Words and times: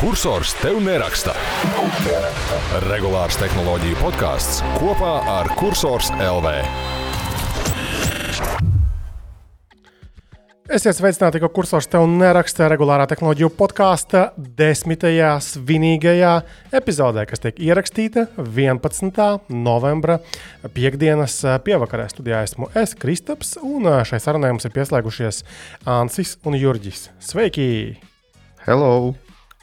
Cursors 0.00 0.54
tev 0.56 0.78
neraksta. 0.80 1.34
Regulārs 2.86 3.36
tehnoloģiju 3.36 3.98
podkāsts 4.00 4.62
kopā 4.78 5.10
ar 5.28 5.50
Cursors 5.58 6.08
LV. 6.16 6.54
Esiet 10.72 10.96
sveicināti, 10.96 11.44
ka 11.44 11.52
kursors 11.52 11.90
tev 11.92 12.08
neraksta 12.08 12.70
regulārā 12.72 13.04
tehnoloģiju 13.12 13.52
podkāsta 13.60 14.30
desmitajā 14.40 15.34
svinīgajā 15.44 16.34
epizodē, 16.80 17.28
kas 17.28 17.44
tiek 17.44 17.60
ierakstīta 17.60 18.30
11. 18.40 19.24
novembra 19.52 20.22
piekdienas 20.64 21.42
pievakarē. 21.68 22.08
Studijā 22.08 22.40
esmu 22.48 22.72
es, 22.72 22.96
Kristaps, 22.96 23.58
un 23.60 24.00
šai 24.08 24.24
sarunai 24.24 24.56
mums 24.56 24.64
ir 24.64 24.72
pieslēgušies 24.80 25.44
Ansis 25.84 26.38
un 26.48 26.56
Jurģis. 26.56 27.10
Sveiki! 27.20 27.74
Hello! 28.64 29.12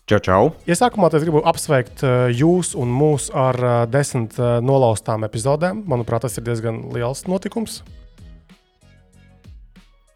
Čau, 0.08 0.22
čau! 0.24 0.44
Iesākumā 0.64 1.10
es 1.12 1.24
gribu 1.26 1.42
apsveikt 1.44 2.00
jūs 2.32 2.70
un 2.80 2.88
mūs 2.96 3.26
ar 3.36 3.58
desmit 3.92 4.38
nolaustām 4.64 5.28
epizodēm. 5.28 5.82
Manuprāt, 5.84 6.24
tas 6.24 6.40
ir 6.40 6.46
diezgan 6.46 6.78
liels 6.96 7.26
notikums. 7.28 7.82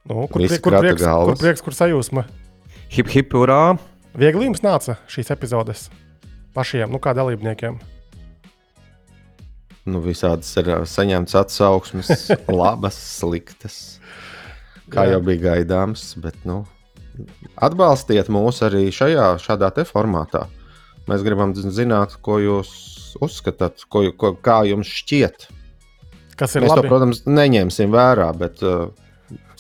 Nu, 0.08 0.30
kur, 0.32 0.40
prie, 0.40 0.62
kur, 0.64 0.78
prieks, 0.80 1.04
galvas. 1.04 1.36
kur 1.36 1.44
prieks, 1.44 1.66
kur 1.66 1.76
sajūsma? 1.76 2.24
Hip, 2.96 3.12
hip, 3.12 3.36
urā! 3.36 3.76
Viegli 4.16 4.48
jums 4.48 4.64
nāca 4.64 4.96
šīs 5.12 5.36
epizodes 5.36 5.90
pašiem, 6.56 6.88
nu 6.88 7.04
kā 7.04 7.12
dalībniekiem. 7.16 7.76
Nu, 9.92 10.00
visādas 10.08 10.56
ir 10.56 10.72
ā, 10.72 10.82
saņemtas 10.88 11.36
atsauksmes, 11.44 12.30
labas, 12.64 12.96
sliktas. 13.20 13.82
Kā 14.88 15.04
Jā. 15.04 15.18
jau 15.18 15.26
bija 15.28 15.50
gaidāms, 15.52 16.14
bet 16.24 16.40
nu, 16.48 16.62
atbalstiet 17.56 18.30
mūs 18.32 18.62
arī 18.66 18.88
šajā 18.94 19.34
šādā 19.42 19.72
formātā. 19.88 20.48
Mēs 21.10 21.24
gribam 21.26 21.54
zināt, 21.56 22.16
ko 22.22 22.38
jūs 22.40 22.72
uzskatāt, 23.22 23.84
ko, 23.90 24.06
ko, 24.16 24.34
kā 24.38 24.62
jums 24.70 24.88
šķiet. 24.88 25.48
Kas 26.40 26.56
ir 26.56 26.64
Mēs 26.64 26.72
to, 26.72 26.80
labi? 26.80 26.90
protams, 26.90 27.24
neņemsim 27.28 27.92
vērā, 27.94 28.30
bet 28.38 28.62
uh, 28.66 28.90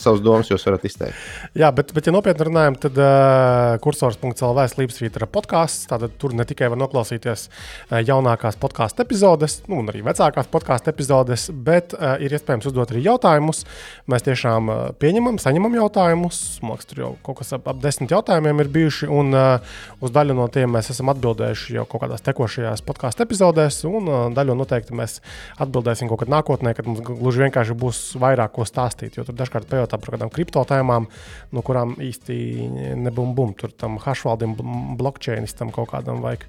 savus 0.03 0.23
domas 0.23 0.49
jūs 0.51 0.65
varat 0.67 0.85
izteikt. 0.87 1.17
Jā, 1.57 1.71
bet, 1.75 1.93
bet 1.95 2.07
ja 2.07 2.13
nopietni 2.15 2.47
runājam, 2.47 2.77
tad 2.81 2.97
uh, 2.99 3.77
kursors.CLV 3.83 4.65
slīpsvītra 4.73 5.27
podkāsts. 5.31 5.87
Tātad 5.91 6.15
tur 6.21 6.35
ne 6.37 6.45
tikai 6.47 6.69
var 6.71 6.79
noklausīties 6.81 7.47
uh, 7.47 7.99
jaunākās 8.01 8.57
podkāstu 8.61 9.05
epizodes, 9.05 9.59
nu, 9.71 9.81
un 9.81 9.91
arī 9.91 10.03
vecākās 10.05 10.49
podkāstu 10.51 10.91
epizodes, 10.93 11.47
bet 11.53 11.95
uh, 11.97 12.15
ir 12.23 12.33
iespējams 12.37 12.69
uzdot 12.71 12.93
arī 12.93 13.05
jautājumus. 13.05 13.63
Mēs 14.11 14.25
tiešām 14.27 14.71
uh, 14.71 14.81
pieņemam, 15.01 15.39
saņemam 15.41 15.77
jautājumus. 15.81 16.41
Liekas, 16.65 16.89
tur 16.89 17.03
jau 17.03 17.11
kaut 17.25 17.41
kas 17.41 17.53
ap, 17.57 17.67
ap 17.71 17.81
desmit 17.83 18.13
jautājumiem 18.13 18.63
ir 18.63 18.71
bijuši, 18.73 19.09
un 19.11 19.35
uh, 19.35 19.75
uz 20.01 20.13
daļu 20.13 20.37
no 20.37 20.47
tiem 20.53 20.71
mēs 20.75 20.91
esam 20.93 21.11
atbildējuši 21.13 21.77
jau 21.79 21.87
kaut 21.89 22.05
kādās 22.05 22.25
tekošajās 22.25 22.83
podkāstu 22.87 23.25
epizodēs, 23.25 23.81
un 23.89 24.09
uh, 24.09 24.23
daļu 24.35 24.57
noteikti 24.59 24.97
mēs 24.97 25.19
atbildēsim 25.61 26.09
kaut 26.11 26.23
kad 26.23 26.31
nākotnē, 26.33 26.75
kad 26.77 26.87
mums 26.89 27.03
gluži 27.05 27.45
vienkārši 27.45 27.77
būs 27.77 28.01
vairāk 28.21 28.55
ko 28.55 28.65
stāstīt. 28.67 29.17
Jo 29.17 29.25
tur 29.27 29.37
dažkārt 29.37 29.69
pajautā 29.91 29.99
par 29.99 30.15
kādām 30.15 30.31
kripto 30.31 30.63
tēmām, 30.65 31.07
no 31.51 31.61
kurām 31.61 31.95
īsti 31.99 32.95
nebūs 32.97 33.35
bum. 33.35 33.53
Tur 33.53 33.71
tam 33.71 33.99
hashvaldam, 33.99 34.55
blockchainistam 34.97 35.71
kaut 35.71 35.91
kādam 35.91 36.21
vajag 36.21 36.45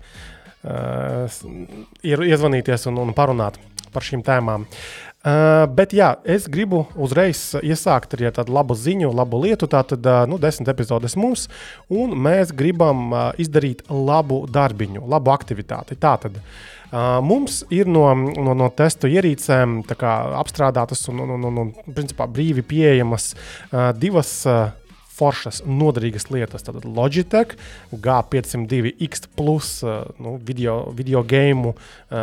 uh, 0.64 1.28
iezvanīties 2.02 2.86
un, 2.88 2.98
un 2.98 3.12
parunāt 3.14 3.58
par 3.92 4.02
šīm 4.02 4.22
tēmām. 4.22 4.66
Uh, 5.22 5.68
bet 5.70 5.92
jā, 5.94 6.16
es 6.24 6.48
gribu 6.50 6.88
uzreiz 6.98 7.54
iesākt 7.62 8.16
ar 8.16 8.32
tādu 8.34 8.52
labu 8.52 8.74
ziņu, 8.74 9.12
labu 9.14 9.38
lietu. 9.44 9.68
Tātad, 9.70 10.02
uh, 10.02 10.24
nu, 10.26 10.38
desmit 10.38 10.68
epizodes 10.68 11.14
mums, 11.14 11.48
un 11.88 12.16
mēs 12.18 12.50
gribam 12.50 13.12
uh, 13.12 13.30
izdarīt 13.38 13.84
labu 13.88 14.46
darbiņu, 14.50 15.04
labu 15.06 15.30
aktivitāti. 15.30 15.94
Tātad, 15.94 16.40
uh, 16.40 16.81
mums 16.92 17.62
ir 17.72 17.88
no, 17.88 18.04
no, 18.14 18.54
no 18.58 18.68
testu 18.76 19.08
ierīcēm 19.08 19.80
kā 19.96 20.12
apstrādātas 20.42 21.06
un, 21.12 21.24
un, 21.24 21.34
un, 21.38 21.48
un, 21.48 21.64
un 21.64 21.96
principā 21.96 22.28
brīvi 22.28 22.64
pieejamas 22.66 23.32
divas. 23.98 24.38
Foršas, 25.12 25.58
noderīgas 25.68 26.30
lietas. 26.32 26.64
Tad 26.64 26.86
Logitech 26.88 27.52
G502 27.92 28.94
X, 29.04 29.26
uh, 29.84 30.06
nu, 30.24 30.38
video, 30.40 30.78
video 30.96 31.20
game, 31.22 31.74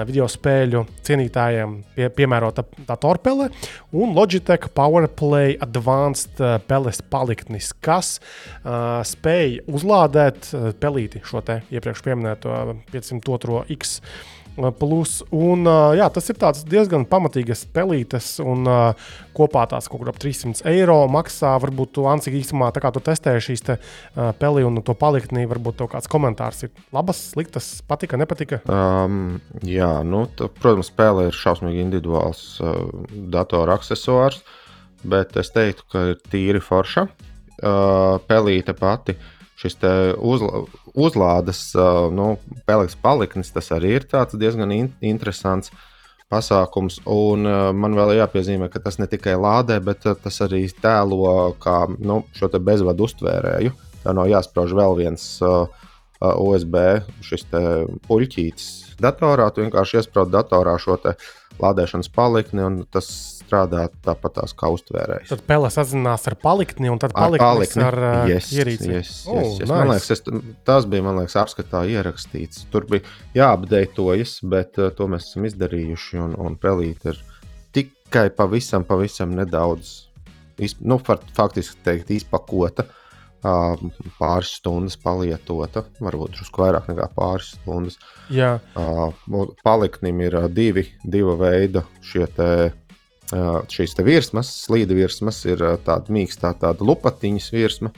video 0.09 0.25
spēļu 0.27 0.81
cienītājiem 1.05 1.75
pie, 1.93 2.07
piemērota 2.17 2.65
tā 2.89 2.97
torpele, 2.99 3.51
un 3.93 4.17
Logitech 4.17 4.71
PowerPlay 4.73 5.59
Advanced 5.61 6.41
peles 6.65 7.03
paliktnis, 7.13 7.69
kas 7.77 8.17
uh, 8.17 9.05
spēj 9.05 9.59
uzlādēt 9.69 10.49
pelīti 10.81 11.21
šo 11.29 11.45
te 11.45 11.61
iepriekš 11.69 12.03
minēto 12.09 12.57
502 12.89 13.67
X. 13.77 13.99
uh, 14.01 14.38
Plus, 14.79 15.19
un, 15.31 15.63
uh, 15.67 15.93
jā, 15.95 16.09
tas 16.11 16.25
ir 16.31 16.37
diezgan 16.69 17.05
pamatīgs 17.07 17.63
pelītes, 17.73 18.27
un 18.43 18.67
uh, 18.67 19.11
kopā 19.35 19.63
tās 19.71 19.87
kaut 19.87 20.01
kur 20.01 20.11
ap 20.11 20.19
300 20.19 20.65
eiro 20.71 20.97
maksā. 21.11 21.53
Varbūt 21.63 21.93
tu, 21.95 22.05
Ansi, 22.11 22.33
īsumā, 22.35 22.71
tā 22.75 22.83
kā 22.83 22.91
tu 22.95 23.01
testēji 23.03 23.45
šīs 23.47 23.65
te, 23.65 23.77
uh, 23.79 24.31
peli 24.39 24.65
un 24.67 24.81
to 24.85 24.95
paliktnī, 24.99 25.45
varbūt 25.49 25.79
tev 25.79 25.91
kāds 25.93 26.11
komentārs 26.11 26.65
ir 26.67 26.73
labas, 26.95 27.21
sliktas, 27.33 27.71
patika, 27.87 28.19
nepatika. 28.19 28.61
Um, 28.67 29.39
jā, 29.63 29.91
nu, 30.03 30.25
tā, 30.35 30.51
protams, 30.59 30.91
spēle 30.91 31.29
ir 31.29 31.39
šausmīgi 31.39 31.83
individuāls 31.85 32.43
uh, 32.59 32.83
datora 33.31 33.79
accessors, 33.79 34.43
bet 35.07 35.37
es 35.39 35.53
teiktu, 35.55 35.87
ka 35.91 36.07
ir 36.13 36.23
tīri 36.31 36.63
forša. 36.63 37.07
Uh, 37.59 38.21
pelīte 38.23 38.71
pati, 38.71 39.17
šis 39.59 39.75
uzla, 40.15 40.63
uzlādes, 40.95 41.61
uh, 41.75 42.07
nu, 42.13 42.37
pelīks 42.67 42.97
paliknis, 43.01 43.51
tas 43.51 43.71
arī 43.75 43.97
ir 43.97 44.07
diezgan 44.39 44.71
in 44.71 44.91
interesants 45.01 45.73
pasākums. 46.31 46.99
Un 47.09 47.47
uh, 47.49 47.69
man 47.75 47.97
vēl 47.97 48.15
jāpiezīmē, 48.19 48.69
ka 48.71 48.81
tas 48.83 48.99
ne 49.01 49.09
tikai 49.09 49.35
lādē, 49.35 49.79
bet 49.83 50.07
uh, 50.07 50.15
tas 50.15 50.39
arī 50.45 50.63
tēlo 50.81 51.55
kā 51.59 51.81
nu, 51.97 52.23
šo 52.37 52.51
bezvadu 52.59 53.09
uztvērēju. 53.09 53.75
Tā 54.03 54.15
nav 54.15 54.29
jāsprāž 54.31 54.75
vēl 54.77 54.95
viens 55.01 55.25
uh, 55.43 55.65
uh, 56.21 56.33
USB 56.39 56.77
puļķītis 58.07 58.69
datorā. 59.01 59.49
Tu 59.51 59.65
vienkārši 59.65 59.99
iesprādi 59.99 60.35
datorā 60.37 60.77
šo 60.79 60.99
te 61.03 61.15
lādēšanas 61.63 62.09
palikni, 62.15 62.63
un 62.65 62.79
tas 62.93 63.07
strādā 63.39 63.87
tāpat 64.05 64.35
tās 64.37 64.53
kā 64.57 64.69
uztvērējs. 64.75 65.31
Tad 65.31 65.41
pele 65.49 65.69
sazinās 65.73 66.27
ar 66.29 66.35
paliktni, 66.41 66.91
un 66.93 66.99
tad 67.01 67.15
Ar 67.15 67.25
paliknis 67.27 67.45
palikni. 67.73 67.85
ar 67.87 67.97
uh, 67.99 68.29
Yes, 68.29 68.51
ierīci. 68.53 68.91
yes, 68.93 69.13
Oh, 69.27 69.39
yes, 69.39 69.47
yes. 69.47 69.63
nice. 69.63 69.71
Man 69.73 69.89
liekas, 69.93 70.11
es, 70.15 70.23
tas 70.69 70.85
bija 70.91 71.05
man 71.07 71.17
liekas, 71.21 71.37
apskatā 71.41 71.81
ierakstīts. 71.89 72.67
Tur 72.73 72.85
bija 72.91 73.05
jāapdeitojas, 73.37 74.37
bet 74.53 74.77
uh, 74.79 74.91
to 74.95 75.09
mēs 75.11 75.31
esam 75.31 75.49
izdarījuši. 75.49 76.21
Un, 76.27 76.37
un 76.37 76.55
pelīt 76.61 77.09
ir 77.09 77.19
tikai 77.75 78.29
pavisam, 78.35 78.85
pavisam 78.87 79.33
nedaudz, 79.37 79.95
iz, 80.61 80.77
nu, 80.81 80.99
faktiski 81.01 81.81
teikt, 81.85 82.13
izpakota. 82.21 82.85
Uh, 82.85 82.95
pāris 83.41 84.51
stundas 84.59 84.97
palietota, 84.99 85.85
varbūt 86.03 86.35
drusku 86.35 86.63
vairāk 86.63 86.89
nekā 86.91 87.07
pāris 87.15 87.53
stundas. 87.55 87.97
Jā, 88.33 88.57
paliknim 89.63 90.21
ir 90.25 90.37
divi, 90.53 90.85
diva 91.03 91.35
veida 91.39 91.85
šie 92.05 92.27
te, 92.35 92.49
šīs 93.71 93.95
te 93.95 94.05
virsmas. 94.07 94.51
Slīda 94.65 94.97
virsmas 94.97 95.41
ir 95.47 95.63
tāda 95.85 96.13
mīkstā, 96.13 96.53
tāda 96.59 96.85
lupatiņas 96.85 97.51
virsma, 97.55 97.93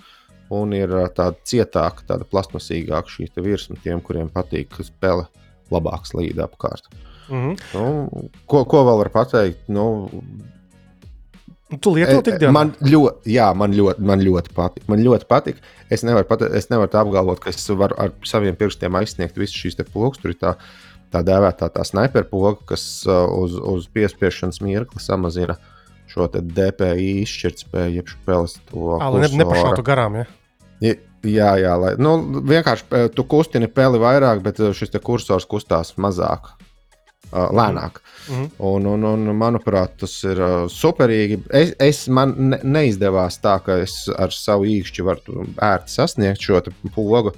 un 0.53 0.75
ir 0.77 0.93
tāda 1.15 1.37
cietāka, 1.47 2.05
tāda 2.07 2.27
plasmasīgāka 2.27 3.09
šī 3.09 3.31
virsma 3.41 3.79
tiem, 3.83 4.01
kuriem 4.03 4.29
patīk, 4.29 4.81
spēle 4.85 5.27
labāk 5.71 6.05
slīd 6.09 6.39
apkārt. 6.43 6.89
mm 7.29 7.37
-hmm. 7.37 7.55
Nu, 7.73 8.31
ko, 8.45 8.65
ko 8.65 8.83
vēl 8.83 8.97
var 8.97 9.09
pateikt? 9.09 9.69
Nu, 9.69 10.09
tu 11.79 11.93
lieto 11.95 12.21
tik 12.25 12.39
daudz. 12.41 12.53
man 12.55 12.73
ļoti, 12.83 13.31
jā, 13.31 13.47
man 13.57 13.75
ļoti, 13.77 14.05
man 14.11 14.23
ļoti 14.25 14.53
patīk. 14.57 14.87
Man 14.91 15.03
ļoti 15.05 15.27
patīk. 15.29 15.61
Es 15.91 16.03
nevaru, 16.07 16.27
pat, 16.27 16.45
es 16.57 16.69
nevaru 16.71 16.91
tā 16.91 17.03
apgalvot, 17.05 17.39
ka 17.43 17.51
es 17.53 17.67
varu 17.69 17.97
ar 18.01 18.11
saviem 18.27 18.57
pirkstiem 18.59 18.97
aizsniegt 18.99 19.37
visas 19.39 19.55
šīs 19.55 19.79
te 19.79 19.85
pogas. 19.87 20.19
Tur 20.21 20.33
ir 20.33 20.39
tā, 20.41 20.55
tā 21.13 21.21
dēvētā 21.27 21.69
tā 21.75 21.85
sniperpoga, 21.87 22.57
kas 22.73 22.83
uh, 23.07 23.27
uz, 23.43 23.55
uz 23.55 23.87
piespiešanas 23.93 24.59
mirkli 24.65 25.03
samazina 25.03 25.55
šo 26.11 26.27
DPI 26.33 27.21
izšķirtspēju, 27.21 27.95
jeb 28.01 28.11
spēles 28.11 28.57
to 28.67 28.97
Ā, 28.97 29.07
lai 29.13 29.23
ne, 29.23 29.31
nepašautu 29.43 29.85
garām. 29.87 30.19
Ja? 30.19 30.27
Ja- 30.81 30.99
Jā, 31.21 31.51
jā, 31.61 31.73
lai 31.77 31.91
nu, 32.01 32.15
vienkārši 32.49 32.85
eh, 32.97 33.03
tu 33.13 33.21
kustini 33.29 33.67
peli 33.69 33.99
vairāk, 34.01 34.39
bet 34.41 34.57
eh, 34.59 34.71
šis 34.73 34.89
kursors 35.05 35.45
kustās 35.45 35.93
mazāk, 36.01 36.47
uh, 37.31 37.47
lēnāk. 37.55 38.01
Mhm. 38.29 38.49
Un, 38.67 38.89
un, 38.93 39.05
un, 39.11 39.31
manuprāt, 39.37 39.95
tas 40.03 40.13
ir 40.27 40.41
uh, 40.41 40.65
superīgi. 40.71 41.41
Es, 41.57 41.73
es 41.81 42.03
man 42.07 42.35
ne, 42.51 42.59
neizdevās 42.63 43.39
tā, 43.43 43.57
ka 43.65 43.79
es 43.83 43.95
ar 44.15 44.33
savu 44.35 44.67
īkšķi 44.69 45.07
varu 45.07 45.47
ērti 45.57 45.95
sasniegt 45.95 46.43
šo 46.45 46.61
pogu, 46.95 47.33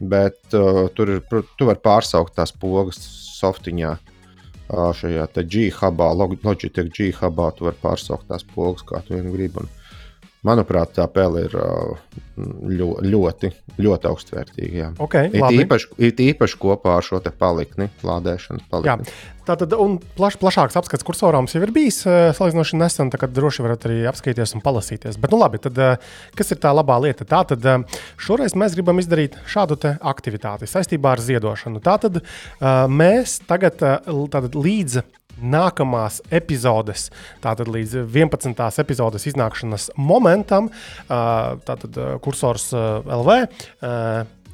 bet 0.00 0.58
uh, 0.58 0.86
tur 0.96 1.16
ir, 1.16 1.24
tu 1.30 1.70
vari 1.70 1.82
pārsaukt 1.82 2.36
tās 2.36 2.52
pogas 2.52 3.00
softiņā. 3.40 3.96
Uh, 4.66 4.90
šajā 4.98 5.28
G-hubā, 5.46 6.10
Log- 6.18 6.40
Logitech 6.42 6.90
G-hubā, 6.90 7.52
tu 7.54 7.68
vari 7.68 7.78
pārsaukt 7.82 8.26
tās 8.26 8.42
pogas, 8.54 8.82
kā 8.82 8.98
tu 9.06 9.14
vien 9.14 9.28
gribi. 9.30 9.62
Un, 9.62 9.70
Manuprāt, 10.46 10.92
tā 10.94 11.06
pele 11.10 11.46
ir 11.46 11.54
ļoti, 12.36 13.08
ļoti, 13.10 13.50
ļoti 13.82 14.08
augstvērtīga. 14.10 14.90
Okay, 15.02 15.30
it, 15.32 15.46
īpaši, 15.62 15.88
it 16.06 16.20
īpaši 16.22 16.58
kopā 16.62 16.98
ar 17.00 17.06
šo 17.06 17.18
palikni, 17.38 17.88
lādēšanas 18.06 18.68
palikni. 18.70 19.08
Jā. 19.08 19.34
Tātad, 19.46 19.72
un 19.78 19.96
plaš, 20.18 20.36
plašāks 20.42 20.76
apskats 20.80 21.06
kursorām 21.06 21.46
jau 21.50 21.62
ir 21.62 21.70
bijis 21.74 22.00
salīdzinoši 22.04 22.80
nesen, 22.80 23.10
tā 23.12 23.20
kā 23.22 23.28
droši 23.30 23.62
varat 23.62 23.86
arī 23.86 24.00
apskatīties 24.10 24.56
un 24.58 24.64
palasīties. 24.64 25.18
Bet, 25.22 25.30
nu 25.30 25.38
labi, 25.40 25.60
tad 25.62 25.78
kas 26.36 26.50
ir 26.50 26.58
tā 26.62 26.72
labā 26.74 26.98
lieta? 27.04 27.26
Tātad 27.28 27.62
šoreiz 28.18 28.56
mēs 28.58 28.74
gribam 28.74 28.98
izdarīt 29.02 29.38
šādu 29.46 29.78
aktivitāti 30.00 30.66
saistībā 30.70 31.14
ar 31.14 31.22
ziedošanu. 31.22 31.82
Tātad 31.84 32.22
mēs 32.90 33.38
tagad 33.46 33.78
tātad, 33.78 34.56
līdz 34.56 35.02
nākamās 35.36 36.22
epizodes, 36.32 37.10
tātad 37.44 37.68
līdz 37.68 38.06
11. 38.08 38.56
epizodes 38.82 39.26
iznākšanas 39.28 39.90
momentam, 40.00 40.70
tātad 41.06 42.00
kursors 42.24 42.70
LV. 42.72 43.36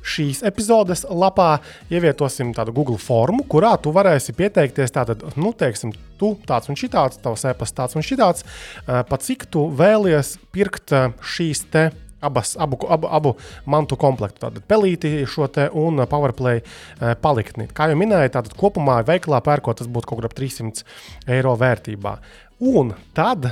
Šīs 0.03 0.43
epizodes 0.47 1.05
lapā 1.09 1.57
ievietosim 1.93 2.53
tādu 2.57 2.75
Google 2.77 2.99
formu, 2.99 3.47
kurā 3.49 3.77
tu 3.83 3.95
varēsi 3.95 4.35
pieteikties. 4.39 4.95
Tātad, 4.95 5.25
nu, 5.39 5.55
teiksim, 5.57 5.95
tu 6.19 6.35
tāds 6.49 6.71
un 6.73 6.79
šitāds, 6.79 7.21
tavs 7.23 7.47
e-pasts 7.51 7.79
tāds 7.79 7.99
un 7.99 8.07
šitāds, 8.07 8.47
pa 8.87 9.21
cik 9.23 9.47
tu 9.53 9.69
vēlies 9.79 10.37
pirkt 10.55 10.95
šīs 11.35 11.67
te 11.73 11.91
abas, 12.23 12.57
abu, 12.59 12.79
abu, 12.89 13.09
abu 13.11 13.35
mantu 13.67 13.99
komplektu. 13.99 14.45
Tātad 14.45 14.67
pelīti 14.71 15.25
šo 15.29 15.49
te 15.53 15.67
un 15.75 16.05
PowerPlay 16.09 16.63
uh, 16.63 17.13
paliktni. 17.23 17.67
Kā 17.75 17.91
jau 17.91 17.99
minēju, 17.99 18.35
tātad 18.37 18.55
kopumā 18.59 19.01
veikalā 19.09 19.43
pērkot 19.45 19.83
tas 19.83 19.91
būtu 19.91 20.11
kaut 20.11 20.23
kur 20.23 20.31
ap 20.31 20.37
300 20.39 20.87
eiro 21.35 21.57
vērtībā. 21.59 22.17
Un 22.63 22.93
tad, 23.11 23.49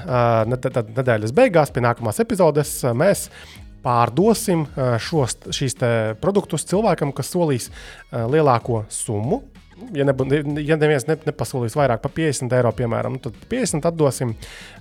nedēļas 0.47 1.32
beigās, 1.35 1.73
pie 1.75 1.82
nākamās 1.82 2.23
epizodes, 2.23 2.76
mēs 2.94 3.25
pārdosim 3.85 4.67
šos, 5.03 5.38
šīs 5.56 5.79
produktus 6.21 6.67
cilvēkam, 6.71 7.15
kas 7.17 7.32
solīs 7.32 7.71
lielāko 8.11 8.85
summu 8.93 9.43
ja, 9.94 10.05
nebū, 10.06 10.27
ja 10.65 10.77
neviens 10.81 11.06
ne, 11.09 11.17
nepasolīs 11.27 11.77
vairāk 11.79 12.03
par 12.05 12.12
50 12.17 12.56
eiro, 12.56 12.73
piemēram, 12.77 13.17
nu, 13.17 13.23
tad 13.25 13.37
50 13.50 13.88
atdosim. 13.91 14.35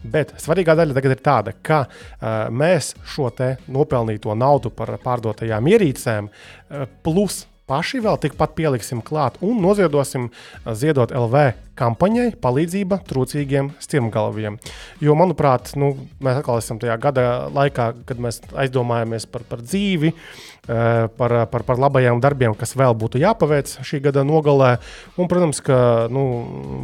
Bet 0.03 0.33
svarīgā 0.41 0.75
daļa 0.79 0.97
tagad 0.97 1.15
ir 1.15 1.23
tāda, 1.25 1.55
ka 1.65 1.83
uh, 1.85 2.27
mēs 2.51 2.93
šo 3.13 3.29
nopelnīto 3.69 4.33
naudu 4.37 4.71
par 4.73 4.95
pārdotajām 5.03 5.69
ierīcēm 5.69 6.29
uh, 6.29 6.87
plus 7.05 7.43
paši 7.69 8.01
vēl 8.03 8.19
tikpat 8.25 8.55
pieliksim 8.57 9.03
klāt 9.05 9.37
un 9.45 9.61
noziedosim 9.63 10.29
ziedot 10.73 11.13
LV 11.15 11.51
kampaņai 11.79 12.33
palīdzība 12.43 12.99
trūcīgiem 13.07 13.71
stirngalviem. 13.79 14.57
Jo, 15.03 15.15
manuprāt, 15.15 15.71
nu, 15.79 15.93
mēs 16.19 16.41
atkal 16.41 16.59
esam 16.59 16.81
tajā 16.81 16.97
gada 16.99 17.25
laikā, 17.55 17.91
kad 18.09 18.19
mēs 18.19 18.41
aizdomājamies 18.65 19.29
par, 19.31 19.45
par 19.47 19.63
dzīvi, 19.63 20.11
Eh, 20.11 20.58
par, 21.17 21.33
par, 21.49 21.63
par 21.65 21.79
labajiem 21.81 22.19
darbiem, 22.21 22.53
kas 22.57 22.75
vēl 22.77 22.93
būtu 22.97 23.19
jāpaveic 23.21 23.71
šī 23.85 24.01
gada 24.05 24.23
nogalē. 24.27 24.75
Un, 25.17 25.29
protams, 25.31 25.61
ka 25.65 26.07
nu, 26.13 26.23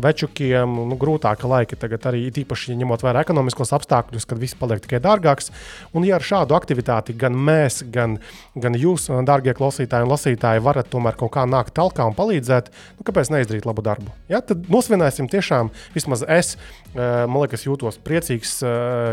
večukiem 0.03 0.77
nu, 0.89 0.97
grūtāka 0.99 1.49
laika 1.49 1.77
tagad 1.79 2.07
arī 2.09 2.25
īpaši 2.31 2.77
ņemot 2.79 3.05
vērā 3.05 3.21
ekonomiskos 3.25 3.73
apstākļus, 3.77 4.25
kad 4.29 4.41
viss 4.41 4.57
paliek 4.57 4.81
tikai 4.83 5.01
dārgāks. 5.03 5.51
Un, 5.93 6.07
ja 6.07 6.17
ar 6.17 6.25
šādu 6.25 6.57
aktivitāti 6.57 7.15
gan 7.19 7.37
mēs, 7.37 7.83
gan, 7.93 8.17
gan 8.57 8.77
jūs, 8.79 9.07
darbie 9.27 9.53
klausītāji 9.57 10.07
un 10.07 10.13
lasītāji, 10.15 10.63
varat 10.65 10.89
tomēr 10.89 11.19
kaut 11.19 11.35
kā 11.35 11.45
nākt 11.49 11.75
talkā 11.77 12.07
un 12.09 12.17
palīdzēt, 12.17 12.71
nu, 12.97 13.05
kāpēc 13.05 13.31
neizdarīt 13.35 13.69
labu 13.69 13.85
darbu? 13.85 14.13
Ja? 14.31 14.41
Tad 14.41 14.65
nosvinēsim 14.71 15.29
tiešām, 15.31 15.69
vismaz 15.93 16.25
es, 16.25 16.55
man 16.95 17.37
liekas, 17.43 17.67
jūtos 17.67 17.99
priecīgs, 18.01 18.57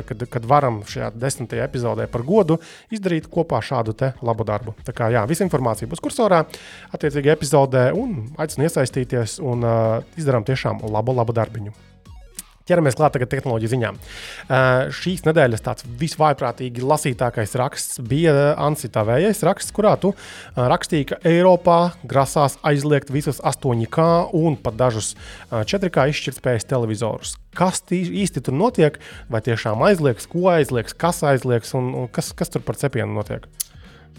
kad, 0.08 0.26
kad 0.32 0.48
varam 0.48 0.80
šajā 0.88 1.12
desmitajā 1.18 1.66
epizodē 1.68 2.08
par 2.10 2.24
godu 2.26 2.60
izdarīt 2.94 3.28
kopā 3.32 3.60
šādu 3.64 3.96
labu 4.22 4.46
darbu 4.46 4.61
darbu. 4.62 4.76
Tā 4.86 4.94
kā 4.94 5.10
jā, 5.12 5.26
visa 5.28 5.44
informācija 5.46 5.90
būs 5.90 6.02
kursorā, 6.02 6.44
attiecīgi 6.94 7.34
epizodē, 7.34 7.90
un 7.92 8.34
aicinu 8.38 8.68
iesaistīties 8.68 9.40
un 9.42 9.64
uh, 9.66 10.02
izdarām 10.16 10.46
tiešām 10.46 10.84
labu, 10.92 11.14
labu 11.16 11.34
darbiņu. 11.34 11.74
Ķeramies 12.62 12.94
klāt 12.94 13.16
tagad 13.16 13.30
tehnoloģiju 13.32 13.70
ziņām. 13.72 13.96
Uh, 13.98 14.92
šīs 14.94 15.24
nedēļas 15.26 15.64
tāds 15.64 15.86
visvaiprātīgi 15.98 16.84
lasītākais 16.86 17.56
raksts 17.58 17.98
bija 18.06 18.52
Ansita 18.54 19.02
Vējais 19.08 19.42
raksts, 19.48 19.74
kurā 19.74 19.96
tu 19.98 20.12
uh, 20.14 20.60
rakstīji, 20.70 21.08
ka 21.10 21.18
Eiropā 21.26 21.96
grasās 22.06 22.60
aizliegt 22.62 23.10
visus 23.10 23.42
8K 23.42 24.06
un 24.38 24.54
pat 24.62 24.78
dažus 24.78 25.16
uh, 25.16 25.64
4K 25.66 26.06
izšķirtspējas 26.14 26.70
televizorus. 26.70 27.34
Kas 27.58 27.82
īsti 27.90 28.44
tur 28.46 28.54
notiek? 28.54 29.00
Vai 29.26 29.42
tiešām 29.42 29.82
aizliegs, 29.90 30.30
ko 30.30 30.46
aizliegs, 30.54 30.94
kas 30.94 31.24
aizliegs 31.26 31.74
un, 31.74 31.90
un 31.98 32.08
kas, 32.14 32.30
kas 32.30 32.54
tur 32.54 32.62
par 32.62 32.78
cepienu 32.78 33.10
notiek? 33.18 33.50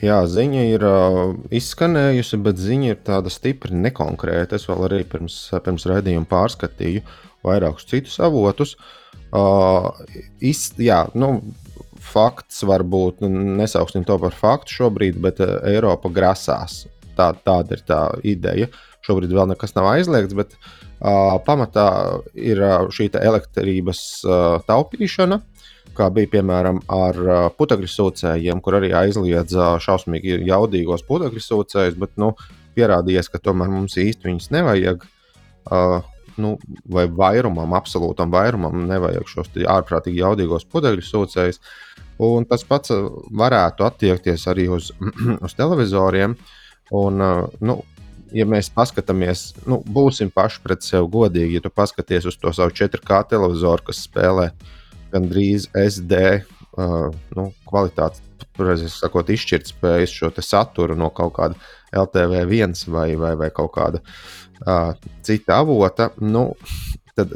Jā, 0.04 0.18
ziņa 0.28 0.64
ir 0.68 0.84
uh, 0.84 1.20
izskanējusi, 1.56 2.40
bet 2.44 2.60
ziņa 2.60 2.88
ir 2.92 2.98
tāda 3.08 3.32
stipri 3.32 3.78
nekonkrēta. 3.86 4.58
Es 4.58 4.66
vēl 4.68 4.88
arī 4.90 5.04
pirms, 5.08 5.38
pirms 5.64 5.86
raidījuma 5.88 6.28
pārskatīju 6.28 7.04
vairākus 7.46 7.88
citus 7.88 8.18
avotus. 8.24 8.76
Uh, 9.32 9.94
iz, 10.44 10.66
jā, 10.82 11.06
nu, 11.16 11.38
fakts 12.04 12.66
varbūt 12.68 13.24
nu, 13.24 13.32
nesauksim 13.62 14.04
to 14.08 14.18
par 14.20 14.36
faktu 14.36 14.82
šobrīd, 14.82 15.22
bet 15.24 15.40
uh, 15.44 15.62
Eiropa 15.72 16.12
grasās. 16.12 16.84
Tā, 17.16 17.32
tāda 17.46 17.78
ir 17.78 17.88
tā 17.88 18.02
ideja. 18.28 18.68
Šobrīd 19.08 19.32
vēl 19.32 19.54
nekas 19.54 19.76
nav 19.78 19.88
aizliegts, 19.94 20.36
bet 20.36 20.58
uh, 20.58 21.40
pamatā 21.48 21.88
ir 22.36 22.60
uh, 22.60 22.90
šī 22.92 23.08
elektrības 23.22 24.04
uh, 24.28 24.60
taupīšana 24.68 25.40
kā 25.98 26.10
bija 26.14 26.32
piemēram 26.38 26.82
ar 26.92 27.20
uh, 27.22 27.36
putekļu 27.58 27.90
sūcējiem, 27.90 28.62
kur 28.64 28.78
arī 28.80 28.92
aizliedza 28.98 29.74
šausmīgi 29.84 30.40
jaudīgos 30.48 31.06
putekļu 31.08 31.44
sūcējus, 31.44 32.00
bet 32.00 32.18
nu, 32.22 32.34
pierādījies, 32.78 33.30
ka 33.32 33.42
tomēr 33.44 33.72
mums 33.72 33.98
īsti 34.02 34.30
viņus 34.30 34.50
nevajag. 34.56 35.06
Uh, 35.70 36.02
nu, 36.42 36.56
vai 36.90 37.06
vairumam, 37.14 37.76
absolūtam 37.78 38.32
vairumam, 38.34 38.86
nevajag 38.90 39.30
šos 39.30 39.52
ārprātīgi 39.70 40.24
jaudīgos 40.24 40.66
putekļu 40.70 41.06
sūcējus. 41.06 41.62
Un 42.24 42.46
tas 42.50 42.66
pats 42.66 42.94
varētu 43.34 43.86
attiekties 43.86 44.48
arī 44.50 44.68
uz, 44.74 44.92
uz 45.46 45.58
televizoriem. 45.58 46.36
Un, 46.94 47.26
nu, 47.62 47.80
ja 48.34 48.46
mēs 48.50 48.70
paskatāmies, 48.74 49.52
nu, 49.70 49.80
būsim 49.86 50.34
paši 50.34 50.62
pret 50.66 50.86
sevi 50.86 51.10
godīgi, 51.14 51.58
ja 51.58 51.64
tu 51.66 51.74
paskaties 51.74 52.30
uz 52.30 52.38
to 52.42 52.54
savu 52.54 52.74
4K 52.74 53.24
televizoru, 53.30 53.86
kas 53.90 54.04
spēlē 54.08 54.50
uh, 54.50 54.72
gandrīz 55.14 55.70
SD 55.78 56.22
uh, 56.34 57.10
nu, 57.38 57.50
kvalitātes, 57.70 58.24
precīzi 58.58 58.92
sakot, 58.94 59.30
izšķirtspējas 59.34 60.14
šo 60.14 60.32
saturu 60.44 60.98
no 61.00 61.10
kaut 61.16 61.36
kāda 61.38 61.58
LTV1 62.04 62.88
vai, 62.94 63.14
vai, 63.20 63.34
vai 63.40 63.50
kaut 63.54 63.74
kāda 63.78 64.02
uh, 64.04 64.94
cita 65.26 65.60
avota, 65.62 66.12
nu, 66.22 66.52
tad 67.18 67.34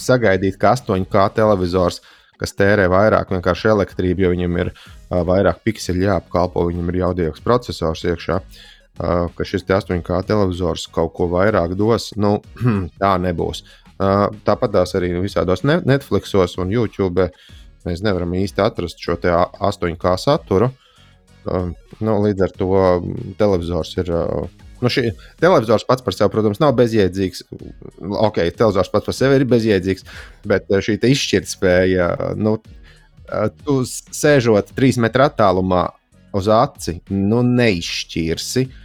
sagaidīt, 0.00 0.58
ka 0.60 0.74
8K 0.76 1.26
televizors, 1.36 2.02
kas 2.40 2.52
tērē 2.56 2.88
vairāk 2.92 3.32
vienkārši 3.32 3.72
elektrību, 3.72 4.26
jo 4.26 4.32
viņam 4.34 4.58
ir 4.64 4.72
uh, 4.72 5.22
vairāk 5.26 5.62
pikseli 5.64 6.06
jāapkalpo, 6.06 6.66
viņam 6.70 6.92
ir 6.92 7.02
jaudīgs 7.04 7.44
processors 7.44 8.04
iekšā. 8.06 8.40
Uh, 8.96 9.26
ka 9.36 9.44
šis 9.44 9.66
8K 9.68 10.22
televizors 10.24 10.86
kaut 10.88 11.12
ko 11.16 11.26
vairāk 11.28 11.74
dos, 11.76 12.14
nu, 12.16 12.38
tā 13.02 13.16
nebūs. 13.20 13.64
Tāpat 13.96 14.74
tās 14.74 14.92
arī 14.98 15.14
visādos 15.22 15.64
Netflixos 15.64 16.58
un 16.60 16.72
YouTube 16.72 17.30
mēs 17.86 18.02
nevaram 18.04 18.34
īsti 18.36 18.60
atrast 18.64 19.00
šo 19.00 19.16
8K 19.16 20.14
saturu. 20.20 20.70
Nu, 21.46 22.16
līdz 22.24 22.44
ar 22.44 22.54
to 22.58 22.70
televizors 23.38 23.94
ir. 24.02 24.10
Nu, 24.76 24.90
šī, 24.92 25.08
televizors 25.40 25.86
pats 25.88 26.04
par 26.04 26.12
sevi, 26.12 26.28
protams, 26.34 26.58
nav 26.60 26.74
bezjēdzīgs. 26.76 27.46
Ok, 28.20 28.42
televizors 28.58 28.90
pats 28.92 29.08
par 29.08 29.16
sevi 29.16 29.38
ir 29.38 29.46
bezjēdzīgs, 29.48 30.04
bet 30.50 30.68
šī 30.68 30.98
izšķirtspēja, 31.00 32.10
nu, 32.36 32.58
tu 33.62 33.78
sēžot 33.88 34.74
trīs 34.76 35.00
metru 35.00 35.24
attālumā 35.24 35.86
uz 36.36 36.50
aci, 36.52 36.98
nu, 37.08 37.40
neizšķirsi. 37.46 38.66
Uh, 38.66 38.82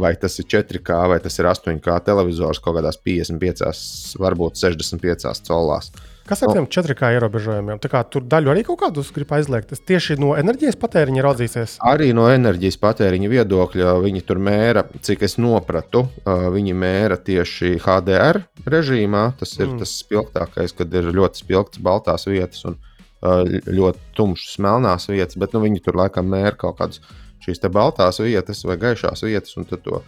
vai 0.00 0.14
tas 0.16 0.38
ir 0.40 0.48
4K 0.48 1.02
vai 1.10 1.18
tas 1.22 1.36
ir 1.38 1.48
8K 1.50 1.98
televizors 2.06 2.62
kaut 2.62 2.78
kādās 2.78 2.98
55, 3.02 4.16
varbūt 4.22 4.60
65 4.60 5.44
colās. 5.48 5.92
Kas 6.22 6.44
ar 6.46 6.52
tiem 6.54 6.68
4K 6.70 7.16
ierobežojumiem? 7.16 7.80
Tā 7.82 7.90
kā 7.90 8.00
tur 8.06 8.22
daļu 8.30 8.52
arī 8.52 8.62
kaut 8.66 8.78
kādus 8.84 9.10
grib 9.14 9.32
aizliegt. 9.34 9.72
Tas 9.72 9.82
tieši 9.82 10.16
no 10.22 10.36
enerģijas 10.38 10.78
patēriņa 10.80 11.24
raudzīsies. 11.26 11.74
Arī 11.88 12.12
no 12.14 12.28
enerģijas 12.30 12.78
patēriņa 12.82 13.30
viedokļa 13.32 13.96
viņi 14.04 14.22
tur 14.28 14.38
mēra, 14.42 14.84
cik 15.02 15.26
es 15.26 15.34
nopratu, 15.42 16.04
viņi 16.24 16.76
mēra 16.78 17.18
tieši 17.18 17.74
HDR 17.82 18.38
režīmā. 18.62 19.24
Tas 19.40 19.56
ir 19.58 19.66
mm. 19.66 19.82
tas 19.82 19.96
spilgtākais, 20.04 20.76
kad 20.78 20.94
ir 20.94 21.10
ļoti 21.10 21.42
spilgts 21.42 21.82
baltās 21.82 22.28
vietas 22.30 22.62
un 22.70 22.78
ļoti 23.22 24.14
tumšas 24.18 24.56
melnās 24.62 25.06
vietas, 25.10 25.36
bet 25.38 25.52
nu, 25.54 25.62
viņi 25.62 25.82
tur 25.84 25.98
laikam 25.98 26.30
mēra 26.30 26.56
kaut 26.58 26.80
kādus 26.80 27.02
šīs 27.42 27.62
baltās 27.72 28.20
vietas 28.22 28.62
vai 28.68 28.78
gaišās 28.80 29.24
vietas 29.26 29.56
un 29.58 29.66
to 29.70 29.98
uh, 29.98 30.04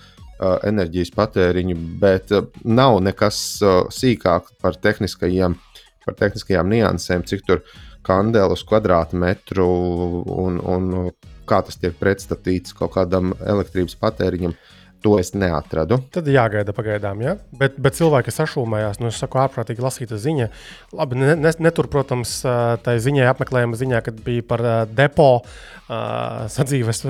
enerģijas 0.67 1.13
patēriņu, 1.17 1.77
bet 2.03 2.33
uh, 2.35 2.47
nav 2.65 3.01
nekas 3.05 3.41
uh, 3.63 3.83
sīkāk 3.93 4.55
par 4.63 4.79
tehniskajiem, 4.81 5.57
par 6.05 6.19
tehniskajām 6.21 6.71
niansēm, 6.71 7.27
cik 7.27 7.45
tur 7.47 7.65
kandeli 8.05 8.53
uz 8.53 8.65
kvadrātmetru 8.69 9.67
un, 10.45 10.61
un 10.61 11.11
kā 11.49 11.61
tas 11.65 11.79
tiek 11.81 11.97
pretstatīts 12.01 12.77
kaut 12.77 12.95
kādam 12.97 13.33
elektrības 13.41 13.97
patēriņam. 14.01 14.57
To 15.05 15.19
es 15.21 15.35
neatradu. 15.37 15.99
Tad 16.15 16.29
jāgaida 16.33 16.73
pagaidām, 16.73 17.21
ja? 17.21 17.35
bet, 17.61 17.77
bet 17.83 17.97
cilvēki 17.99 18.33
sašūmējās. 18.33 19.03
Nu, 19.03 19.11
es 19.13 19.19
saku, 19.21 19.37
ārprātīgi 19.43 19.85
lasīta 19.85 20.17
ziņa. 20.21 20.49
Labi, 20.97 21.19
ne, 21.21 21.35
ne, 21.37 21.53
netur, 21.67 21.91
protams, 21.93 22.39
tā 22.81 22.97
ziņā, 23.05 23.27
apmeklējuma 23.35 23.77
ziņā, 23.81 24.01
kad 24.07 24.23
bija 24.25 24.47
par 24.49 24.65
depo 24.89 25.29
sadzīves 26.57 27.05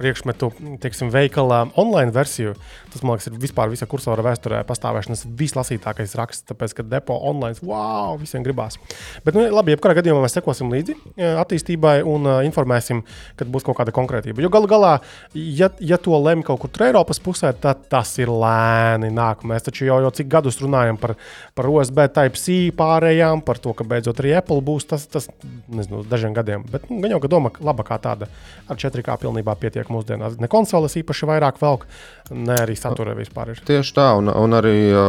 priekšmetu, 0.00 0.50
teiksim, 0.82 1.12
veikalā 1.12 1.66
online 1.80 2.14
versiju. 2.14 2.56
Tas, 2.90 3.04
man 3.04 3.14
liekas, 3.14 3.28
ir 3.30 3.38
vispār 3.40 3.70
visa 3.70 3.86
kursora 3.90 4.24
vēsturē 4.24 4.62
pastāvēšanas 4.68 5.26
vislasītākais 5.38 6.16
raksts, 6.18 6.46
tāpēc, 6.48 6.74
ka 6.78 6.86
depo 6.86 7.16
online, 7.30 7.58
wow, 7.66 8.16
visiem 8.20 8.44
gribās. 8.46 8.78
Bet, 9.26 9.36
nu, 9.36 9.44
labi, 9.52 9.74
jebkurā 9.76 9.94
gadījumā 10.00 10.24
mēs 10.24 10.34
sekosim 10.38 10.72
līdzi 10.72 10.96
e, 10.96 11.28
attīstībai 11.42 12.00
un 12.08 12.26
uh, 12.26 12.40
informēsim, 12.46 13.04
kad 13.38 13.50
būs 13.52 13.66
kaut 13.66 13.78
kāda 13.78 13.94
konkrētība. 13.94 14.42
Jo 14.42 14.50
galu 14.52 14.70
galā, 14.70 14.94
ja, 15.34 15.70
ja 15.84 16.00
to 16.00 16.16
lemj 16.18 16.46
kaut 16.48 16.64
kur 16.64 16.86
Eiropas 16.86 17.20
pusē, 17.22 17.52
tad 17.54 17.84
tas 17.92 18.12
ir 18.22 18.32
lēni 18.32 19.12
nāk. 19.14 19.44
Mēs 19.46 19.68
taču 19.68 19.86
jau, 19.86 20.00
jau 20.04 20.12
cik 20.16 20.30
gadus 20.32 20.60
runājam 20.62 20.98
par, 21.00 21.14
par 21.54 21.68
USB 21.70 22.02
Type-C 22.08 22.58
pārējām, 22.78 23.44
par 23.46 23.60
to, 23.62 23.74
ka 23.76 23.86
beidzot 23.86 24.22
arī 24.22 24.34
Apple 24.38 24.62
būs 24.64 24.88
tas, 24.90 25.06
tas 25.10 25.28
nezinu, 25.68 26.02
dažiem 26.08 26.34
gadiem. 26.36 26.64
Bet 26.70 26.88
nu, 26.90 27.00
gan 27.04 27.14
jau, 27.14 27.22
ka 27.22 27.30
doma 27.30 27.52
laba 27.60 27.86
kā 27.86 28.00
tāda 28.02 28.30
ar 28.70 28.80
4K 28.80 29.18
pilnībā 29.20 29.54
pietiek 29.60 29.89
mūsdienās. 29.92 30.38
Ne 30.40 30.48
konsoles 30.50 30.96
īpaši 31.00 31.28
vairāk 31.30 31.56
velk, 31.60 31.86
ne 32.32 32.56
arī 32.62 32.74
satura 32.78 33.14
vispār. 33.18 33.46
Ir. 33.54 33.58
Tieši 33.66 33.94
tā, 33.96 34.08
un, 34.18 34.26
un 34.30 34.50
arī 34.56 34.78
uh, 34.94 35.00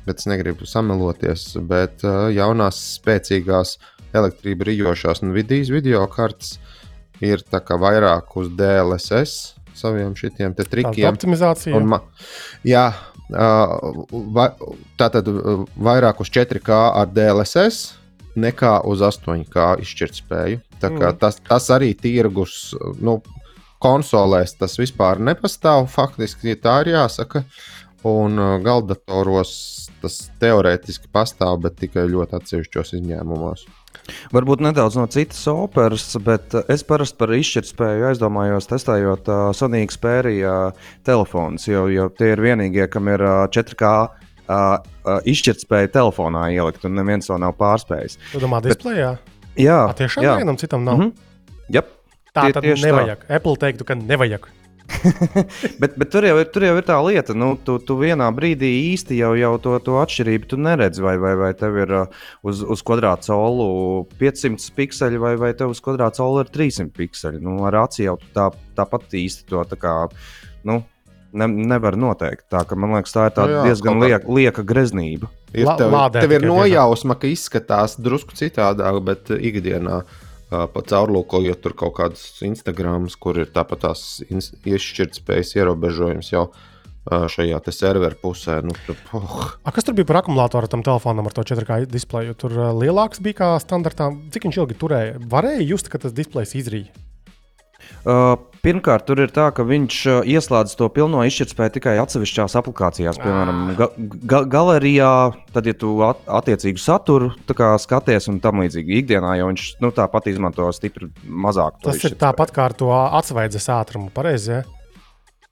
bet 0.05 0.21
es 0.21 0.27
negribu 0.29 0.67
sameloties. 0.69 1.47
Bet 1.67 2.05
uh, 2.05 2.27
jaunās, 2.33 2.79
spēcīgās 2.99 3.77
elektrība 4.17 4.67
rijošās 4.69 5.23
Nvidias 5.23 5.71
video 5.73 6.03
kartes 6.11 6.57
ir 7.21 7.43
vairāk 7.51 8.35
uz 8.37 8.49
DLSS 8.57 9.55
saviem 9.77 10.13
šitiem 10.17 10.53
trikiem. 10.57 11.13
Optimizācija. 11.13 11.77
Un, 11.77 11.95
jā, 12.67 12.89
uh, 13.31 14.03
va, 14.35 14.51
tā 14.99 15.09
tad 15.13 15.29
uh, 15.31 15.63
vairāk 15.77 16.21
uz 16.21 16.31
4K 16.33 16.77
ar 17.01 17.09
DLSS 17.13 18.00
nekā 18.39 18.79
uz 18.87 19.03
8K 19.05 19.75
izšķirtspēju. 19.83 20.61
Mm. 20.81 21.03
Tas, 21.21 21.37
tas 21.45 21.69
arī 21.73 21.91
tirgus 21.97 22.73
nu, 23.03 23.19
konsolēs 23.81 24.55
tas 24.59 24.77
vispār 24.79 25.21
nepastāv. 25.21 25.89
Faktiski 25.91 26.57
tā 26.61 26.81
ir 26.85 26.95
jāsaka. 26.95 27.45
Un 28.07 28.39
uh, 28.41 28.55
galdatoros 28.63 29.51
tas 30.01 30.15
teorētiski 30.41 31.11
pastāv, 31.13 31.59
bet 31.61 31.77
tikai 31.77 32.07
ļoti 32.09 32.39
atsevišķos 32.39 32.95
izņēmumos. 32.97 33.67
Varbūt 34.33 34.63
nedaudz 34.65 34.97
no 34.97 35.05
citas 35.13 35.43
operas, 35.51 36.07
bet 36.25 36.55
uh, 36.57 36.65
es 36.73 36.81
parasti 36.87 37.19
par 37.21 37.35
izšķirtspēju 37.37 38.07
aizdomājos, 38.09 38.69
testējot 38.71 39.29
uh, 39.29 39.43
Sony 39.53 39.83
Xperia 39.85 40.55
telefonus, 41.05 41.67
jo, 41.69 41.85
jo 41.93 42.09
tie 42.17 42.33
ir 42.33 42.41
vienīgie, 42.41 42.87
kam 42.89 43.11
ir 43.13 43.21
uh, 43.21 43.45
4K 43.53 43.93
uh, 44.51 44.77
uh, 45.05 45.19
izšķirtspēju 45.31 45.91
telefonā 45.95 46.47
ielikt, 46.55 46.85
un 46.87 46.97
neviens 46.99 47.29
to 47.29 47.37
nav 47.41 47.55
pārspējis. 47.59 48.19
Tu 48.33 48.43
domā, 48.43 48.61
displejā? 48.65 49.15
Jā, 49.59 49.81
A, 49.89 49.97
tiešām 49.97 50.25
jā. 50.25 50.37
vienam 50.39 50.59
citam 50.59 50.83
nav. 50.87 50.97
Mm 50.99 51.11
-hmm. 51.11 51.29
Yep. 51.75 51.93
Tā 52.31 52.51
tad 52.53 52.63
nevajag. 52.63 53.25
Tā. 53.27 53.35
Apple 53.35 53.55
teiktu, 53.59 53.83
ka 53.83 53.95
nevajag. 53.95 54.47
bet, 55.81 55.95
bet 55.97 56.09
tur, 56.11 56.25
jau 56.25 56.37
ir, 56.41 56.47
tur 56.53 56.63
jau 56.65 56.75
ir 56.79 56.85
tā 56.87 56.97
lieta, 57.05 57.35
nu, 57.37 57.53
tu, 57.65 57.77
tu 57.79 57.95
vienā 57.99 58.27
brīdī 58.35 58.69
īsti 58.91 59.17
jau, 59.19 59.31
jau 59.39 59.51
to, 59.63 59.79
to 59.85 59.97
atšķirību 60.01 60.59
neredzi. 60.59 61.03
Vai, 61.05 61.17
vai, 61.21 61.33
vai 61.39 61.51
tev 61.57 61.77
ir 61.83 61.93
uz, 62.43 62.63
uz 62.63 62.83
kvadrāta 62.83 63.31
colu 63.31 64.07
500 64.19 64.71
pikseli, 64.75 65.17
vai, 65.21 65.35
vai 65.41 65.53
tev 65.57 65.75
uz 65.75 65.81
kvadrāta 65.83 66.21
colu 66.21 66.43
ir 66.45 66.51
300 66.53 66.91
pikseli. 66.97 67.41
Nu, 67.43 67.59
ar 67.67 67.81
aci 67.85 68.07
jau 68.07 68.17
tā, 68.35 68.49
tāpat 68.77 69.15
īsti 69.21 69.47
to 69.51 69.63
tā 69.71 69.79
kā. 69.79 69.95
Nu, 70.67 70.81
ne, 71.33 71.47
nevar 71.71 71.97
noteikt. 71.99 72.47
Tā, 72.51 72.63
ka, 72.67 72.77
man 72.79 72.95
liekas, 72.97 73.13
tā 73.15 73.27
ir 73.29 73.37
no 73.37 73.45
jā, 73.51 73.61
diezgan 73.69 74.01
lieka, 74.01 74.25
lieka 74.39 74.65
greznība. 74.67 75.31
Ir, 75.51 75.69
tev, 75.79 75.91
Lādē, 75.93 76.23
tev 76.23 76.35
ir 76.37 76.47
nojausma, 76.47 77.17
ka 77.19 77.29
izskatās 77.31 77.97
drusku 78.01 78.37
citādāk, 78.37 78.99
bet 79.07 79.33
ikdienā. 79.37 80.03
Uh, 80.51 80.65
pa 80.67 80.81
caurlūkojot 80.83 81.61
tur 81.63 81.71
kaut 81.79 81.93
kādas 81.95 82.25
Instagrams, 82.43 83.15
kur 83.15 83.37
ir 83.39 83.47
tāpat 83.55 83.85
tās 83.85 84.01
izšķirtspējas 84.27 85.53
ierobežojums 85.55 86.33
jau 86.33 86.49
uh, 86.51 87.27
šajā 87.31 87.61
serveru 87.71 88.19
pusē. 88.19 88.57
Nu, 88.65 88.75
tur, 88.83 88.99
oh. 89.15 89.37
A, 89.63 89.71
kas 89.71 89.87
tur 89.87 89.95
bija 89.95 90.09
par 90.09 90.19
akumulātoru 90.21 90.67
tam 90.67 90.83
telefonam 90.83 91.29
ar 91.29 91.37
to 91.37 91.45
4K 91.47 91.85
displeju? 91.87 92.35
Tur 92.35 92.57
uh, 92.57 92.73
lielāks 92.75 93.23
bija 93.23 93.39
kā 93.39 93.49
standartā. 93.63 94.11
Cik 94.35 94.49
viņš 94.49 94.59
ilgi 94.59 94.79
turēja? 94.83 95.21
Varēja 95.31 95.63
just, 95.71 95.87
ka 95.87 96.01
tas 96.03 96.11
displejs 96.15 96.51
izrīja. 96.59 96.91
Uh, 98.03 98.35
pirmkārt, 98.65 99.05
tur 99.09 99.21
ir 99.23 99.33
tā, 99.33 99.49
ka 99.55 99.65
viņš 99.67 99.99
uh, 100.07 100.19
ieslēdz 100.27 100.75
to 100.79 100.89
pilno 100.93 101.23
izšķirtspēju 101.27 101.75
tikai 101.77 101.95
atsevišķās 102.01 102.57
aplikācijās, 102.61 103.19
piemēram, 103.21 103.61
ah. 103.71 103.77
ga 103.79 103.89
ga 104.31 104.43
galerijā. 104.49 105.13
Tad, 105.51 105.67
ja 105.67 105.75
tu 105.77 105.93
at 106.05 106.21
attiecīgu 106.41 106.79
saturu 106.79 107.31
skaties 107.81 108.29
un 108.31 108.39
tam 108.43 108.61
līdzīgi 108.63 109.01
ikdienā, 109.01 109.35
jau 109.39 109.49
viņš 109.51 109.65
nu, 109.83 109.91
tāpat 109.95 110.29
izmanto 110.31 110.69
stipri 110.75 111.09
mazāk. 111.25 111.81
Tas 111.83 112.03
ir 112.07 112.15
tāpat 112.19 112.53
kā 112.55 112.69
ar 112.69 112.77
to 112.77 112.91
atsvaidzes 112.93 113.67
ātrumu, 113.73 114.11
pareizi. 114.15 114.59
Ja? 114.59 114.63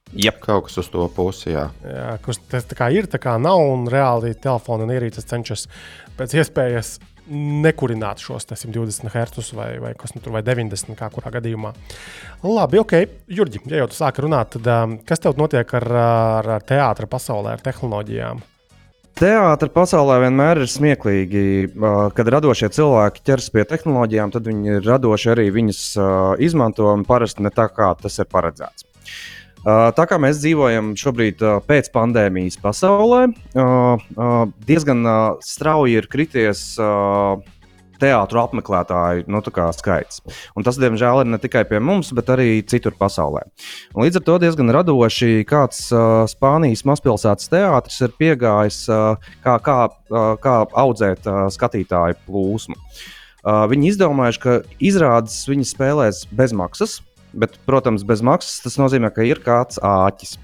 Jep. 0.10 0.40
Kaut 0.42 0.66
kas 0.66 0.80
uz 0.82 0.88
to 0.90 1.06
pusi, 1.14 1.52
jā. 1.54 1.68
jā 1.86 2.16
kurš 2.26 2.42
tas 2.50 2.66
tā 2.66 2.78
kā 2.78 2.88
ir, 2.96 3.06
tā 3.12 3.20
kā 3.22 3.36
nav, 3.42 3.62
un 3.76 3.86
reāli 3.92 4.34
telefona 4.42 4.88
un 4.88 4.94
ierīces 4.96 5.28
cenšas 5.30 5.68
pēc 6.18 6.34
iespējas 6.42 6.96
nekurināt 7.30 8.22
šos 8.24 8.48
120 8.50 9.10
Hz 9.14 9.54
vai, 9.58 9.72
vai, 9.82 9.94
nu 10.16 10.22
tur, 10.22 10.34
vai 10.36 10.44
90 10.46 10.98
kā 11.00 11.10
kurā 11.14 11.32
gadījumā. 11.38 11.74
Labi, 12.46 12.80
ok, 12.82 12.96
Jurģi, 13.28 13.64
ja 13.70 13.84
jau 13.84 13.90
tu 13.92 14.00
sāki 14.00 14.26
runāt, 14.26 14.56
tad 14.58 14.70
um, 14.74 14.96
kas 15.06 15.22
tev 15.24 15.38
notiek 15.40 15.74
ar, 15.80 15.88
ar, 16.04 16.54
ar 16.60 16.66
teātra 16.66 17.10
pasaulē, 17.10 17.58
ar 17.58 17.66
tehnoloģijām? 17.66 18.42
Teātris 19.20 19.74
pasaulē 19.76 20.22
vienmēr 20.24 20.62
ir 20.64 20.70
smieklīgi. 20.72 21.42
Uh, 21.74 21.98
kad 22.16 22.30
radošie 22.32 22.70
cilvēki 22.72 23.26
ķers 23.28 23.50
pie 23.52 23.66
tehnoloģijām, 23.68 24.32
tad 24.32 24.48
viņi 24.48 24.80
radoši 24.86 25.34
arī 25.34 25.50
viņas 25.56 25.82
uh, 26.00 26.12
izmanto 26.40 26.88
un 26.94 27.04
parasti 27.08 27.44
ne 27.44 27.52
tā, 27.52 27.68
kā 27.74 27.92
tas 28.00 28.16
ir 28.22 28.30
paredzēts. 28.32 28.88
Tā 29.66 30.06
kā 30.08 30.16
mēs 30.22 30.40
dzīvojam 30.40 30.94
šobrīd 31.00 31.42
pēc 31.68 31.90
pandēmijas 31.92 32.56
pasaulē, 32.64 33.26
diezgan 34.70 35.04
strauji 35.44 35.98
ir 36.00 36.08
krities 36.12 36.62
teātru 38.00 38.42
apmeklētāju 38.44 39.28
nu, 39.32 39.42
skaits. 39.76 40.24
Un 40.58 40.66
tas, 40.66 40.80
diemžēl, 40.80 41.24
ir 41.24 41.32
ne 41.34 41.40
tikai 41.42 41.66
pie 41.68 41.82
mums, 41.84 42.14
bet 42.16 42.32
arī 42.32 42.62
citur 42.64 42.96
pasaulē. 43.00 43.46
Un 43.96 44.06
līdz 44.06 44.22
ar 44.22 44.26
to 44.28 44.38
diezgan 44.44 44.74
radoši 44.76 45.46
kāds 45.50 45.90
uh, 45.92 46.24
Spānijas 46.30 46.86
mazpilsētas 46.88 47.52
teātris 47.52 48.02
ir 48.06 48.16
piegājis, 48.20 48.82
uh, 48.92 49.32
kā, 49.44 49.60
kā, 49.66 49.80
uh, 50.12 50.34
kā 50.42 50.58
audzēt 50.84 51.28
uh, 51.28 51.48
skatītāju 51.54 52.20
plūsmu. 52.28 52.80
Uh, 53.40 53.64
viņi 53.72 53.94
izdomājuši, 53.94 54.42
ka 54.44 54.58
izrādes 54.84 55.42
viņi 55.48 55.68
spēlēs 55.68 56.26
bezmaksas, 56.36 57.00
Bet, 57.34 57.60
protams, 57.70 58.04
bez 58.08 58.24
maksas 58.26 58.64
tas 58.64 58.78
nozīmē, 58.82 59.12
ka 59.14 59.26
ir 59.28 59.42
kāds 59.46 59.78
āķis. 59.86 60.38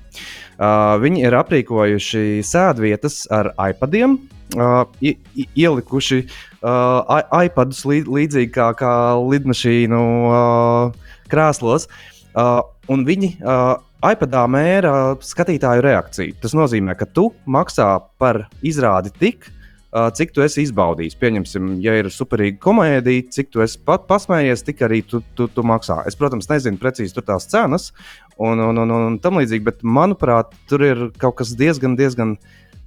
Uh, 0.56 0.96
viņi 1.02 1.26
ir 1.26 1.36
aprīkojuši 1.36 2.44
sēdvietas 2.46 3.26
ar 3.34 3.50
iPadiem, 3.72 4.20
uh, 4.56 4.84
ielikuši 5.02 6.22
uh, 6.22 7.24
iPadus 7.42 7.82
līd, 7.90 8.12
līdzīgi 8.12 8.54
kā, 8.56 8.70
kā 8.78 8.94
lidmašīnu 9.20 10.04
uh, 10.30 11.10
krēslos. 11.32 11.90
Uh, 12.36 12.62
un 12.92 13.04
viņi 13.08 13.34
uh, 13.42 13.76
iPadā 14.06 14.46
mēra 14.52 14.94
skatītāju 15.24 15.84
reakciju. 15.86 16.38
Tas 16.44 16.54
nozīmē, 16.58 16.94
ka 17.00 17.08
tu 17.10 17.32
maksā 17.50 17.90
par 18.22 18.46
izrādi 18.66 19.14
tik, 19.18 19.50
cik 19.96 20.34
tu 20.36 20.44
esi 20.44 20.66
izbaudījis. 20.66 21.16
Pieņemsim, 21.22 21.76
ja 21.84 21.96
ir 22.00 22.10
superīga 22.12 22.60
komēdija, 22.66 23.30
cik 23.32 23.54
tu 23.54 23.64
esi 23.64 23.80
pat 23.88 24.08
pasmējies, 24.10 24.66
tik 24.68 24.84
arī 24.88 25.02
tu, 25.08 25.22
tu, 25.38 25.48
tu 25.52 25.64
maksā. 25.66 26.02
Es, 26.10 26.18
protams, 26.20 26.50
nezinu 26.52 26.82
precīzi 26.82 27.16
tās 27.22 27.48
cenas 27.52 27.92
un, 28.36 28.60
un, 28.60 28.84
un, 28.84 28.92
un 28.92 29.18
tam 29.24 29.40
līdzīgi, 29.40 29.64
bet 29.66 29.84
manuprāt, 29.88 30.52
tur 30.70 30.84
ir 30.84 31.08
kaut 31.22 31.38
kas 31.40 31.54
diezgan, 31.58 31.96
diezgan 32.00 32.36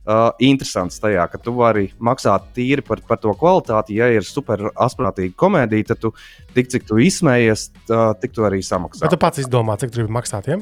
uh, 0.08 0.30
interesants 0.44 1.00
tajā, 1.00 1.24
ka 1.32 1.40
tu 1.40 1.54
vari 1.56 1.88
maksāt 1.96 2.50
tīri 2.56 2.84
par, 2.84 3.00
par 3.08 3.20
to 3.22 3.32
kvalitāti. 3.38 3.96
Ja 4.00 4.10
ir 4.12 4.26
super 4.26 4.68
asprātīga 4.74 5.36
komēdija, 5.38 5.92
tad 5.92 6.02
tu 6.04 6.12
tik 6.56 6.68
cik 6.74 6.88
tu 6.88 7.00
izsmējies, 7.04 7.70
uh, 7.88 8.10
tik 8.20 8.36
tu 8.36 8.44
arī 8.48 8.60
samaksā. 8.64 9.06
Bet 9.06 9.16
tu 9.16 9.20
pats 9.22 9.44
izdomā, 9.44 9.78
cik 9.80 9.94
tur 9.94 10.04
ir 10.04 10.12
maksāt. 10.12 10.50
Ja? 10.50 10.60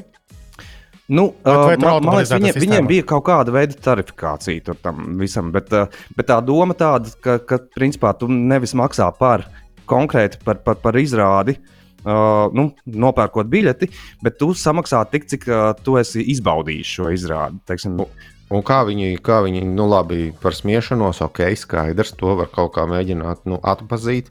Nu, 1.07 1.29
Vai- 1.43 1.55
vai 1.55 1.75
uh, 1.77 1.81
man, 1.81 2.03
man 2.03 2.17
liekas, 2.19 2.33
viņiem, 2.35 2.57
viņiem 2.59 2.87
bija 2.89 3.05
kaut 3.07 3.23
kāda 3.29 3.53
veida 3.55 3.77
tarifikācija 3.79 4.75
tam 4.83 5.15
visam, 5.21 5.53
bet, 5.55 5.71
uh, 5.71 5.87
bet 6.17 6.27
tā 6.27 6.41
doma 6.43 6.75
tāda, 6.75 7.13
ka, 7.23 7.37
ka 7.39 7.61
principā 7.77 8.11
tu 8.19 8.27
nevis 8.27 8.75
maksā 8.75 9.07
par 9.15 9.45
konkrēti 9.87 10.41
par, 10.43 10.59
par, 10.65 10.81
par 10.83 10.97
izrādi, 10.99 11.55
uh, 12.03 12.49
nu, 12.51 12.73
nopērkot 12.85 13.47
biļeti, 13.47 13.87
bet 14.23 14.35
tu 14.41 14.51
samaksā 14.51 15.05
tik, 15.13 15.29
cik 15.31 15.47
uh, 15.47 15.69
tu 15.79 15.95
esi 16.01 16.25
izbaudījis 16.35 16.97
šo 16.97 17.13
izrādi. 17.15 17.63
Teiksim, 17.71 18.01
Un 18.47 18.61
kā 18.63 18.77
viņi, 18.87 19.17
kā 19.19 19.41
viņi, 19.43 19.65
nu 19.75 19.89
labi, 19.91 20.29
par 20.39 20.55
smiešanos, 20.55 21.19
ok, 21.25 21.41
skaidrs, 21.59 22.13
to 22.15 22.31
var 22.39 22.47
kaut 22.47 22.71
kā 22.77 22.85
mēģināt 22.87 23.41
nu, 23.43 23.57
atpazīt, 23.59 24.29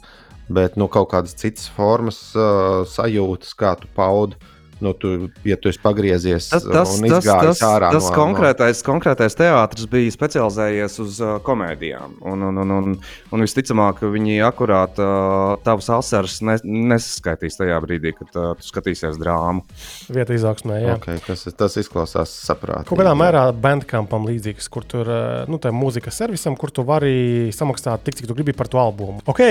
bet 0.49 0.78
nu, 0.80 0.87
kaut 0.88 1.11
kādas 1.12 1.37
citas 1.37 1.66
formas 1.68 2.21
uh, 2.33 2.87
sajūtas, 2.88 3.52
kā 3.61 3.75
tu 3.76 3.90
paudi. 3.97 4.38
Nu, 4.80 4.92
tu, 4.92 5.30
ja 5.49 5.56
tu 5.56 5.71
esi 5.71 5.80
pagriezies 5.80 6.50
Tas, 6.52 6.64
tas, 6.64 6.90
un 6.99 7.06
tas, 7.09 7.25
izgājis 7.25 7.61
tas, 7.61 7.62
ārā 7.64 7.90
tas 7.95 8.09
no, 8.11 8.12
konkrētais, 8.16 8.83
konkrētais 8.85 9.37
teātris 9.38 9.88
bija 9.88 10.12
specializējies 10.12 10.99
uz 11.00 11.21
uh, 11.25 11.37
komēdijām. 11.47 12.18
Un, 12.28 12.45
un, 12.50 12.61
un, 12.61 12.75
un, 12.76 12.99
un 13.33 13.45
visticamāk, 13.45 14.02
viņi 14.12 14.37
akurāt 14.45 15.00
uh, 15.00 15.56
tavas 15.64 15.88
asaras 15.97 16.42
ne, 16.45 16.59
nesaskaitīs 16.92 17.56
tajā 17.56 17.78
brīdī, 17.87 18.12
kad 18.18 18.37
uh, 18.37 18.50
tu 18.61 18.68
skatīsies 18.68 19.16
drāmu. 19.23 19.64
Vieta 20.12 20.37
izaugsmē. 20.37 20.76
no, 20.76 20.92
Jā. 20.92 20.99
okay, 21.00 21.23
tas, 21.25 21.47
tas 21.56 21.80
izklausās 21.80 22.37
saprātīgi. 22.45 22.90
Kaut 22.92 23.00
kādā 23.00 23.16
mērā 23.16 23.47
bandkampam 23.56 24.28
līdzīgs, 24.28 24.68
kur 24.73 24.85
tur 24.85 25.09
ir 25.09 25.50
nu, 25.50 25.61
mūzikas 25.73 26.21
servisam, 26.21 26.56
kur 26.59 26.73
tu 26.75 26.85
vari 26.87 27.49
samaksāt 27.54 28.04
tik, 28.06 28.21
cik 28.21 28.28
tu 28.30 28.37
gribi 28.37 28.56
par 28.56 28.68
to 28.71 28.80
albumu. 28.80 29.23
Ok, 29.26 29.42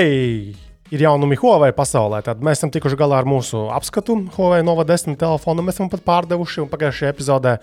ir 0.94 1.02
jaunumi 1.02 1.38
Huawei 1.40 1.74
pasaulē. 1.74 2.20
Tad 2.26 2.44
mēs 2.46 2.60
esam 2.60 2.70
tikuši 2.74 2.98
galā 3.00 3.18
ar 3.22 3.28
mūsu 3.30 3.64
apskatu 3.74 4.18
Huawei 4.36 4.62
Nova 4.66 4.86
10 4.86 5.18
telefonu. 5.18 5.64
Mēs 5.66 5.80
esam 5.80 5.90
pat 5.90 6.04
pārdevuši 6.06 6.62
un 6.62 6.70
pagājušajā 6.70 7.14
epizodē 7.14 7.56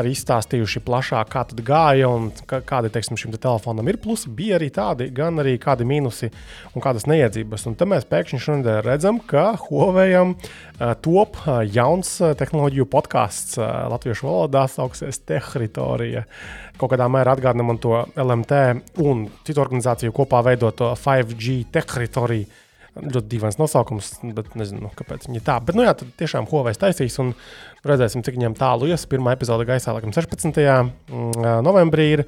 arī 0.00 0.14
izstāstījuši 0.16 0.82
plašāk, 0.86 1.30
kā 1.30 1.44
tad 1.50 1.62
gāja 1.66 2.10
un 2.10 2.32
kā, 2.50 2.58
kādi 2.66 2.90
teiksim, 2.94 3.18
šim 3.20 3.34
te 3.34 3.38
telefonam 3.44 3.86
ir 3.90 4.00
plusi. 4.02 4.32
Bija 4.34 4.58
arī 4.58 4.72
tādi, 4.74 5.06
gan 5.14 5.38
arī 5.42 5.54
kādi 5.62 5.86
mīnusi 5.86 6.32
un 6.74 6.84
kādas 6.84 7.06
neiedzības. 7.10 7.68
Un 7.70 7.78
tad 7.78 7.92
mēs 7.94 8.08
pēkšņi 8.10 8.42
šodien 8.42 8.82
redzam, 8.86 9.22
ka 9.22 9.52
Huawei 9.68 10.10
uh, 10.18 10.34
top 11.04 11.38
uh, 11.44 11.62
jauns 11.62 12.16
uh, 12.24 12.34
tehnoloģiju 12.38 12.90
podkāsts 12.90 13.58
latviešu 13.94 14.26
valodā 14.26 14.66
sauksies 14.70 15.22
Tehritorija. 15.22 16.26
Kaut 16.78 16.90
kādā 16.90 17.06
mērā 17.10 17.36
atgādina 17.36 17.66
man 17.66 17.78
to 17.78 17.94
LMT 18.18 18.60
un 19.04 19.26
citu 19.46 19.62
organizāciju 19.62 20.14
kopā 20.14 20.40
veidoto 20.46 20.90
5G 20.98 21.60
Tehritoriju. 21.74 22.48
Ļoti 22.94 23.26
dīvains 23.32 23.56
nosaukums, 23.58 24.12
bet 24.36 24.52
nezinu, 24.54 24.90
kāpēc 24.94 25.24
viņi 25.26 25.40
tā. 25.42 25.56
Bet, 25.66 25.74
nu, 25.74 25.82
jā, 25.82 25.96
tad 25.98 26.12
tiešām 26.20 26.46
Huawei 26.46 26.76
taisīs 26.78 27.16
un 27.18 27.32
redzēsim, 27.86 28.22
cik 28.22 28.36
viņiem 28.38 28.54
tālu 28.58 28.86
ies. 28.92 29.02
Pirmā 29.10 29.32
epizode 29.34 29.66
gaisā, 29.66 29.90
laikam, 29.96 30.12
16. 30.14 30.60
mm, 31.10 31.48
novembrī 31.66 32.06
ir. 32.18 32.22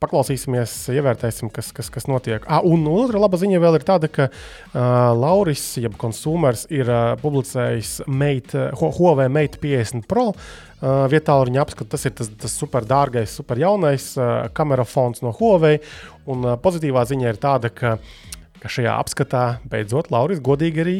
Paklausīsimies, 0.00 0.72
ievērtēsim, 0.96 1.50
kas, 1.52 1.74
kas, 1.76 1.90
kas 1.92 2.06
notiek. 2.08 2.46
Ah, 2.48 2.62
un 2.64 2.86
otra 2.88 3.20
laba 3.20 3.36
ziņa 3.36 3.58
vēl 3.60 3.76
ir 3.76 3.82
tāda, 3.84 4.08
ka 4.08 4.30
uh, 4.30 4.78
Lauris, 5.12 5.64
jeb 5.76 5.98
konsumers, 6.00 6.62
ir 6.72 6.88
uh, 6.88 7.18
publicējis 7.20 8.06
Mate, 8.08 8.70
Hu- 8.80 8.88
Huawei 8.96 9.28
Mate 9.28 9.60
50 9.60 10.08
Pro. 10.08 10.30
Uh, 10.32 11.04
vietā 11.12 11.36
viņa 11.44 11.60
apskata, 11.60 11.90
tas 11.92 12.08
ir 12.08 12.14
tas, 12.16 12.32
tas 12.32 12.56
super 12.56 12.88
dārgais, 12.88 13.34
super 13.42 13.60
jaunais 13.60 14.14
uh, 14.16 14.48
kamerafons 14.56 15.20
no 15.20 15.34
Huawei. 15.36 15.82
Un 16.32 16.48
uh, 16.48 16.56
pozitīvā 16.64 17.04
ziņa 17.12 17.34
ir 17.34 17.40
tāda, 17.44 17.68
ka, 17.68 17.98
ka 18.60 18.70
šajā 18.72 18.96
apskatā 19.00 19.44
beidzot 19.70 20.10
Lauris 20.12 20.42
godīgi 20.44 20.84
arī 20.84 20.96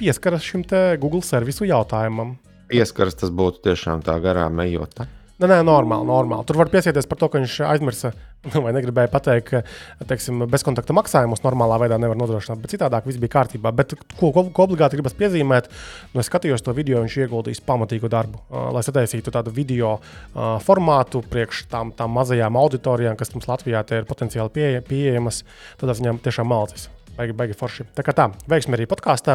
pieskaras 0.00 0.44
šim 0.44 0.64
Google 1.00 1.22
servisu 1.22 1.68
jautājumam. 1.68 2.36
Ieskaras 2.72 3.18
tas 3.20 3.30
būtu 3.30 3.68
tiešām 3.68 4.02
tā 4.04 4.16
garām 4.24 4.60
ejot. 4.64 5.04
Nē, 5.42 5.48
nē, 5.48 5.62
normāli, 5.66 6.06
normāli. 6.06 6.46
Tur 6.46 6.60
var 6.60 6.68
piesieties 6.70 7.08
par 7.10 7.18
to, 7.18 7.26
ka 7.32 7.40
viņš 7.40 7.54
aizmirsa 7.66 8.12
vai 8.64 8.72
negribēja 8.76 9.10
pateikt, 9.10 9.48
ka 9.48 10.06
teiksim, 10.06 10.44
bezkontakta 10.50 10.94
maksājumus 10.94 11.42
normālā 11.42 11.80
veidā 11.82 11.98
nevar 11.98 12.18
nodrošināt, 12.20 12.60
bet 12.62 12.74
citādāk 12.76 13.08
viss 13.08 13.18
bija 13.22 13.32
kārtībā. 13.34 13.72
Bet 13.74 13.96
ko, 14.20 14.30
ko, 14.30 14.46
ko 14.54 14.66
obligāti 14.68 15.00
gribas 15.00 15.16
piezīmēt, 15.18 15.66
nu, 16.12 16.22
es 16.22 16.30
skatījos 16.30 16.62
to 16.62 16.76
video, 16.76 17.02
viņš 17.02 17.18
ieguldījis 17.24 17.62
pamatīgu 17.66 18.12
darbu, 18.12 18.44
uh, 18.44 18.70
lai 18.76 18.84
sataisītu 18.86 19.34
tādu 19.34 19.54
video 19.56 19.96
uh, 19.98 20.56
formātu 20.62 21.24
priekš 21.26 21.66
tām, 21.74 21.90
tām 21.98 22.14
mazajām 22.20 22.62
auditorijām, 22.62 23.18
kas 23.18 23.34
mums 23.34 23.50
Latvijā 23.50 23.82
ir 23.98 24.10
potenciāli 24.10 24.54
pie, 24.54 24.72
pieejamas. 24.86 25.42
Tad 25.80 25.96
viņam 25.98 26.22
tiešām 26.22 26.54
malcis. 26.54 26.90
Baigi, 27.12 27.34
baigi 27.36 27.56
forši. 27.58 27.84
Tā 27.92 28.04
kā 28.06 28.14
tā, 28.16 28.30
veiksim 28.48 28.72
arī 28.72 28.86
podkāstā. 28.88 29.34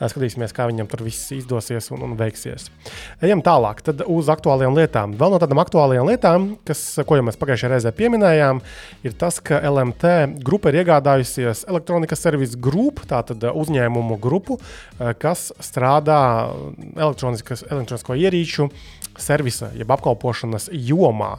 Skatīsimies, 0.00 0.54
kā 0.56 0.64
viņam 0.70 0.88
tur 0.88 1.02
viss 1.04 1.28
izdosies 1.36 1.90
un, 1.92 2.00
un 2.06 2.14
veiksies. 2.16 2.70
Ejam 3.24 3.42
tālāk, 3.44 3.82
uz 4.08 4.30
aktuālajām 4.32 4.78
lietām. 4.78 5.16
Vēl 5.20 5.34
no 5.34 5.40
tādām 5.42 5.60
aktuālajām 5.60 6.08
lietām, 6.08 6.48
kas, 6.68 6.82
ko 7.04 7.18
jau 7.18 7.26
mēs 7.28 7.36
pagājušajā 7.40 7.72
reizē 7.74 7.92
pieminējām, 7.98 8.62
ir 9.04 9.16
tas, 9.20 9.42
ka 9.44 9.60
LMT 9.60 10.14
grupa 10.46 10.72
ir 10.72 10.80
iegādājusies 10.80 11.66
elektronikas 11.68 12.24
servisu 12.24 12.60
grupu, 12.64 13.04
tātad 13.10 13.44
uzņēmumu 13.52 14.16
grupu, 14.24 14.56
kas 15.20 15.50
strādā 15.60 16.22
elektronisko 16.96 18.16
ierīču 18.16 18.70
servisa, 19.20 19.74
jeb 19.76 19.90
apkalpošanas 19.92 20.70
jomā. 20.72 21.36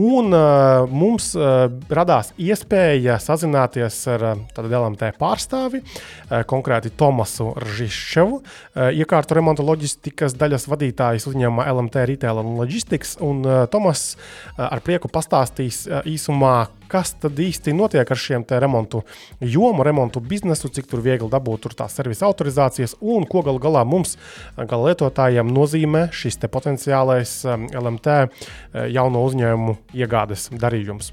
Un 0.00 0.34
uh, 0.34 0.90
mums 0.90 1.28
uh, 1.38 1.68
radās 1.94 2.32
iespēja 2.40 3.14
sazināties 3.22 4.00
ar 4.10 4.24
uh, 4.32 4.40
LMT 4.58 5.12
pārstāvi, 5.20 5.78
uh, 5.84 6.40
konkrēti 6.50 6.90
Tomasu 6.98 7.52
Ržišķevu, 7.62 8.40
uh, 8.40 8.88
iekārtu 8.90 9.38
remonta 9.38 9.62
loģistikas 9.62 10.34
daļas 10.40 10.66
vadītājs 10.72 11.28
uzņēmumā 11.30 11.68
LMT 11.70 12.08
Retail 12.10 12.42
un 12.42 12.56
Logistics. 12.58 13.14
Un, 13.22 13.44
uh, 13.46 13.64
Tomas 13.70 14.16
uh, 14.16 14.66
ar 14.66 14.82
prieku 14.82 15.10
pastāstīs 15.14 15.84
uh, 15.86 16.02
īsumā, 16.10 16.56
kas 16.90 17.14
tad 17.20 17.38
īsti 17.40 17.74
notiek 17.76 18.10
ar 18.10 18.20
šiem 18.20 18.44
remontu 18.48 19.02
jomu, 19.40 19.82
remontu 19.86 20.20
biznesu, 20.20 20.68
cik 20.68 20.88
tur 20.90 21.02
viegli 21.04 21.28
dabūt 21.30 21.64
tur 21.64 21.74
tās 21.74 21.96
servisa 21.96 22.28
autorizācijas 22.28 22.96
un 23.00 23.26
ko 23.26 23.42
gal 23.42 23.58
galā 23.58 23.84
mums, 23.84 24.16
uh, 24.16 24.64
gala 24.64 24.92
lietotājiem, 24.92 25.50
nozīmē 25.50 26.08
šis 26.12 26.40
te 26.40 26.48
potenciālais 26.48 27.36
um, 27.48 27.68
LMT 27.72 28.16
uh, 28.22 28.86
jauno 28.92 29.24
uzņēmumu 29.28 29.78
iegādes 29.94 30.50
darījums. 30.54 31.12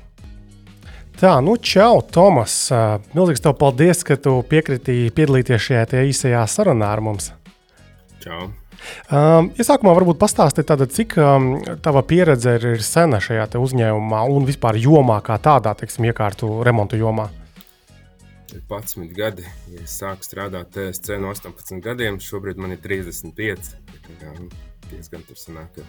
Tā, 1.21 1.35
nu, 1.43 1.53
čau, 1.61 1.99
Tomas. 2.01 2.55
Milzīgs 3.13 3.43
tev 3.43 3.53
paldies, 3.59 4.01
ka 4.07 4.17
tu 4.17 4.39
piekritīji 4.49 5.11
piedalīties 5.13 5.67
šajā 5.67 6.01
īsajā 6.07 6.47
sarunā 6.49 6.89
ar 6.95 7.03
mums. 7.05 7.29
Čau. 8.23 8.47
Um, 9.11 9.51
iesākumā 9.59 9.93
varbūt 9.97 10.19
pastāstiet, 10.21 10.67
tāda, 10.69 10.87
cik 10.89 11.17
um, 11.21 11.51
tava 11.83 12.03
pieredze 12.07 12.55
ir, 12.57 12.67
ir 12.77 12.85
sena 12.85 13.21
šajā 13.23 13.49
uzņēmumā 13.59 14.23
un 14.31 14.47
vispār 14.47 14.79
jomā, 14.81 15.19
kā 15.25 15.37
tādā, 15.41 15.75
teiksim, 15.77 16.09
iekārtu 16.11 16.61
remontu 16.67 16.99
jomā. 16.99 17.29
Ir 18.51 18.63
11 18.67 19.13
gadi. 19.15 19.45
Ja 19.71 19.83
es 19.85 19.95
sāku 20.01 20.27
strādāt 20.27 20.73
TSC 20.75 21.19
no 21.21 21.31
18 21.31 21.79
gadiem, 21.83 22.19
šobrīd 22.19 22.59
man 22.59 22.75
ir 22.75 22.81
35. 22.83 23.75
Tā 24.19 24.33
nu, 24.35 24.49
diezgan 24.89 25.23
tur 25.27 25.39
sanāk. 25.39 25.79
jau. 25.79 25.87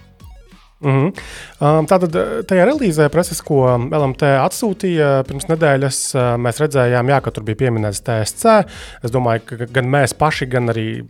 Mm 0.83 0.91
-hmm. 0.91 1.13
um, 1.61 1.87
tātad 1.87 2.17
uh, 2.19 2.43
tajā 2.43 2.65
relīzē, 2.67 3.09
preses, 3.09 3.41
ko 3.41 3.67
LMT 3.79 4.23
atsūtīja 4.23 5.23
pirms 5.29 5.47
nedēļas, 5.47 5.99
uh, 6.15 6.23
mēs 6.43 6.59
redzējām, 6.59 7.09
jā, 7.09 7.21
ka 7.23 7.31
tur 7.31 7.45
bija 7.45 7.57
pieminēts 7.57 8.03
TSC. 8.03 8.67
Es 9.03 9.11
domāju, 9.15 9.41
ka 9.47 9.67
gan 9.71 9.87
mēs 9.87 10.15
paši, 10.19 10.47
gan 10.47 10.69
arī 10.75 11.07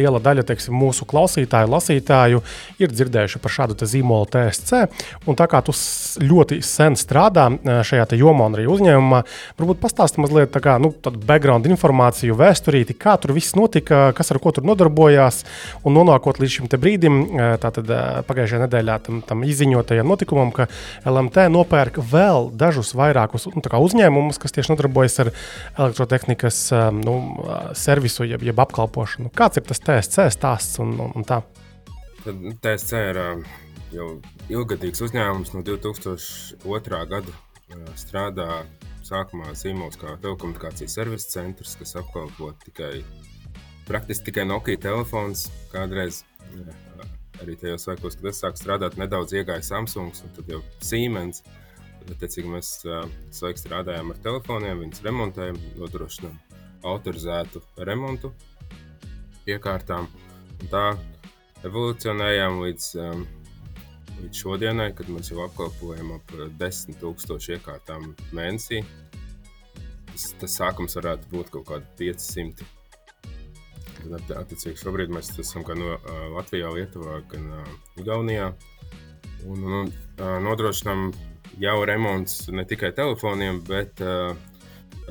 liela 0.00 0.20
daļa 0.22 0.46
teiksim, 0.48 0.76
mūsu 0.76 1.06
klausītāju, 1.08 1.70
lasītāju 1.70 2.42
ir 2.80 2.92
dzirdējuši 2.94 3.40
par 3.42 3.54
šādu 3.54 3.78
zīmolu 3.80 4.28
TSC. 4.32 4.86
Un 5.28 5.38
tā 5.38 5.46
kā 5.50 5.62
tu 5.64 5.74
ļoti 6.20 6.60
sen 6.66 6.96
strādā 6.98 7.48
uh, 7.52 7.80
šajā 7.86 8.08
jomā 8.20 8.48
un 8.50 8.58
arī 8.58 8.66
uzņēmumā, 8.70 9.22
varbūt 9.60 9.80
pastāsti 9.82 10.22
mazliet 10.22 10.56
kā, 10.60 10.76
nu, 10.82 10.92
tādu 11.04 11.20
background 11.26 11.68
informāciju, 11.70 12.36
vēsturīti, 12.38 12.96
kā 12.98 13.16
tur 13.20 13.34
viss 13.36 13.56
notika, 13.58 14.10
kas 14.16 14.32
ar 14.32 14.40
ko 14.42 14.52
tur 14.56 14.66
nodarbojās. 14.68 15.42
Un 15.86 15.96
nonākot 15.96 16.40
līdz 16.42 16.56
šim 16.56 16.70
brīdim, 16.80 17.20
uh, 17.22 17.54
tātad 17.62 17.88
uh, 17.90 18.20
pagājušajā 18.28 18.64
nedēļā 18.64 18.98
tam, 19.06 19.20
tam 19.26 19.44
izziņotajam 19.46 20.08
notikumam, 20.10 20.52
ka 20.54 20.68
LMT 21.08 21.48
nopērk 21.52 22.00
vēl 22.10 22.50
dažus 22.58 22.92
vairākus 22.98 23.48
nu, 23.50 23.60
uzņēmumus, 23.60 24.40
kas 24.40 24.54
tieši 24.56 24.74
nodarbojas 24.74 25.18
ar 25.24 25.32
elektrotehnikas 25.78 26.62
nu, 26.96 27.16
servisu, 27.78 28.26
jeb, 28.28 28.44
jeb 28.46 28.62
apkalpošanu. 28.62 29.32
Kāds 29.36 29.60
ir 29.60 29.66
tas 29.68 29.82
TSC 29.90 30.28
stāsts 30.30 30.78
un, 30.82 30.94
un, 31.02 31.10
un 31.18 31.26
tā? 31.26 31.40
Tad 32.22 32.42
TSC 32.62 33.00
ir 33.10 33.18
ā, 33.18 33.28
jau 33.94 34.10
ilgadīgs 34.52 35.02
uzņēmums 35.06 35.54
no 35.56 35.64
2002. 35.66 37.00
gada. 37.10 37.34
ā, 37.74 37.80
Strādā 37.98 38.62
sākumā 39.06 39.54
zīmols 39.58 39.98
kā 39.98 40.14
telekomunikācijas 40.22 40.94
servisa 41.00 41.32
centrs, 41.38 41.74
kas 41.80 41.96
apkalpo 41.98 42.52
tikai 42.62 43.00
praktiski 43.88 44.28
tikai 44.28 44.46
Nokia 44.46 44.78
telefons. 44.78 45.48
Kādreiz 45.72 46.22
jā, 46.54 47.08
arī 47.42 47.56
tajos 47.58 47.88
laikos, 47.90 48.18
kad 48.20 48.30
es 48.30 48.44
sāku 48.44 48.62
strādāt, 48.62 49.00
nedaudz 49.00 49.34
iegāja 49.34 49.64
Samsungs 49.72 50.22
un 50.26 50.36
tad 50.36 50.54
jau 50.54 50.60
Siemens. 50.84 51.42
Attiecīgi, 52.10 52.48
mēs 52.50 52.70
sveiks 53.34 53.66
strādājām 53.66 54.14
ar 54.14 54.22
telefoniem, 54.22 54.84
viņus 54.84 55.02
remontējam, 55.04 55.58
nodrošinām 55.78 56.38
autorizētu 56.86 57.60
remontu 57.84 58.32
iekārtām. 59.48 60.08
Tā 60.72 60.84
evolūcionējām 61.66 62.58
līdz, 62.64 62.88
līdz 64.20 64.42
šodienai, 64.42 64.90
kad 64.96 65.08
mēs 65.12 65.30
jau 65.32 65.44
apkalpojam 65.46 66.16
ap 66.16 66.34
10 66.60 67.00
000 67.00 67.56
iekārtām 67.56 68.12
mēnesī. 68.36 68.82
Tas, 70.10 70.26
tas 70.42 70.58
sākums 70.60 70.98
varētu 70.98 71.30
būt 71.32 71.54
kaut 71.54 71.68
kādi 71.70 71.88
500. 72.00 72.68
Attiecīgi, 74.10 74.78
šobrīd 74.80 75.12
mēs 75.12 75.32
esam 75.40 75.64
gan 75.66 75.80
no, 75.80 75.96
uh, 75.96 76.20
Latvijā, 76.34 76.70
Lietuvā, 76.72 77.20
gan 77.30 77.50
uh, 77.60 77.74
Igaunijā. 78.00 78.50
Un, 79.48 79.64
un 79.64 79.90
uh, 79.90 80.38
nodrošinām 80.44 81.10
jau 81.60 81.76
remontus 81.88 82.48
ne 82.52 82.64
tikai 82.68 82.92
telefoniem, 82.96 83.60
bet 83.68 84.00
uh, 84.04 84.32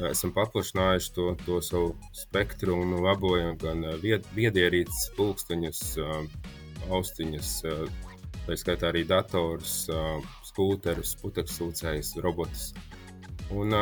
esam 0.10 0.32
paplašinājuši 0.36 1.12
to, 1.16 1.26
to 1.46 1.60
savu 1.66 1.90
spektru 2.16 2.78
un 2.80 2.96
labojam 3.04 3.58
gan 3.60 3.84
vied, 4.04 4.28
viedierīces, 4.36 5.10
pulksteņus, 5.18 5.82
austiņas, 6.90 7.54
tā 8.48 8.58
skaitā 8.60 8.90
arī 8.94 9.04
datorus, 9.10 9.82
skūterus, 10.48 11.16
putekļsūcējus, 11.24 12.14
robotus. 12.24 12.70
Un 13.52 13.76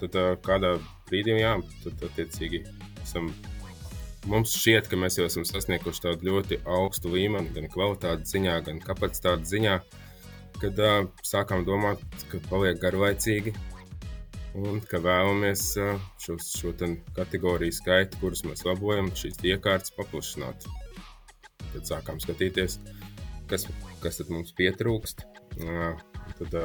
tad 0.00 0.18
kādā 0.44 0.76
brīdī, 1.08 1.38
jā, 1.40 1.54
tad 1.84 2.08
attiecīgi 2.10 2.64
esam 3.04 3.30
mums 4.26 4.56
šķiet, 4.58 4.90
ka 4.90 4.98
mēs 4.98 5.20
jau 5.20 5.28
esam 5.28 5.46
sasnieguši 5.46 6.02
tādu 6.08 6.30
ļoti 6.30 6.60
augstu 6.66 7.12
līmeni, 7.14 7.52
gan 7.54 7.70
kvalitātes 7.70 8.34
ziņā, 8.34 8.58
gan 8.66 8.82
kapacitātes 8.82 9.52
ziņā, 9.54 9.78
kad 10.60 10.80
uh, 10.82 10.98
sākām 11.26 11.66
domāt, 11.68 12.02
ka 12.30 12.40
paliek 12.50 12.80
garlaicīgi 12.82 13.54
un 14.56 14.80
ka 14.88 15.00
vēlamies 15.04 15.64
šo, 16.22 16.36
šo 16.40 16.72
kategoriju 17.16 17.74
skaitu, 17.74 18.20
kurus 18.22 18.44
mēs 18.48 18.64
labojam, 18.66 19.10
šīs 19.16 19.40
iekārtas 19.44 19.94
paplašināt. 19.96 20.66
Tad 21.72 21.88
sākām 21.88 22.20
skatīties, 22.22 22.78
kas, 23.50 23.66
kas 24.02 24.22
mums 24.30 24.54
pietrūkst. 24.56 25.26
Tad 26.36 26.56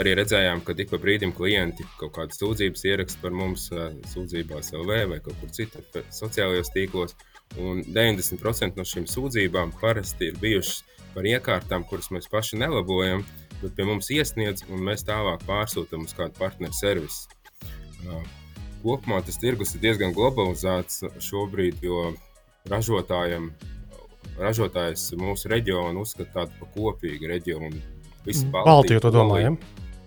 arī 0.00 0.14
redzējām, 0.16 0.62
ka 0.64 0.76
ik 0.78 0.92
pa 0.92 1.00
brīdim 1.00 1.32
klienti 1.36 1.84
kaut 1.98 2.14
kādas 2.16 2.38
sūdzības 2.40 2.86
ieraksta 2.88 3.20
par 3.24 3.34
mums, 3.36 3.66
sūdzībās 4.12 4.72
LV 4.76 5.00
vai 5.10 5.18
kaut 5.24 5.36
kur 5.40 5.52
citur, 5.56 5.84
sociālajos 6.14 6.72
tīklos. 6.76 7.16
Un 7.58 7.82
90% 7.82 8.78
no 8.78 8.86
šīm 8.86 9.08
sūdzībām 9.10 9.74
parasti 9.80 10.30
ir 10.30 10.38
bijušas 10.40 10.84
par 11.14 11.26
iekārtām, 11.26 11.84
kuras 11.88 12.12
mēs 12.14 12.30
paši 12.30 12.60
nelabojam, 12.62 13.24
bet 13.60 13.74
pie 13.76 13.86
mums 13.88 14.10
iesniedz, 14.12 14.64
un 14.72 14.82
mēs 14.86 15.04
tālāk 15.08 15.42
pārsūtām 15.48 16.06
uz 16.06 16.14
kādu 16.16 16.36
partneru 16.38 16.76
servisu. 16.76 17.28
Kopumā 18.80 19.20
tas 19.24 19.36
tirgus 19.40 19.74
ir 19.76 19.82
diezgan 19.84 20.14
globalizēts 20.16 21.02
šobrīd, 21.20 21.82
jo 21.84 22.14
ražotājiem, 22.70 23.50
ražotājs 24.40 25.10
mūsu 25.20 25.50
reģionu 25.52 26.04
uzskata 26.06 26.32
tādu 26.38 26.60
par 26.60 26.72
kopīgu 26.76 27.28
reģionu. 27.28 27.82
Visi 28.24 28.46
mm. 28.46 28.54
Baltiju 28.56 29.02
to 29.04 29.12
domājam? 29.14 29.58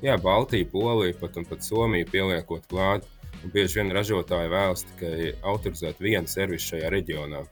Jā, 0.04 0.18
Baltija, 0.22 0.68
Polija, 0.70 1.16
pat 1.22 1.38
un 1.39 1.46
pat 1.48 1.66
Somija 1.66 2.10
pieliekot 2.10 2.66
klāt. 2.72 3.06
Un 3.44 3.52
bieži 3.52 3.82
vien 3.82 3.92
ražotāji 3.92 4.52
vēlas 4.52 4.86
tikai 4.88 5.34
autorizēt 5.52 6.00
vienu 6.02 6.30
servisu 6.32 6.74
šajā 6.74 6.89
reģionā. 6.94 7.44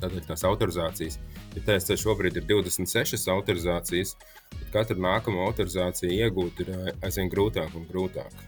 Tātad 0.00 0.24
tās 0.26 0.42
autorizācijas 0.46 1.20
Ja 1.54 1.62
TSC 1.62 1.94
šobrīd 2.02 2.40
ir 2.40 2.46
26 2.48 3.28
autorizācijas, 3.30 4.14
tad 4.18 4.33
katru 4.74 4.98
nākamo 5.02 5.44
autorizāciju 5.48 6.18
iegūt 6.24 6.64
ir 6.64 6.74
eh, 6.74 6.90
aizvien 7.04 7.30
grūtāk 7.32 7.76
un 7.78 7.86
grūtāk. 7.90 8.42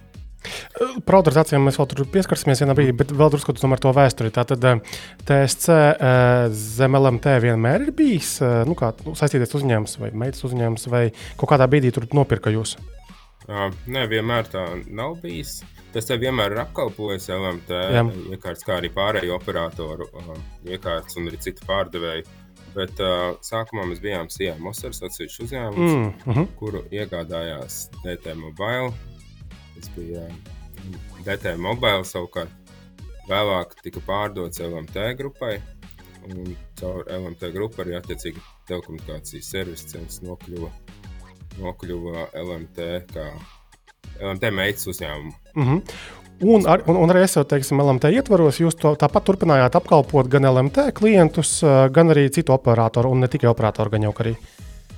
Par 1.07 1.17
autorizācijām 1.19 1.65
mēs 1.67 1.79
vēl 1.81 2.07
pieskarsimies 2.13 2.61
vienā 2.63 2.75
brīdī, 2.79 2.93
bet 2.95 3.11
vēl 3.17 3.33
drusku 3.33 3.55
par 3.57 3.81
to 3.83 3.91
vēsturi. 3.97 4.35
Tātad 4.35 4.67
eh, 4.71 4.99
TSC 5.27 5.71
eh, 5.77 6.49
zem 6.53 6.99
LMT 6.99 7.39
vienmēr 7.47 7.89
ir 7.89 7.95
bijis 7.97 8.37
nu, 8.69 8.77
kā, 8.79 8.93
nu, 9.07 9.17
saistīties 9.19 9.57
uzņēmums 9.59 9.99
vai 10.03 10.13
meitas 10.25 10.47
uzņēmums, 10.47 10.87
vai 10.93 11.09
kaut 11.41 11.51
kādā 11.55 11.69
brīdī 11.71 11.95
tur 11.95 12.09
nopirka 12.15 12.55
jūs? 12.55 12.77
Uh, 13.47 13.69
nē, 13.87 14.09
vienmēr 14.11 14.49
tā 14.51 14.65
nav 14.91 15.21
bijis. 15.23 15.61
Tas 15.95 16.09
te 16.09 16.17
vienmēr 16.19 16.57
ir 16.57 16.61
apkalpojis 16.65 17.29
LMT 17.31 17.77
iekārtas, 18.35 18.65
kā 18.67 18.81
arī 18.81 18.91
pārējo 18.93 19.37
operatoru 19.39 20.09
iekārtas 20.67 21.15
un 21.21 21.31
arī 21.31 21.39
citu 21.45 21.63
pārdevēju. 21.69 22.27
Bet 22.77 23.01
uh, 23.01 23.39
sākumā 23.45 23.87
mēs 23.89 24.03
bijām 24.05 24.29
Sijā 24.33 24.53
Mosers, 24.61 25.01
atsevišķs 25.07 25.43
uzņēmums, 25.47 25.93
mm, 25.95 26.09
uh 26.27 26.37
-huh. 26.37 26.49
kuru 26.59 26.83
iegādājās 26.93 27.87
DT 28.03 28.35
Mobile. 28.37 28.93
Tas 29.75 29.89
bija 29.97 30.27
DT 31.25 31.57
Mobile 31.57 32.05
savukārt. 32.05 32.53
Vēlāk 33.27 33.73
tika 33.83 34.01
pārdots 34.07 34.61
LMT 34.63 35.09
grupai, 35.19 35.57
un 36.29 36.53
caur 36.79 37.09
LMT 37.11 37.51
grupu 37.55 37.83
arī 37.83 37.97
attiecīgi 37.99 38.43
telekomunikācijas 38.69 39.49
servisa 39.51 39.89
centrs 39.97 40.21
nokļuva, 40.23 40.71
nokļuva 41.59 42.29
LMT 42.45 42.87
kā 43.11 43.27
LMT 44.21 44.53
meitas 44.53 44.87
uzņēmumu. 44.93 45.33
Mm 45.55 45.67
-hmm. 45.67 45.83
Un, 46.45 46.67
ar, 46.69 46.83
un, 46.85 46.99
un 47.01 47.13
arī 47.15 47.23
esot, 47.25 47.49
teiksim, 47.49 47.81
LMT 47.81 48.11
ietvaros, 48.13 48.59
jūs 48.61 48.77
to 48.77 48.93
tāpat 49.01 49.25
turpinājāt 49.25 49.79
apkalpot 49.79 50.29
gan 50.29 50.45
LMT 50.51 50.91
klientus, 50.99 51.63
gan 51.65 52.13
arī 52.13 52.27
citu 52.35 52.53
operatoru, 52.53 53.15
un 53.15 53.25
ne 53.25 53.31
tikai 53.33 53.49
operatoru, 53.49 53.95
gan 53.95 54.05
jau 54.05 54.13
arī. 54.21 54.35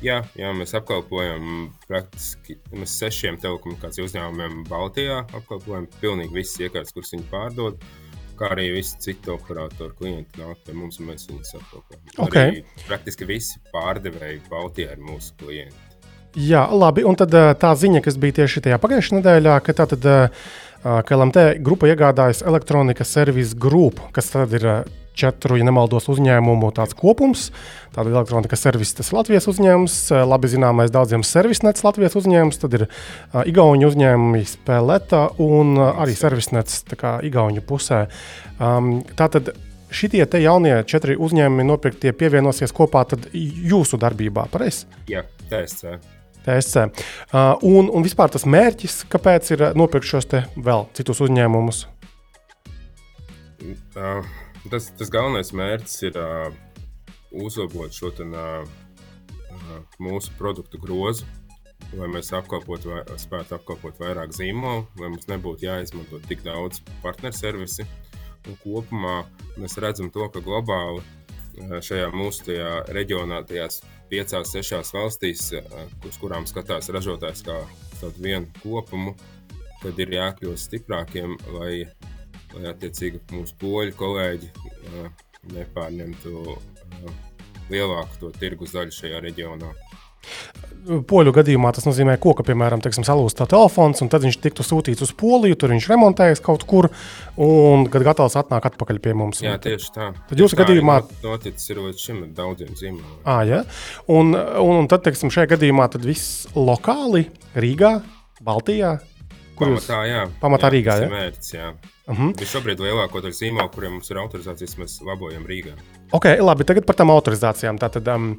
Jā, 0.02 0.20
jā, 0.38 0.50
mēs 0.54 0.76
apkalpojam 0.78 1.70
praktiski 1.88 2.54
mēs 2.74 2.92
sešiem 3.00 3.38
telekomunikāciju 3.42 4.06
uzņēmumiem 4.06 4.60
Baltijā. 4.68 5.24
Apkalpojam 5.34 5.88
pilnīgi 5.98 6.36
visas 6.36 6.60
iekārtas, 6.68 6.94
kuras 6.94 7.10
viņi 7.16 7.26
pārdod, 7.32 7.82
kā 8.38 8.52
arī 8.54 8.68
visi 8.76 9.00
citi 9.02 9.32
operatoru 9.34 9.96
klienti 9.98 10.38
nāk 10.38 10.62
pie 10.66 10.76
mums 10.78 11.00
un 11.02 11.10
mēs 11.10 11.26
viņus 11.30 11.58
apkalpojam. 11.58 12.06
Okay. 12.28 12.52
Arī 12.52 12.86
praktiski 12.86 13.26
visi 13.26 13.58
pārdevēji 13.74 14.44
Baltijā 14.50 14.94
ir 14.94 15.02
mūsu 15.02 15.34
klienti. 15.42 15.84
Jā, 16.38 16.62
labi. 16.70 17.02
Un 17.08 17.18
tad 17.18 17.34
tā 17.58 17.74
ziņa, 17.74 18.02
kas 18.04 18.18
bija 18.22 18.42
tieši 18.42 18.62
tajā 18.68 18.78
pagājušajā 18.78 19.18
nedēļā, 19.18 19.58
ka 19.66 19.78
tā 19.82 19.90
tad. 19.96 20.06
Uh, 20.06 20.56
ka 20.82 21.18
LMT 21.18 21.58
grupa 21.64 21.90
iegādājas 21.90 22.44
elektronikas 22.46 23.10
servisu 23.16 23.58
grupu, 23.58 24.08
kas 24.14 24.30
tad 24.34 24.54
ir 24.56 24.68
četru, 25.18 25.58
ja 25.58 25.66
nemaldos, 25.66 26.08
uzņēmumu 26.12 26.70
kopums. 26.98 27.48
Tāda 27.94 28.12
elektronikas 28.12 28.62
servis, 28.62 28.94
tas 28.96 29.10
ir 29.10 29.18
Latvijas 29.18 29.48
uzņēmums, 29.50 29.96
labi 30.28 30.50
zināmais 30.52 30.92
daudziem 30.94 31.24
servisnets 31.26 31.84
Latvijas 31.86 32.16
uzņēmums, 32.20 32.60
tad 32.62 32.76
ir 32.78 32.86
uh, 32.86 33.42
Igaunijas 33.48 33.96
uzņēmumi 33.96 34.44
Spēlēta 34.48 35.24
un 35.42 35.74
uh, 35.78 35.88
arī 36.04 36.14
servisnets 36.18 36.84
Igaunijas 37.26 37.66
pusē. 37.68 38.04
Um, 38.58 39.00
tātad 39.18 39.54
šitie 39.90 40.22
jaunie 40.44 40.76
četri 40.88 41.16
uzņēmumi 41.18 41.66
nopirktie 41.66 42.12
pievienosies 42.12 42.74
kopā 42.76 43.06
jūsu 43.32 44.00
darbībā, 44.00 44.46
pareizi? 44.52 44.86
Jā, 45.10 45.24
TSC. 45.48 46.17
TSC. 46.48 46.88
Uh, 47.28 47.54
un, 47.68 47.92
un 47.92 48.04
vispār 48.06 48.32
tas 48.32 48.46
mērķis, 48.48 49.02
kāpēc 49.12 49.52
ir 49.54 49.64
nopirkt 49.76 50.08
šos 50.08 50.28
vēl 50.56 50.88
citus 50.96 51.20
uzņēmumus? 51.26 51.84
Uh, 53.98 54.24
tas, 54.70 54.88
tas 54.96 55.10
galvenais 55.12 55.52
mērķis 55.56 55.98
ir 56.08 56.16
uh, 56.20 56.48
uzlabot 57.44 57.92
šo 57.92 58.12
ten, 58.16 58.32
uh, 58.32 58.64
uh, 59.50 59.82
mūsu 60.00 60.32
produktu 60.38 60.80
grozu, 60.80 61.26
lai 61.98 62.08
mēs 62.12 62.32
apkalpotu, 62.36 62.94
vai, 62.94 63.02
spētu 63.20 63.58
apkalpot 63.58 64.00
vairāk 64.00 64.32
zīmolu, 64.36 64.86
lai 65.00 65.12
mums 65.12 65.28
nebūtu 65.28 65.68
jāizmanto 65.68 66.22
tik 66.28 66.44
daudz 66.46 66.80
partneru 67.04 67.36
servisi. 67.36 67.86
Un 68.48 68.56
kopumā 68.62 69.20
mēs 69.58 69.76
redzam 69.82 70.08
to, 70.14 70.24
ka 70.32 70.40
globāli 70.40 71.02
šajā 71.84 72.12
mūsu 72.14 72.54
reģionā, 72.94 73.42
tajās 73.48 73.82
piecās, 74.10 74.52
sešās 74.52 74.92
valstīs, 74.94 75.48
uz 76.08 76.18
kurām 76.20 76.46
skatās 76.48 76.90
ražotājs 76.94 77.44
kā 77.46 77.58
tādu 78.00 78.24
vienu 78.24 78.46
kopumu, 78.62 79.14
tad 79.82 79.98
ir 80.02 80.14
jākļūst 80.16 80.70
stiprākiem, 80.70 81.36
lai, 81.54 81.86
lai 82.54 82.64
attiecīgi 82.72 83.22
mūsu 83.34 83.56
poļu 83.60 83.96
kolēģi 83.98 84.52
nepārņemtu 85.54 86.34
lielāku 87.68 88.20
to 88.22 88.32
tirgus 88.40 88.74
daļu 88.76 88.96
šajā 88.96 89.22
reģionā. 89.24 89.72
Poļu 90.88 91.34
gadījumā 91.36 91.68
tas 91.76 91.84
nozīmē, 91.84 92.14
ko, 92.22 92.32
ka, 92.38 92.44
piemēram, 92.48 92.80
teiksim, 92.80 93.04
salūst 93.04 93.36
tā 93.36 93.44
telefons, 93.50 94.00
un 94.00 94.08
tad 94.08 94.22
viņš 94.24 94.38
tiktu 94.40 94.64
sūtīts 94.64 95.04
uz 95.04 95.10
Poliju, 95.20 95.58
tur 95.60 95.74
viņš 95.74 95.88
remontējas 95.90 96.40
kaut 96.44 96.64
kur, 96.70 96.88
un 97.44 97.84
kad 97.92 98.06
gatavs 98.06 98.38
atnāk 98.40 98.70
atpakaļ 98.70 99.00
pie 99.04 99.12
mums. 99.18 99.42
Jā, 99.44 99.58
tieši 99.60 99.90
tā. 99.92 100.06
Tad 100.30 100.40
jūsu 100.40 100.56
gadījumā 100.56 101.02
noticis 101.26 101.74
ir 101.74 101.82
līdz 101.84 102.06
šim 102.06 102.22
daudziem 102.38 102.72
zīmoliem. 102.78 103.20
À, 103.28 103.42
ja? 103.44 103.60
un, 104.08 104.32
un, 104.32 104.80
un 104.80 104.88
tad, 104.88 105.04
teiksim, 105.04 105.32
šajā 105.34 105.52
gadījumā 105.52 105.90
tad 105.92 106.08
viss 106.08 106.48
lokāli 106.56 107.26
Rīgā, 107.58 107.98
Baltijā. 108.48 108.96
Pamatā, 109.58 110.02
jā. 110.08 110.24
Pamatā 110.40 110.70
jā, 110.70 110.74
Rīgā, 110.78 110.98
jā. 111.02 111.12
Mērķis, 111.12 111.54
jā. 111.58 111.70
Uh 112.08 112.18
-huh. 112.18 112.32
Bet 112.38 112.48
šobrīd 112.48 112.80
lielāko 112.80 113.20
daļu 113.20 113.36
zīmolu, 113.36 113.68
kuriem 113.74 113.92
mums 113.92 114.10
ir 114.10 114.16
autorizācijas, 114.16 114.78
mēs 114.80 114.98
labojam 115.04 115.44
Rīgā. 115.44 115.74
Ok, 116.12 116.24
labi, 116.40 116.64
tagad 116.64 116.86
par 116.86 116.96
tām 116.96 117.10
autorizācijām. 117.10 117.78
Tātad, 117.78 118.08
um, 118.14 118.38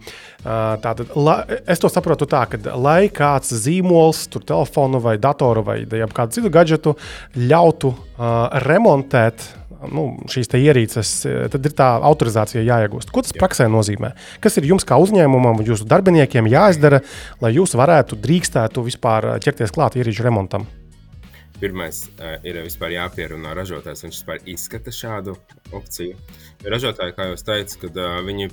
tātad 0.81 1.15
la, 1.15 1.45
es 1.67 1.79
to 1.79 1.89
saprotu 1.89 2.25
tā, 2.25 2.47
ka, 2.49 2.57
lai 2.75 3.09
kāds 3.09 3.53
zīmols, 3.53 4.27
tur 4.29 4.41
telefonu 4.41 4.99
vai 4.99 5.17
datoru 5.17 5.63
vai 5.63 5.85
kādu 5.85 6.31
citu 6.31 6.49
gadgetu 6.49 6.95
ļautu 7.35 7.87
uh, 7.87 8.49
remontēt 8.65 9.59
nu, 9.87 10.17
šīs 10.27 10.51
ierīces, 10.59 11.13
tad 11.51 11.65
ir 11.65 11.75
tā 11.77 11.99
autorizācija 12.09 12.63
jāiegūst. 12.65 13.11
Ko 13.13 13.21
tas 13.21 13.35
Jā. 13.35 13.39
praksē 13.39 13.69
nozīmē? 13.71 14.11
Kas 14.43 14.57
ir 14.57 14.65
jums 14.65 14.83
kā 14.87 14.97
uzņēmumam, 14.99 15.61
jūsu 15.67 15.87
darbiniekiem 15.89 16.49
jāizdara, 16.51 17.01
lai 17.41 17.53
jūs 17.55 17.77
varētu 17.79 18.19
drīkstētu 18.19 18.83
vispār 18.89 19.35
ķerties 19.45 19.71
klāt 19.75 19.99
ierīču 19.99 20.25
remontam? 20.25 20.67
Pirmais 21.59 22.05
uh, 22.07 22.37
ir 22.47 22.61
vispār 22.63 22.93
jāpierunā 22.95 23.53
ražotājs. 23.57 24.05
Viņš 24.05 24.19
vispār 24.21 24.43
izskata 24.47 24.93
šādu 24.95 25.35
opciju. 25.75 26.17
Ražotāji, 26.63 27.15
kā 27.17 27.29
jau 27.29 27.39
teicu, 27.51 27.81
kad 27.83 27.99
uh, 27.99 28.19
viņi 28.25 28.49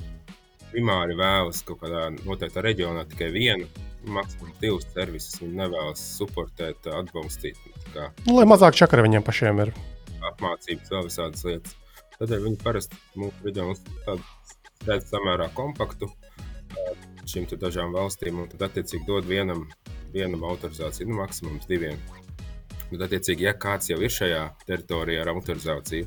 primāri 0.73 1.17
vēlas 1.19 1.63
kaut 1.67 1.81
kādā 1.85 2.09
noteiktā 2.19 2.65
reģionā 2.67 3.07
tikai 3.11 3.31
vienu, 3.35 3.69
maksimums 4.11 4.59
divus 4.63 4.89
servisus. 4.93 5.41
Viņi 5.43 5.61
nevēlas 5.63 6.03
supportēt, 6.19 6.89
atbalstīt. 6.91 7.61
Kā, 7.95 8.11
nu, 8.27 8.39
lai 8.41 8.47
mazāk 8.51 8.79
čakara 8.79 9.07
viņiem 9.07 9.25
pašiem 9.27 9.63
ir. 9.67 9.75
Apmācības, 10.33 10.93
vēl 10.93 11.07
visādas 11.07 11.47
lietas. 11.47 11.79
Tādēļ 12.17 12.47
viņi 12.49 12.63
parasti 12.63 12.99
mūsu 13.21 13.47
reģionus 13.47 13.83
redz 14.87 15.11
samērā 15.11 15.51
kompaktu 15.57 16.09
šīm 17.27 17.49
dažām 17.61 17.95
valstīm, 17.97 18.39
un 18.43 18.51
tad 18.53 18.69
attiecīgi 18.69 19.07
dod 19.09 19.27
vienam, 19.29 19.65
vienam 20.15 20.45
autorizāciju, 20.47 21.11
nu, 21.11 21.21
maksimums 21.21 21.67
diviem. 21.71 21.99
Bet, 22.91 23.03
attiecīgi, 23.09 23.49
ja 23.49 23.55
kāds 23.59 23.91
jau 23.91 23.99
ir 24.03 24.13
šajā 24.13 24.43
teritorijā 24.67 25.25
ar 25.25 25.33
autorizāciju, 25.33 26.07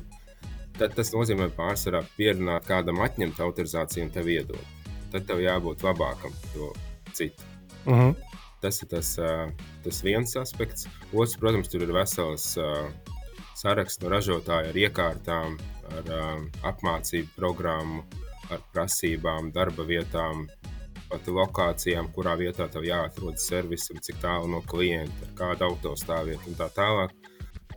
tad 0.78 0.94
tas 0.96 1.12
nozīmē 1.12 1.50
pārsvarā 1.56 2.00
pierunāt 2.16 2.68
kādam 2.68 3.02
atņemt 3.04 3.40
autorizāciju 3.44 4.06
un 4.06 4.12
tev 4.14 4.30
iedot. 4.32 4.78
Tad 5.12 5.26
tev 5.28 5.42
jābūt 5.44 5.84
labākam 5.84 6.34
to 6.54 6.72
citu. 7.12 7.44
Uh 7.84 7.92
mhm. 7.92 8.10
-huh. 8.10 8.14
Tas 8.60 8.82
ir 8.82 8.88
tas, 8.88 9.16
tas 9.84 10.02
viens 10.04 10.36
aspekts. 10.36 10.86
Otrs, 11.12 11.36
protams, 11.40 11.68
tur 11.68 11.82
ir 11.82 11.92
vesels 11.92 12.58
saraksts 13.56 14.02
no 14.02 14.10
ražotāja 14.12 14.68
ar 14.68 14.76
iekārtām, 14.76 15.56
ar 15.96 16.04
apmācību 16.62 17.28
programmu, 17.36 18.04
ar 18.50 18.60
prasībām, 18.74 19.52
darba 19.52 19.86
vietām, 19.88 20.46
pat 21.10 21.28
lokācijām, 21.28 22.10
kurā 22.14 22.36
vietā 22.40 22.68
tev 22.72 22.86
jāatrod 22.86 23.40
servis 23.42 23.88
un 23.94 24.00
cik 24.04 24.20
tālu 24.22 24.50
no 24.52 24.62
klienta, 24.66 25.28
kāda 25.38 25.68
autostāvvieta 25.70 26.48
un 26.50 26.58
tā 26.58 26.70
tālāk. 26.76 27.14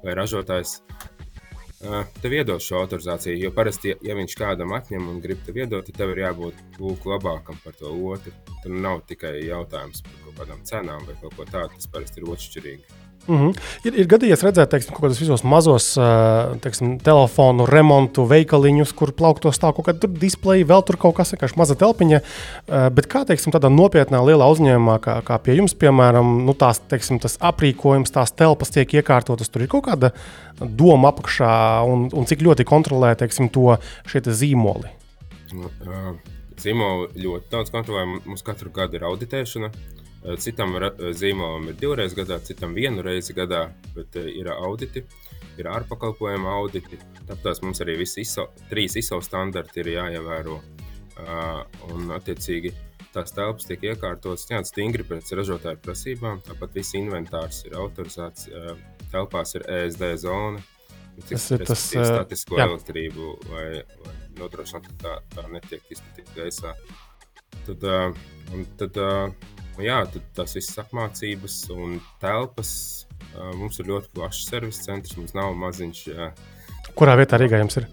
Vai 0.04 0.16
ražotājs 0.20 0.76
uh, 0.82 2.02
tev 2.22 2.36
iedod 2.38 2.64
šo 2.64 2.82
autorizāciju, 2.84 3.38
jo 3.40 3.54
parasti, 3.56 3.96
ja 4.04 4.18
viņš 4.20 4.36
kādam 4.40 4.76
atņem 4.78 5.08
un 5.10 5.22
grib 5.24 5.44
tev 5.48 5.62
iedot, 5.64 5.88
tad 5.88 6.02
tev 6.02 6.14
ir 6.14 6.26
jābūt 6.26 6.80
lūk 6.80 7.08
labākam 7.14 7.60
par 7.64 7.78
to 7.80 7.94
otru. 8.12 8.36
Tur 8.64 8.76
nav 8.88 9.06
tikai 9.10 9.38
jautājums 9.48 10.04
par 10.06 10.20
kaut 10.26 10.42
kādām 10.42 10.68
cenām 10.68 11.08
vai 11.08 11.18
kaut 11.22 11.40
ko 11.40 11.48
tādu, 11.50 11.74
tas 11.78 11.90
parasti 11.92 12.22
ir 12.22 12.30
otršķirīgi. 12.36 13.03
Mm 13.28 13.38
-hmm. 13.38 13.60
ir, 13.88 14.00
ir 14.04 14.08
gadījies 14.08 14.44
redzēt, 14.44 14.70
teiksim, 14.70 14.92
kaut 14.92 15.06
kādos 15.06 15.20
visos 15.22 15.44
mazos 15.44 15.94
teiksim, 16.62 16.98
telefonu 17.00 17.66
remontu 17.66 18.26
veikaliņus, 18.28 18.92
kur 18.94 19.14
plauktos 19.16 19.56
stāv 19.56 19.76
kaut 19.78 19.88
kāda 19.88 20.10
displeja, 20.20 20.66
vēl 20.66 20.84
tur 20.84 20.98
kaut 20.98 21.16
kas 21.16 21.32
vienkārši 21.32 21.58
maza 21.58 21.76
telpiņa. 21.76 22.20
Bet 22.92 23.08
kā 23.08 23.24
teiksim, 23.26 23.54
tādā 23.56 23.72
nopietnā 23.72 24.20
lielā 24.26 24.50
uzņēmumā, 24.52 25.00
kā, 25.00 25.22
kā 25.24 25.40
pie 25.40 25.56
jums, 25.56 25.74
piemēram, 25.74 26.46
nu, 26.46 26.54
tās, 26.54 26.82
teiksim, 26.90 27.20
tas 27.20 27.38
aprīkojums, 27.40 28.12
tās 28.12 28.32
telpas 28.32 28.70
tiek 28.70 28.94
iekārtotas, 28.94 29.50
tur 29.50 29.62
ir 29.62 29.72
kaut 29.72 29.88
kāda 29.88 30.12
doma 30.60 31.14
apakšā 31.14 31.82
un, 31.88 32.10
un 32.14 32.26
cik 32.26 32.42
ļoti 32.42 32.64
kontrolē 32.64 33.16
teiksim, 33.16 33.50
to 33.50 33.78
zīmoli. 34.12 34.90
Nu, 35.54 35.70
zīmoli 36.60 37.24
ļoti 37.24 37.52
daudz 37.52 37.72
kontrolē. 37.74 38.06
Mums 38.26 38.46
katru 38.46 38.72
gadu 38.74 38.98
ir 38.98 39.06
auditēšana. 39.08 39.70
Eh, 39.70 40.03
citam 40.40 40.76
eh, 40.80 41.12
zīmolam 41.18 41.70
ir 41.72 41.80
divreiz 41.80 42.16
gadā, 42.18 42.40
citam 42.46 42.76
vienu 42.78 43.04
reizi 43.06 43.36
gadā, 43.36 43.66
bet 43.96 44.16
eh, 44.20 44.30
ir 44.40 44.50
auditi, 44.54 45.04
ir 45.60 45.70
ārpakalpojuma 45.72 46.56
auditi. 46.60 47.00
Tāpēc 47.28 47.62
mums 47.64 47.84
arī 47.84 47.98
visi 48.02 48.24
ISO, 48.24 48.50
trīs 48.70 48.98
ISO 49.00 49.22
standarti 49.24 49.84
ir 49.84 49.94
jāievēro. 49.98 50.62
Un, 51.94 52.08
attiecīgi, 52.10 52.72
tās 53.14 53.36
telpas 53.36 53.68
tiek 53.70 53.84
iekārtotas 53.86 54.48
ļoti 54.50 54.72
stingri 54.72 55.06
pēc 55.06 55.30
ražotāju 55.38 55.78
prasībām. 55.86 56.42
Tāpat 56.48 56.74
viss 56.80 56.98
inventārs 56.98 57.62
ir 57.68 57.78
autorizēts, 57.78 58.50
telpās 59.14 59.54
ir 59.60 59.68
ESD 59.70 60.10
zona. 60.26 60.64
Tas 61.30 61.46
ir 61.54 61.64
tas 61.70 61.86
statisko 61.94 62.58
jā. 62.58 62.66
elektrību, 62.66 63.30
lai, 63.54 63.68
lai 64.08 64.16
nodrošinātu, 64.40 64.90
ka 64.90 65.04
tā, 65.04 65.16
tā 65.36 65.48
netiek 65.54 65.94
izplatīta 65.94 66.38
gaisā. 66.40 66.74
Tad, 67.68 67.86
uh, 67.86 68.64
tad 68.80 68.98
uh, 69.00 69.53
jā, 69.82 70.04
tas 70.36 70.56
viss 70.58 70.80
apmācības 70.82 71.58
un 71.74 72.00
telpas. 72.22 72.74
Mums 73.58 73.80
ir 73.82 73.90
ļoti 73.90 74.12
plašs 74.14 74.50
servisa 74.52 74.90
centrs, 74.90 75.16
mums 75.18 75.34
nav 75.34 75.56
maziņš. 75.58 76.04
Kurā 76.94 77.16
vietā 77.18 77.40
Rīgā 77.42 77.58
jums 77.62 77.80
ir? 77.80 77.88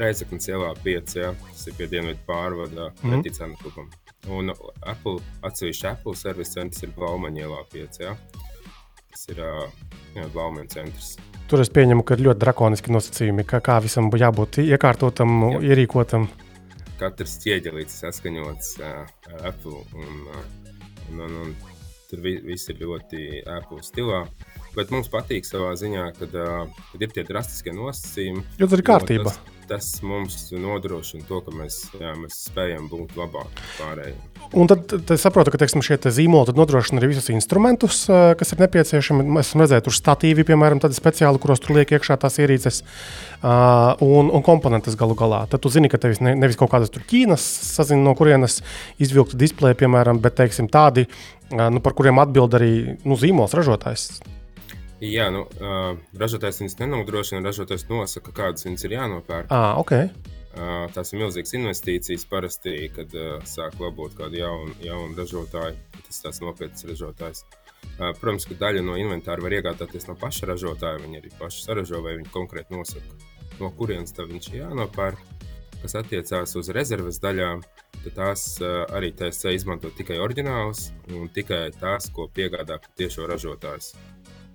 Reizeknas 0.00 0.48
ielā 0.48 0.70
5, 0.84 1.16
jā, 1.20 1.32
tas 1.50 1.66
ir 1.68 1.74
pie 1.76 1.88
dienvidu 1.90 2.20
pārvada 2.28 2.88
mm 2.88 3.02
-hmm. 3.02 3.16
Reticēna 3.16 3.58
klubam. 3.60 3.90
Un 4.28 4.52
Apple, 4.82 5.18
atsevišķi 5.42 5.88
Apple 5.90 6.16
servisa 6.16 6.60
centrs 6.60 6.82
ir 6.82 6.94
Blaumaņa 6.96 7.44
ielā 7.44 7.64
5, 7.74 8.00
jā. 8.00 8.16
Tas 9.10 9.28
ir 9.28 9.42
jā, 9.42 10.28
Blaumaņa 10.32 10.68
centrs. 10.68 11.16
Tur 11.48 11.60
es 11.60 11.70
pieņemu, 11.72 12.02
ka 12.04 12.14
ir 12.14 12.20
ļoti 12.26 12.38
drakoniski 12.44 12.92
nosacījumi, 12.92 13.44
kā, 13.44 13.60
kā 13.60 13.78
visam 13.80 14.10
jābūt 14.10 14.58
iekārtotam, 14.64 15.28
jā. 15.52 15.60
ierīkotam. 15.70 16.28
Katrs 16.98 17.38
ķieģelītis 17.44 18.00
saskaņots 18.02 18.74
uh, 18.80 19.06
Apple 19.46 19.84
un 19.94 20.26
uh, 20.28 20.67
Un, 21.12 21.24
un, 21.26 21.36
un 21.42 21.54
tur 22.08 22.22
vi, 22.24 22.38
viss 22.44 22.70
ir 22.72 22.80
ļoti 22.82 23.42
Apple 23.58 23.82
stilā. 23.84 24.24
Bet 24.76 24.92
mums 24.94 25.10
patīk 25.12 25.46
savā 25.48 25.74
ziņā, 25.80 26.08
kad, 26.18 26.34
uh, 26.36 26.82
kad 26.92 27.04
ir 27.04 27.14
tie 27.14 27.24
drastiskie 27.28 27.74
nosacījumi. 27.76 28.44
Jo 28.60 28.68
tas 28.68 28.78
ir 28.78 28.84
kārtībā. 28.86 29.32
Tas, 29.32 29.57
tas 29.68 29.98
mums 30.02 30.48
nodrošina 30.54 31.26
to, 31.28 31.40
ka 31.44 31.52
mēs, 31.54 31.82
jā, 32.00 32.14
mēs 32.18 32.36
spējam 32.48 32.88
būt 32.90 33.16
labāki 33.18 33.64
pārējiem. 33.76 34.24
Un 34.56 34.68
tad, 34.70 34.94
es 35.12 35.20
saprotu, 35.20 35.52
ka 35.52 35.60
teiksim, 35.60 35.82
šie 35.84 35.98
te 36.00 36.12
zīmoli 36.14 36.54
nodrošina 36.56 37.02
arī 37.02 37.10
visus 37.10 37.28
instrumentus, 37.34 38.06
kas 38.08 38.54
ir 38.54 38.62
nepieciešami. 38.62 39.26
Mēs 39.36 39.50
esam 39.50 39.64
redzējuši, 39.64 39.84
tur 39.84 39.96
statīvi, 39.96 40.46
piemēram, 40.48 40.80
tādi 40.80 40.96
speciāli, 40.96 41.40
kuros 41.42 41.60
tur 41.60 41.76
liek 41.76 41.92
iekšā 41.92 42.16
tās 42.22 42.40
ierīces 42.40 42.80
un, 43.42 44.32
un 44.32 44.46
komponentes 44.46 44.96
galu 44.98 45.18
galā. 45.18 45.42
Tad 45.52 45.64
tu 45.64 45.72
zini, 45.74 45.92
ka 45.92 46.00
tevis 46.00 46.22
ne, 46.24 46.32
nevis 46.38 46.56
kaut 46.60 46.72
kādas 46.72 46.94
ķīnas 46.96 47.44
sazina, 47.74 48.00
no 48.06 48.16
kurienes 48.16 48.62
izvilkta 49.02 49.36
displeja, 49.40 49.76
piemēram, 49.84 50.22
bet 50.24 50.38
teiksim, 50.40 50.70
tādi, 50.72 51.04
nu, 51.52 51.84
par 51.84 51.98
kuriem 51.98 52.24
atbild 52.24 52.56
arī 52.56 52.72
nu, 53.04 53.20
zīmols 53.20 53.56
ražotājs. 53.58 54.10
Jā, 54.98 55.28
nu, 55.30 55.44
uh, 55.62 55.92
ražotājs 56.18 56.58
viņas 56.58 56.80
nenodrošina, 56.80 57.44
ražotājs 57.46 57.86
nosaka, 57.86 58.34
kādas 58.34 58.66
viņas 58.66 58.86
ir 58.88 58.96
jānopērk. 58.96 59.52
Ah, 59.54 59.78
okay. 59.78 60.10
Uh, 60.58 60.88
tās 60.90 61.12
ir 61.12 61.20
milzīgas 61.20 61.54
investīcijas 61.54 62.24
parasti, 62.26 62.72
kad 62.90 63.12
uh, 63.14 63.36
sāk 63.46 63.76
labot 63.78 64.14
kādu 64.18 64.40
jaunu, 64.40 64.74
jaunu 64.82 65.14
ražotāju. 65.14 65.78
Tas 66.08 66.40
ir 66.40 66.48
nopietns 66.48 66.86
ražotājs. 66.88 67.44
Uh, 67.98 68.10
protams, 68.18 68.48
ka 68.48 68.58
daļa 68.58 68.82
no 68.82 68.96
inventāra 68.98 69.44
var 69.44 69.54
iegādāties 69.54 70.08
no 70.10 70.18
paša 70.18 70.50
ražotāja. 70.50 70.98
Viņi 71.04 71.22
arī 71.22 71.30
paši 71.38 71.62
saražo 71.68 72.02
vai 72.02 72.16
viņi 72.18 72.34
konkrēti 72.34 72.74
nosaka, 72.74 73.20
no 73.62 73.70
kurienes 73.78 74.16
viņš 74.18 74.50
ir 74.50 74.62
jānopērk. 74.64 75.22
Kas 75.78 75.94
attiecās 75.94 76.56
uz 76.58 76.72
rezerves 76.74 77.20
daļām, 77.22 77.62
tad 78.02 78.12
tās 78.16 78.48
uh, 78.58 78.82
arī 78.98 79.12
TSC 79.14 79.54
izmanto 79.54 79.94
tikai 79.94 80.18
oriģinālus 80.18 80.88
un 81.14 81.30
tikai 81.30 81.68
tās, 81.78 82.10
ko 82.10 82.26
piegādā 82.34 82.80
tiešo 82.98 83.30
ražotājs. 83.30 83.92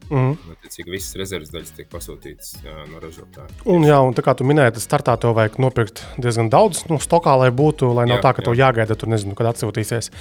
Mm. 0.10 0.36
Attiecīgi, 0.56 0.92
visas 0.92 1.16
rezerves 1.20 1.52
daļas 1.54 1.74
tiek 1.78 1.90
pasūtītas 1.92 2.52
jā, 2.66 2.76
no 2.92 3.00
ražotāja. 3.04 3.50
Un, 3.70 3.86
jā, 3.88 4.00
un 4.04 4.16
tā 4.18 4.26
kā 4.26 4.36
tu 4.38 4.48
minēji, 4.48 4.76
tas 4.78 4.88
startā 4.88 5.16
to 5.22 5.32
vajag 5.36 5.60
nopirkt 5.64 6.04
diezgan 6.22 6.52
daudz, 6.54 6.84
nu, 6.92 7.00
stokā, 7.04 7.36
lai 7.40 7.50
būtu, 7.56 7.94
lai 7.96 8.08
nav 8.10 8.20
jā, 8.20 8.26
tā, 8.26 8.34
ka 8.36 8.44
jā. 8.44 8.48
to 8.50 8.56
jāgaida, 8.60 8.98
tur 9.00 9.12
nezinu, 9.14 9.38
kad 9.40 9.54
atsūtīsies. 9.54 10.12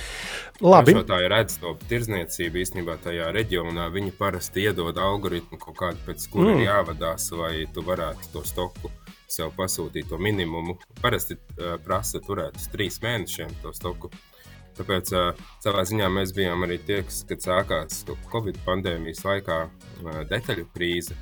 Labi. 0.62 0.96
Ražotāji 0.96 1.30
redz 1.32 1.58
to 1.62 1.74
tirzniecību 1.90 2.62
īstenībā 2.62 2.98
tajā 3.02 3.32
reģionā. 3.34 3.88
Viņi 3.94 4.14
parasti 4.18 4.68
iedod 4.68 4.98
algoritmu 5.02 5.58
kaut 5.62 5.78
kādu, 5.80 6.02
pēc 6.06 6.28
kura 6.32 6.54
mm. 6.54 6.66
jāvadās, 6.68 7.30
lai 7.34 7.54
tu 7.74 7.84
varētu 7.86 8.34
to 8.36 8.44
stoku 8.46 8.92
sev 9.32 9.52
pasūtīt 9.56 10.10
to 10.12 10.18
minimumu. 10.20 10.76
Parasti 11.00 11.38
uh, 11.38 11.76
prasa 11.82 12.20
turēt 12.22 12.58
uz 12.60 12.68
trīs 12.72 13.00
mēnešiem 13.02 13.54
to 13.62 13.72
stoku. 13.76 14.12
Tāpēc 14.78 15.12
savā 15.62 15.82
ziņā 15.88 16.08
mēs 16.12 16.32
bijām 16.36 16.64
arī 16.66 16.78
tie, 16.86 17.02
kas, 17.06 17.22
kad 17.28 17.44
sākās 17.44 18.04
Covid 18.32 18.60
pandēmijas 18.66 19.24
laikā 19.26 19.58
detaļu 20.30 20.68
krīze. 20.72 21.18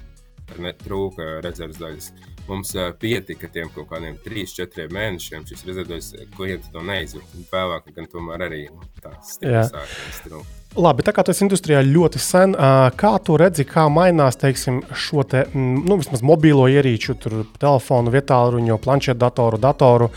trūka 0.83 1.39
rezerves 1.45 1.79
daļas. 1.79 2.07
Mums 2.49 2.73
pietika 2.99 3.47
tiem 3.55 3.69
kaut 3.71 3.87
kādiem 3.93 4.17
3, 4.25 4.43
4 4.57 4.89
mēnešiem. 4.91 5.45
Šis 5.47 5.63
rezerves 5.69 6.09
klients 6.35 6.73
to 6.75 6.83
neizjūta. 6.83 7.45
Vēlāk, 7.53 7.87
gan 7.95 8.09
tomēr 8.11 8.47
arī 8.49 8.65
nu, 8.73 8.83
tās 8.99 9.37
sākums 9.39 10.19
trūka. 10.25 10.57
Labi, 10.81 11.03
tā 11.07 11.15
kā 11.15 11.23
tas 11.27 11.43
industrijā 11.43 11.85
ļoti 11.87 12.19
sen, 12.23 12.55
kā 12.99 13.13
tu 13.27 13.39
redzi, 13.39 13.67
kā 13.67 13.87
mainās 13.91 14.39
teiksim, 14.39 14.83
šo 14.91 15.23
te, 15.27 15.45
nu, 15.55 15.99
mobilo 16.27 16.67
ierīču, 16.71 17.15
telefonu, 17.59 18.11
vietālu 18.15 18.59
planšetdatoru, 18.83 19.59
datoru 19.63 20.11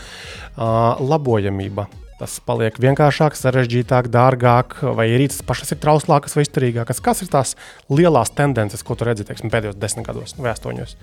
labojamība? 1.14 1.86
Tas 2.24 2.38
paliek 2.40 2.78
vienkāršāk, 2.80 3.34
sarežģītāk, 3.36 4.06
dārgāk, 4.08 4.78
vai 4.96 5.10
ierīces 5.12 5.42
pašas 5.44 5.74
ir 5.74 5.78
trauslākas 5.82 6.32
vai 6.38 6.46
izturīgākas. 6.46 7.02
Kas 7.04 7.20
ir 7.20 7.28
tās 7.28 7.52
lielās 7.92 8.32
tendences, 8.32 8.80
ko 8.80 8.96
tu 8.96 9.04
redzi 9.04 9.26
teiksim, 9.28 9.50
pēdējos 9.52 9.76
desmit 9.76 10.06
gados 10.08 10.32
vai 10.38 10.54
astoņos? 10.54 10.94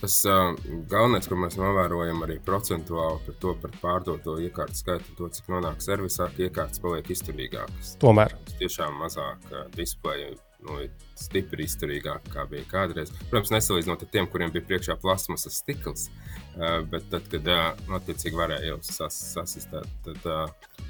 Tas 0.00 0.16
uh, 0.24 0.54
galvenais, 0.88 1.28
ko 1.28 1.36
mēs 1.36 1.58
novērojam 1.60 2.24
arī 2.24 2.38
procentuāli 2.46 3.20
par 3.26 3.36
to 3.44 3.52
par 3.60 3.76
pārdoto 3.82 4.38
iekārtu 4.46 4.80
skaitu, 4.80 5.18
to 5.20 5.28
cik 5.36 5.52
nonāk 5.52 5.84
servisā, 5.84 6.30
iekārtas 6.40 6.80
paliek 6.80 7.12
izturīgākas. 7.12 7.94
Tomēr. 8.00 8.32
Tas 8.48 8.56
tiešām 8.64 8.96
mazāk 9.04 9.44
uh, 9.52 9.66
displeja, 9.76 10.32
nu, 10.64 10.78
stipri 11.18 11.66
izturīgāk 11.68 12.28
kā 12.32 12.46
bija 12.50 12.66
kādreiz. 12.70 13.12
Protams, 13.30 13.52
nesalīdzinot 13.54 14.04
ar 14.06 14.10
tiem, 14.12 14.28
kuriem 14.30 14.52
bija 14.54 14.66
priekšā 14.68 14.96
plasmasas 15.02 15.60
stikls, 15.62 16.08
uh, 16.08 16.80
bet 16.90 17.06
tad, 17.12 17.28
kad 17.32 17.48
uh, 17.50 17.70
attiecīgi 18.00 18.40
varēja 18.40 18.72
jau 18.72 18.80
sas, 18.86 19.20
sasistēt, 19.34 19.88
tad 20.06 20.28
uh, 20.30 20.82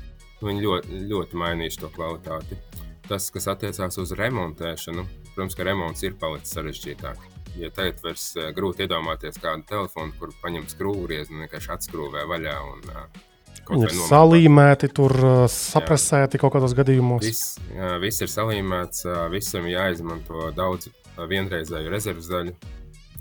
viņi 0.45 0.65
ļoti, 0.65 1.05
ļoti 1.13 1.45
mainījuši 1.45 1.85
to 1.85 1.93
kvalitāti. 1.95 2.59
Tas, 3.05 3.29
kas 3.31 3.51
attiecās 3.53 4.01
uz 4.01 4.15
remontēšanu, 4.17 5.05
protams, 5.35 5.57
ka 5.59 5.67
remonts 5.69 6.07
ir 6.07 6.17
palicis 6.21 6.57
sarežģītāk 6.57 7.31
ja 7.59 7.71
tagad 7.71 8.01
vairs 8.03 8.33
grūti 8.57 8.85
iedomāties 8.87 9.39
kādu 9.43 9.63
telefonu, 9.69 10.15
kur 10.19 10.33
paņem 10.43 10.67
skrūvgriezni 10.71 11.37
un 11.37 11.45
vienkārši 11.45 11.73
atskrūvē 11.77 12.25
vaļā. 12.31 12.57
Un, 12.73 12.89
uh, 12.91 13.34
ir 13.79 13.97
salīmēti, 13.97 14.91
tur 14.95 15.15
saprasēti 15.51 16.39
jā. 16.39 16.43
kaut 16.45 16.57
kādos 16.57 16.77
gadījumos. 16.77 17.25
Viss, 17.27 17.59
viss 18.03 18.25
ir 18.25 18.33
salīmēts, 18.33 19.07
visam 19.33 19.69
jāizmanto 19.71 20.51
daudz 20.57 20.91
vienreizēju 21.19 21.93
rezerves 21.93 22.31
daļu. 22.33 22.57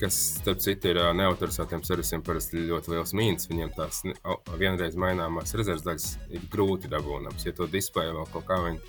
Kas, 0.02 0.16
starp 0.42 0.60
citu, 0.60 0.90
ir 0.90 0.98
neautorizētiem 1.16 1.84
servisiem 1.86 2.24
parasti 2.26 2.66
ļoti 2.66 2.92
liels 2.92 3.14
mīnus. 3.16 3.48
Viņiem 3.48 3.72
tās 3.78 4.02
vienreiz 4.60 4.98
maināmās 5.00 5.54
rezerves 5.56 5.86
daļas 5.86 6.08
ir 6.34 6.48
grūti 6.52 6.90
dabūnamas. 6.92 7.46
Ja 7.46 7.54
to 7.56 7.70
displeju 7.72 8.18
vēl 8.18 8.32
kaut 8.34 8.48
kā 8.50 8.58
viņi 8.66 8.82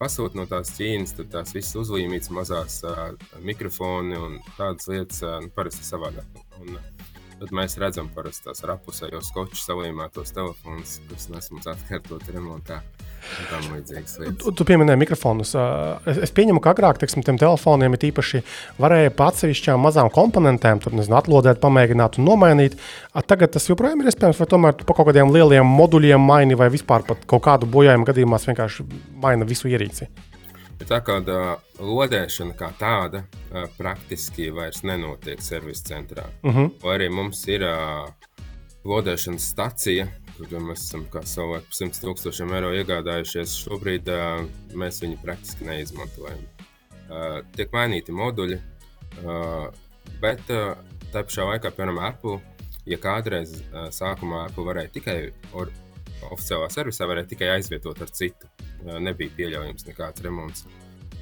pasūta 0.00 0.38
no 0.38 0.46
tās 0.48 0.72
Ķīnas, 0.76 1.14
tad 1.16 1.30
tās 1.32 1.54
visas 1.56 1.76
uzlīmītas 1.80 2.32
mazās 2.34 2.80
uh, 2.86 3.08
mikrofoni 3.44 4.18
un 4.20 4.38
tādas 4.58 4.88
lietas 4.92 5.22
uh, 5.24 5.38
parasti 5.56 5.86
savādāk. 5.88 6.42
Un, 6.60 6.76
uh, 6.76 7.15
Tad 7.36 7.50
mēs 7.52 7.74
redzam, 7.76 8.06
parasti 8.14 8.46
tās 8.48 8.62
rapusējos 8.64 9.28
skoču 9.28 9.58
salīmētos 9.60 10.32
telefonus, 10.32 10.94
kas 11.10 11.26
nesmaz 11.28 11.66
atkārtot 11.74 12.24
remontā. 12.32 12.78
Tu, 14.40 14.52
tu 14.56 14.64
pieminēji 14.64 15.00
mikrofonus. 15.02 15.52
Es, 16.08 16.32
pieņemu, 16.36 16.62
ka 16.64 16.72
agrāk 16.72 17.00
teiksim, 17.02 17.24
tiem 17.26 17.36
telefoniem 17.40 17.96
ir 17.96 18.06
īpaši 18.08 18.40
varēja 18.80 19.12
pa 19.18 19.28
atsevišķām 19.32 19.82
mazām 19.84 20.08
komponentēm, 20.14 20.80
tur 20.80 20.96
nezinu, 20.96 21.18
atlodēt, 21.18 21.60
pamēģināt 21.60 22.20
un 22.20 22.30
nomainīt. 22.30 22.78
Tagad 23.26 23.52
tas 23.56 23.68
joprojām 23.68 24.00
ir 24.00 24.12
iespējams, 24.12 24.40
vai 24.40 24.48
tomēr 24.54 24.78
pa 24.80 24.94
kaut 24.94 25.10
kādiem 25.10 25.34
lieliem 25.34 25.76
moduļiem 25.76 26.22
maini, 26.22 26.56
vai 26.56 26.70
vispār 26.72 27.04
pat 27.08 27.26
kaut 27.28 27.44
kādu 27.48 27.68
bojājumu 27.68 28.08
gadījumā 28.08 28.40
vienkārši 28.46 28.86
maina 29.26 29.48
visu 29.48 29.68
ierīci. 29.72 30.08
Bet 30.76 30.90
tā 30.92 31.00
kā 31.00 31.16
lodēšana 31.80 32.52
kā 32.58 32.68
tāda 32.76 33.24
praktiski 33.78 34.50
vairs 34.52 34.82
nenotiek 34.84 35.40
servisa 35.40 35.94
centrā. 35.94 36.26
Uh 36.42 36.54
-huh. 36.54 36.70
Vai 36.82 36.98
arī 36.98 37.08
mums 37.10 37.46
ir 37.48 37.62
uh, 37.62 38.10
lodēšanas 38.86 39.50
stacija, 39.52 40.06
kur 40.36 40.52
mēs 40.62 40.84
esam 40.84 41.06
savulaik 41.24 41.64
par 41.64 41.78
100 41.78 42.02
tūkstošiem 42.04 42.52
eiro 42.58 42.72
iegādājušies. 42.76 43.56
Šobrīd 43.64 44.10
uh, 44.12 44.44
mēs 44.74 45.00
viņu 45.02 45.20
praktiski 45.22 45.64
neizmantojam. 45.64 46.44
Uh, 47.06 47.40
tiek 47.56 47.72
mainīti 47.72 48.12
moduļi, 48.12 48.58
uh, 49.24 49.68
bet 50.20 50.42
uh, 50.50 50.74
tā 51.12 51.22
pašā 51.22 51.46
laikā, 51.52 51.70
piemēram, 51.70 52.02
Apple, 52.02 52.40
ja 52.86 52.98
kādreiz 53.02 53.56
uh, 53.60 53.86
sākumā 53.94 54.46
Apple 54.48 54.66
varēja 54.66 54.94
tikai 54.98 55.18
oficiālā 56.30 56.68
servisā, 56.72 57.06
varēja 57.08 57.32
tikai 57.34 57.52
aizvietot 57.56 58.02
ar 58.02 58.12
citu 58.14 58.48
nebija 59.02 59.32
pieļaujams 59.36 59.86
nekāds 59.88 60.22
remonts. 60.24 60.66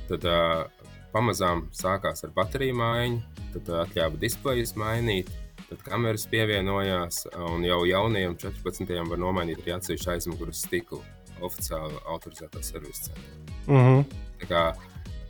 Tad 0.09 0.27
uh, 0.29 0.67
pamazām 1.15 1.69
sākās 1.75 2.25
ar 2.27 2.35
bateriju 2.37 2.77
maiņu, 2.79 3.21
tad 3.55 3.71
atļāva 3.85 4.21
displejus 4.21 4.75
mainīt, 4.81 5.31
tad 5.69 5.85
kameras 5.87 6.27
pievienojās, 6.31 7.25
un 7.51 7.65
jau 7.67 7.83
jaunajiem 7.89 8.37
14. 8.43 8.97
var 9.11 9.23
nomainīt 9.23 9.63
arī 9.63 9.77
atsevišķu 9.77 10.11
aizmugures 10.17 10.65
stiklu 10.67 11.01
oficiāli 11.45 12.01
autorizētā 12.11 12.63
servisa 12.63 13.11
centrā. 13.11 13.39
Mm 13.67 13.81
-hmm. 13.81 14.05
Tā 14.43 14.51
kā 14.51 14.63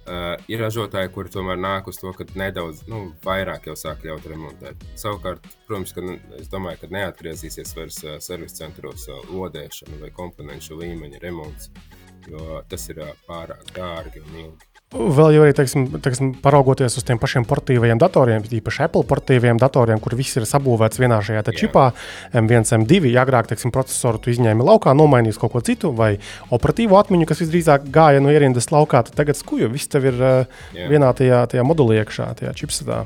Uh, 0.05 0.35
ir 0.53 0.61
ražotāji, 0.61 1.09
kuri 1.15 1.31
tomēr 1.33 1.57
nāk 1.57 1.87
uz 1.89 1.97
to, 1.97 2.11
ka 2.13 2.27
nedaudz 2.37 2.83
nu, 2.93 3.07
vairāk 3.25 3.71
jau 3.71 3.77
sāk 3.79 4.05
ļaut 4.05 4.27
remontēt. 4.29 4.85
Savukārt, 5.01 5.47
protams, 5.65 5.95
ka 5.97 6.05
es 6.37 6.53
domāju, 6.53 6.83
ka 6.83 6.93
neatgriezīsies 6.93 7.73
vairs 7.79 8.03
uh, 8.05 8.19
servisa 8.21 8.67
centros 8.67 9.09
uh, 9.09 9.25
lodēšana 9.33 10.03
vai 10.03 10.13
komponentu 10.13 10.77
līmeņa 10.83 11.23
remonts. 11.25 11.73
Uh, 11.73 11.95
jo 12.31 12.63
tas 12.69 12.89
ir 12.93 13.03
pārāk 13.29 13.65
dārgi 13.77 14.23
un 14.25 14.39
ilgi. 14.45 14.74
Vēl 14.95 15.33
jau 15.35 15.43
arī, 15.43 15.53
teiksim, 15.59 15.89
teiksim, 15.99 16.29
paraugoties 16.43 16.95
uz 17.01 17.05
tiem 17.07 17.19
pašiem 17.19 17.43
portīviem 17.51 17.99
datoriem, 17.99 18.45
īpaši 18.47 18.85
Apple 18.87 19.03
portīviem 19.11 19.59
datoriem, 19.59 19.99
kur 20.03 20.15
viss 20.15 20.39
ir 20.39 20.47
sabūvēts 20.47 21.01
vienā 21.03 21.19
šajā 21.25 21.43
čipā, 21.59 21.89
M1, 22.31 22.69
M2. 22.79 23.11
Ja 23.11 23.25
agrāk, 23.27 23.49
teiksim, 23.51 23.73
procesoru 23.75 24.23
tu 24.23 24.31
izņēmi 24.31 24.63
laukā, 24.63 24.95
nomainīji 24.95 25.41
kaut 25.43 25.57
ko 25.57 25.65
citu, 25.67 25.91
vai 25.99 26.13
operatīvo 26.55 27.01
atmiņu, 27.01 27.27
kas 27.27 27.43
visdrīzāk 27.43 27.91
gāja 27.95 28.23
no 28.23 28.31
ierindas 28.31 28.71
laukā, 28.71 29.03
tad 29.09 29.19
tagad 29.19 29.41
skuju 29.41 29.73
viss 29.73 29.91
tev 29.91 30.07
ir 30.13 30.23
uh, 30.23 30.63
vienā 30.79 31.11
tajā, 31.19 31.43
tajā 31.51 31.67
modulī 31.67 31.99
iekšā, 32.05 32.31
tajā 32.39 32.55
čipsetā. 32.63 33.03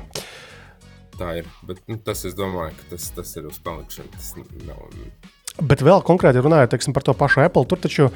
Tā 1.19 1.33
ir, 1.41 1.49
bet 1.67 1.81
nu, 1.89 1.97
tas, 2.05 2.21
es 2.29 2.37
domāju, 2.37 2.77
ka 2.77 2.93
tas, 2.93 3.09
tas 3.17 3.33
ir 3.41 3.49
uz 3.49 3.57
palikšanu. 3.65 4.13
Tas 4.13 4.31
nav 4.69 4.85
Bet 5.59 5.81
vēl 5.83 5.99
konkrēti 6.07 6.39
runājot 6.39 6.71
teiksim, 6.71 6.93
par 6.95 7.03
to 7.03 7.13
pašu 7.17 7.41
Apple, 7.43 7.65
tur 7.67 7.79
taču 7.83 8.05
uh, 8.07 8.13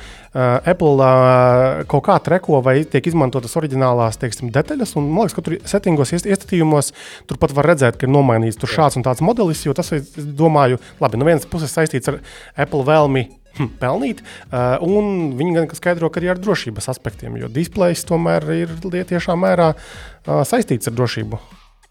Apple 0.69 0.93
uh, 0.95 1.81
kaut 1.91 2.05
kā 2.05 2.15
treko 2.23 2.61
vai 2.63 2.77
tiek 2.87 3.09
izmantotas 3.09 3.57
oriģinālās 3.59 4.19
teiksim, 4.21 4.51
detaļas. 4.53 4.95
Un, 4.99 5.09
man 5.11 5.27
liekas, 5.27 5.35
ka 5.35 5.43
tur 5.43 5.57
settingos, 5.67 6.13
iestatījumos 6.15 6.93
tur 7.27 7.39
pat 7.41 7.55
var 7.57 7.67
redzēt, 7.73 7.97
ka 7.99 8.07
ir 8.07 8.13
nomainīts 8.15 8.59
tur 8.61 8.71
šāds 8.71 8.99
un 8.99 9.03
tāds 9.03 9.23
modelis. 9.25 9.65
Jo 9.67 9.75
tas, 9.75 9.91
domāju, 10.15 10.79
labi, 11.03 11.19
no 11.19 11.27
vienas 11.27 11.47
puses 11.49 11.73
saistīts 11.75 12.11
ar 12.13 12.21
Apple 12.55 12.85
vēlmi 12.87 13.25
hm, 13.57 13.73
pelnīt, 13.81 14.23
uh, 14.23 14.77
un 14.85 15.33
viņi 15.39 15.57
gan 15.57 15.67
skaidro, 15.75 16.11
ka 16.13 16.23
arī 16.23 16.31
ar 16.31 16.39
drošības 16.39 16.87
aspektiem, 16.95 17.35
jo 17.41 17.51
displejs 17.51 18.05
tomēr 18.07 18.47
ir 18.61 18.77
tiešā 19.11 19.35
mērā 19.39 19.73
uh, 19.75 20.41
saistīts 20.47 20.87
ar 20.91 20.95
drošību. 20.95 21.41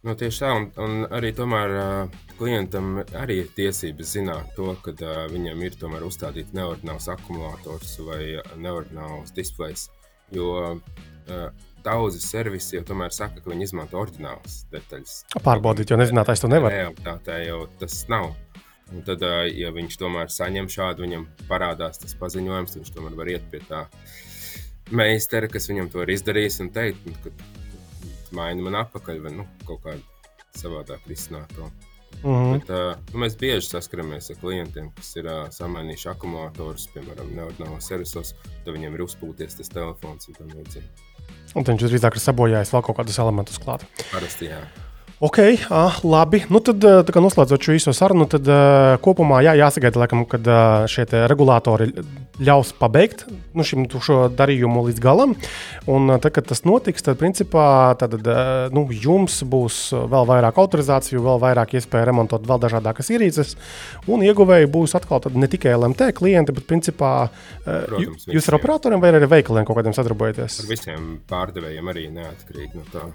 Nu, 0.03 0.17
tieši 0.19 0.41
tā, 0.43 0.49
un, 0.59 0.65
un 0.83 1.05
arī 1.15 1.29
tomēr 1.31 1.73
uh, 1.79 2.15
klientam 2.35 2.97
arī 3.21 3.37
ir 3.45 3.51
tiesības 3.55 4.15
zināt 4.17 4.49
to, 4.57 4.73
ka 4.83 4.97
uh, 4.97 5.21
viņam 5.31 5.63
ir 5.63 5.77
tomēr 5.79 6.03
uzstādīts 6.09 6.57
neordināls 6.59 7.07
akumulators 7.13 7.93
vai 8.03 8.41
neordināls 8.59 9.31
displejs. 9.37 9.87
Jo 10.35 10.49
uh, 10.73 11.45
daudzi 11.87 12.19
servisi 12.25 12.81
jau 12.81 12.83
tomēr 12.91 13.15
saka, 13.15 13.45
ka 13.45 13.53
viņi 13.53 13.69
izmanto 13.69 14.01
oriģinālas 14.03 14.65
detaļas. 14.75 15.15
Pārbaudīt, 15.39 15.95
jo 15.95 16.01
nezinātais 16.03 16.43
to 16.43 16.51
nevar. 16.51 16.75
Realitātē 16.75 17.39
jau 17.47 17.63
tas 17.79 18.03
nav. 18.11 18.33
Un 18.91 19.07
tad, 19.07 19.23
uh, 19.23 19.47
ja 19.47 19.71
viņš 19.71 20.03
tomēr 20.03 20.35
saņem 20.35 20.67
šādu, 20.73 21.07
viņam 21.07 21.31
parādās 21.47 22.03
tas 22.03 22.19
paziņojums, 22.19 22.75
viņš 22.81 22.95
tomēr 22.99 23.19
var 23.23 23.35
iet 23.37 23.47
pie 23.55 23.63
tā 23.71 23.87
meistara, 24.91 25.47
kas 25.47 25.71
viņam 25.71 25.95
to 25.95 26.03
ir 26.03 26.17
izdarījis 26.19 26.59
un 26.67 26.75
teikt, 26.75 27.07
ka 27.23 27.31
maina 28.37 28.65
man 28.67 28.81
atpakaļ, 28.83 29.23
vai 29.25 29.33
nu, 29.39 29.47
kaut 29.69 29.83
kā 29.87 29.97
savādāk 30.59 31.09
risināt 31.09 31.53
to. 31.57 31.71
Mm 32.23 32.31
-hmm. 32.31 32.53
Bet, 32.53 32.71
uh, 32.71 32.97
nu, 33.13 33.21
mēs 33.25 33.39
bieži 33.39 33.69
saskaramies 33.69 34.31
ar 34.31 34.37
klientiem, 34.37 34.91
kas 34.97 35.17
ir 35.17 35.27
uh, 35.27 35.49
samainījuši 35.51 36.11
akumulatorus, 36.11 36.89
piemēram, 36.95 37.35
neordinālos 37.37 37.89
servisos, 37.89 38.35
tad 38.65 38.75
viņiem 38.75 38.95
ir 38.95 39.01
uzpūties 39.01 39.57
tas 39.57 39.69
telefons 39.69 40.29
un 40.29 40.35
tam 40.35 40.49
līdzīgi. 40.49 40.89
Un 41.55 41.65
viņš 41.65 41.83
drīzāk 41.83 42.15
ir 42.15 42.21
sabojājis 42.21 42.73
vēl 42.73 42.83
kaut 42.83 42.97
kādus 42.97 43.19
elementus 43.19 43.59
klāt. 43.59 43.85
Parasti, 44.13 44.45
jā. 44.45 44.61
Ok, 45.21 45.39
ah, 45.71 46.01
labi. 46.03 46.45
Nu, 46.51 46.59
tad, 46.61 46.83
noslēdzot 47.15 47.63
šo 47.63 47.73
īso 47.73 47.93
sarunu, 47.95 48.27
tad 48.27 48.49
uh, 48.49 48.99
kopumā 48.99 49.43
jā, 49.43 49.55
jāsagaida, 49.55 50.01
laikam, 50.03 50.25
kad 50.27 50.47
uh, 50.47 50.87
šie 50.91 51.05
regulātori 51.31 51.93
ļaus 52.41 52.73
pabeigt 52.79 53.27
nu, 53.53 53.65
šim, 53.67 53.85
šo 54.03 54.27
darījumu 54.33 54.87
līdz 54.89 55.03
galam. 55.03 55.35
Un, 55.91 56.15
tad, 56.23 56.31
kad 56.37 56.49
tas 56.49 56.65
notiks, 56.69 57.05
tad 57.05 57.19
principā 57.21 57.65
tad, 58.01 58.17
nu, 58.75 58.87
jums 58.93 59.43
būs 59.49 59.81
vēl 60.13 60.29
vairāk 60.31 60.61
autorizāciju, 60.63 61.25
vēl 61.27 61.43
vairāk 61.43 61.77
iespēju 61.79 62.09
remontot 62.09 62.47
vēl 62.49 62.63
dažādas 62.63 63.13
ierīces. 63.13 63.57
Un 64.11 64.25
ieguvēji 64.27 64.71
būs 64.73 64.97
atkal 64.99 65.23
ne 65.37 65.51
tikai 65.51 65.75
LMT 65.77 66.13
klienti, 66.17 66.55
bet 66.57 66.69
principā 66.71 67.13
Protams, 67.65 68.27
jūs 68.31 68.49
ar 68.49 68.59
operatoriem 68.59 69.03
vai 69.03 69.13
arī 69.13 69.29
veikaliem 69.31 69.69
kaut 69.69 69.81
kādiem 69.81 69.97
sadarbojaties? 69.97 70.63
Ar 70.63 70.71
visiem 70.71 71.13
pārdevējiem 71.31 71.93
arī 71.93 72.09
neatkarīgi 72.17 72.81
no 72.81 72.89
tā. 72.93 73.07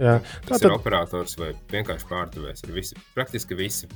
Jā. 0.00 0.18
Tas 0.46 0.58
Tātad- 0.60 0.70
ir 0.70 0.76
operators 0.78 1.36
vai 1.38 1.52
vienkārši 1.72 2.08
pārdevējs. 2.10 2.64
Ir 2.68 2.72
visi, 2.76 2.96
praktiski 3.14 3.54
visi 3.58 3.88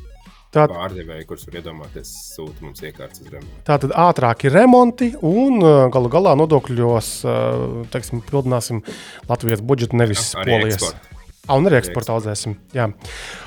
Tā, 0.55 0.67
pārdevēji, 0.71 1.27
kurus 1.27 1.47
var 1.49 1.59
iedomāties, 1.61 2.11
sūta 2.37 2.63
mums 2.65 2.81
iekārtas 2.81 3.21
uz 3.25 3.29
remontu. 3.33 3.57
Tātad 3.67 3.93
ātrāki 3.93 4.49
remonti 4.53 5.11
un 5.27 5.59
uh, 5.63 5.89
galu 5.93 6.09
galā 6.13 6.37
nodokļos 6.39 7.11
uh, 7.27 7.67
teiksim, 7.93 8.23
pildināsim 8.29 8.81
Latvijas 9.29 9.61
budžetu, 9.61 9.99
nevis 10.01 10.31
Arī 10.39 10.55
Polijas. 10.55 10.79
eksporta. 10.79 11.13
Ah, 11.49 11.59
un 11.61 11.69
arī 11.69 11.77
eksporta 11.79 12.15
audzēsim. 12.15 12.57
Jā. 12.75 12.89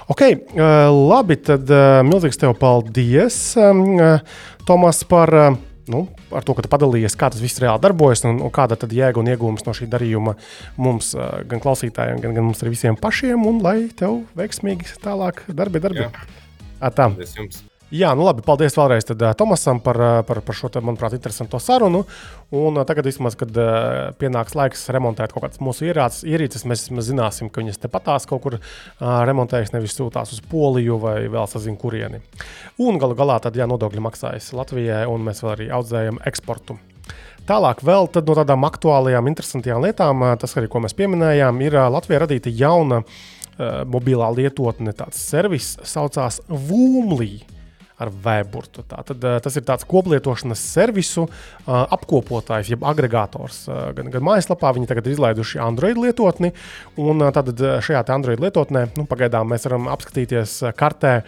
Ok, 0.08 0.22
uh, 0.24 0.92
labi. 0.94 1.36
Tad 1.50 1.68
milzīgs 2.08 2.38
tev 2.40 2.54
paldies, 2.60 3.40
um, 3.60 3.82
Tomas, 4.68 5.02
par, 5.04 5.34
nu, 5.92 6.06
par 6.30 6.46
to, 6.48 6.56
ka 6.58 6.66
tu 6.66 6.72
padalījies, 6.72 7.18
kā 7.20 7.32
tas 7.34 7.42
viss 7.44 7.62
reāli 7.62 7.84
darbojas 7.84 8.26
un, 8.30 8.42
un 8.46 8.54
kāda 8.54 8.78
tad 8.80 8.94
jēga 8.96 9.22
un 9.22 9.32
iegūms 9.34 9.66
no 9.68 9.76
šī 9.76 9.90
darījuma 9.92 10.36
mums, 10.82 11.16
gan 11.50 11.64
klausītājiem, 11.64 12.22
gan, 12.24 12.38
gan 12.38 12.50
mums 12.50 12.64
arī 12.64 12.76
visiem 12.76 13.00
pašiem, 13.00 13.48
un 13.50 13.64
lai 13.66 13.80
tev 14.00 14.22
veiksmīgi 14.40 15.00
tālāk 15.04 15.46
darbi, 15.50 15.84
darbi. 15.84 16.06
Jā. 16.08 16.14
Ā, 16.80 16.94
tā. 16.94 17.10
Paldies 17.10 17.36
jums! 17.38 17.69
Jā, 17.90 18.12
nu 18.14 18.22
labi, 18.22 18.44
paldies 18.46 18.76
vēlreiz 18.78 19.08
tad, 19.10 19.24
uh, 19.26 19.32
Tomasam 19.34 19.80
par, 19.82 19.98
uh, 19.98 20.20
par, 20.22 20.44
par 20.46 20.54
šo, 20.54 20.70
te, 20.70 20.82
manuprāt, 20.86 21.16
interesantu 21.18 21.58
sarunu. 21.58 22.04
Un 22.54 22.78
uh, 22.78 22.86
tagad, 22.86 23.08
vismaz, 23.10 23.34
kad 23.40 23.56
uh, 23.58 24.12
pienāks 24.22 24.54
laiks 24.54 24.86
remontēt 24.94 25.34
kaut 25.34 25.48
kādas 25.48 25.62
mūsu 25.66 25.88
ierāces, 25.88 26.22
ierīces, 26.30 26.68
mēs, 26.70 26.86
mēs 26.94 27.10
zināsim, 27.10 27.50
ka 27.50 27.64
viņas 27.64 27.82
tepatās 27.82 28.30
kaut 28.30 28.44
kur 28.46 28.60
uh, 28.60 28.62
remontējas, 29.26 29.74
nevis 29.74 29.98
sūtās 29.98 30.36
uz 30.38 30.46
Poliju 30.52 31.00
vai 31.02 31.16
vēl 31.34 31.50
sazinu, 31.50 31.82
kurieni. 31.82 32.22
Un 32.78 33.02
galu 33.02 33.18
galā 33.18 33.42
tad, 33.42 33.58
jā, 33.58 33.66
nodokļi 33.66 34.06
maksājas 34.06 34.54
Latvijai, 34.54 35.08
un 35.10 35.26
mēs 35.26 35.42
vēl 35.42 35.56
arī 35.56 35.74
audzējam 35.82 36.22
eksportu. 36.30 36.78
Tālāk, 37.50 37.82
vēl 37.82 38.06
no 38.14 38.34
tādām 38.38 38.70
aktuālajām, 38.70 39.34
interesantām 39.34 39.82
lietām, 39.82 40.28
tas 40.38 40.60
arī, 40.62 40.70
ko 40.70 40.86
mēs 40.86 40.94
pieminējām, 40.94 41.66
ir 41.66 41.82
Latvijā 41.90 42.22
radīta 42.22 42.54
jauna 42.54 43.02
uh, 43.02 43.80
mobilā 43.90 44.30
lietotne, 44.38 44.94
tāds 44.94 45.26
servis, 45.32 45.80
saucās 45.82 46.44
Vūmlī. 46.46 47.40
Ar 48.00 48.12
vēburtu. 48.26 48.86
Tātad, 48.88 49.24
ā, 49.28 49.36
tas 49.44 49.58
ir 49.60 49.66
tāds 49.68 49.88
koplietošanas 49.90 50.62
servisu 50.74 51.26
ā, 51.28 51.84
apkopotājs, 51.98 52.72
jeb 52.74 52.86
agregators. 52.88 53.66
Ā, 53.68 53.90
Gan, 54.00 54.12
gan 54.14 54.24
mājaslapā 54.24 54.72
viņi 54.76 54.88
tagad 54.90 55.08
ir 55.08 55.18
izlaiduši 55.18 55.60
Android 55.64 55.98
lietotni, 56.00 56.54
un 57.02 57.24
tātad 57.36 57.60
šajā 57.84 58.04
Android 58.14 58.42
lietotnē 58.44 58.86
nu, 58.96 59.06
pagaidām 59.10 59.50
mēs 59.52 59.66
varam 59.68 59.90
apskatīties 59.92 60.60
kartē, 60.80 61.20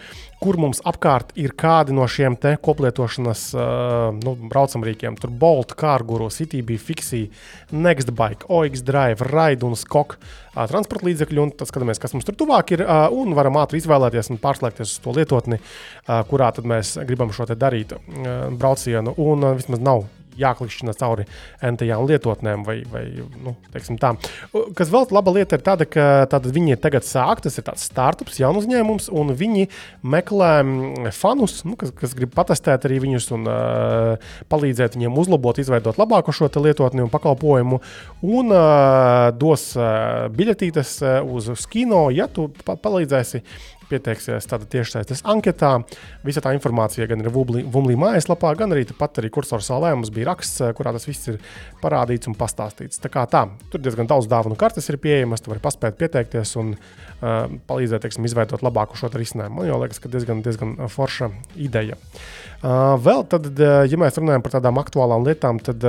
kur 0.42 0.58
mums 0.60 0.80
apkārt 0.88 1.32
ir 1.38 1.54
kādi 1.58 1.94
no 1.94 2.06
šiem 2.10 2.34
te 2.40 2.54
koplietošanas 2.62 3.42
uh, 3.54 3.64
nu, 4.16 4.34
braucamrīkiem. 4.50 5.16
Tur 5.20 5.32
Bolt, 5.42 5.76
Kārguru, 5.78 6.28
CTB, 6.34 6.78
Fixie, 6.82 7.30
Nextbike, 7.70 8.48
OX 8.50 8.82
Drive, 8.86 9.28
Raid 9.30 9.62
un 9.66 9.76
Skok 9.78 10.16
uh, 10.18 10.64
transporta 10.70 11.06
līdzekļi. 11.08 11.42
Un 11.44 11.54
tad 11.56 11.70
skatāmies, 11.70 12.02
kas 12.02 12.16
mums 12.16 12.26
tur 12.28 12.38
tuvāk 12.42 12.74
ir, 12.76 12.86
uh, 12.86 13.06
un 13.14 13.36
varam 13.38 13.60
ātri 13.62 13.82
izvēlēties 13.82 14.32
un 14.34 14.42
pārslēgties 14.42 14.96
uz 14.96 15.04
to 15.04 15.14
lietotni, 15.18 15.60
uh, 15.62 16.18
kurā 16.30 16.50
tad 16.56 16.66
mēs 16.68 16.96
gribam 17.06 17.30
šo 17.34 17.46
te 17.50 17.58
darīt 17.58 17.94
uh, 17.96 18.02
braucienu. 18.50 19.14
Un 19.22 19.46
uh, 19.46 19.54
vismaz 19.58 19.82
nav 19.82 20.06
jāklikšķina 20.38 20.94
cauri 20.98 21.26
entajām 21.64 22.06
lietotnēm, 22.08 22.64
vai, 22.66 22.78
vai 22.90 23.04
nu, 23.42 23.54
teiksim 23.74 23.98
tā. 24.00 24.14
Kas 24.78 24.92
vēl 24.92 25.08
laba 25.14 25.34
lieta 25.34 25.58
ir 25.58 25.64
tāda, 25.66 25.86
ka 25.88 26.06
tātad 26.30 26.50
viņi 26.54 26.78
tagad 26.82 27.06
sāk, 27.06 27.42
tas 27.44 27.58
ir 27.58 27.66
tāds 27.66 27.86
startups, 27.88 28.38
jauns 28.40 28.62
uzņēmums, 28.62 29.10
un 29.12 29.34
viņi 29.38 29.68
meklē 30.02 30.52
fanus, 31.16 31.60
nu, 31.68 31.76
kas, 31.80 31.92
kas 31.98 32.16
grib 32.18 32.32
patestēt 32.36 32.86
arī 32.88 33.00
viņus 33.06 33.28
un 33.36 33.48
uh, 33.50 34.32
palīdzēt 34.52 34.96
viņiem 34.98 35.18
uzlabot, 35.22 35.60
izveidot 35.62 36.00
labāku 36.00 36.34
šo 36.36 36.50
lietotni 36.62 37.04
un 37.04 37.12
pakalpojumu, 37.12 37.80
un 38.22 38.54
uh, 38.54 39.30
dos 39.36 39.72
uh, 39.78 40.28
biļetītes 40.34 40.96
uh, 41.02 41.18
uz, 41.26 41.50
uz 41.52 41.66
kino, 41.70 42.06
ja 42.14 42.28
tu 42.30 42.48
pa 42.66 42.76
palīdzēsi 42.80 43.42
pieteiksies 43.92 44.48
tāda 44.50 44.68
tiešsaistes 44.72 45.22
anketā. 45.28 45.74
Visa 46.26 46.42
tā 46.44 46.54
informācija 46.56 47.06
gan 47.10 47.22
ir 47.22 47.30
Vumlī 47.32 47.96
mājaslapā, 48.00 48.54
gan 48.58 48.74
arī 48.74 48.86
pat 48.98 49.22
arī 49.22 49.30
kursors 49.32 49.70
salē 49.70 49.94
mums 49.94 50.12
bija 50.14 50.32
raksts, 50.32 50.60
kurā 50.78 50.94
tas 50.96 51.08
viss 51.08 51.30
ir 51.32 51.40
parādīts 51.82 52.30
un 52.30 52.36
pastāstīts. 52.38 53.00
Tā 53.02 53.12
kā 53.12 53.24
tā, 53.30 53.46
tur 53.72 53.82
diezgan 53.84 54.10
daudz 54.10 54.30
dāvanu 54.30 54.58
kartes 54.60 54.88
ir 54.90 55.00
pieejamas, 55.02 55.44
tu 55.44 55.52
vari 55.52 55.62
paspēt 55.64 55.98
pieteikties 56.00 56.56
un 56.60 56.74
uh, 56.76 57.48
palīdzēt, 57.68 58.04
teiksim, 58.06 58.28
izveidot 58.28 58.64
labāku 58.64 58.98
šo 59.00 59.12
risinājumu. 59.12 59.60
Man 59.60 59.70
jau 59.70 59.82
liekas, 59.82 60.02
ka 60.02 60.12
diezgan, 60.12 60.44
diezgan 60.44 60.76
forša 60.92 61.32
ideja. 61.60 61.98
Uh, 61.98 62.51
vēl 62.62 63.24
tad, 63.26 63.48
ja 63.58 63.98
mēs 63.98 64.18
runājam 64.20 64.42
par 64.44 64.56
tādām 64.56 64.78
aktuālām 64.82 65.24
lietām, 65.26 65.58
tad 65.62 65.82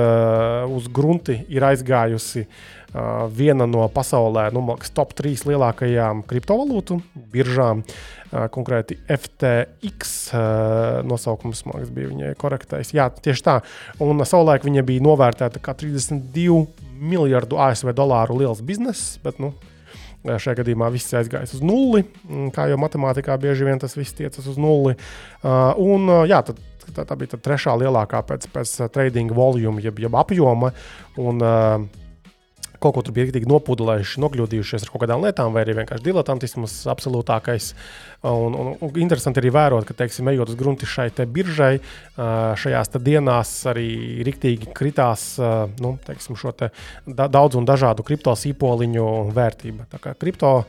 uz 0.74 0.88
grunti 0.90 1.38
ir 1.52 1.66
aizgājusi 1.70 2.46
viena 3.34 3.66
no 3.66 3.88
pasaulē 3.90 4.48
nu, 4.54 4.62
liekas, 4.68 4.92
top 4.94 5.14
3 5.18 5.48
lielākajām 5.50 6.22
kriptovalūtu 6.30 7.00
biržām. 7.32 7.82
Konkrēti 8.54 8.96
FTX 9.10 10.14
nosaukums, 11.06 11.62
man 11.66 11.78
liekas, 11.78 11.92
bija 11.94 12.10
viņai 12.10 12.32
korektais. 12.38 12.90
Jā, 12.94 13.06
tieši 13.10 13.44
tā. 13.46 13.60
Un 14.02 14.22
savulaik 14.26 14.66
viņa 14.66 14.82
bija 14.86 15.04
novērtēta 15.06 15.62
kā 15.62 15.74
32 15.78 16.64
miljardu 16.98 17.58
ASV 17.62 17.92
dolāru 17.94 18.40
liels 18.40 18.62
bizness, 18.66 19.18
bet 19.22 19.38
nu, 19.42 19.52
Šajā 20.24 20.60
gadījumā 20.62 20.88
viss 20.94 21.12
aizgājis 21.16 21.56
uz 21.58 21.64
nulli. 21.64 22.04
Mm, 22.24 22.48
Kā 22.54 22.68
jau 22.70 22.78
matemātikā 22.80 23.36
bieži 23.40 23.66
vien 23.68 23.80
tas 23.80 23.96
viss 23.98 24.16
tiecas 24.16 24.46
uz 24.48 24.56
nulli. 24.60 24.94
Uh, 25.42 25.74
un, 25.80 26.08
uh, 26.08 26.22
jā, 26.28 26.40
tad, 26.46 26.62
tā, 26.86 27.04
tā 27.04 27.18
bija 27.20 27.36
trešā 27.36 27.74
lielākā 27.82 28.22
pēc, 28.30 28.48
pēc 28.54 28.72
trading 28.94 29.34
volume, 29.36 29.84
jeb, 29.84 30.00
jeb 30.00 30.16
apjoma. 30.16 30.72
Un, 31.20 31.44
uh, 31.44 32.03
kaut 32.84 32.94
ko 32.98 33.04
tur 33.04 33.16
bija 33.16 33.28
rīktīgi 33.28 33.48
nopūdelējuši, 33.50 34.20
nokļūdījušies 34.24 34.86
ar 34.86 34.92
kaut 34.92 35.04
kādām 35.04 35.24
lietām, 35.24 35.54
vai 35.54 35.64
arī 35.64 35.78
vienkārši 35.80 36.04
diletantisms 36.04 36.76
absolūtākais. 36.92 37.70
Un, 38.24 38.56
un, 38.56 38.72
un 38.84 38.98
interesanti 39.02 39.40
arī 39.42 39.52
vērot, 39.54 39.86
ka, 39.88 39.96
teiksim, 39.98 40.28
ejot 40.32 40.52
uz 40.52 40.58
grunti 40.60 40.88
šai 40.88 41.10
te 41.16 41.26
biržai, 41.28 41.74
šajās 42.16 42.92
te 42.94 43.02
dienās 43.04 43.54
arī 43.72 43.88
rīktīgi 44.26 44.72
kritās 44.76 45.34
nu, 45.80 45.96
teiksim, 46.06 46.38
šo 46.40 46.54
te 46.56 46.70
da, 47.06 47.28
daudz 47.28 47.58
un 47.60 47.68
dažādu 47.68 48.06
kripto 48.06 48.36
sīpoliņu 48.38 49.08
vērtība. 49.34 49.88
Tā 49.92 50.00
kā 50.02 50.14
kripto 50.20 50.60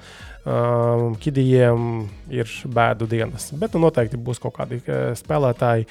um, 0.46 1.16
kidijiem 1.22 2.06
ir 2.34 2.50
bēdu 2.72 3.08
dienas. 3.10 3.50
Bet 3.58 3.76
nu, 3.76 3.82
noteikti 3.86 4.20
būs 4.22 4.40
kaut 4.44 4.56
kādi 4.58 4.80
eh, 4.86 5.12
spēlētāji, 5.18 5.88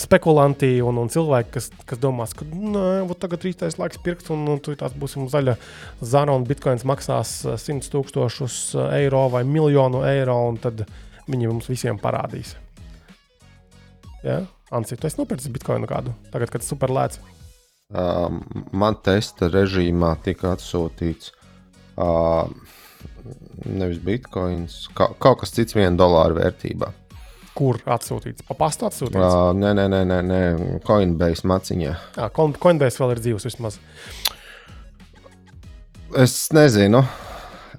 spekulanti 0.00 0.72
un, 0.84 1.00
un 1.02 1.12
cilvēki, 1.12 1.52
kas, 1.58 1.70
kas 1.88 2.00
domās, 2.02 2.34
ka 2.36 2.46
vot 3.08 3.18
tagad 3.20 3.44
ir 3.44 3.52
īstais 3.52 3.78
laiks 3.80 4.00
pirkt, 4.04 4.30
un, 4.34 4.46
un 4.54 4.62
tur 4.64 4.78
būsim 4.98 5.28
zaļa 5.32 5.58
zana, 6.00 6.36
un 6.36 6.46
bitkoins 6.48 6.86
maksās 6.88 7.38
eh, 7.46 7.58
100 7.60 7.92
tūkstošus 7.94 8.60
eiro 8.96 9.26
vai 9.32 9.44
miljonu 9.48 10.04
eiro, 10.08 10.38
un 10.50 10.60
tad 10.62 10.86
viņi 11.28 11.50
mums 11.50 11.68
visiem 11.70 12.00
parādīs. 12.00 12.56
Ja? 14.24 14.42
Ansi, 14.74 14.98
tu 15.00 15.08
esi 15.08 15.20
nopircis 15.20 15.52
bitkoinu 15.52 15.88
kādu, 15.88 16.12
tagad, 16.32 16.52
kad 16.52 16.64
super 16.64 16.92
lēts. 16.92 17.20
Um, 17.88 18.42
man 18.76 18.98
testa 19.00 19.48
režīmā 19.48 20.10
tika 20.20 20.50
atsūtīts 20.52 21.30
uh, 21.96 22.50
nevis 23.66 23.98
bitkoins, 24.04 24.80
ka, 24.96 25.10
kaut 25.22 25.40
kas 25.42 25.52
cits, 25.56 25.76
viena 25.76 25.96
dolāra 25.98 26.36
vērtībā. 26.38 26.90
Kur 27.58 27.80
atsūtīts? 27.90 28.44
Pa 28.46 28.54
pastu 28.54 28.86
atsūtīts. 28.86 29.18
Uh, 29.18 29.50
nē, 29.58 29.72
nē, 29.74 29.88
nē, 29.90 30.02
nē, 30.06 30.18
nē 30.28 30.40
Coinbase 30.86 31.48
maciņā. 31.50 31.94
Jā, 32.18 32.28
Coin- 32.36 32.54
Coinbase 32.62 33.02
vēl 33.02 33.16
ir 33.16 33.22
dzīves 33.24 33.48
vismaz. 33.48 33.80
Es 36.16 36.36
nezinu. 36.54 37.02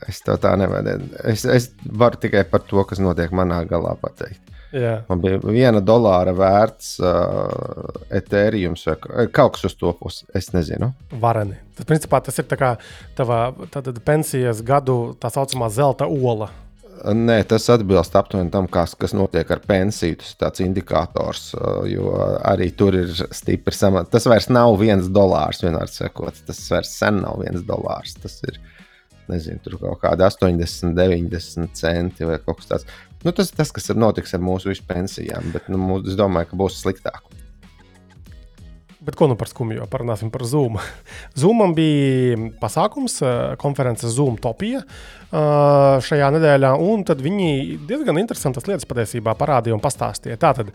Es 0.08 0.22
to 0.26 0.36
tā 0.42 0.52
nevaru. 0.60 0.98
Es, 1.28 1.46
es 1.50 1.70
varu 1.86 2.20
tikai 2.22 2.44
par 2.50 2.64
to, 2.68 2.84
kas 2.88 3.02
notiek 3.04 3.32
manā 3.36 3.62
galā 3.70 3.96
pateikt. 4.00 4.49
Jā. 4.76 5.00
Man 5.10 5.22
bija 5.24 5.40
viena 5.42 5.80
dolāra 5.82 6.30
vērts 6.38 6.92
uh, 7.02 8.04
Ethereum 8.14 8.76
vai 8.78 8.96
ka- 9.02 9.28
kaut 9.34 9.56
kas 9.56 9.66
uz 9.72 9.76
to 9.80 9.92
pusi. 9.98 10.28
Es 10.38 10.52
nezinu. 10.54 10.92
Vareni. 11.22 11.58
Tas, 11.78 11.88
principā, 11.90 12.20
tas 12.22 12.38
ir 12.38 12.46
tā 12.50 12.58
kā 12.60 12.76
tava 13.18 13.48
tātad, 13.74 13.98
pensijas 14.06 14.62
gadu 14.66 15.16
tā 15.20 15.32
saucamā 15.34 15.72
zelta 15.74 16.06
ola. 16.06 16.52
Nē, 17.00 17.38
tas 17.48 17.64
atbilst 17.72 18.16
aptuveni 18.20 18.52
tam, 18.52 18.66
kas, 18.68 18.92
kas 19.00 19.14
notiek 19.16 19.50
ar 19.56 19.62
pensiju. 19.64 20.18
Tas 20.20 20.34
ir 20.34 20.40
tāds 20.44 20.64
indikators, 20.66 21.46
uh, 21.56 21.82
jo 21.90 22.12
arī 22.46 22.70
tur 22.76 22.98
ir 23.00 23.14
stipri 23.34 23.74
samats. 23.74 24.12
Tas 24.14 24.28
vairs 24.30 24.50
nav 24.54 24.76
viens 24.82 25.08
dolārs, 25.10 25.64
vienmēr 25.64 25.90
sakot. 25.90 26.44
Tas 26.46 26.60
vairs 26.70 26.92
sen 27.00 27.24
nav 27.24 27.40
viens 27.42 27.64
dolārs. 27.66 28.20
Tas 28.22 28.38
ir 28.46 28.60
nezinu, 29.30 29.62
tur 29.64 29.78
kaut 29.82 30.02
kādi 30.04 30.26
80, 30.26 30.94
90 30.98 31.74
centi 31.78 32.28
vai 32.28 32.38
kaut 32.44 32.62
kas 32.62 32.70
tāds. 32.76 33.00
Nu, 33.26 33.34
tas 33.36 33.52
ir 33.52 33.60
tas, 33.60 33.74
kas 33.76 33.92
notiks 34.00 34.32
ar 34.36 34.44
mūsu 34.44 34.72
visu 34.72 34.86
pensijām, 34.88 35.52
bet 35.52 35.68
nu, 35.72 35.80
mūs, 35.82 36.08
es 36.08 36.20
domāju, 36.20 36.54
ka 36.54 36.60
būs 36.62 36.80
sliktāk. 36.80 37.26
Bet 39.00 39.16
ko 39.16 39.30
nu 39.32 39.36
par 39.40 39.48
skumju? 39.48 39.86
Parunāsim 39.92 40.32
par 40.32 40.44
Zoom. 40.48 40.76
Zoomam 41.40 41.72
bija 41.76 42.38
pasākums, 42.62 43.20
eh, 43.24 43.56
konference 43.60 44.08
Zoom 44.12 44.36
Topija 44.40 44.84
eh, 44.84 45.96
šajā 46.04 46.28
nedēļā, 46.36 46.74
un 46.84 47.04
tad 47.08 47.24
viņi 47.24 47.80
diezgan 47.90 48.20
interesantas 48.22 48.68
lietas 48.68 48.88
patiesībā 48.88 49.36
parādīja 49.40 49.76
un 49.76 49.84
pastāstīja. 49.84 50.40
Tātad 50.40 50.72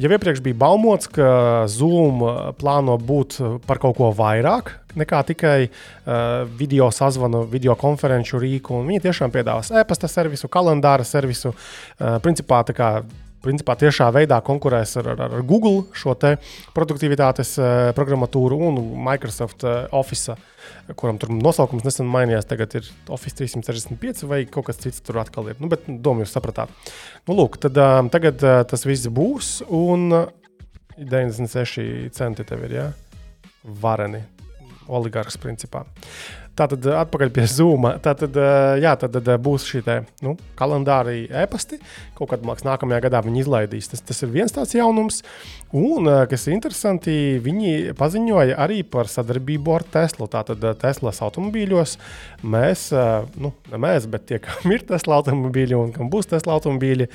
Jau 0.00 0.08
iepriekš 0.08 0.40
bija 0.40 0.56
baumots, 0.56 1.08
ka 1.12 1.66
Zoom 1.68 2.22
plāno 2.56 2.94
būt 2.96 3.36
par 3.66 3.80
kaut 3.82 3.98
ko 3.98 4.08
vairāk 4.16 4.72
nekā 4.96 5.20
tikai 5.28 5.58
uh, 5.68 6.44
video 6.58 6.88
sazvanu, 6.92 7.42
video 7.48 7.76
konferenču 7.80 8.40
rīku. 8.40 8.80
Viņi 8.88 9.02
tiešām 9.06 9.32
piedāvās 9.32 9.72
e-pasta 9.76 10.08
servisu, 10.08 10.48
kalendāra 10.52 11.04
servisu. 11.04 11.52
Uh, 11.52 12.16
principā 12.24 12.62
tā 12.68 12.76
kā 12.76 12.90
principā 13.42 13.74
tiešā 13.78 14.08
veidā 14.14 14.38
konkurēs 14.44 14.94
ar, 15.00 15.12
ar, 15.14 15.22
ar 15.26 15.44
Google 15.46 15.84
šo 15.96 16.14
produktivitātes 16.76 17.54
uh, 17.58 17.90
programmatūru 17.96 18.58
un 18.68 18.80
Microsoft 19.04 19.64
uh, 19.66 19.86
Office, 19.98 20.36
kuram 20.98 21.18
tur 21.20 21.32
nosaukums 21.34 21.86
nesen 21.86 22.10
mainījās. 22.10 22.48
Tagad 22.50 22.76
ir 22.78 22.90
Office 23.12 23.38
365 23.40 24.26
vai 24.30 24.42
kaut 24.50 24.68
kas 24.70 24.80
cits 24.82 25.02
tur 25.04 25.20
atkal 25.22 25.50
ir. 25.50 25.58
Nu, 25.62 25.70
bet 25.72 25.88
nu, 25.90 25.98
domu 26.02 26.24
jūs 26.24 26.34
sapratāt. 26.36 26.72
Nu, 27.26 27.36
lūk, 27.38 27.58
tad, 27.62 27.78
uh, 27.78 28.02
tagad 28.12 28.44
uh, 28.46 28.60
tas 28.68 28.86
viss 28.88 29.10
būs 29.10 29.58
un 29.70 30.08
uh, 30.22 30.28
96 30.98 32.12
centi 32.14 32.46
tev 32.46 32.68
ir. 32.68 32.78
Ja? 32.78 32.86
Vareni, 33.82 34.22
oligarks 34.90 35.38
principā. 35.40 35.86
Uh, 35.86 36.41
Tātad 36.52 36.84
eh, 36.84 36.96
atpakaļ 37.00 37.30
pie 37.32 37.46
Zoom. 37.48 37.86
Tātad, 38.04 38.36
eh, 38.36 38.82
jā, 38.84 38.92
tad, 39.00 39.16
eh, 39.16 39.38
būs 39.40 39.64
šī 39.70 39.80
te, 39.86 39.94
nu, 40.24 40.34
kalendāri 40.58 41.24
e-pasti. 41.42 41.78
Kaut 42.18 42.28
kad 42.32 42.44
mākslinieks 42.44 42.68
nākamajā 42.68 43.04
gadā 43.06 43.22
viņi 43.24 43.40
izlaidīs. 43.40 43.88
Tas, 43.88 44.02
tas 44.04 44.20
ir 44.24 44.32
viens 44.34 44.52
tāds 44.52 44.74
jaunums. 44.76 45.22
Un, 45.72 46.10
kas 46.28 46.44
ir 46.46 46.56
interesanti, 46.58 47.14
viņi 47.40 47.94
paziņoja 47.96 48.58
arī 48.60 48.82
par 48.84 49.08
sadarbību 49.08 49.72
ar 49.78 49.86
Teslu. 49.94 50.28
Tātad 50.28 50.66
Teslas 50.82 51.22
automobīļos 51.24 51.96
mēs, 52.44 52.90
nu, 53.40 53.54
ne 53.72 53.80
mēs, 53.80 54.04
bet 54.12 54.28
tie, 54.28 54.42
kam 54.44 54.76
ir 54.76 54.84
Tesla 54.90 55.22
automobīļi 55.22 55.78
un 55.78 55.94
kam 55.96 56.12
būs 56.12 56.28
Tesla 56.34 56.58
automobīļi, 56.58 57.08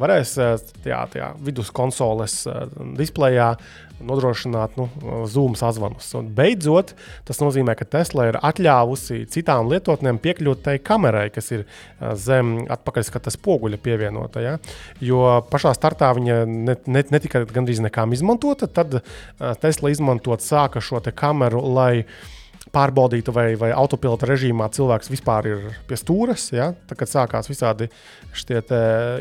varēs 0.00 0.32
tajā, 0.80 1.02
tajā 1.12 1.28
vidus 1.44 1.68
konsoles 1.76 2.40
displejā 2.96 3.52
nodrošināt 4.04 4.76
nu, 4.78 4.86
Zoom 5.30 5.56
sazvanus. 5.58 6.08
Un 6.18 6.30
beidzot, 6.34 6.94
tas 7.28 7.40
nozīmē, 7.42 7.74
ka 7.78 7.86
Tesla 7.88 8.28
ir 8.30 8.38
atļāvusi 8.40 9.24
citām 9.32 9.70
lietotnēm 9.72 10.20
piekļūt 10.22 10.64
tai 10.66 10.76
kamerai, 10.82 11.28
kas 11.34 11.52
ir 11.54 11.66
zem 12.18 12.56
atpakaļskata 12.70 13.32
spoguļa 13.34 13.80
pievienota. 13.82 14.44
Ja? 14.44 14.56
Jo 15.04 15.38
pašā 15.50 15.74
startā 15.76 16.10
viņa 16.18 16.40
ne, 16.48 16.78
ne, 16.86 17.04
netika 17.14 17.44
gandrīz 17.48 17.82
nekām 17.84 18.16
izmantota, 18.16 18.70
tad 18.70 19.00
Tesla 19.62 19.94
izmantot 19.94 20.44
sāka 20.44 20.82
šo 20.84 21.02
kameru, 21.14 21.62
lai 21.74 22.04
pārbaudītu, 22.74 23.32
vai, 23.32 23.46
vai 23.58 23.70
autopilota 23.72 24.28
režīmā 24.28 24.68
cilvēks 24.74 25.10
vispār 25.12 25.48
ir 25.48 25.68
pie 25.88 25.98
stūres. 25.98 26.50
Ja? 26.54 26.72
Tad, 26.88 26.98
kad 27.00 27.10
sākās 27.10 27.48
visādi 27.50 27.88
šie 28.36 28.60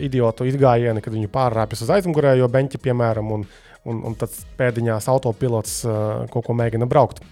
idiotu 0.04 0.48
izgājieni, 0.50 1.04
kad 1.04 1.16
viņi 1.16 1.32
pārrāpjas 1.32 1.86
uz 1.86 1.94
aizmugurējo 1.98 2.50
beņķi, 2.52 2.82
piemēram, 2.84 3.32
un, 3.38 3.48
un, 3.88 4.04
un 4.08 4.20
tad 4.20 4.36
pēdiņās 4.60 5.10
autopilots 5.12 5.82
uh, 5.88 6.28
kaut 6.34 6.48
ko 6.48 6.58
mēģina 6.58 6.90
braukt. 6.90 7.24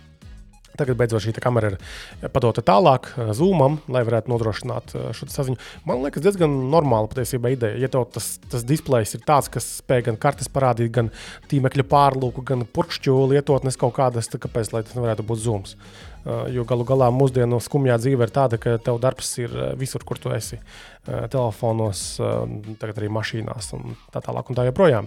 Tagad 0.75 0.97
beidzot 0.99 1.23
šī 1.23 1.31
kamera 1.39 1.69
ir 1.71 2.31
padota 2.33 2.59
tālāk 2.65 3.07
Zoomam, 3.37 3.77
lai 3.91 4.01
varētu 4.07 4.31
nodrošināt 4.31 4.91
šo 5.15 5.27
saziņu. 5.31 5.59
Man 5.87 6.01
liekas, 6.03 6.23
diezgan 6.25 6.51
normāla 6.71 7.07
patiesībā 7.11 7.53
ideja. 7.53 7.79
Ja 7.79 7.91
tev 7.91 8.09
tas, 8.15 8.33
tas 8.51 8.65
displejs 8.67 9.15
ir 9.15 9.23
tāds, 9.27 9.47
kas 9.51 9.69
spēj 9.79 10.09
gan 10.09 10.19
kartes 10.19 10.51
parādīt, 10.51 10.91
gan 10.97 11.13
tīmekļa 11.51 11.87
pārlūku, 11.91 12.43
gan 12.47 12.67
purkšķu 12.75 13.15
lietotnes 13.31 13.79
kaut 13.79 13.95
kādas, 13.95 14.27
tad 14.31 14.43
kāpēc 14.43 14.73
tas 14.73 14.97
nevarētu 14.97 15.27
būt 15.29 15.43
Zooms? 15.45 15.77
Uh, 16.25 16.47
jo 16.49 16.63
galu 16.65 16.81
galā 16.89 17.11
mūsdienu 17.13 17.59
skumjā 17.61 17.99
dzīve 18.01 18.25
ir 18.25 18.31
tāda, 18.33 18.57
ka 18.57 18.79
tev 18.81 18.97
darbs 18.97 19.27
ir 19.37 19.51
visur, 19.77 20.01
kur 20.01 20.17
tu 20.17 20.31
esi. 20.33 20.57
Uh, 20.57 21.27
telefonos, 21.29 21.99
uh, 22.17 22.47
tagad 22.81 22.97
arī 22.97 23.11
mašīnās 23.13 23.69
un 23.77 23.93
tā 24.09 24.23
tālāk. 24.25 24.49
Un 24.49 24.57
tā 24.57 24.65
joprojām. 24.65 25.05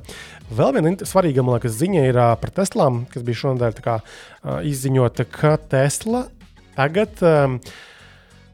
Vēl 0.55 0.77
viena 0.77 0.93
svarīga 1.03 1.43
liekas, 1.43 1.75
ziņa 1.81 2.05
ir 2.07 2.21
par 2.39 2.53
Teslām, 2.55 3.01
kas 3.11 3.27
bija 3.27 3.41
šonadēļ 3.41 3.83
kā, 3.83 3.97
izziņota, 4.71 5.27
ka 5.35 5.57
Tesla 5.73 6.29
tagad. 6.79 7.19
Um, 7.27 7.59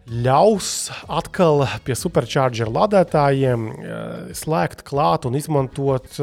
ļaus 0.05 0.91
atkal 1.09 1.63
pie 1.85 1.95
supercharger 1.97 2.69
lādētājiem 2.69 3.71
slēgt 4.37 4.83
klāt 4.85 5.25
un 5.25 5.37
izmantot 5.39 6.19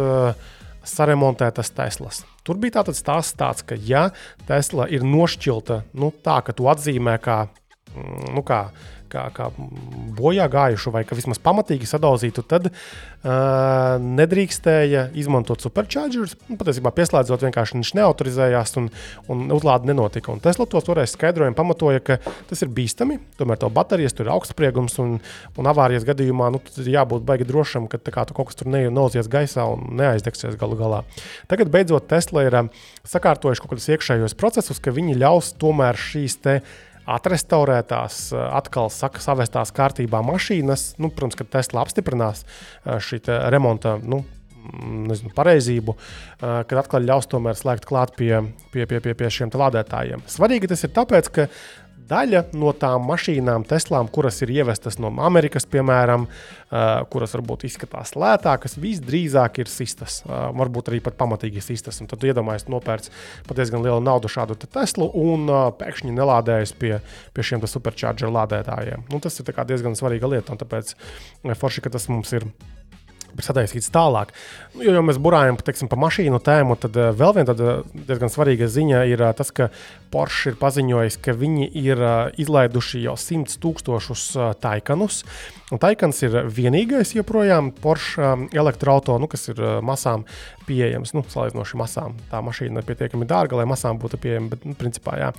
saremontētas 0.88 1.72
Teslas. 1.76 2.22
Tur 2.46 2.60
bija 2.62 2.80
tāds 2.80 3.02
stāsts, 3.02 3.38
tāds, 3.38 3.66
ka, 3.66 3.78
ja 3.78 4.10
Tesla 4.48 4.88
ir 4.90 5.06
nošķilta 5.06 5.84
nu, 5.94 6.12
tā, 6.24 6.40
ka 6.46 6.56
tu 6.58 6.70
atzīmē 6.72 7.18
kā, 7.22 7.44
mm, 7.94 8.32
nu, 8.36 8.46
kā, 8.48 8.64
kā, 9.12 9.26
kā 9.36 9.50
bojā 10.18 10.48
gājušu, 10.52 10.94
vai 10.94 11.04
vismaz 11.10 11.40
pamatīgi 11.44 11.88
sadauzītu, 11.90 12.44
tad 12.48 12.70
uh, 12.72 14.00
nedrīkstēja 14.02 15.08
izmantot 15.20 15.64
superchargerus. 15.64 16.38
Nu, 16.50 16.58
patiesībā 16.60 16.94
pieslēdzot, 16.96 17.46
vienkārši 17.48 17.78
viņš 17.78 17.94
neautorizējās 18.00 18.76
un, 18.82 18.90
un 19.32 19.46
uzlāde 19.56 19.90
nenotika. 19.90 20.34
Un 20.34 20.44
Tesla 20.44 20.68
to 20.70 20.82
toreiz 20.86 21.16
skaidrojumu 21.16 21.58
pamatoja, 21.58 22.04
ka 22.06 22.20
tas 22.50 22.64
ir 22.64 22.72
bīstami. 22.74 23.20
Tomēr 23.40 23.62
to 23.62 23.72
baterijas 23.74 24.16
tur 24.18 24.28
ir 24.28 24.34
augstspriegums 24.36 24.98
un, 25.04 25.18
un 25.58 25.72
avārijas 25.72 26.08
gadījumā 26.08 26.52
nu, 26.56 26.62
jābūt 26.82 27.26
baigi 27.28 27.48
drošam, 27.50 27.90
ka 27.92 28.02
kā, 28.02 28.26
tu 28.28 28.38
kaut 28.38 28.52
kas 28.52 28.60
tur 28.60 28.72
neauzies 28.72 29.30
gaisā 29.32 29.68
un 29.72 29.96
neaizdegsies 30.00 30.60
galu 30.62 30.80
galā. 30.80 31.04
Tagad 31.52 31.72
beidzot 31.74 32.08
Tesla 32.12 32.46
ir 32.48 32.58
sakārtojuši 33.08 33.64
kaut 33.64 33.76
kādus 33.76 33.90
iekšējos 33.92 34.38
procesus, 34.40 34.82
ka 34.82 34.94
viņi 34.96 35.20
ļaus 35.22 35.54
tomēr 35.62 36.00
šīs 36.00 36.40
te 36.44 36.62
atrestaurētās, 37.10 38.32
eh, 38.34 38.44
atkal 38.58 38.92
saka, 38.94 39.22
savestās 39.24 39.74
kārtībā 39.74 40.22
mašīnas. 40.26 40.96
Nu, 41.02 41.10
protams, 41.10 41.38
ka 41.40 41.48
Tesla 41.58 41.82
apstiprinās 41.86 42.46
eh, 42.46 43.00
šī 43.00 43.22
remonta. 43.52 43.98
Nu, 44.04 44.24
mm, 44.24 45.08
nezinu, 45.12 45.34
pareizību, 45.36 45.96
eh, 45.98 46.64
kad 46.68 46.84
atkal 46.84 47.06
ļaus 47.06 47.30
tomēr 47.32 47.58
slēgt 47.58 47.88
klāt 47.90 48.16
pie, 48.16 48.34
pie, 48.72 48.86
pie, 48.86 49.00
pie, 49.00 49.14
pie 49.14 49.30
šiem 49.30 49.50
lādētājiem. 49.50 50.26
Svarīgi 50.28 50.72
tas 50.72 50.84
ir 50.84 50.94
tāpēc, 50.96 51.32
ka 51.32 51.48
daļa 52.10 52.44
no 52.58 52.72
tām 52.78 53.06
mašīnām, 53.10 53.66
Teslām, 53.70 54.10
kuras 54.12 54.42
ir 54.44 54.52
ievestas 54.54 54.98
no 55.02 55.12
Amerikas, 55.24 55.68
piemēram, 55.70 56.26
kuras 57.14 57.36
varbūt 57.38 57.66
izskatās 57.68 58.16
lētākas, 58.20 58.78
visdrīzāk 58.82 59.62
ir 59.64 59.72
sistas. 59.72 60.22
Varbūt 60.28 60.92
arī 60.92 61.02
pat 61.06 61.18
pamatīgi 61.20 61.64
sistas. 61.64 62.02
Un 62.02 62.10
tad 62.12 62.24
iedomājies, 62.28 62.68
nopērts 62.72 63.12
diezgan 63.52 63.84
lielu 63.86 64.02
naudu 64.04 64.32
šādu 64.32 64.58
te 64.60 64.70
Teslu 64.72 65.10
un 65.22 65.48
pēkšņi 65.80 66.14
nelādējas 66.16 66.76
pie, 66.80 66.98
pie 67.36 67.46
šiem 67.46 67.64
supercharger 67.68 68.32
lādētājiem. 68.32 69.08
Nu, 69.12 69.20
tas 69.24 69.40
ir 69.40 69.52
diezgan 69.52 69.98
svarīga 70.00 70.32
lieta, 70.32 70.56
un 70.56 70.62
tāpēc 70.62 70.96
forši, 71.60 71.84
ka 71.86 71.94
tas 71.94 72.08
mums 72.12 72.32
ir 72.38 72.48
sataisīts 73.40 73.92
tālāk. 73.94 74.34
Nu, 74.76 74.84
jo, 74.86 74.96
jo 74.98 75.04
mēs 75.06 75.20
burājam 75.22 75.60
teiksim, 75.62 75.90
pa 75.92 76.00
mašīnu 76.02 76.42
tēmu, 76.44 76.78
tad 76.82 76.98
uh, 77.00 77.10
vēl 77.16 77.36
viena 77.40 77.56
diezgan 77.56 78.32
svarīga 78.34 78.70
ziņa 78.72 79.06
ir 79.12 79.24
uh, 79.24 79.32
tas, 79.38 79.54
ka 79.56 79.72
Porsche 80.12 80.52
ir 80.52 80.60
paziņojis, 80.60 81.20
ka 81.24 81.36
viņi 81.40 81.70
ir 81.80 82.02
uh, 82.04 82.14
izlaiduši 82.42 83.06
jau 83.06 83.16
100 83.16 83.60
tūkstošus 83.64 84.26
taikanus. 84.64 85.22
Un 85.72 85.80
taikans 85.80 86.20
ir 86.28 86.36
vienīgais 86.52 87.16
joprojām 87.16 87.72
Porsche 87.72 88.34
elektroautorāts, 88.52 89.24
nu, 89.24 89.30
kas 89.32 89.48
ir 89.54 89.62
masām 89.86 90.26
pieejams. 90.68 91.14
Nu, 91.18 91.24
salīdzinoši 91.28 91.80
masām. 91.80 92.16
Tā 92.32 92.42
mašīna 92.46 92.82
ir 92.82 92.88
pietiekami 92.88 93.28
dārga, 93.30 93.60
lai 93.60 93.68
masām 93.70 94.00
būtu 94.02 94.20
pieejama. 94.22 94.52
Bet, 94.54 94.66
nu, 94.68 94.76
principā, 94.78 95.18
jā, 95.22 95.32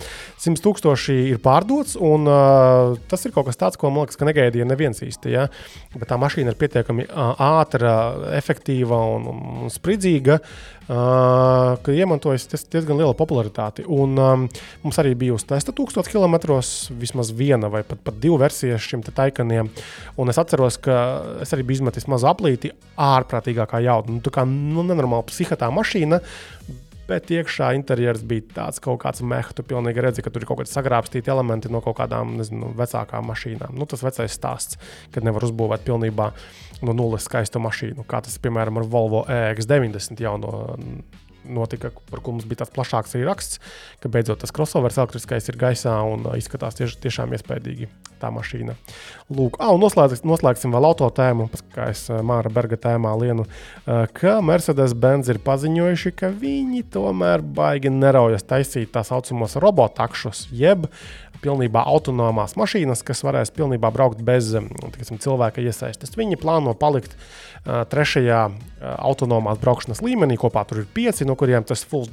100 0.45 0.63
tūkstoši 0.65 1.19
ir 1.31 1.41
pārdots, 1.45 1.97
un 2.01 2.29
uh, 2.31 2.99
tas 3.11 3.27
ir 3.27 3.35
kaut 3.35 3.49
kas 3.51 3.61
tāds, 3.61 3.81
ko 3.81 3.91
man 3.91 4.07
liekas, 4.07 4.21
ka 4.21 4.29
negaidīja 4.29 4.69
neviens 4.69 5.03
īsti. 5.05 5.35
Ja? 5.35 5.49
Bet 5.95 6.11
tā 6.11 6.19
mašīna 6.21 6.55
ir 6.55 6.61
pietiekami 6.61 7.09
uh, 7.09 7.35
ātra, 7.63 7.97
efektīva 8.39 9.01
un, 9.17 9.29
un, 9.33 9.43
un 9.67 9.75
spridzīga. 9.75 10.41
Uh, 10.43 10.82
ka 10.93 11.95
iemantojas 11.95 12.47
diezgan 12.73 12.99
liela 13.01 13.15
popularitāte. 13.17 13.85
Un, 13.89 14.17
um, 14.19 14.47
mums 14.83 15.01
arī 15.01 15.15
bija 15.19 15.37
uz 15.37 15.45
testa 15.49 15.73
1000 15.73 16.11
km, 16.13 16.59
vismaz 17.01 17.33
viena 17.37 17.71
vai 17.73 17.83
pat, 17.87 18.03
pat 18.05 18.19
divu 18.21 18.39
versiju 18.43 18.79
šim 18.83 19.05
taikaniem. 19.07 19.71
Un 20.21 20.33
es 20.33 20.41
atceros, 20.41 20.79
ka 20.83 20.97
es 21.45 21.55
arī 21.55 21.67
biju 21.67 21.83
izmetis 21.83 22.09
mazu 22.11 22.29
aplīti 22.31 22.73
ārprātīgākā 23.01 23.83
jauda. 23.87 24.13
Nu, 24.13 24.23
tā 24.25 24.35
kā 24.35 24.47
nu, 24.49 24.85
nenormāla 24.87 25.27
psihotā 25.29 25.71
mašīna. 25.73 26.21
Bet 27.09 27.31
iekšā 27.35 27.73
interjers 27.77 28.23
bija 28.27 28.47
tāds 28.61 28.83
kaut 28.83 29.01
kāds 29.03 29.25
mehānisms. 29.25 29.57
Tu 29.59 29.65
pilnīgi 29.67 30.05
redzi, 30.05 30.23
ka 30.23 30.31
tur 30.31 30.45
ir 30.45 30.49
kaut 30.49 30.61
kādi 30.61 30.71
sagrābstīti 30.71 31.33
elementi 31.33 31.71
no 31.73 31.81
kaut 31.85 31.97
kādām 31.99 32.37
nezinu, 32.39 32.71
vecākām 32.79 33.27
mašīnām. 33.31 33.75
Nu, 33.75 33.89
tas 33.91 34.05
vecais 34.07 34.37
stāsts, 34.39 34.79
kad 35.15 35.27
nevar 35.27 35.45
uzbūvēt 35.49 35.83
pilnībā 35.89 36.31
no 36.87 36.95
nulles 36.97 37.27
skaistu 37.27 37.63
mašīnu, 37.63 38.07
kā 38.09 38.23
tas 38.23 38.39
piemēram 38.43 38.79
ar 38.81 38.89
Volvo 38.91 39.25
EX90 39.31 40.23
jauno 40.23 40.53
notika, 41.45 41.91
par 42.11 42.23
ko 42.23 42.37
mums 42.37 42.47
bija 42.49 42.63
tāds 42.63 42.75
plašāks 42.75 43.17
arī 43.17 43.27
raksts, 43.29 43.61
ka 44.03 44.11
beidzot 44.13 44.43
tas 44.43 44.55
crossovers 44.55 44.99
elektriskais 45.01 45.49
ir 45.51 45.59
gaisā 45.61 45.95
un 46.09 46.27
uh, 46.27 46.37
izskatās 46.39 46.79
tieši, 46.79 47.01
tiešām 47.03 47.35
iespaidīgi 47.37 47.89
tā 48.23 48.31
mašīna. 48.35 48.77
Lūk, 49.35 49.59
ah, 49.63 49.73
un 49.75 49.83
noslēgsim, 49.83 50.27
noslēgsim 50.31 50.75
vēl 50.75 50.87
auto 50.87 51.09
tēmu, 51.15 51.49
kā 51.75 51.91
es 51.93 52.05
uh, 52.11 52.21
Māra 52.27 52.53
Berga 52.53 52.79
tēmā 52.87 53.15
lienu, 53.19 53.47
uh, 53.47 54.05
ka 54.15 54.39
Mercedes-Benz 54.45 55.33
ir 55.33 55.43
paziņojuši, 55.43 56.15
ka 56.19 56.31
viņi 56.31 56.85
tomēr 56.95 57.43
baigi 57.43 57.93
neraujas 57.93 58.47
taisīt 58.47 58.95
tā 58.95 59.05
saucamos 59.07 59.59
robotakšus, 59.63 60.47
jeb 60.55 60.87
pilnībā 61.43 61.83
autonomās 61.91 62.55
mašīnas, 62.55 63.03
kas 63.03 63.25
varēs 63.27 63.51
pilnībā 63.57 63.91
braukt 63.95 64.21
bez 64.23 64.53
um, 64.55 64.69
teiksim, 64.95 65.19
cilvēka 65.23 65.65
iesaistes. 65.65 66.15
Viņi 66.15 66.39
plāno 66.39 66.77
palikt 66.79 67.17
uh, 67.17 67.52
trešajā 67.65 68.41
uh, 68.49 68.57
autonomās 68.99 69.61
braukšanas 69.63 70.03
līmenī. 70.03 70.39
Kopā 70.41 70.65
tur 70.69 70.83
ir 70.83 70.89
pieci, 70.95 71.27
no 71.29 71.37
kuriem 71.39 71.67
tas 71.69 71.85
full, 71.87 72.09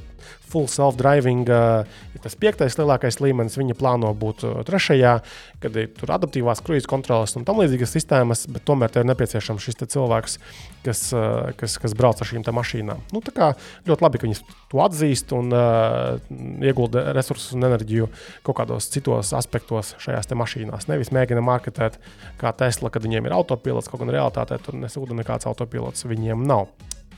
full 0.50 0.68
self-driving 0.70 1.46
uh, 1.50 1.86
ir 2.14 2.22
tas 2.24 2.36
piektais 2.38 2.76
lielākais 2.78 3.20
līmenis. 3.22 3.58
Viņi 3.60 3.76
plāno 3.78 4.12
būt 4.16 4.44
uh, 4.46 4.58
trešajā, 4.66 5.14
kad 5.62 5.78
ir 5.78 5.90
tur 5.96 6.14
adaptīvās 6.16 6.62
kruīzes 6.66 6.88
kontrolas 6.90 7.36
un 7.38 7.46
tam 7.48 7.60
līdzīgas 7.62 7.94
sistēmas, 7.96 8.46
bet 8.50 8.66
tomēr 8.68 8.92
ir 9.00 9.08
nepieciešams 9.10 9.66
šis 9.66 9.80
cilvēks, 9.94 10.38
kas, 10.86 11.04
uh, 11.14 11.50
kas, 11.60 11.78
kas 11.82 11.96
brauc 11.98 12.20
ar 12.20 12.30
šīm 12.30 12.44
mašīnām. 12.56 13.02
Nu, 13.14 13.22
ļoti 13.22 14.04
labi, 14.04 14.20
ka 14.20 14.28
viņi 14.28 14.40
to 14.70 14.82
atzīst 14.84 15.34
un 15.36 15.54
uh, 15.54 16.18
iegulda 16.64 17.10
resursus 17.16 17.54
un 17.56 17.68
enerģiju 17.70 18.10
kaut 18.46 18.60
kādos 18.60 18.90
citos 18.92 19.34
aspektos 19.36 19.94
šajās 20.02 20.30
mašīnās. 20.40 20.88
Nevis 20.90 21.12
mēģina 21.14 21.42
marketēt 21.44 21.98
kā 22.40 22.52
Tesla, 22.56 22.90
kad 22.92 23.04
viņiem 23.06 23.28
ir 23.28 23.36
autopilots, 23.36 23.90
kaut 23.90 24.04
gan 24.04 24.14
realitātē 24.14 24.60
tur 24.64 24.78
nesūta 24.80 25.16
nekāds 25.16 25.48
autopilots 25.50 26.08
viņiem 26.08 26.46
nav. 26.48 26.68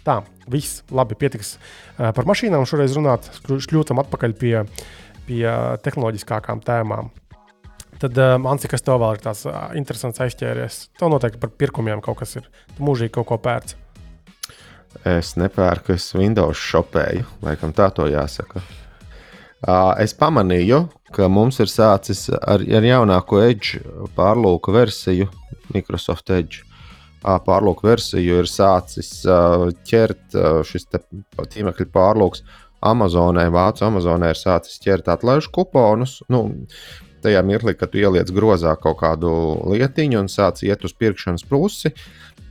Tā, 0.03 0.19
viss 0.51 0.83
labi, 0.91 1.17
pietiks 1.19 1.57
uh, 1.57 2.11
par 2.15 2.27
mašīnām. 2.29 2.67
Šoreiz 2.67 2.97
runāt, 2.99 3.29
šļūtam 3.47 4.03
atpakaļ 4.03 4.35
pie, 4.39 4.57
pie 5.29 5.45
tehnoloģiskākām 5.85 6.63
tēmām. 6.67 7.13
Tad, 8.03 8.19
uh, 8.19 8.35
Ansi, 8.51 8.71
kas 8.71 8.83
tev 8.83 8.99
vēl 9.03 9.19
ir 9.19 9.23
tāds 9.23 9.45
interesants 9.79 10.23
aizķēries? 10.25 10.81
Tev 10.99 11.13
noteikti 11.13 11.39
par 11.43 11.55
pirkumiem 11.55 12.03
kaut 12.03 12.19
kas 12.25 12.35
ir. 12.41 12.51
Tu 12.75 12.83
mūžīgi 12.83 13.15
kaut 13.15 13.31
ko 13.31 13.39
pērci. 13.43 13.79
Es 15.09 15.37
nepērku, 15.41 15.95
es 15.97 16.11
Windows 16.15 16.59
šopēju, 16.61 17.25
laikam 17.47 17.73
tā 17.73 17.89
to 17.95 18.05
jāsaka. 18.11 18.61
Es 20.03 20.13
pamanīju, 20.19 20.83
ka 21.15 21.29
mums 21.31 21.61
ir 21.63 21.71
sācis 21.71 22.27
ar, 22.35 22.61
ar 22.61 22.85
jaunāko 22.85 23.39
Edge 23.45 23.81
pārlūku 24.17 24.75
versiju, 24.75 25.31
Microsoft 25.73 26.35
Edge 26.35 26.67
pārlūku 27.23 27.87
versiju 27.87 28.41
ir 28.43 28.51
sācis 28.51 29.23
ķert 29.89 30.37
šis 30.67 30.89
tīmekļa 30.91 31.89
pārlūks 31.95 32.45
Amazonē, 32.83 33.47
Vācu 33.55 33.87
Amazonē 33.87 34.33
ir 34.33 34.39
sācis 34.39 34.81
ķert 34.83 35.11
atlaižu 35.13 35.53
kuponus. 35.55 36.19
Nu, 36.33 36.49
tajā 37.23 37.43
mirklī, 37.47 37.77
kad 37.79 37.95
ieliec 37.95 38.33
grozā 38.35 38.75
kaut 38.81 38.99
kādu 39.05 39.31
lietiņu 39.71 40.25
un 40.25 40.31
sāc 40.33 40.65
iet 40.67 40.83
uz 40.83 40.95
pirkšanas 40.99 41.47
pusi, 41.47 41.93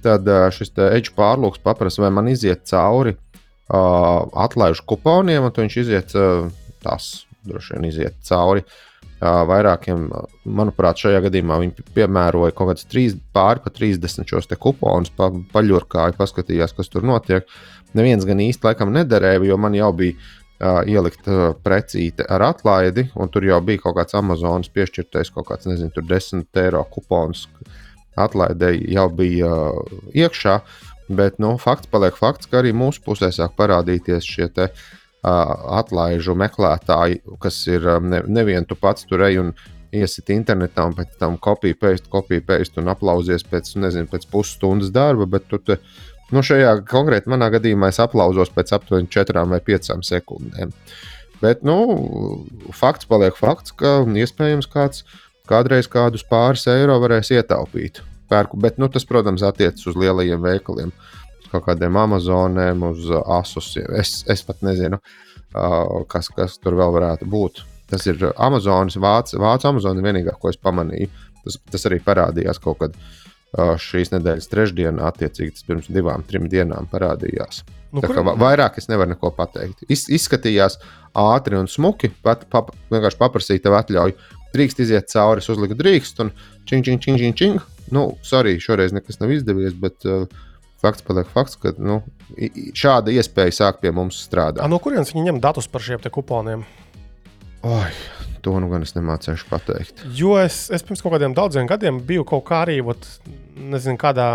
tad 0.06 0.30
šis 0.56 0.72
eģu 0.88 1.18
pārlūks 1.18 1.64
paprasa, 1.66 2.06
vai 2.06 2.14
man 2.16 2.32
iziet 2.32 2.64
cauri 2.72 3.18
uh, 3.18 4.24
atlaižu 4.46 4.88
kuponiem, 4.88 5.50
un 5.50 5.60
viņš 5.60 5.78
iziet 5.84 6.16
uh, 6.16 6.48
tās 6.82 7.28
droši 7.44 7.76
vien 7.76 7.90
iziet 7.92 8.18
cauri 8.26 8.64
uh, 8.64 8.80
vairākiem, 9.22 10.08
manuprāt, 10.50 11.02
šajā 11.04 11.22
gadījumā 11.28 11.60
viņi 11.62 11.86
piemēroja 11.96 12.56
kaut 12.58 12.72
kādus 12.72 12.88
trīs, 12.90 13.16
pāri 13.36 13.62
pa 13.62 13.70
30 13.74 14.26
šos 14.26 14.50
kuponus, 14.58 15.12
pa, 15.14 15.30
paļurkāja, 15.54 16.18
paskatījās, 16.18 16.74
kas 16.78 16.90
tur 16.90 17.06
notiek. 17.06 17.46
Neviens 17.98 18.26
gan 18.26 18.42
īsti 18.42 18.66
laikam 18.66 18.94
nederēja, 18.96 19.44
jo 19.46 19.58
man 19.62 19.76
jau 19.78 19.92
bija 19.94 20.16
uh, 20.18 20.82
ielikt 20.90 21.28
uh, 21.30 21.52
precīti 21.62 22.26
ar 22.26 22.48
atlaidi, 22.50 23.10
un 23.14 23.30
tur 23.30 23.46
jau 23.46 23.60
bija 23.66 23.84
kaut 23.84 24.00
kāds 24.00 24.18
Amazonas 24.18 24.72
piešķirtais, 24.74 25.34
kaut 25.36 25.52
kāds, 25.52 25.70
nezinu, 25.70 25.94
10 26.02 26.64
eiro 26.64 26.82
kupons 26.90 27.46
atlaidēji 28.18 28.90
jau 28.96 29.06
bija 29.22 29.52
uh, 29.52 30.00
iekšā. 30.18 30.62
Bet 31.12 31.42
nu, 31.44 31.58
fakts 31.60 31.90
paliek 31.92 32.16
fakts, 32.16 32.48
ka 32.48 32.62
arī 32.62 32.72
mūsu 32.74 33.04
pusē 33.04 33.28
sāk 33.36 33.58
parādīties 33.60 34.24
šie 34.24 34.48
te, 34.56 34.70
uh, 34.72 35.01
atlaižu 35.22 36.34
meklētāji, 36.38 37.22
kas 37.42 37.60
ir 37.70 37.86
ne, 38.02 38.24
nevien 38.26 38.66
tu 38.66 38.78
pats 38.80 39.06
tur 39.06 39.22
ej 39.28 39.42
un 39.44 39.54
iesit 39.94 40.32
internetā 40.34 40.86
un 40.88 40.96
pēc 40.98 41.18
tam 41.20 41.38
kopiju, 41.38 41.78
paste, 41.78 42.10
kopiju, 42.12 42.46
paste 42.48 42.80
un 42.82 42.90
aplausies 42.94 43.44
pēc, 43.46 43.74
nezinu, 43.84 44.10
pēc 44.10 44.26
pusstundas 44.32 44.92
darba, 44.94 45.28
bet 45.30 45.46
tu 45.52 45.60
te, 45.60 45.78
nu, 46.32 46.42
šajā 46.46 46.78
konkrēti 46.90 47.30
manā 47.30 47.52
gadījumā 47.54 47.92
es 47.92 48.00
aplauzos 48.02 48.54
pēc 48.56 48.74
aptuveni 48.78 49.12
4 49.12 49.46
vai 49.52 49.60
5 49.68 49.92
sekundēm. 50.08 50.72
Bet, 51.42 51.66
nu, 51.66 51.76
fakts 52.78 53.10
paliek 53.10 53.38
fakts, 53.38 53.74
ka 53.78 54.00
iespējams 54.06 54.70
kāds 54.72 55.04
kādreiz 55.50 55.90
kādus 55.92 56.24
pāris 56.24 56.68
eiro 56.72 56.96
varēs 57.02 57.34
ietaupīt. 57.34 58.00
Pērku, 58.32 58.56
bet, 58.62 58.78
nu, 58.80 58.88
tas, 58.88 59.04
protams, 59.04 59.44
attiecas 59.44 59.90
uz 59.90 59.98
lielajiem 60.00 60.40
veikaliem. 60.40 60.94
Uh, 60.94 61.21
kaut 61.52 61.66
kādiem 61.68 61.98
Amazoniem, 62.00 62.86
uz 62.92 63.10
uh, 63.12 63.22
Asus. 63.40 63.74
Es, 64.00 64.22
es 64.32 64.46
pat 64.48 64.64
nezinu, 64.66 65.00
uh, 65.00 66.02
kas, 66.12 66.32
kas 66.36 66.58
tur 66.62 66.78
vēl 66.80 66.96
varētu 66.98 67.28
būt. 67.32 67.66
Tas 67.92 68.08
ir 68.08 68.24
Amazonas, 68.40 68.96
Vācu, 69.02 69.40
Vācu 69.42 69.68
Amazona 69.68 70.04
vienīgā, 70.06 70.38
ko 70.40 70.52
es 70.52 70.60
pamanīju. 70.62 71.12
Tas, 71.44 71.58
tas 71.74 71.88
arī 71.90 72.00
parādījās 72.06 72.62
kaut 72.64 72.80
kad 72.84 72.96
uh, 72.96 73.76
šīs 73.82 74.14
nedēļas 74.14 74.50
trešdienā, 74.52 75.12
attiecīgi 75.12 75.58
tas 75.58 75.68
pirms 75.68 75.92
divām, 75.92 76.24
trim 76.28 76.48
dienām 76.52 76.88
parādījās. 76.92 77.66
Nu, 77.92 78.00
Tā 78.00 78.14
kā 78.14 78.24
vairāk 78.24 78.78
es 78.80 78.88
nevaru 78.88 79.12
neko 79.12 79.34
pateikt. 79.36 79.84
Iz, 79.92 80.06
izskatījās 80.16 80.78
ātri 81.18 81.58
un 81.60 81.68
smuki. 81.68 82.12
Pat, 82.24 82.46
pap, 82.52 82.72
vienkārši 82.94 83.20
paprasīja 83.20 83.66
tev 83.66 83.76
atļauju. 83.82 84.16
Drīkst 84.56 84.80
iziet 84.84 85.12
cauri, 85.12 85.44
es 85.44 85.52
uzliku 85.52 85.76
drīkst, 85.80 86.24
un 86.24 86.32
čing, 86.68 86.86
čing, 86.88 87.04
čing, 87.04 87.20
čing, 87.20 87.36
čing. 87.36 87.60
Nu, 87.92 88.06
sorry, 88.24 88.58
šoreiz 88.64 88.96
nekas 88.96 89.20
nav 89.20 89.32
izdevies, 89.36 89.76
bet 89.80 90.08
uh, 90.08 90.24
fakts 90.82 91.06
paliek 91.06 91.30
fakts, 91.32 91.58
ka 91.62 91.74
nu, 91.78 92.02
šāda 92.78 93.14
iespēja 93.14 93.58
sāk 93.62 93.82
pie 93.84 93.94
mums 93.96 94.20
strādāt. 94.26 94.64
A, 94.64 94.72
no 94.72 94.82
kurienes 94.82 95.14
viņi 95.14 95.30
ņem 95.30 95.44
datus 95.44 95.70
par 95.72 95.86
šiem 95.86 96.02
kuponiem? 96.12 96.66
Oi, 97.62 97.92
to 98.42 98.56
nu 98.62 98.72
gan 98.72 98.82
es 98.86 98.96
nemācīšu 98.98 99.48
pateikt. 99.52 100.04
Jo 100.18 100.34
es, 100.42 100.64
es 100.74 100.82
pirms 100.86 101.04
kaut 101.04 101.14
kādiem 101.16 101.36
daudziem 101.38 101.70
gadiem 101.70 102.02
biju 102.06 102.26
kaut 102.28 102.48
kā 102.50 102.64
arī, 102.66 102.80
ot, 102.82 103.06
nezinu, 103.54 104.00
kādā 104.02 104.28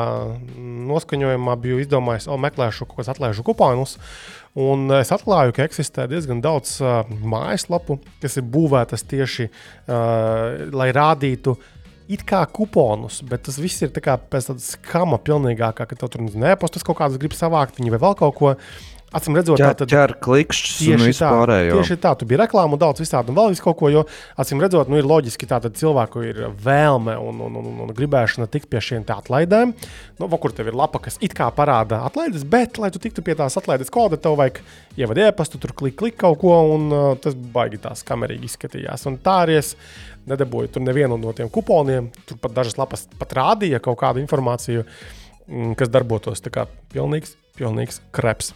noskaņojumā 0.87 1.57
biju 1.63 1.83
izdomājis, 1.83 2.29
o, 2.31 2.39
meklēšu 2.39 2.87
kaut 2.87 3.01
kādus 3.01 3.15
atlaižu 3.17 3.47
kuponus. 3.47 3.97
Un 4.57 4.87
es 4.97 5.11
atklāju, 5.13 5.53
ka 5.53 5.67
eksistē 5.67 6.07
diezgan 6.09 6.39
daudz 6.41 6.79
uh, 6.81 7.03
mājaslapu, 7.29 7.99
kas 8.23 8.39
ir 8.41 8.47
būvētas 8.55 9.03
tieši, 9.11 9.51
uh, 9.51 10.71
lai 10.73 10.87
rādītu 10.97 11.53
uh, 11.53 11.73
it 12.13 12.25
kā 12.27 12.43
kuponus, 12.47 13.21
bet 13.27 13.47
tas 13.49 13.59
viss 13.63 13.83
ir 13.83 13.93
pēc 13.95 14.51
tādas 14.51 14.73
skama 14.77 15.19
pilnīgākā, 15.23 15.87
ka 15.87 15.99
tev 15.99 16.13
tur 16.13 16.27
nepostas 16.27 16.87
kaut 16.87 17.01
kādas 17.01 17.21
grib 17.23 17.35
savākt, 17.37 17.81
viņi 17.81 17.95
vai 17.95 18.03
vēl 18.03 18.19
kaut 18.19 18.37
ko. 18.39 18.53
Acīm 19.17 19.37
redzot, 19.39 19.61
tā 19.61 19.73
tad 19.81 19.93
ir 19.93 20.15
klikšķis 20.23 20.77
tieši 20.83 21.15
tā. 21.19 21.31
Tieši 21.73 21.97
tā, 22.03 22.13
tu 22.19 22.29
biji 22.29 22.41
reklāmu 22.43 22.79
daudz 22.81 23.03
visādi 23.03 23.33
un 23.33 23.39
vēl 23.39 23.55
vis 23.55 23.63
kaut 23.65 23.79
ko, 23.81 23.91
jo 23.93 24.05
acīm 24.41 24.61
redzot, 24.63 24.91
nu, 24.93 24.99
ir 25.01 25.09
loģiski 25.09 25.49
tā, 25.49 25.61
tad 25.65 25.79
cilvēku 25.79 26.25
ir 26.27 26.43
vēlme 26.63 27.17
un, 27.21 27.41
un, 27.47 27.61
un, 27.63 27.71
un 27.87 27.95
gribēšana 27.97 28.49
tikt 28.53 28.69
pie 28.73 28.83
šiem 28.85 29.07
atlaidēm. 29.17 29.73
Nu, 30.21 30.29
kur 30.41 30.53
tev 30.57 30.69
ir 30.71 30.77
lapa, 30.77 31.01
kas 31.07 31.17
it 31.25 31.37
kā 31.37 31.49
parāda 31.55 32.03
atlaides, 32.09 32.45
bet, 32.49 32.81
lai 32.83 32.93
tu 32.93 33.01
tiktu 33.03 33.25
pie 33.25 33.37
tās 33.39 33.57
atlaides 33.59 33.93
koda, 33.93 34.19
tev 34.21 34.37
vajag 34.41 34.61
ievadīt 35.01 35.31
e-pastu, 35.31 35.61
tur 35.63 35.73
klik, 35.77 35.97
klik 36.01 36.19
kaut 36.21 36.41
ko, 36.43 36.57
un 36.77 36.91
uh, 36.93 37.07
tas 37.23 37.37
baigi 37.37 37.81
tās 37.83 38.05
kamerīgi 38.07 38.51
izskatījās. 38.51 39.07
Un 39.09 39.21
tā 39.25 39.41
arī 39.47 39.59
es 39.61 39.75
nedabūju 40.27 40.75
tur 40.75 40.85
nevienu 40.85 41.19
no 41.21 41.33
tiem 41.37 41.51
kuponiem. 41.53 42.11
Tur 42.29 42.41
pat 42.43 42.55
dažas 42.57 42.79
lapas 42.81 43.07
pat 43.21 43.35
rādīja 43.39 43.83
kaut 43.85 43.99
kādu 44.03 44.23
informāciju, 44.25 44.85
mm, 45.47 45.75
kas 45.79 45.93
darbotos. 45.93 46.43
Tā 46.45 46.53
kā 46.55 46.69
pilnīgs, 46.95 47.37
pilnīgs 47.59 48.03
kreps. 48.17 48.55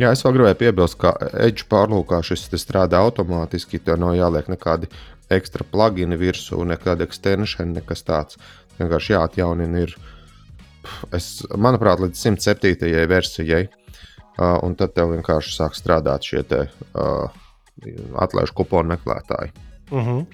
Jā, 0.00 0.14
es 0.14 0.22
vēl 0.24 0.38
gribēju 0.38 0.56
piebilst, 0.62 0.96
ka 1.00 1.12
Edge 1.44 1.66
pārlūkā 1.68 2.22
šis 2.24 2.46
strādā 2.62 3.02
automātiski. 3.04 3.82
Tev 3.84 3.98
nav 4.00 4.14
jāliek 4.16 4.46
nekādi 4.48 4.88
ekstra 5.30 5.66
plugini 5.68 6.16
virsū, 6.20 6.62
nekāda 6.64 7.04
extension, 7.04 7.74
nekas 7.76 8.06
tāds. 8.06 8.40
Vienkārši 8.78 9.12
jāatjaunina 9.12 9.84
ir, 9.84 9.92
es, 11.12 11.28
manuprāt, 11.52 12.00
līdz 12.00 12.16
107. 12.16 12.88
versijai. 13.10 13.66
Uh, 14.40 14.56
un 14.64 14.72
tad 14.78 14.94
tev 14.96 15.10
vienkārši 15.12 15.52
sāk 15.52 15.74
strādāt 15.76 16.24
šie 16.24 16.40
te, 16.48 16.62
uh, 16.94 17.40
atlaižu 18.24 18.56
kuponu 18.56 18.94
meklētāji. 18.94 19.52
Uh 19.90 20.06
-huh. 20.06 20.24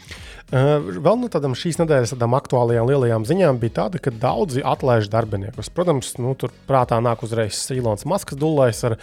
Vēl 0.51 1.19
no 1.19 1.31
tādām 1.33 1.57
šīs 1.59 1.81
nedēļas 1.81 2.15
tādām 2.15 2.37
aktuālajām 2.39 2.87
lielajām 2.91 3.27
ziņām 3.27 3.59
bija 3.63 3.79
tāda, 3.81 4.03
ka 4.03 4.15
daudzi 4.15 4.63
atlaiž 4.63 5.11
darbiniekus. 5.11 5.73
Protams, 5.75 6.15
nu, 6.23 6.37
tur 6.39 6.55
prātā 6.69 7.01
nāk 7.03 7.25
uzreiz 7.27 7.65
Ilons 7.75 8.07
Maskas 8.07 8.39
dulais 8.39 8.85
ar 8.87 8.99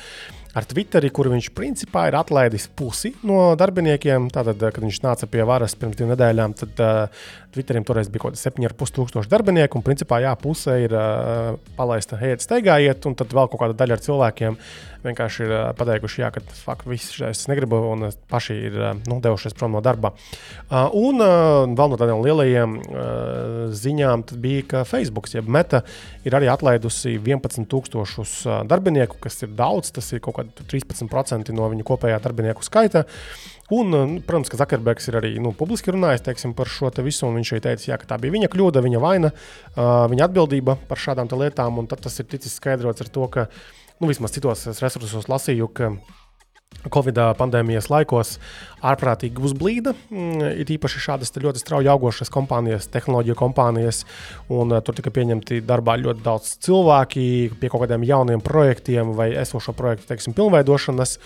ar 0.53 0.65
Twitteri, 0.69 1.09
kur 1.13 1.27
viņš 1.33 1.49
principā 1.57 2.05
ir 2.09 2.17
atlaidis 2.17 2.67
pusi 2.77 3.13
no 3.25 3.53
darbiniekiem. 3.57 4.29
Tātad, 4.33 4.61
kad 4.61 4.85
viņš 4.85 4.99
nāca 5.05 5.29
pie 5.29 5.41
varas 5.49 5.73
pirms 5.79 5.97
divām 5.97 6.13
nedēļām, 6.13 6.53
tad 6.59 6.81
uh, 6.83 7.23
Twitterim 7.53 7.85
toreiz 7.87 8.09
bija 8.13 8.27
kaut 8.27 8.37
kādi 8.37 8.43
7,5 8.43 8.95
tūkstoši 8.97 9.31
darbinieku, 9.31 9.79
un 9.79 9.85
principā 9.85 10.21
jā, 10.23 10.33
puse 10.39 10.77
ir 10.85 10.93
uh, 10.93 11.55
palaista, 11.77 12.19
ejiet, 12.21 12.45
steigājiet, 12.45 13.09
un 13.09 13.17
tad 13.17 13.33
vēl 13.33 13.49
kaut 13.49 13.63
kāda 13.63 13.77
daļa 13.81 13.97
ar 13.97 14.05
cilvēkiem 14.05 14.59
vienkārši 15.03 15.43
ir 15.43 15.53
uh, 15.53 15.63
pateikuši, 15.77 16.21
jā, 16.21 16.29
ka 16.33 16.43
fuck, 16.61 16.85
viss 16.87 17.17
šis 17.17 17.47
negribu, 17.51 17.81
un 17.91 18.07
paši 18.31 18.59
ir 18.69 18.77
uh, 18.79 18.93
nu, 19.09 19.19
devušies 19.23 19.57
prom 19.57 19.73
no 19.75 19.81
darba. 19.83 20.13
Uh, 20.69 20.93
un 21.01 21.21
uh, 21.23 21.32
vēl 21.77 21.91
no 21.91 21.97
tādiem 21.99 22.21
lielajiem 22.23 22.75
uh, 22.79 23.71
ziņām 23.73 24.25
bija, 24.43 24.65
ka 24.69 24.83
Facebook, 24.87 25.29
jeb 25.33 25.49
Meta, 25.51 25.83
ir 26.27 26.35
arī 26.37 26.49
atlaidusi 26.51 27.15
11,000 27.17 28.65
darbinieku, 28.69 29.19
kas 29.23 29.41
ir 29.45 29.51
daudz, 29.57 29.91
tas 29.95 30.11
ir 30.13 30.23
kaut 30.23 30.39
kādi 30.39 30.67
13% 30.75 31.53
no 31.55 31.67
viņa 31.73 31.87
kopējā 31.87 32.21
darbinieku 32.23 32.65
skaita. 32.65 33.05
Un, 33.73 33.89
nu, 33.89 34.21
protams, 34.25 34.51
ka 34.51 34.59
Zakarbergs 34.59 35.07
ir 35.09 35.17
arī 35.17 35.31
nu, 35.41 35.53
publiski 35.57 35.93
runājis 35.95 36.25
teiksim, 36.25 36.51
par 36.57 36.69
šo 36.69 36.91
visu. 37.05 37.29
Viņš 37.31 37.53
arī 37.55 37.63
teica, 37.63 37.85
jā, 37.89 37.97
ka 38.01 38.09
tā 38.11 38.17
bija 38.21 38.35
viņa 38.35 38.49
kļūda, 38.51 38.83
viņa 38.83 39.01
vaina, 39.01 39.31
uh, 39.33 40.03
viņa 40.11 40.27
atbildība 40.27 40.75
par 40.89 40.99
šādām 40.99 41.31
lietām. 41.39 41.79
Un 41.79 41.87
tas 41.87 42.19
ir 42.19 42.27
ticis 42.29 42.59
skaidrots 42.59 43.01
ar 43.01 43.09
to, 43.13 43.29
ka 43.31 43.47
nu, 43.99 44.09
vismaz 44.11 44.35
citos 44.35 44.67
resursos 44.83 45.31
lasīju, 45.31 45.71
ka 45.73 45.93
Covid 46.93 47.19
pandēmijas 47.39 47.89
laikos 47.91 48.37
ārprātīgi 48.83 49.39
uzblīda. 49.43 49.93
Mm, 50.11 50.41
ir 50.63 50.73
īpaši 50.75 51.01
šādas 51.05 51.31
ļoti 51.37 51.61
strauji 51.61 51.89
augošas 51.91 52.31
kompānijas, 52.33 52.89
tehnoloģiju 52.91 53.37
kompānijas, 53.39 54.03
un 54.51 54.73
uh, 54.73 54.81
tur 54.83 54.97
tika 54.97 55.13
pieņemti 55.15 55.61
darbā 55.67 55.95
ļoti 56.01 56.25
daudz 56.25 56.57
cilvēki 56.65 57.25
pie 57.61 57.71
kaut 57.71 57.85
kādiem 57.85 58.03
jauniem 58.07 58.43
projektiem 58.43 59.13
vai 59.17 59.31
esošo 59.39 59.75
projektu 59.77 60.09
teiksim, 60.11 60.35
pilnveidošanas. 60.35 61.17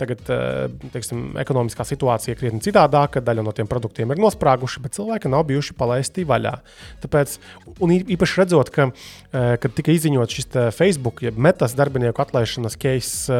Tagad 0.00 0.26
uh, 0.26 0.88
teiksim, 0.90 1.20
ekonomiskā 1.38 1.84
situācija 1.86 2.34
ir 2.34 2.38
krietni 2.40 2.62
citādāka, 2.64 3.22
daļa 3.22 3.44
no 3.46 3.52
tiem 3.54 3.68
produktiem 3.70 4.10
ir 4.10 4.18
nosprāguši, 4.22 4.82
bet 4.82 4.96
cilvēki 4.96 5.30
nav 5.30 5.44
bijuši 5.46 5.76
palaisti 5.78 6.26
vaļā. 6.26 6.56
Tāpēc, 7.04 7.36
un 7.78 7.94
īpaši 8.00 8.40
redzot, 8.42 8.72
ka, 8.74 8.88
uh, 8.90 9.52
kad 9.62 9.76
tika 9.78 9.94
izziņots 9.94 10.40
šis 10.40 10.50
Facebook, 10.74 11.22
jeb 11.22 11.38
metas 11.38 11.76
darbinieku 11.78 12.24
atlaišanas 12.24 12.74
case, 12.82 13.38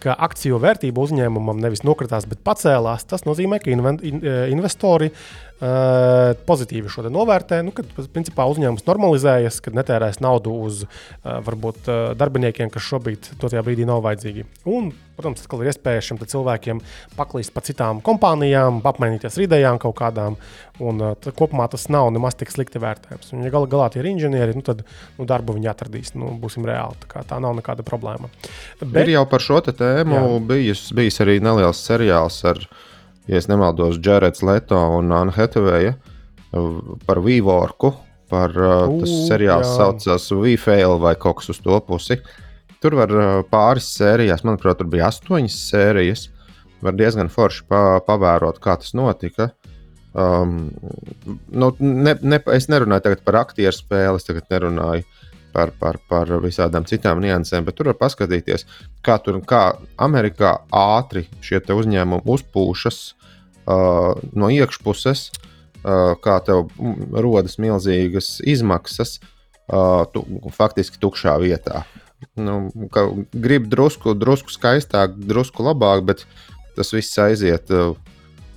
ka 0.00 0.16
akciju 0.28 0.60
vērtība 0.60 1.00
uzņēmumam 1.00 1.60
nevis 1.60 1.84
nokritās, 1.84 2.28
bet 2.28 2.44
pacēlās, 2.44 3.08
tas 3.08 3.24
nozīmē, 3.28 3.60
ka 3.60 3.72
investori 3.72 5.10
uh, 5.12 5.49
pozitīvi 5.60 6.88
šo 6.88 7.04
novērtē. 7.12 7.60
Nu, 7.66 7.72
kad 7.76 7.88
principā, 8.14 8.46
uzņēmums 8.48 8.86
normalizējas, 8.86 9.60
kad 9.64 9.76
netērēs 9.76 10.20
naudu 10.24 10.54
uz 10.64 10.86
uh, 10.86 11.40
varbūt 11.44 11.90
uh, 11.90 12.00
darbiniekiem, 12.16 12.72
kas 12.72 12.86
šobrīd 12.88 13.28
tajā 13.42 13.62
brīdī 13.66 13.84
nav 13.88 14.00
vajadzīgi. 14.06 14.46
Un, 14.70 14.90
protams, 15.18 15.44
atkal 15.44 15.60
ir 15.60 15.72
iespēja 15.74 16.06
šiem 16.06 16.22
cilvēkiem 16.24 16.80
paklīst 17.18 17.52
pa 17.52 17.60
citām 17.66 18.00
kompānijām, 18.04 18.80
apmainīties 18.88 19.36
ar 19.36 19.44
idejām 19.44 19.80
kaut 19.82 19.98
kādām. 20.00 20.40
Un, 20.80 21.04
uh, 21.04 21.32
kopumā 21.36 21.68
tas 21.68 21.90
nav 21.92 22.08
nemaz 22.14 22.40
tik 22.40 22.52
slikti 22.54 22.80
vērtējams. 22.80 23.34
Un, 23.36 23.44
ja 23.44 23.52
gal 23.52 23.68
galā 23.68 23.90
tie 23.92 24.00
ir 24.00 24.12
inženieri, 24.14 24.56
nu, 24.56 24.64
tad 24.64 24.86
nu, 25.18 25.28
darbu 25.28 25.58
viņi 25.60 25.74
atradīs. 25.74 26.16
Nu, 26.16 26.32
būsim 26.40 26.64
reāli. 26.64 26.96
Tā, 27.04 27.26
tā 27.28 27.40
nav 27.42 27.58
nekāda 27.60 27.84
problēma. 27.84 28.32
Bet, 28.80 29.02
ir 29.04 29.18
jau 29.18 29.28
par 29.28 29.44
šo 29.44 29.60
tēmu 29.68 30.38
bijis, 30.48 30.88
bijis 30.96 31.20
arī 31.20 31.36
neliels 31.44 31.84
seriāls 31.84 32.40
ar 32.48 32.64
viņa 32.64 32.88
ja 33.30 33.40
nemaldos, 33.48 33.98
Jareds 34.02 34.42
Leto 34.42 34.78
un 34.98 35.12
Anna 35.12 35.32
Hetveja 35.34 35.94
par 37.06 37.22
Vīvorku. 37.22 37.94
Par, 38.30 38.52
uh, 38.54 38.84
tas 39.00 39.10
seriāls 39.26 39.66
jā. 39.66 39.72
saucās 39.74 40.28
VFail 40.30 41.00
vai 41.02 41.16
kaut 41.18 41.40
kas 41.40 41.50
uz 41.50 41.58
to 41.64 41.74
pusi. 41.82 42.20
Tur 42.78 42.94
var 43.00 43.10
uh, 43.10 43.30
pāris 43.50 43.88
sērijas, 43.96 44.44
manuprāt, 44.46 44.78
tur 44.78 44.86
bija 44.90 45.08
astoņas 45.10 45.56
sērijas. 45.72 46.28
Var 46.80 46.94
diezgan 46.94 47.30
forši 47.32 47.64
pa, 47.66 47.80
pavērot, 48.06 48.60
kā 48.62 48.76
tas 48.78 48.94
notika. 48.94 49.50
Um, 50.14 50.70
nu, 51.50 51.72
ne, 51.82 52.14
ne, 52.22 52.38
es 52.54 52.70
nerunāju 52.70 53.18
par 53.26 53.40
aktieru 53.42 53.74
spēli, 53.74 54.22
es 54.22 54.26
tagad 54.26 54.46
nerunāju 54.54 55.02
par, 55.50 55.74
par, 55.82 55.98
par 56.06 56.30
visādām 56.42 56.86
citām 56.86 57.18
niansēm, 57.22 57.66
bet 57.66 57.78
tur 57.78 57.90
var 57.90 57.98
paskatīties, 57.98 58.66
kā 59.06 59.18
tur 59.22 59.42
kā 59.42 59.64
Amerikā 59.98 60.60
ātri 60.70 61.26
šie 61.42 61.58
uzņēmumi 61.74 62.30
uzpūšas 62.30 63.00
uh, 63.10 63.19
no 64.36 64.50
iekšpuses, 64.52 65.28
uh, 65.30 66.14
kā 66.22 66.38
tev 66.46 66.68
rodas 67.12 67.58
milzīgas 67.62 68.38
izmaksas, 68.48 69.18
uh, 69.70 70.04
tu, 70.12 70.24
faktiski 70.56 71.00
tukšā 71.02 71.36
vietā. 71.42 71.84
Nu, 72.36 72.68
Gribu 73.32 73.70
drusku, 73.72 74.14
drusku 74.18 74.52
skaistāk, 74.52 75.16
drusku 75.16 75.64
labāk, 75.64 76.04
bet 76.04 76.26
tas 76.76 76.92
viss 76.92 77.18
aiziet 77.20 77.72
uh, 77.72 77.96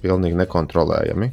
pilnīgi 0.03 0.39
nekontrolējami. 0.41 1.31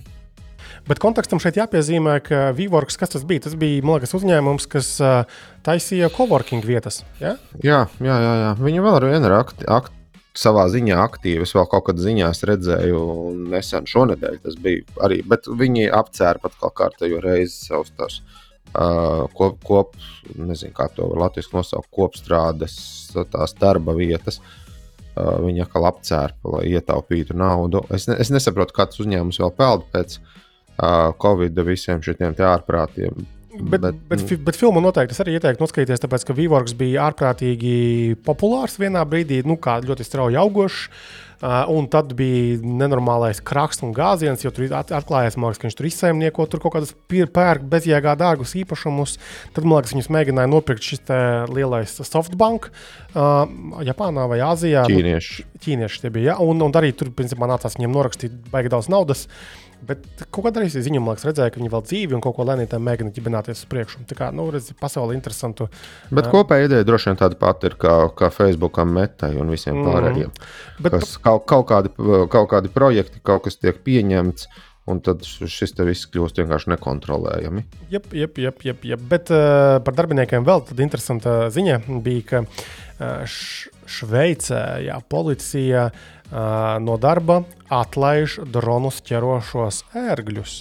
Bet 0.89 1.01
kontekstam 1.03 1.41
šeit 1.43 1.59
jāpiezīmē, 1.59 2.16
ka 2.24 2.51
VWorks, 2.57 2.97
kas 2.99 3.12
tas 3.12 3.24
bija? 3.26 3.45
Tas 3.45 3.55
bija 3.59 3.83
liekas, 3.85 4.14
uzņēmums, 4.16 4.66
kas 4.70 4.89
uh, 5.05 5.39
taisīja 5.66 6.09
coworking 6.14 6.64
vietas. 6.66 7.03
Ja? 7.20 7.37
Jā, 7.62 7.85
jā, 8.01 8.16
jā, 8.24 8.33
jā. 8.45 8.53
Viņi 8.59 8.85
vēl 8.87 8.97
ar 8.99 9.07
vienu 9.11 9.28
ir 9.28 9.37
akti, 9.37 9.66
akti, 9.70 9.99
savā 10.41 10.66
ziņā 10.72 10.99
aktīvi. 11.03 11.45
Es 11.45 11.55
vēl 11.57 11.66
kaut 11.70 11.88
kādā 11.88 12.05
ziņā 12.05 12.30
redzēju, 12.51 13.01
nesen 13.53 13.88
šonadēļ 13.91 14.38
tas 14.45 14.57
bija 14.61 14.84
arī. 15.07 15.20
Bet 15.28 15.49
viņi 15.49 15.91
apcēra 15.97 16.43
pat 16.43 16.57
kaut 16.61 16.76
kārtējo 16.80 17.20
reizi 17.24 17.68
savus 17.68 17.93
tās. 17.99 18.20
Uh, 18.70 19.24
kop, 19.34 19.57
kop, 19.66 19.97
nezinu, 20.38 20.70
kā 20.76 20.86
to 20.95 21.09
latviešu 21.18 21.57
nosaukt, 21.57 21.88
kopstrādes, 21.91 22.76
tās 23.32 23.57
darba 23.59 23.97
vietas. 23.99 24.38
Uh, 25.18 25.41
viņi 25.43 25.64
atkal 25.64 25.88
apcēra, 25.88 26.36
lai 26.55 26.68
ietaupītu 26.70 27.34
naudu. 27.34 27.82
Es, 27.91 28.07
ne, 28.07 28.14
es 28.22 28.30
nesaprotu, 28.30 28.76
kāds 28.76 29.03
uzņēmums 29.03 29.41
vēl 29.43 29.53
peld 29.59 29.88
pēc 29.91 30.20
uh, 30.20 31.11
Covid 31.18 31.59
visiem 31.66 31.99
šiem 32.07 32.38
ārprātiem 32.47 33.26
Bet, 33.51 33.80
bet, 33.80 33.94
bet, 34.09 34.20
bet, 34.22 34.42
bet 34.46 34.59
filmu 34.59 34.82
noteikti 34.82 35.16
es 35.16 35.22
arī 35.24 35.34
ieteiktu 35.34 35.64
noskatīties, 35.64 36.03
tāpēc 36.05 36.22
ka 36.28 36.36
Vīvorks 36.38 36.76
bija 36.78 37.09
ārprātīgi 37.09 38.20
populārs 38.26 38.78
vienā 38.78 39.03
brīdī, 39.09 39.40
nu, 39.46 39.59
kā 39.59 39.80
ļoti 39.82 40.07
strauji 40.07 40.38
augošs. 40.38 40.86
Uh, 41.40 41.64
un 41.72 41.86
tad 41.88 42.11
bija 42.12 42.59
nenormālais 42.61 43.38
krāks 43.40 43.78
un 43.80 43.94
gāziens, 43.96 44.42
jo 44.44 44.51
tur 44.53 44.74
atklājās, 44.76 45.38
liekas, 45.40 45.57
ka 45.57 45.64
viņš 45.64 45.76
tur 45.78 45.86
izsaimnieko 45.88 46.44
tur 46.53 46.61
kaut 46.61 46.74
kādus 46.74 46.92
pērk 47.09 47.64
bezjēgā 47.64 48.12
dārgus 48.20 48.53
īpašumus. 48.61 49.16
Tad, 49.57 49.64
man 49.64 49.78
liekas, 49.78 49.94
viņus 49.96 50.11
mēģināja 50.12 50.51
nopirkt 50.53 50.84
šis 50.84 51.14
lielais 51.48 51.96
softbank 52.05 52.68
uh, 52.68 53.48
Japānā 53.88 54.28
vai 54.28 54.42
Āzijā. 54.44 54.84
Ķīnieši. 54.92 55.46
Nu, 55.48 55.64
ķīnieši 55.64 56.05
tie 56.05 56.12
bija, 56.12 56.34
ja? 56.34 56.38
un, 56.44 56.61
un 56.61 56.76
arī 56.76 56.92
tur, 56.92 57.09
principā, 57.16 57.48
nācās 57.48 57.80
viņiem 57.80 57.96
norakstīt 57.96 58.36
baigi 58.53 58.76
daudz 58.76 58.92
naudas. 58.92 59.24
Uh, 59.24 59.69
Bet 59.87 60.05
kaut 60.28 60.45
kādā 60.45 60.62
reizē 60.62 60.83
ziņā, 60.85 61.01
man 61.01 61.14
liekas, 61.14 61.26
redzēja, 61.28 61.53
ka 61.55 61.61
viņi 61.61 61.72
vēl 61.72 61.85
dzīvi 61.87 62.16
un 62.16 62.22
kaut 62.24 62.37
ko 62.37 62.47
lēnām 62.47 62.87
mēģina 62.87 63.14
ģibināties 63.16 63.62
uz 63.62 63.68
priekšu. 63.70 64.03
Tā 64.11 64.16
kā, 64.18 64.31
nu, 64.37 64.47
redz, 64.53 64.70
pasauli 64.81 65.16
interesantu. 65.16 65.70
Bet 66.11 66.28
uh, 66.28 66.33
kopējā 66.35 66.68
ideja 66.68 66.89
droši 66.89 67.11
vien 67.11 67.20
tāda 67.20 67.39
pati 67.41 67.70
ir 67.70 67.76
kā, 67.81 67.95
kā 68.16 68.28
Facebookam, 68.35 68.93
Metai 68.97 69.33
un 69.41 69.53
visiem 69.53 69.78
mm, 69.78 69.89
pārējiem. 69.89 70.35
Bet, 70.85 70.99
kas, 70.99 71.14
kaut, 71.24 71.47
kaut, 71.51 71.68
kādi, 71.70 71.95
kaut 72.33 72.51
kādi 72.53 72.72
projekti, 72.74 73.22
kaut 73.24 73.47
kas 73.47 73.61
tiek 73.61 73.81
pieņemts. 73.87 74.51
Un 74.91 74.99
tad 75.05 75.22
šis 75.22 75.74
te 75.76 75.85
viss 75.87 76.09
kļūst 76.11 76.41
vienkārši 76.41 76.72
nekontrolējami. 76.72 77.62
Jā, 77.93 78.01
jā, 78.16 78.26
jā, 78.43 78.51
jā, 78.64 78.74
jā. 78.91 78.97
bet 79.11 79.28
uh, 79.31 79.76
par 79.87 79.95
darbiniekiem 79.95 80.47
vēl 80.47 80.64
tāda 80.66 80.83
interesanta 80.83 81.35
ziņa 81.53 81.76
bija, 82.03 82.24
ka 82.26 82.41
uh, 82.43 83.37
Šveicē 83.91 84.62
jā, 84.89 84.97
policija 85.12 85.85
uh, 85.93 86.09
no 86.31 86.97
darba 87.01 87.43
atlaiž 87.70 88.41
dronus 88.51 89.01
ķerošos 89.07 89.85
ērgļus. 89.99 90.61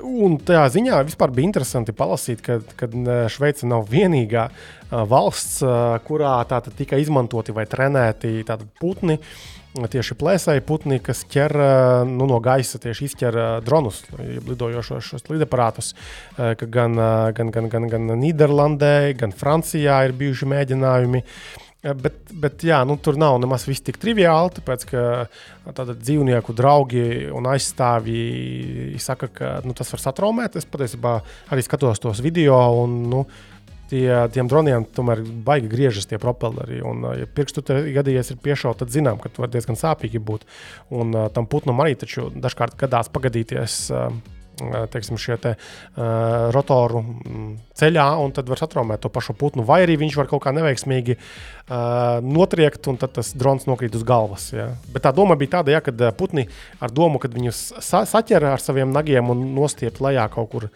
Un 0.00 0.38
tajā 0.40 0.62
ziņā 0.72 1.02
vispār 1.04 1.32
bija 1.36 1.50
interesanti 1.50 1.92
palasīt, 1.96 2.40
ka, 2.44 2.62
ka 2.80 2.88
Šveice 3.32 3.68
nav 3.68 3.84
vienīgā 3.90 4.46
valsts, 5.10 5.60
kurā 6.06 6.38
tika 6.78 6.96
izmantoti 6.96 7.52
vai 7.52 7.66
trenēti 7.68 8.40
putni. 8.80 9.18
Tieši 9.76 10.16
plēsēji 10.16 10.62
putni, 10.64 10.96
kas 11.04 11.20
ķer 11.28 11.52
nu, 12.08 12.24
no 12.24 12.38
gaisa, 12.40 12.80
tieši 12.80 13.10
izķer 13.10 13.36
dronus, 13.66 14.00
lidojošos 14.16 15.10
šos 15.10 15.28
lidaparātus. 15.28 15.92
Gan, 16.38 16.96
gan, 17.36 17.52
gan, 17.52 17.68
gan, 17.68 17.90
gan 17.92 18.08
Nīderlandē, 18.16 19.12
gan 19.20 19.36
Francijā 19.36 20.00
ir 20.08 20.16
bijuši 20.16 20.48
mēģinājumi. 20.54 21.20
Uh, 21.20 21.65
Bet, 21.94 22.16
bet 22.32 22.64
jā, 22.66 22.80
nu, 22.88 22.96
tur 22.98 23.18
nav 23.20 23.36
nemaz 23.38 23.66
viss 23.68 23.84
tik 23.84 23.98
triviāli, 24.02 24.54
tāpēc 24.56 24.86
ka 24.90 25.02
dzīvnieku 25.92 26.54
draugi 26.56 27.04
un 27.30 27.46
aizstāvji 27.52 28.96
saka, 29.02 29.28
ka 29.30 29.50
nu, 29.66 29.74
tas 29.76 29.92
var 29.94 30.02
satraumēt. 30.02 30.58
Es 30.58 30.66
patiesībā 30.66 31.18
arī 31.54 31.66
skatos 31.66 32.02
tos 32.02 32.22
video. 32.24 32.58
Un, 32.82 32.96
nu, 33.12 33.22
tie, 33.90 34.08
tiem 34.34 34.50
droniem 34.50 34.86
tomēr 34.96 35.22
baigi 35.46 35.70
griežas 35.70 36.08
tie 36.10 36.18
propelleri. 36.22 36.80
Un, 36.86 37.04
ja 37.20 37.28
pirkstu 37.30 37.62
gadījies 37.66 38.32
ir 38.34 38.40
piešauts, 38.42 38.80
tad 38.82 38.94
zinām, 38.94 39.20
ka 39.22 39.30
tas 39.30 39.44
var 39.44 39.52
diezgan 39.52 39.78
sāpīgi 39.78 40.22
būt. 40.22 40.46
Un 40.96 41.14
uh, 41.14 41.28
tam 41.34 41.46
putnam 41.50 41.84
arī 41.84 41.94
taču 41.98 42.30
dažkārt 42.34 42.78
gadās 42.80 43.12
pagadīties. 43.12 43.78
Uh, 43.94 44.35
teiksim, 44.92 45.18
šie 45.20 45.36
te, 45.40 45.54
uh, 45.56 46.48
rotoru 46.54 47.02
ceļā, 47.76 48.06
un 48.22 48.34
tad 48.36 48.48
var 48.50 48.60
satraumēt 48.60 49.04
to 49.04 49.12
pašu 49.12 49.36
putnu. 49.38 49.64
Vai 49.66 49.82
arī 49.84 49.98
viņš 50.00 50.18
var 50.20 50.30
kaut 50.30 50.44
kā 50.46 50.54
neveiksmīgi 50.56 51.18
uh, 51.18 52.24
notriekt, 52.24 52.88
un 52.90 53.00
tad 53.00 53.16
tas 53.18 53.34
drons 53.36 53.68
nokrīt 53.68 53.96
uz 53.98 54.04
galvas. 54.06 54.50
Ja. 54.56 54.70
Bet 54.92 55.06
tā 55.06 55.14
doma 55.16 55.38
bija 55.38 55.58
tāda, 55.58 55.76
ja, 55.76 55.84
ka 55.84 56.12
putni 56.16 56.48
ar 56.80 56.92
domu, 56.94 57.20
ka 57.22 57.32
viņus 57.32 57.64
sa 57.84 58.04
saķer 58.08 58.52
ar 58.54 58.62
saviem 58.62 58.92
nagiem 58.94 59.32
un 59.32 59.48
nostiept 59.56 60.02
lejā 60.04 60.28
kaut 60.32 60.52
kur 60.52 60.70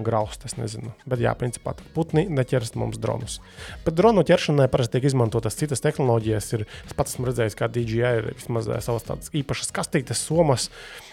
graust. 0.00 0.44
Es 0.46 0.54
nezinu. 0.56 0.92
Bet, 1.08 1.20
jā, 1.22 1.32
principā 1.38 1.74
putni 1.94 2.24
neķers 2.30 2.74
mums 2.78 2.98
dronus. 3.02 3.40
Bet 3.84 3.96
dronu 3.98 4.22
ķeršanai 4.26 4.68
parasti 4.70 4.96
tiek 4.96 5.10
izmantotas 5.10 5.58
citas 5.58 5.82
tehnoloģijas. 5.84 6.50
Ir, 6.56 6.66
es 6.86 6.96
pats 6.96 7.16
esmu 7.16 7.28
redzējis, 7.28 7.58
kā 7.58 7.68
DJI 7.70 8.14
ir 8.20 8.30
vismaz 8.32 8.70
savas 8.86 9.06
tādas 9.08 9.34
īpašas 9.42 9.74
kastītes, 9.76 10.22
somas. 10.30 10.70
Uh, 10.70 11.09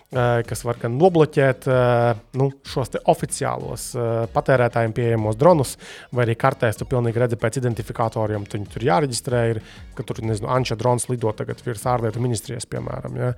kas 0.48 0.62
var 0.64 0.78
gan 0.80 0.94
nobloķēt 0.96 1.66
eh, 1.68 2.20
nu, 2.40 2.46
šos 2.64 2.94
oficiālos 3.12 3.90
eh, 4.00 4.20
patērētājiem 4.32 4.94
pieejamos 4.96 5.36
dronus, 5.36 5.74
vai 6.16 6.24
arī 6.24 6.38
kartēs 6.40 6.80
tu 6.80 6.88
pilnīgi 6.88 7.20
redzi 7.20 7.40
pēc 7.40 7.60
identifikatoriem. 7.60 8.46
Viņi 8.48 8.72
tur 8.72 8.86
jāreģistrē, 8.88 9.42
ir, 9.52 9.60
ka 9.98 10.06
tur 10.08 10.22
nezinu, 10.24 10.48
Anča 10.54 10.78
drons 10.80 11.10
lido 11.12 11.34
tagad 11.36 11.60
virs 11.66 11.84
ārlietu 11.92 12.24
ministrijas, 12.24 12.70
piemēram. 12.72 13.18
Ja. 13.20 13.34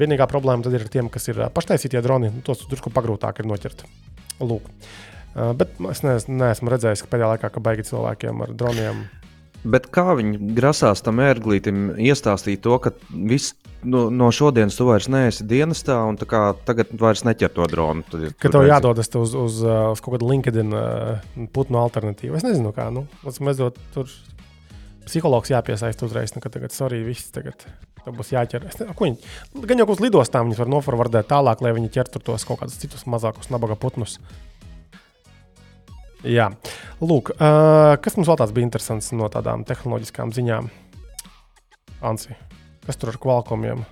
Vienīgā 0.00 0.26
problēma 0.28 0.64
tad 0.66 0.76
ir 0.76 0.84
ar 0.84 0.92
tiem, 0.92 1.08
kas 1.12 1.30
ir 1.32 1.40
paštaisītie 1.54 2.02
droni, 2.04 2.28
nu, 2.34 2.44
tos 2.44 2.66
drusku 2.68 2.92
pagrūtāk 2.92 3.40
ir 3.40 3.48
noķert. 3.48 3.86
Lūk. 4.44 4.68
Bet 5.32 5.80
es 5.92 6.04
neesmu 6.04 6.72
redzējis, 6.72 7.04
ka 7.04 7.12
pēdējā 7.12 7.32
laikā 7.34 7.50
ka 7.54 7.64
baigi 7.64 7.88
cilvēkiem 7.88 8.44
ar 8.44 8.54
droniem. 8.58 9.04
Bet 9.60 9.90
kā 9.92 10.14
viņi 10.16 10.54
grasās 10.56 11.02
tam 11.04 11.20
ērglītam 11.20 11.90
iestāstīt 12.00 12.62
to, 12.64 12.78
ka 12.80 12.94
viss 13.12 13.52
no, 13.82 14.06
nu, 14.08 14.22
no 14.22 14.30
šodienas 14.32 14.78
tu 14.78 14.86
vairs 14.88 15.08
neesi 15.12 15.44
dienestā, 15.48 15.98
un 16.08 16.16
tagad 16.20 16.94
vairs 17.00 17.24
neķer 17.28 17.52
to 17.56 17.68
dronu. 17.68 18.04
Tad, 18.08 18.26
ka 18.40 18.48
tev 18.48 18.64
redzi. 18.64 18.72
jādodas 18.72 19.12
uz, 19.20 19.36
uz, 19.36 19.60
uz 19.64 20.02
kaut 20.04 20.16
kādu 20.16 20.30
LinkedIn 20.32 20.74
putnu 21.54 21.80
alternatīvu. 21.82 22.38
Es 22.40 22.46
nezinu, 22.46 22.72
kā. 22.76 22.88
Nu, 22.94 23.06
dod, 23.58 23.78
tur 23.94 24.08
psihologs 25.04 25.52
jāpiesaista 25.52 26.08
uzreiz, 26.08 26.34
nu, 26.36 26.44
ka 26.44 26.52
tagad, 26.52 26.74
sorry, 26.76 27.02
viss 27.04 27.32
tagad. 27.34 27.66
Tā 28.00 28.14
būs 28.16 28.32
jāķer. 28.32 28.64
Es 28.68 28.78
nezinu, 28.80 28.96
ko 28.96 29.10
viņi. 29.10 29.32
Gan 29.68 29.82
jau 29.82 29.90
uz 29.92 30.00
lidostām 30.00 30.48
viņus 30.48 30.62
var 30.62 30.72
noforvardēt 30.72 31.28
tālāk, 31.28 31.60
lai 31.64 31.74
viņi 31.76 31.92
ķertu 31.98 32.22
tos 32.24 32.48
kaut 32.48 32.62
kādus 32.62 32.80
citus 32.80 33.04
mazākus 33.10 33.52
nabaga 33.52 33.76
putnus. 33.80 34.16
Jā, 36.26 36.50
lūk, 37.00 37.32
uh, 37.38 37.96
kas 38.04 38.18
mums 38.18 38.28
vēl 38.28 38.38
tāds 38.42 38.52
bija 38.56 38.66
interesants 38.68 39.08
no 39.16 39.30
tādām 39.32 39.64
tehnoloģiskām 39.68 40.34
ziņām? 40.36 40.68
Ansi. 42.04 42.36
Kas 42.84 43.00
tur 43.00 43.14
ar 43.14 43.18
kvalkomiem? 43.20 43.82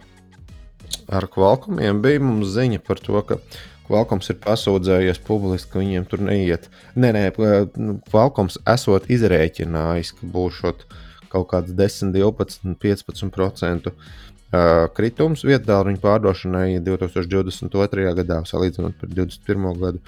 Ar 1.09 1.25
kvalkomiem 1.33 2.03
bija 2.05 2.21
mums 2.21 2.53
ziņa 2.53 2.83
par 2.85 3.01
to, 3.01 3.21
ka 3.25 3.41
Kvalkoms 3.89 4.29
ir 4.29 4.37
pasūdzējies 4.45 5.23
publiski, 5.25 5.71
ka 5.73 5.81
viņiem 5.81 6.05
tur 6.11 6.21
neiet. 6.21 6.67
Nē, 6.93 7.09
nē, 7.17 7.23
Kvalkoms 8.11 8.59
esot 8.69 9.09
izrēķinājis, 9.09 10.13
ka 10.19 10.29
būs 10.35 10.61
kaut 11.33 11.47
kāds 11.49 11.73
10, 11.77 12.13
12, 12.13 12.75
15% 12.85 13.93
kritums 14.97 15.45
vietā 15.45 15.83
viņa 15.85 16.01
pārdošanai 16.03 16.79
2022. 16.85 18.13
gadā, 18.17 18.43
salīdzinot 18.49 19.03
ar 19.05 19.11
2021. 19.13 19.73
gadu. 19.83 20.01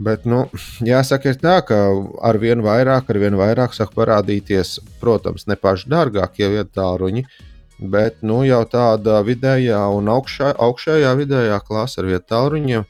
Bet, 0.00 0.24
nu, 0.24 0.46
jāsaka, 0.80 1.28
ir 1.28 1.40
tā, 1.42 1.58
ka 1.68 1.76
ar 2.24 2.38
vien 2.40 2.62
vairāk, 2.64 3.10
ar 3.12 3.18
vien 3.20 3.36
vairāk 3.36 3.74
sāk 3.76 3.92
parādīties, 3.92 4.78
protams, 5.00 5.44
ne 5.44 5.58
paši 5.60 5.90
dārgākie 5.92 6.48
vietāluņi, 6.54 7.26
bet 7.92 8.22
nu, 8.24 8.38
jau 8.48 8.62
tāda 8.64 9.18
vidējā 9.26 9.82
un 9.92 10.08
augšā, 10.08 10.54
augšējā 10.56 11.12
vidējā 11.20 11.60
klase 11.66 12.00
ar 12.00 12.08
vietu 12.08 12.30
tālruņiem, 12.32 12.88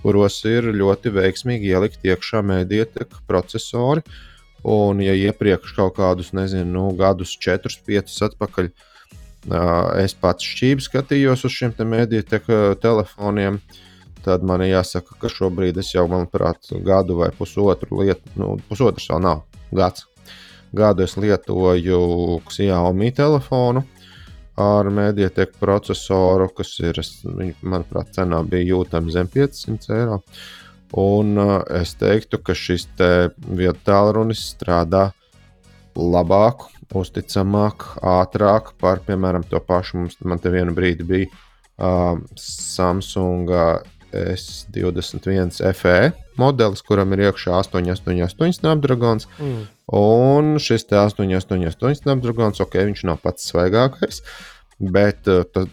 kuros 0.00 0.38
ir 0.48 0.70
ļoti 0.72 1.12
veiksmīgi 1.12 1.74
ielikt 1.76 2.08
iekšā 2.08 2.40
mēdietek 2.46 3.20
procesori. 3.28 4.06
Un, 4.66 5.04
ja 5.04 5.12
iepriekš 5.12 5.76
kaut 5.76 5.98
kādus, 6.00 6.32
nezinu, 6.34 6.72
nu, 6.72 6.86
gadus, 6.98 7.36
4, 7.42 7.68
5 7.86 8.16
atpakaļ, 8.30 8.72
es 10.02 10.14
pats 10.18 10.46
šķīvi 10.46 10.84
skatījos 10.84 11.44
uz 11.46 11.54
šiem 11.54 11.74
te 11.76 11.86
mēdietek 11.86 12.48
telefoniem, 12.82 13.60
tad 14.26 14.42
man 14.46 14.64
jāsaka, 14.66 15.14
ka 15.20 15.30
šobrīd 15.30 15.78
es 15.78 15.92
jau, 15.94 16.06
manuprāt, 16.10 16.72
gadu 16.84 17.20
vai 17.20 17.30
pusotru 17.34 18.02
lietu, 18.02 18.32
nu, 18.40 18.56
pusotrs 18.68 19.06
vēl 19.12 19.22
nav 19.22 19.44
gads. 19.70 20.06
Gadu 20.76 21.04
es 21.06 21.14
lietoju 21.16 22.40
Xiaomi 22.50 23.12
telefonu, 23.14 23.84
ar 24.58 24.88
mēdieteku 24.90 25.60
procesoru, 25.60 26.48
kas 26.56 26.74
ir, 26.82 26.98
manuprāt, 27.62 28.10
cenā 28.16 28.42
bija 28.48 28.72
jūtama 28.72 29.12
zem 29.14 29.30
500 29.30 29.94
eiro. 29.94 30.22
Un 30.96 31.38
es 31.76 31.94
teiktu, 31.98 32.38
ka 32.42 32.54
šis 32.54 32.86
te 32.98 33.10
vietu 33.46 33.78
tālrunis 33.86 34.42
strādā 34.54 35.10
labāk, 35.96 36.68
uzticamāk, 36.94 37.88
ātrāk 38.04 38.74
par, 38.80 39.02
piemēram, 39.06 39.46
to 39.50 39.60
pašu. 39.60 40.02
Mums, 40.02 40.20
man 40.24 40.42
te 40.42 40.52
vienu 40.52 40.74
brīdi 40.76 41.06
bija 41.06 41.30
uh, 41.30 42.20
Samsung 42.38 43.50
S21 44.16 45.74
FE 45.74 46.12
modelis, 46.40 46.82
kuram 46.86 47.14
ir 47.16 47.26
iekšā 47.28 47.60
888 47.62 48.58
Snapdragons. 48.60 49.28
Mm. 49.40 49.64
Un 49.96 50.58
šis 50.62 50.86
888 50.90 52.02
Snapdragons, 52.02 52.60
ok, 52.62 52.78
viņš 52.90 53.06
nav 53.08 53.22
pats 53.24 53.50
svaigākais. 53.52 54.22
Bet 54.76 55.24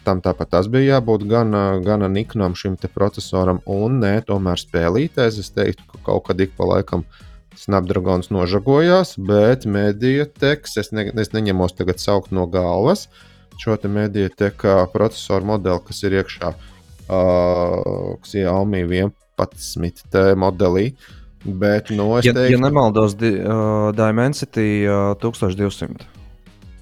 tam 0.06 0.22
tāpat 0.24 0.48
tas 0.54 0.68
bija 0.72 0.94
jābūt 0.94 1.26
gan, 1.28 1.52
gan 1.84 2.06
niknam 2.12 2.54
šim 2.56 2.78
procesoram, 2.94 3.60
un 3.68 4.00
nē, 4.00 4.14
tomēr 4.24 4.56
spēlītēs. 4.60 5.40
Es 5.42 5.52
teiktu, 5.52 5.84
ka 5.92 6.00
kaut 6.08 6.30
kad 6.30 6.40
ik 6.40 6.56
pa 6.56 6.64
laikam 6.70 7.04
Snapdragons 7.58 8.30
nožagojās, 8.34 9.14
bet 9.18 9.66
mediateks, 9.68 10.76
es, 10.80 10.90
ne, 10.94 11.06
es 11.20 11.32
neņemos 11.34 11.76
tagad 11.78 12.02
saukt 12.02 12.34
no 12.34 12.46
galvas 12.50 13.08
šo 13.60 13.76
mediateka 13.86 14.86
procesoru 14.92 15.46
modeli, 15.52 15.82
kas 15.86 16.02
ir 16.02 16.16
iekšā 16.18 16.50
uh, 16.50 18.16
Xiaomi 18.26 18.82
11 18.82 20.34
modelī. 20.40 20.90
Bet, 21.44 21.90
nu, 21.92 22.08
ja, 22.24 22.32
teiktu, 22.32 22.56
ja 22.56 22.58
nemaldos, 22.58 23.14
di, 23.20 23.30
uh, 23.36 23.90
Dimensity 23.94 24.86
uh, 24.88 25.12
1200. 25.20 26.06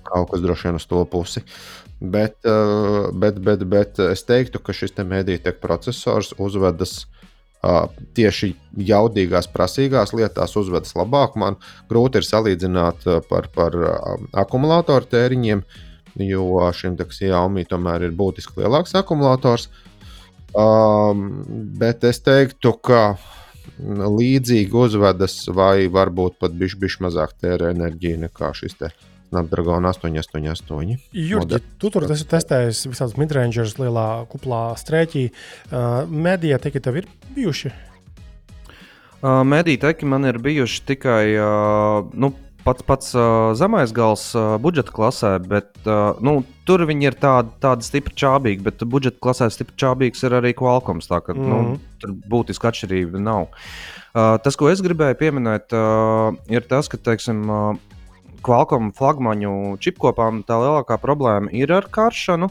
Kaut 0.07 0.31
kas 0.31 0.45
droši 0.45 0.69
vien 0.69 0.79
uz 0.79 0.87
to 0.87 1.03
pusi. 1.11 1.43
Bet, 1.99 2.39
uh, 2.47 3.11
bet, 3.11 3.41
bet, 3.43 3.67
bet 3.69 3.99
es 4.07 4.23
teiktu, 4.27 4.63
ka 4.63 4.75
šis 4.77 4.95
te 4.95 5.05
medītek 5.07 5.59
processors 5.63 6.31
uzvedas 6.39 7.01
uh, 7.03 7.22
tieši 8.17 8.53
jaudīgās, 8.89 9.49
prasīgās 9.53 10.15
lietās, 10.17 10.57
uzvedas 10.59 10.97
labāk. 10.99 11.37
Man 11.39 11.59
grūti 11.91 12.21
ir 12.21 12.27
salīdzināt 12.27 13.07
par, 13.29 13.49
par 13.55 13.77
akumulātoru 14.45 15.09
tēriņiem, 15.13 15.63
jo 16.27 16.47
šim 16.75 16.99
Xiaomi 16.99 17.67
tomēr 17.71 18.09
ir 18.09 18.17
būtiski 18.19 18.63
lielāks 18.63 18.97
akumulators. 18.99 19.69
Um, 20.53 21.31
bet 21.81 22.05
es 22.05 22.21
teiktu, 22.21 22.75
ka 22.85 23.15
līdzīgi 23.79 24.77
uzvedas, 24.77 25.39
vai 25.49 25.87
varbūt 25.89 26.37
pat 26.43 26.53
bišķi 26.59 26.83
biš 26.83 26.99
mazāk 27.07 27.33
tērē 27.41 27.71
enerģiju 27.73 28.27
nekā 28.27 28.53
šis 28.59 28.77
te 28.77 28.91
Snapdragon 29.33 29.87
888. 29.89 30.99
Jurgi, 31.17 31.61
tu 31.81 31.89
tur 31.89 32.05
esi 32.13 32.27
testējis 32.29 32.83
visādus 32.91 33.17
midrangerus 33.17 33.79
lielā 33.81 34.27
kuplā 34.29 34.75
strēķī. 34.77 35.23
Uh, 35.71 36.05
Medijā 36.05 36.59
teki 36.61 36.83
tev 36.85 36.99
ir 37.01 37.09
bijuši? 37.33 37.73
Uh, 39.23 39.41
Mediju 39.49 39.81
teki 39.87 40.09
man 40.13 40.29
ir 40.29 40.37
bijuši 40.43 40.83
tikai 40.85 41.23
uh, 41.41 42.11
nu, 42.13 42.35
pats 42.67 42.85
pats 42.85 43.15
uh, 43.17 43.55
zemais 43.57 43.95
gals 43.97 44.27
uh, 44.37 44.59
budžeta 44.61 44.93
klasē, 44.93 45.33
bet 45.49 45.71
uh, 45.87 46.19
nu, 46.21 46.43
tur 46.69 46.85
viņi 46.91 47.09
ir 47.09 47.17
tādi, 47.23 47.55
tādi 47.63 47.89
stipri 47.89 48.13
čābīgi, 48.13 48.61
bet 48.69 48.85
budžeta 48.85 49.17
klasē 49.23 49.49
stipri 49.55 49.79
čābīgs 49.81 50.27
ir 50.29 50.37
arī 50.43 50.53
Qualcomm. 50.59 51.01
Tā 51.01 51.23
ka 51.25 51.33
mm. 51.33 51.49
nu, 51.49 51.63
mhm. 51.63 51.81
tur 52.05 52.13
būtiska 52.35 52.69
atšķirība 52.69 53.23
nav. 53.23 53.49
Uh, 54.13 54.37
tas, 54.45 54.61
ko 54.61 54.69
es 54.69 54.85
gribēju 54.85 55.17
pieminēt, 55.23 55.73
uh, 55.73 56.37
ir 56.53 56.69
tas, 56.69 56.93
ka 56.93 57.01
teiksim, 57.01 57.47
uh, 57.49 57.92
Qualcomm 58.43 58.91
flagmaņu 58.97 59.79
čipkopām 59.83 60.43
tā 60.47 60.59
lielākā 60.59 60.99
problēma 61.03 61.53
ir 61.55 61.73
ar 61.75 61.87
karšanu. 61.93 62.51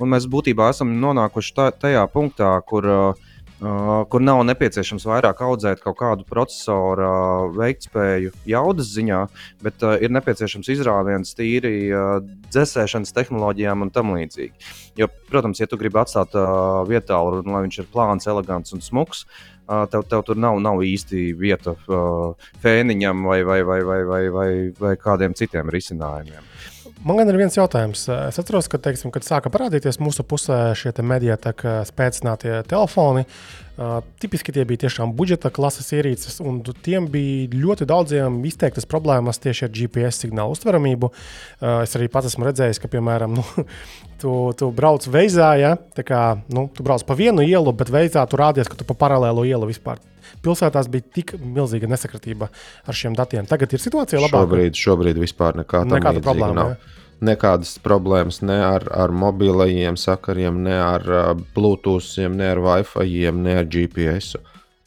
Mēs 0.00 0.24
būtībā 0.32 0.70
esam 0.72 0.94
nonākuši 1.00 1.52
tā, 1.56 1.66
tajā 1.76 2.06
punktā, 2.10 2.54
kur 2.66 2.88
uh, 2.88 3.26
Uh, 3.60 4.06
kur 4.08 4.22
nav 4.24 4.38
nepieciešams 4.48 5.02
vairāk 5.04 5.42
audzēt 5.44 5.82
kaut 5.84 5.98
kādu 5.98 6.24
procesoru 6.24 7.04
uh, 7.04 7.50
veiktspēju 7.58 8.30
jaudas 8.48 8.88
ziņā, 8.94 9.18
bet 9.60 9.84
uh, 9.84 9.98
ir 10.00 10.14
nepieciešams 10.16 10.70
izrāviens 10.72 11.36
tīri 11.36 11.74
uh, 11.92 12.22
dzēsēšanas 12.48 13.12
tehnoloģijām 13.18 13.84
un 13.84 13.92
tam 13.92 14.14
līdzīgi. 14.16 14.64
Jo, 14.96 15.10
protams, 15.28 15.60
ja 15.60 15.68
tu 15.68 15.76
gribi 15.76 16.00
atstāt 16.00 16.32
uh, 16.40 16.80
vietā, 16.88 17.20
lai 17.20 17.60
viņš 17.66 17.82
ir 17.82 17.92
plāns, 17.92 18.30
elegants 18.32 18.72
un 18.72 18.80
smuks, 18.80 19.26
uh, 19.28 19.49
tev, 19.92 20.04
tev 20.10 20.24
tur 20.26 20.40
nav, 20.40 20.58
nav 20.62 20.82
īsti 20.84 21.30
vieta 21.38 21.76
fēniņam 22.62 23.24
vai, 23.30 23.40
vai, 23.46 23.62
vai, 23.66 23.80
vai, 23.86 24.00
vai, 24.12 24.22
vai, 24.34 24.50
vai 24.78 24.94
kādiem 25.00 25.36
citiem 25.38 25.70
risinājumiem. 25.72 26.46
Man 27.00 27.16
gan 27.16 27.30
ir 27.32 27.38
viens 27.40 27.54
jautājums. 27.56 28.02
Es 28.12 28.36
atceros, 28.42 28.66
ka, 28.68 28.76
teiksim, 28.82 29.08
kad 29.14 29.24
sāka 29.24 29.48
parādīties 29.52 29.96
mūsu 30.04 30.20
pusē 30.28 30.74
šie 30.76 30.92
te 30.92 31.04
mediāteka 31.06 31.78
spēcinātie 31.88 32.58
telefoni, 32.68 33.24
Uh, 33.80 34.02
tipiski 34.20 34.52
tie 34.52 34.60
bija 34.68 34.82
tiešām 34.82 35.14
budžeta 35.16 35.48
klases 35.56 35.86
ierīces, 35.96 36.34
un 36.44 36.58
tiem 36.84 37.06
bija 37.08 37.46
ļoti 37.62 37.86
daudziem 37.88 38.34
izteiktas 38.44 38.84
problēmas 38.84 39.40
tieši 39.40 39.64
ar 39.64 39.70
GPS 39.72 40.20
signālu 40.20 40.52
uztveramību. 40.52 41.08
Uh, 41.08 41.78
es 41.86 41.96
arī 41.96 42.10
pats 42.12 42.28
esmu 42.28 42.44
redzējis, 42.44 42.82
ka, 42.82 42.90
piemēram, 42.92 43.32
nu, 43.38 43.64
tu, 44.20 44.34
tu 44.58 44.70
brauc 44.74 45.06
veizā, 45.10 45.50
ja 45.60 45.74
kā, 46.06 46.22
nu, 46.52 46.68
tu 46.74 46.84
brauc 46.86 47.04
pa 47.08 47.16
vienu 47.18 47.44
ielu, 47.46 47.74
bet 47.76 47.92
veizā 47.92 48.24
tu 48.28 48.38
rādies, 48.40 48.68
ka 48.70 48.78
tu 48.78 48.86
pa 48.88 48.96
paralēlo 49.06 49.46
ielu 49.48 49.68
vispār. 49.70 50.00
Pilsētās 50.44 50.88
bija 50.92 51.04
tik 51.16 51.34
milzīga 51.40 51.88
nesakritība 51.90 52.48
ar 52.86 52.96
šiem 52.96 53.16
datiem. 53.18 53.48
Tagad 53.50 53.74
ir 53.74 53.82
situācija 53.82 54.22
labāka. 54.22 54.46
Šobrīd, 54.46 54.78
šobrīd 54.78 55.20
vispār 55.20 55.58
nekā 55.64 55.82
nekāda 55.88 56.24
problēma. 56.24 56.56
Nav. 56.60 56.74
Ja? 56.76 56.96
nekādas 57.20 57.74
problēmas 57.84 58.38
ne 58.40 58.56
ar, 58.64 58.86
ar 58.96 59.12
mobilajiem 59.12 59.98
sakariem, 60.00 60.62
ne 60.64 60.78
ar 60.80 61.02
uh, 61.04 61.26
Bluetooth, 61.56 62.14
ne 62.32 62.46
ar 62.54 62.62
Wi-Fi, 62.64 63.26
ne 63.36 63.58
ar 63.60 63.68
GPS. 63.68 64.40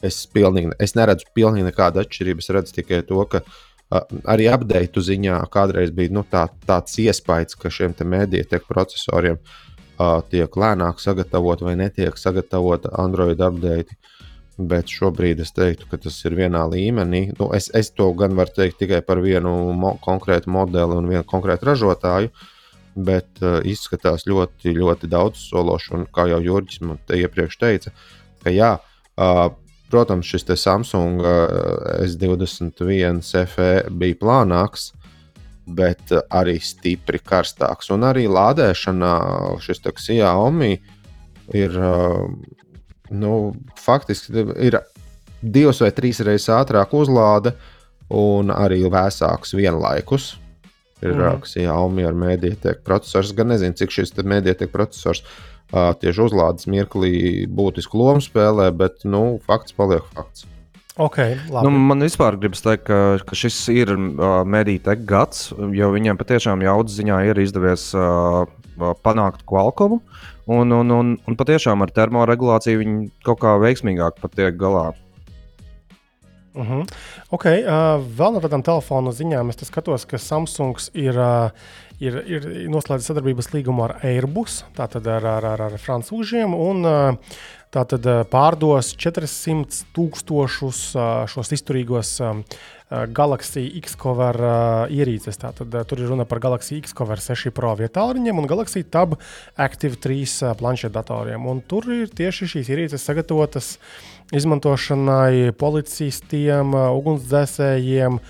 Es, 0.03 0.23
pilnīgi, 0.33 0.73
es 0.81 0.97
neredzu 0.97 1.29
pilnīgi 1.37 1.67
nekādu 1.69 2.01
atšķirību. 2.01 2.41
Es 2.41 2.49
redzu 2.57 2.73
tikai 2.79 3.03
to, 3.07 3.21
ka 3.29 3.43
uh, 3.43 3.59
arī 4.29 4.47
update 4.53 5.03
ziņā 5.07 5.39
kādreiz 5.53 5.91
bija 5.95 6.13
nu, 6.15 6.23
tā, 6.29 6.47
tāds 6.67 6.97
iespējas, 7.03 7.57
ka 7.59 7.71
šiem 7.73 7.95
mēdīju 8.13 8.61
procesoriem 8.67 9.37
uh, 9.37 10.21
tiek 10.29 10.57
lēnāk 10.57 11.01
sagatavot 11.03 11.61
vai 11.65 11.75
netiek 11.79 12.17
sagatavot 12.17 12.87
Android 12.91 13.41
update. 13.41 13.97
Bet 14.53 14.91
šobrīd 14.93 15.39
es 15.41 15.49
teiktu, 15.49 15.87
ka 15.89 15.97
tas 15.97 16.19
ir 16.27 16.35
vienā 16.37 16.61
līmenī. 16.69 17.23
Nu, 17.39 17.47
es, 17.57 17.71
es 17.73 17.89
to 17.89 18.11
gan 18.13 18.35
varu 18.37 18.53
teikt 18.53 18.77
tikai 18.83 18.99
par 19.01 19.17
vienu 19.23 19.73
mo 19.73 19.95
konkrētu 20.01 20.51
modeli 20.53 20.99
un 20.99 21.09
vienu 21.09 21.25
konkrētu 21.25 21.71
ražotāju, 21.71 22.29
bet 22.93 23.41
uh, 23.41 23.57
izskatās 23.65 24.27
ļoti, 24.29 24.75
ļoti 24.77 25.09
daudz 25.09 25.41
sološu. 25.49 25.97
Un 25.97 26.05
kā 26.13 26.27
jau 26.29 26.41
Jurģis 26.45 26.83
man 26.85 27.01
te 27.07 27.17
iepriekš 27.17 27.57
teica, 27.65 27.95
ka 28.45 28.53
jā, 28.53 28.75
uh, 28.77 29.47
protams, 29.91 30.27
šis 30.27 30.47
Samsung 30.59 31.21
uh, 31.21 31.47
S21 32.03 33.21
FE 33.49 33.71
bija 33.89 34.19
plānāks, 34.21 34.91
bet 35.65 36.11
arī 36.33 36.57
stipri 36.59 37.21
karstāks. 37.23 37.91
Un 37.93 38.03
arī 38.07 38.25
lādēšanā 38.27 39.13
šis 39.63 39.83
Xiaomi 39.85 40.73
ir. 41.53 41.79
Uh, 41.79 42.27
nu, 43.13 43.53
faktiski 43.77 44.45
ir 44.63 44.79
divas 45.41 45.81
vai 45.83 45.91
trīs 45.93 46.21
reizes 46.23 46.49
ātrāk 46.49 46.95
uzlāde 46.97 47.53
un 48.09 48.49
arī 48.53 48.81
vēsāks 48.89 49.53
vienlaikus. 49.53 50.33
Ir 51.03 51.17
mm. 51.19 51.43
Xiaomi 51.43 52.05
ar 52.07 52.15
mēdīteku 52.15 52.81
procesoru. 52.87 53.35
Gan 53.37 53.51
nezinu, 53.51 53.75
cik 53.75 53.91
šis 53.91 54.15
mēdīteku 54.23 54.71
procesors 54.71 55.21
uh, 55.21 55.52
tieši 55.73 56.25
uzlādes 56.27 56.67
mirklī 56.69 57.45
būtisku 57.49 57.97
lomu 57.97 58.21
spēlē, 58.21 58.69
bet 58.77 59.05
nu, 59.09 59.39
fakts 59.47 59.73
paliek 59.73 60.05
fakts. 60.13 60.45
Okay, 60.93 61.39
labi. 61.49 61.65
nu, 61.65 61.79
man 61.89 62.05
vispār 62.05 62.35
gribas 62.37 62.61
teikt, 62.61 62.83
ka, 62.85 63.17
ka 63.25 63.37
šis 63.37 63.55
ir 63.73 63.95
uh, 63.97 64.43
mediju 64.45 64.93
gads, 65.09 65.47
jo 65.73 65.89
viņiem 65.89 66.19
patiešām 66.19 66.61
jaudas 66.61 66.99
ziņā 66.99 67.17
ir 67.31 67.41
izdevies 67.41 67.87
uh, 67.97 68.45
panākt 69.01 69.41
kvalkomu. 69.49 70.03
Un, 70.45 70.75
un, 70.75 70.91
un, 70.91 71.15
un 71.17 71.39
patiešām 71.39 71.81
ar 71.81 71.93
termoregulāciju 71.95 72.83
viņi 72.83 73.09
kaut 73.25 73.41
kā 73.41 73.55
veiksmīgāk 73.63 74.21
tiek 74.35 74.53
galā. 74.59 74.91
Uh 76.53 76.61
mhm. 76.61 76.81
-huh. 76.81 76.87
okay, 77.31 77.63
uh, 77.65 77.97
vēl 78.17 78.33
no 78.33 78.39
tādām 78.39 78.61
telefonu 78.61 79.09
ziņām 79.11 79.49
es 79.49 79.65
skatos, 79.65 80.05
ka 80.05 80.17
Samsung 80.17 80.77
ir, 80.93 81.17
uh, 81.17 81.49
ir, 82.01 82.21
ir 82.25 82.47
noslēdzis 82.73 83.11
sadarbības 83.11 83.51
līgumu 83.53 83.85
ar 83.87 83.97
Airbus, 84.05 84.63
tātad 84.77 85.07
ar, 85.09 85.27
ar, 85.37 85.49
ar, 85.53 85.67
ar 85.67 85.77
francūžiem. 85.81 86.55
Un, 86.57 86.87
Tātad 87.73 88.05
pārdos 88.29 88.91
400 89.01 89.79
tūkstošus 89.95 90.81
šos 91.31 91.49
izturīgos 91.55 92.11
Galaxy 93.17 93.63
X-Cover 93.79 94.37
ierīces. 94.93 95.39
Tātad 95.41 95.73
tur 95.89 96.03
ir 96.03 96.11
runa 96.11 96.27
par 96.29 96.37
Galaxy 96.43 96.77
X-Cover 96.83 97.17
6 97.17 97.49
Pro 97.57 97.73
vietāluņiem 97.79 98.37
un 98.37 98.49
Galaxy 98.51 98.85
Tab 98.85 99.15
Active 99.57 99.97
3 100.03 100.53
planšetdatoriem. 100.59 101.49
Un 101.49 101.63
tur 101.65 101.89
ir 101.95 102.13
tieši 102.13 102.51
šīs 102.53 102.69
ierīces 102.75 103.09
sagatavotas 103.09 103.79
izmantošanai 104.37 105.49
policistiem, 105.57 106.77
ugunsdzēsējiem 106.77 108.21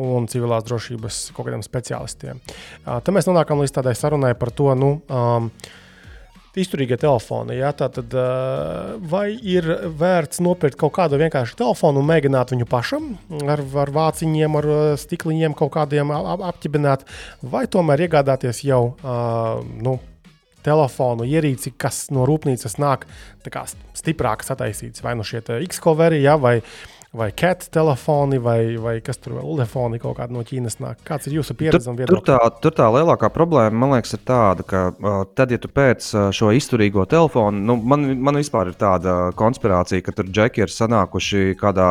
un 0.00 0.26
civilās 0.30 0.64
drošības 0.68 1.22
kaut 1.36 1.48
kādiem 1.48 1.64
speciālistiem. 1.66 2.40
Tad 2.84 3.12
mēs 3.14 3.28
nonākam 3.28 3.62
līdz 3.62 3.78
tādai 3.78 3.94
sarunai 3.98 4.34
par 4.38 4.52
to, 4.56 4.72
nu, 4.78 4.94
um, 5.12 5.50
izturīgie 6.58 6.98
telefoni. 7.00 7.56
Ja? 7.60 7.72
Tātad, 7.76 8.12
vai 9.08 9.26
ir 9.36 9.66
vērts 9.98 10.42
nopirkt 10.44 10.78
kaut 10.80 10.94
kādu 10.98 11.20
vienkāršu 11.20 11.56
telefonu 11.60 12.02
un 12.02 12.08
mēģināt 12.10 12.52
viņu 12.54 12.68
pašam 12.68 13.12
ar, 13.48 13.64
ar 13.84 13.92
vāciņiem, 13.94 14.58
ar 14.60 14.70
stikliņiem 15.00 15.56
kaut 15.58 15.72
kādiem 15.78 16.12
apķibināt, 16.12 17.06
vai 17.42 17.64
tomēr 17.72 18.06
iegādāties 18.06 18.64
jau 18.68 18.82
nu, 19.72 19.98
telefonu 20.62 21.26
ierīci, 21.26 21.74
kas 21.74 22.04
no 22.14 22.26
rūpnīcas 22.28 22.78
nāk 22.78 23.08
stiprāk 23.98 24.44
sataisīts, 24.46 25.02
vai 25.02 25.16
nu 25.18 25.26
šie 25.26 25.42
X-coveri, 25.66 26.20
ja, 26.22 26.36
vai 26.38 26.60
vai 27.12 27.32
cat 27.36 27.66
telefoni, 27.70 28.38
vai, 28.38 28.76
vai 28.80 28.94
kas 29.04 29.18
tur 29.20 29.34
vēl 29.36 29.58
telefoni 29.58 30.00
kaut 30.00 30.16
kāda 30.16 30.32
no 30.32 30.40
Ķīnas 30.48 30.78
nāk. 30.80 31.02
Kāds 31.04 31.28
ir 31.28 31.36
jūsu 31.36 31.56
pieredze 31.58 31.90
un 31.92 31.98
viedoklis? 31.98 32.24
Tur, 32.24 32.38
tā, 32.40 32.60
tur 32.64 32.72
tā 32.78 32.86
lielākā 32.94 33.28
problēma, 33.34 33.76
man 33.82 33.92
liekas, 33.92 34.14
ir 34.16 34.22
tāda, 34.28 34.64
ka 34.64 34.82
uh, 34.94 35.18
tad, 35.36 35.52
ja 35.52 35.60
tu 35.60 35.68
pēc 35.68 36.08
uh, 36.16 36.30
šo 36.32 36.54
izturīgo 36.56 37.04
telefonu, 37.10 37.60
nu, 37.68 37.76
man, 37.76 38.08
man 38.16 38.40
vispār 38.40 38.72
ir 38.72 38.78
tāda 38.80 39.18
konspirācija, 39.36 40.06
ka 40.06 40.16
tur 40.16 40.32
džeki 40.32 40.64
ir 40.64 40.72
sanākuši 40.72 41.52
kādā 41.60 41.90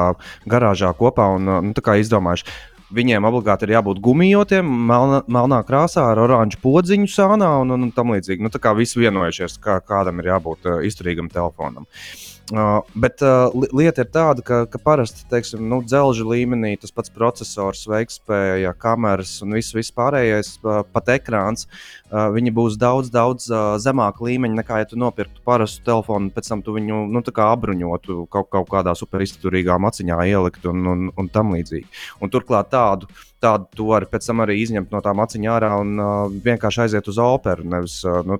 garāžā 0.50 0.90
kopā 0.98 1.30
un 1.38 1.54
uh, 1.60 1.62
nu, 1.70 1.78
izdomājuši. 2.02 2.50
Viņiem 2.92 3.24
obligāti 3.24 3.70
ir 3.70 3.78
jābūt 3.78 4.02
gumijotiem, 4.04 4.68
melna, 4.90 5.22
melnā 5.32 5.62
krāsā, 5.64 6.10
ar 6.12 6.20
oranžu 6.26 6.58
podziņu 6.66 7.08
sānā 7.08 7.54
un, 7.62 7.78
un, 7.78 7.86
un 7.88 7.94
tam 7.96 8.12
līdzīgi. 8.12 8.44
Nu, 8.44 8.52
tā 8.52 8.60
kā 8.60 8.74
visi 8.76 9.00
vienojušies, 9.00 9.62
kā 9.64 9.78
kādam 9.86 10.20
ir 10.20 10.34
jābūt 10.34 10.68
uh, 10.68 10.82
izturīgam 10.90 11.30
telefonam. 11.32 11.86
Uh, 11.86 12.31
Uh, 12.52 12.82
bet 13.00 13.22
uh, 13.24 13.48
lieta 13.72 14.04
ir 14.04 14.10
tāda, 14.12 14.44
ka, 14.44 14.58
ka 14.68 14.80
parasti 14.84 15.24
teiksim, 15.32 15.64
nu, 15.72 15.78
dzelža 15.88 16.26
līmenī 16.28 16.74
tas 16.82 16.92
pats 16.92 17.14
processors, 17.16 17.86
veiktspēja, 17.88 18.74
kameras 18.82 19.38
un 19.46 19.56
viss, 19.56 19.72
viss 19.72 19.94
pārējais, 19.96 20.58
uh, 20.66 20.82
pat 20.92 21.14
ekrāns, 21.16 21.70
uh, 22.12 22.28
viņi 22.36 22.54
būs 22.56 22.78
daudz, 22.82 23.10
daudz 23.14 23.48
uh, 23.52 23.74
zemāka 23.82 24.28
līmeņa 24.28 24.60
nekā, 24.60 24.84
ja 24.84 24.90
tu 24.92 25.00
nopirktu 25.00 25.44
parastu 25.48 25.84
telefonu, 25.88 26.32
pēc 26.36 26.52
tam 26.52 26.62
tu 26.66 26.76
viņu 26.76 27.06
nu, 27.12 27.24
apbruņotu 27.24 28.28
kaut, 28.32 28.52
kaut 28.52 28.70
kādā 28.70 28.94
superizturīgā 28.98 29.80
maciņā 29.82 30.22
ielikt 30.30 30.68
un, 30.70 30.86
un, 30.88 31.10
un 31.18 31.32
tam 31.32 31.56
līdzīgi. 31.56 31.88
Un 32.22 32.34
turklāt 32.34 32.72
tādu 32.76 33.10
tādu 33.42 33.68
tu 33.76 33.88
vari 33.90 34.08
pēc 34.10 34.28
tam 34.30 34.44
arī 34.44 34.60
izņemt 34.62 34.92
no 34.94 35.02
tā 35.04 35.14
maciņa 35.18 35.54
ārā 35.56 35.72
un 35.82 35.94
uh, 35.98 36.10
vienkārši 36.46 36.84
aiziet 36.86 37.10
uz 37.10 37.20
operu. 37.22 37.66
Nevis 37.68 38.00
uh, 38.06 38.22
nu, 38.28 38.38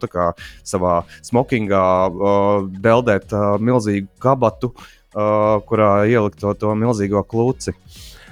savā 0.68 0.96
smokingā 1.26 1.86
uh, 2.10 2.68
beldēt 2.86 3.34
uh, 3.34 3.56
milzīgu 3.62 4.12
kabatu, 4.22 4.74
uh, 4.76 5.58
kurā 5.68 5.92
ielikt 6.10 6.42
to, 6.44 6.54
to 6.54 6.76
milzīgo 6.78 7.24
kluci 7.26 7.74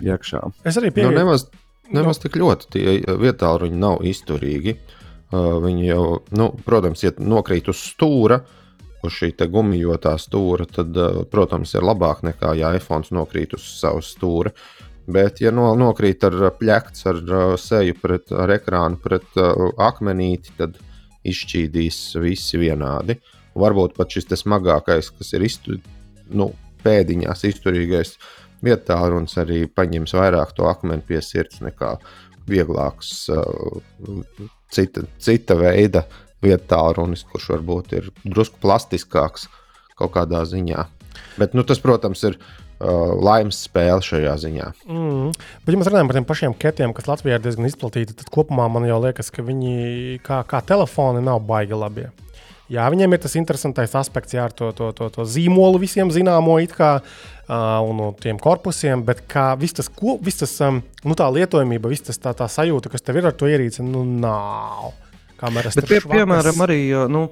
iekšā. 0.06 0.44
Es 0.70 0.78
arī 0.80 0.94
pieņemu. 0.94 1.16
Nu, 1.16 1.24
nemaz, 1.24 1.48
nemaz 1.90 2.22
tik 2.22 2.38
ļoti 2.40 2.72
tie 2.76 2.96
vietā 3.20 3.56
viņi 3.66 3.82
nav 3.82 4.06
izturīgi. 4.08 4.78
Uh, 4.78 4.99
viņi 5.32 5.86
jau, 5.92 6.04
nu, 6.38 6.50
protams, 6.66 7.04
ja 7.06 7.14
nokrīt 7.20 7.70
uz 7.70 7.82
stūra, 7.92 8.40
uz 9.06 9.16
šī 9.16 9.32
gumijotā 9.48 10.18
stūra, 10.20 10.66
tad, 10.68 10.96
uh, 10.98 11.24
protams, 11.30 11.76
ir 11.78 11.86
labāk 11.86 12.26
nekā 12.28 12.56
ja 12.60 12.74
iPhone 12.76 13.08
nokrīt 13.16 13.54
uz 13.56 13.68
savas 13.80 14.14
stūra. 14.16 14.52
Uh, 14.52 14.90
Bet, 15.10 15.40
ja 15.42 15.50
no, 15.56 15.72
nokrīt 15.78 16.22
ar 16.28 16.36
pļakts, 16.60 17.06
ar 17.10 17.20
uh, 17.24 17.54
seju 17.58 17.96
pret 17.98 18.30
ar 18.36 18.52
ekrānu, 18.54 19.00
pret 19.02 19.40
uh, 19.42 19.72
akmenīti, 19.82 20.54
tad 20.60 20.78
izšķīdīs 21.26 21.98
visi 22.22 22.60
vienādi. 22.62 23.18
Varbūt 23.58 23.96
pat 23.98 24.14
šis 24.14 24.30
smagākais, 24.44 25.10
kas 25.18 25.34
ir 25.34 25.46
iztu, 25.48 25.80
nu, 26.30 26.52
pēdiņās 26.86 27.42
izturīgais 27.50 28.14
vietā, 28.64 29.00
runas 29.10 29.34
arī 29.42 29.64
paņems 29.66 30.14
vairāk 30.14 30.54
to 30.56 30.70
akmeni 30.70 31.02
pie 31.08 31.24
sirds 31.26 31.64
nekā 31.66 31.96
vieglāks, 32.50 33.28
uh, 33.34 33.80
cita, 34.74 35.06
cita 35.22 35.58
veida 35.60 36.06
vietā, 36.44 36.80
runas, 36.96 37.26
kurš 37.28 37.50
varbūt 37.56 37.98
ir 37.98 38.10
drusku 38.24 38.62
plastiskāks 38.64 39.50
kaut 40.00 40.16
kādā 40.16 40.46
ziņā. 40.48 40.86
Bet, 41.40 41.56
nu, 41.58 41.66
tas, 41.68 41.82
protams, 41.84 42.22
ir 42.28 42.38
uh, 42.40 43.16
laimes 43.20 43.60
spēle 43.66 44.04
šajā 44.06 44.36
ziņā. 44.46 44.70
Mm. 44.88 45.34
Bet, 45.66 45.74
ja 45.74 45.82
mēs 45.82 45.92
runājam 45.92 46.12
par 46.12 46.20
tiem 46.20 46.30
pašiem 46.30 46.56
ketiem, 46.60 46.96
kas 46.96 47.10
Latvijā 47.10 47.40
ir 47.40 47.44
diezgan 47.44 47.68
izplatīti, 47.68 48.16
tad 48.20 48.32
kopumā 48.34 48.70
man 48.72 48.88
jau 48.88 49.02
liekas, 49.04 49.32
ka 49.36 49.46
viņi 49.46 50.20
kā, 50.26 50.42
kā 50.48 50.64
telefoni 50.66 51.24
nav 51.26 51.44
baigi 51.48 51.80
labi. 51.80 52.08
Jā, 52.70 52.86
viņiem 52.94 53.16
ir 53.16 53.22
tas 53.24 53.34
interesantais 53.40 53.96
aspekts, 53.98 54.36
jā, 54.38 54.46
ar 54.46 54.54
to, 54.54 54.70
to, 54.78 54.92
to, 54.94 55.10
to 55.14 55.26
zīmolu 55.26 55.82
visiem 55.82 56.12
zināmo, 56.14 56.60
kā, 56.70 56.92
uh, 57.02 57.80
un 57.82 58.14
tiem 58.22 58.38
korpusiem, 58.42 59.02
bet 59.08 59.24
kā 59.30 59.52
viss 59.58 59.80
tas, 59.80 59.90
ko, 59.90 60.20
viss 60.22 60.44
tas 60.44 60.54
um, 60.68 60.84
nu, 61.02 61.18
tā 61.18 61.26
lietojamība, 61.34 61.90
viss 61.90 62.06
tas 62.06 62.22
tā, 62.22 62.36
tā 62.38 62.46
sajūta, 62.46 62.92
kas 62.94 63.06
tev 63.06 63.18
ir 63.18 63.30
ar 63.32 63.38
to 63.38 63.50
ierīci, 63.50 63.82
nu, 63.86 64.06
nav. 64.06 64.92
kameras. 65.40 65.78
Bet, 65.80 65.88
pie, 65.88 66.02
švakas. 66.04 66.20
piemēram, 66.20 66.62
arī 66.66 66.80
nu, 67.10 67.24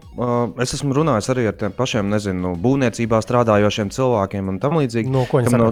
es 0.64 0.74
esmu 0.78 0.96
runājis 0.96 1.30
arī 1.34 1.48
ar 1.50 1.58
tiem 1.60 1.76
pašiem, 1.76 2.10
nezinu, 2.14 2.56
būvniecībā 2.64 3.20
strādājošiem 3.22 3.92
cilvēkiem 3.94 4.54
un 4.54 4.60
tam 4.64 4.80
līdzīgi. 4.80 5.12
No 5.12 5.26
kam 5.28 5.60
no, 5.60 5.72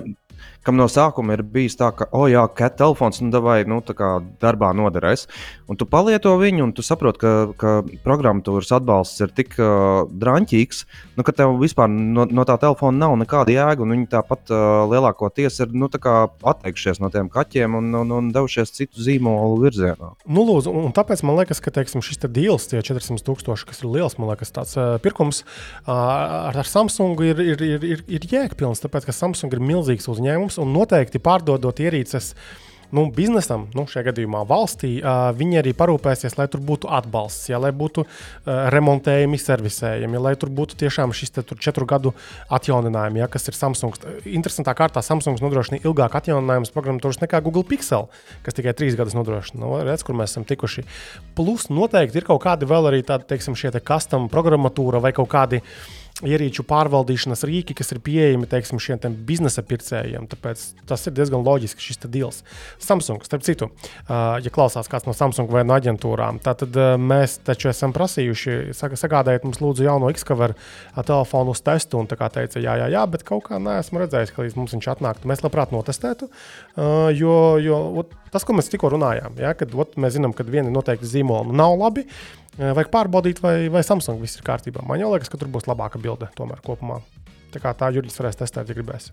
kam 0.65 0.79
no 0.79 0.87
sākuma 0.91 1.37
ir 1.37 1.43
bijis 1.47 1.77
tā, 1.79 1.91
ka, 1.95 2.09
oh, 2.15 2.25
jā, 2.31 2.43
cat 2.57 2.77
telefons, 2.79 3.21
nu, 3.23 3.41
vai 3.45 3.59
nu, 3.69 3.79
tā 3.85 3.95
kā 3.97 4.11
darbā 4.41 4.71
noderēs. 4.77 5.27
Un 5.65 5.79
tu 5.81 5.87
palieto 5.89 6.35
viņu, 6.37 6.67
un 6.67 6.71
tu 6.77 6.83
saproti, 6.85 7.21
ka, 7.23 7.31
ka 7.57 7.71
programmatūras 8.05 8.69
atbalsts 8.77 9.23
ir 9.25 9.31
tik 9.33 9.55
uh, 9.57 10.05
drāmīgs, 10.05 10.83
nu, 11.17 11.25
ka 11.25 11.33
tev 11.33 11.55
vispār 11.57 11.89
no, 11.89 12.27
no 12.29 12.45
tā 12.45 12.57
telefona 12.61 13.07
nav 13.07 13.15
nekāda 13.17 13.53
jēga. 13.55 13.87
Viņi 13.89 14.05
tāpat 14.11 14.53
uh, 14.53 14.83
lielākoties 14.91 15.57
ir 15.65 15.73
nu, 15.73 15.89
atteikušies 15.89 17.01
no 17.01 17.09
tiem 17.13 17.31
kaķiem 17.33 17.79
un, 17.79 17.89
un, 18.01 18.13
un 18.13 18.29
devušies 18.35 18.75
citu 18.75 19.01
zīmolu 19.01 19.57
virzienā. 19.63 20.11
Nu, 20.29 20.45
lūdzu, 20.45 20.73
un 20.85 20.93
tāpēc 20.93 21.23
man 21.25 21.39
liekas, 21.39 21.63
ka 21.65 21.73
teiksim, 21.73 22.03
šis 22.05 22.21
te 22.21 22.29
deals, 22.29 22.69
tie 22.69 22.83
400 22.85 23.25
tūkstoši, 23.25 23.69
kas 23.71 23.81
ir 23.81 23.89
liels, 23.95 24.19
man 24.21 24.29
liekas, 24.33 24.53
tāds 24.53 24.77
uh, 24.77 24.99
pirkums 25.01 25.41
uh, 25.41 25.95
ar, 25.95 26.61
ar 26.61 26.69
Samsung 26.69 27.25
ir, 27.25 27.41
ir, 27.41 27.65
ir, 27.65 27.89
ir, 27.95 28.05
ir 28.19 28.29
jēgpilns. 28.29 28.85
Tāpēc, 28.85 29.09
ka 29.09 29.17
Samsung 29.17 29.57
ir 29.57 29.65
milzīgs 29.65 30.05
uzņēmums 30.13 30.59
un 30.61 30.77
noteikti 30.77 31.23
pārdodot 31.25 31.81
ierīces. 31.81 32.35
Nu, 32.95 33.03
biznesam, 33.11 33.65
nu, 33.75 33.83
šajā 33.91 34.05
gadījumā 34.07 34.45
valstī, 34.47 34.93
uh, 35.01 35.27
viņi 35.35 35.59
arī 35.59 35.73
parūpēsies, 35.75 36.37
lai 36.39 36.45
tur 36.51 36.61
būtu 36.63 36.87
atbalsts, 36.95 37.49
ja, 37.49 37.59
lai 37.59 37.73
būtu 37.75 38.05
uh, 38.05 38.11
remontējumi, 38.71 39.39
servisējumi, 39.41 40.21
lai 40.21 40.35
tur 40.39 40.53
būtu 40.55 40.77
tiešām 40.79 41.11
šis 41.15 41.35
te, 41.35 41.43
četru 41.59 41.87
gadu 41.89 42.13
atjauninājumi, 42.55 43.19
ja, 43.19 43.27
kas 43.31 43.49
ir 43.51 43.57
Samsung. 43.57 43.99
Interesantā 44.31 44.75
kārtā 44.77 45.03
Samsung 45.03 45.41
nodrošina 45.43 45.81
ilgāku 45.81 46.21
atjauninājumu 46.21 46.71
programmatūras 46.75 47.19
nekā 47.25 47.43
Google 47.43 47.65
Pixel, 47.67 48.07
kas 48.45 48.55
tikai 48.55 48.75
trīs 48.77 48.95
gadus 48.95 49.17
nodrošina. 49.17 49.59
Nu, 49.65 49.73
redz, 49.83 50.05
kur 50.05 50.15
mēs 50.15 50.31
esam 50.31 50.47
tikuši. 50.47 50.85
Plus, 51.35 51.67
noteikti 51.73 52.21
ir 52.21 52.29
kaut 52.31 52.45
kādi 52.47 52.69
vēl 52.69 52.93
arī 52.93 53.03
tādi, 53.03 53.27
teiksim, 53.33 53.59
šie 53.59 53.73
te 53.75 53.83
custom 53.83 54.31
programmatūra 54.31 55.03
vai 55.03 55.11
kaut 55.15 55.33
kādi 55.35 55.63
ierīču 56.23 56.63
pārvaldīšanas 56.63 57.43
rīki, 57.43 57.75
kas 57.75 57.91
ir 57.91 57.99
pieejami 58.05 58.47
teiksim, 58.47 58.79
šiem 58.79 59.17
biznesa 59.27 59.59
pircējiem. 59.67 60.29
Tāpēc 60.31 60.61
tas 60.87 61.03
ir 61.09 61.15
diezgan 61.17 61.43
loģiski 61.43 61.83
šis 61.83 61.99
deals. 62.07 62.39
Samsung, 62.79 63.25
starp 63.27 63.43
citu, 63.43 63.67
ja 64.07 64.53
klausās 64.55 64.87
kāds 64.91 65.09
no 65.09 65.15
Samsung 65.17 65.51
vai 65.51 65.65
no 65.67 65.75
aģentūrām, 65.75 66.39
tad 66.45 66.63
mēs 67.01 67.41
taču 67.43 67.67
esam 67.73 67.91
prasījuši, 67.95 68.71
sagādājiet 68.75 69.43
mums 69.43 69.59
lūdzu 69.59 69.89
jauno 69.89 70.11
Xcover 70.15 70.55
telefonu 70.95 71.51
uz 71.51 71.63
testu. 71.65 71.99
Un 71.99 72.07
tā 72.07 72.15
kā 72.19 72.31
teica, 72.31 72.63
jā, 72.63 72.77
jā, 72.79 72.87
jā, 72.95 73.03
bet 73.11 73.27
kaut 73.27 73.49
kā 73.49 73.59
neesmu 73.59 74.05
redzējis, 74.05 74.31
ka 74.31 74.45
līdz 74.45 74.59
mums 74.61 74.77
viņš 74.77 74.91
atnāktu. 74.95 75.27
Mēs 75.27 75.43
labprāt 75.43 75.75
notestētu, 75.75 76.31
jo, 77.19 77.39
jo 77.59 77.81
tas, 78.35 78.45
ko 78.47 78.55
mēs 78.57 78.69
tikko 78.71 78.91
runājām, 78.93 79.39
ja, 79.41 79.55
kad 79.57 79.71
ot, 79.79 79.95
mēs 80.01 80.17
zinām, 80.19 80.35
ka 80.35 80.45
vieni 80.47 80.73
noteikti 80.73 81.07
zīmoli 81.09 81.55
nav 81.55 81.77
labi. 81.79 82.05
Uh, 82.05 82.45
Vajag 82.55 82.87
pārbaudīt, 82.93 83.41
vai, 83.43 83.65
vai 83.67 83.81
Samsung 83.83 84.21
viss 84.21 84.37
ir 84.39 84.45
kārtībā. 84.47 84.83
Man 84.87 85.01
jau 85.01 85.09
liekas, 85.11 85.27
ka 85.31 85.39
tur 85.39 85.49
būs 85.51 85.65
labāka 85.67 85.99
bilde 85.99 86.29
tomēr 86.37 86.61
kopumā. 86.63 87.01
Tā 87.51 87.59
kā 87.63 87.73
tā 87.75 87.89
Jurijs 87.95 88.15
varēs 88.19 88.39
testēt, 88.39 88.71
ja 88.71 88.77
gribēs. 88.77 89.09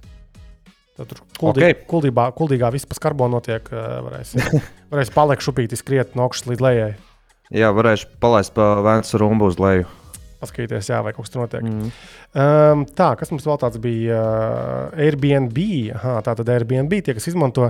Tad 0.98 1.08
tur 1.10 1.22
kuldī, 1.40 1.64
Ok. 1.64 1.64
okay. 1.64 1.78
kuldībā, 1.90 2.28
kuldīgā 2.38 2.70
viss 2.74 2.86
pa 2.86 2.98
skarbo 2.98 3.26
notiek. 3.32 3.66
uh, 3.74 3.98
Varēs, 4.06 4.36
varēs 4.92 5.10
palikt 5.14 5.42
šupīti, 5.42 5.78
skriet 5.80 6.14
no 6.18 6.28
augšas 6.28 6.52
līdz 6.52 6.62
lejai. 6.62 6.92
Jā, 7.52 7.72
varēšu 7.74 8.12
palaist 8.22 8.54
pa 8.54 8.76
vēcu 8.84 9.18
rumbu 9.24 9.50
uz 9.50 9.58
leju. 9.60 9.88
Paskatīties, 10.43 10.90
jā, 10.90 10.99
vai 11.07 11.14
kaut 11.14 11.26
kas 11.26 11.32
tur 11.34 11.45
notiek. 11.45 11.62
Mm. 11.62 11.90
Um, 12.34 12.84
tā, 12.99 13.12
kas 13.20 13.30
mums 13.30 13.47
vēl 13.47 13.59
tāds 13.62 13.78
bija? 13.82 14.18
Uh, 14.18 15.03
Airbnb. 15.07 15.59
Aha, 15.95 16.18
tā 16.26 16.34
tad 16.38 16.51
Airbnb 16.51 16.99
tie, 16.99 17.14
kas 17.16 17.28
izmanto, 17.30 17.68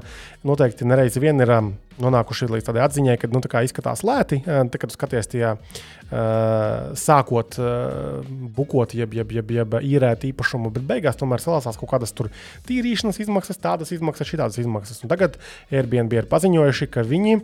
noteikti 0.48 0.88
nereiz 0.88 1.18
vien 1.20 1.40
ir 1.44 1.52
um, 1.52 1.72
nonākuši 2.02 2.48
līdz 2.50 2.68
tādai 2.68 2.84
atziņai, 2.86 3.16
ka 3.20 3.30
nu, 3.32 3.42
tā 3.44 3.64
izskatās 3.66 4.04
lēti. 4.06 4.40
Uh, 4.46 4.62
tad, 4.72 4.80
kad 4.84 4.94
skaties 4.94 5.28
tajā, 5.34 5.52
uh, 5.58 6.92
sākot 6.98 7.58
uh, 7.60 8.32
bukot, 8.56 8.96
jeb, 8.96 9.14
jeb, 9.18 9.36
jeb, 9.36 9.52
jeb 9.58 9.78
īrēt 9.82 10.24
īpašumu, 10.32 10.72
bet 10.72 10.88
beigās 10.88 11.20
tomēr 11.20 11.44
salāsās 11.44 11.78
kaut 11.80 11.92
kādas 11.92 12.16
tur 12.16 12.32
tīrīšanas 12.68 13.20
izmaksas, 13.22 13.60
tādas 13.62 13.92
izmaksas, 13.94 14.30
šitādas 14.32 14.60
izmaksas. 14.62 15.04
Un 15.04 15.12
tagad 15.12 15.36
Airbnb 15.72 16.16
ir 16.16 16.30
paziņojuši, 16.32 16.88
ka 16.92 17.04
viņi 17.04 17.42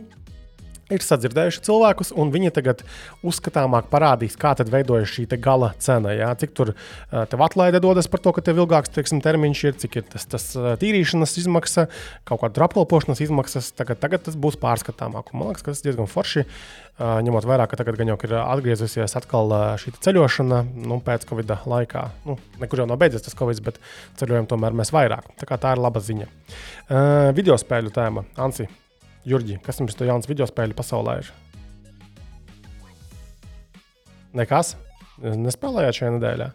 ir 0.93 1.05
sadzirdējuši 1.05 1.63
cilvēkus, 1.65 2.11
un 2.19 2.31
viņi 2.33 2.51
tagad 2.55 2.83
uzskatāmāk 3.25 3.89
parādīs, 3.91 4.37
kā 4.39 4.55
tad 4.57 4.71
veidojas 4.73 5.11
šī 5.13 5.27
gala 5.39 5.71
cena. 5.81 6.13
Jā? 6.15 6.31
Cik 6.39 6.55
tur 6.57 6.73
tev 7.11 7.45
atlaide 7.45 7.81
dodas 7.83 8.09
par 8.09 8.23
to, 8.23 8.33
ka 8.35 8.43
tev 8.45 8.61
ilgāks 8.63 8.91
teiksim, 8.95 9.21
termiņš 9.23 9.63
ir, 9.69 9.77
cik 9.83 9.99
ir 10.01 10.07
tas, 10.09 10.25
tas 10.29 10.51
tīrīšanas 10.81 11.37
izmaksa, 11.43 11.87
kaut 12.27 12.43
kāda 12.43 12.67
apkalpošanas 12.67 13.23
izmaksas. 13.25 13.71
Tagad, 13.77 14.01
tagad 14.01 14.25
tas 14.27 14.37
būs 14.39 14.59
pārskatāmāk. 14.61 15.33
Man 15.33 15.51
liekas, 15.51 15.65
ka 15.65 15.73
tas 15.73 15.83
ir 15.83 15.91
diezgan 15.91 16.09
forši. 16.09 16.45
Ņemot 16.99 17.45
vērā, 17.47 17.63
ka 17.71 17.77
tagad 17.79 17.95
gan 17.95 18.09
jau 18.11 18.17
ir 18.27 18.33
atgriezusies 18.41 19.13
atkal 19.15 19.53
šī 19.79 19.93
ceļošana 20.03 20.57
nu, 20.89 20.97
pēc 21.05 21.23
Covid 21.29 21.53
laikā. 21.63 22.03
Nu, 22.27 22.35
nekur 22.59 22.83
jau 22.83 22.89
nav 22.89 22.99
beidzies 22.99 23.23
tas 23.23 23.37
Covid, 23.39 23.63
bet 23.63 23.79
ceļojam 24.19 24.49
tomēr 24.51 24.75
mēs 24.75 24.91
vairāk. 24.91 25.31
Tā, 25.39 25.47
tā 25.55 25.71
ir 25.77 25.79
laba 25.79 26.03
ziņa. 26.03 26.27
Video 27.39 27.55
spēļu 27.61 27.95
tēma, 27.95 28.27
Ansi. 28.43 28.67
Jurģi, 29.27 29.59
kas 29.63 29.81
jums 29.81 29.97
to 29.99 30.07
jauns 30.07 30.29
video 30.29 30.47
spēļu 30.47 30.77
pasaulē 30.77 31.19
ir? 31.19 31.29
Nekas? 34.39 34.77
Nespēlējāt 35.19 35.99
šajā 35.99 36.15
nedēļā. 36.15 36.49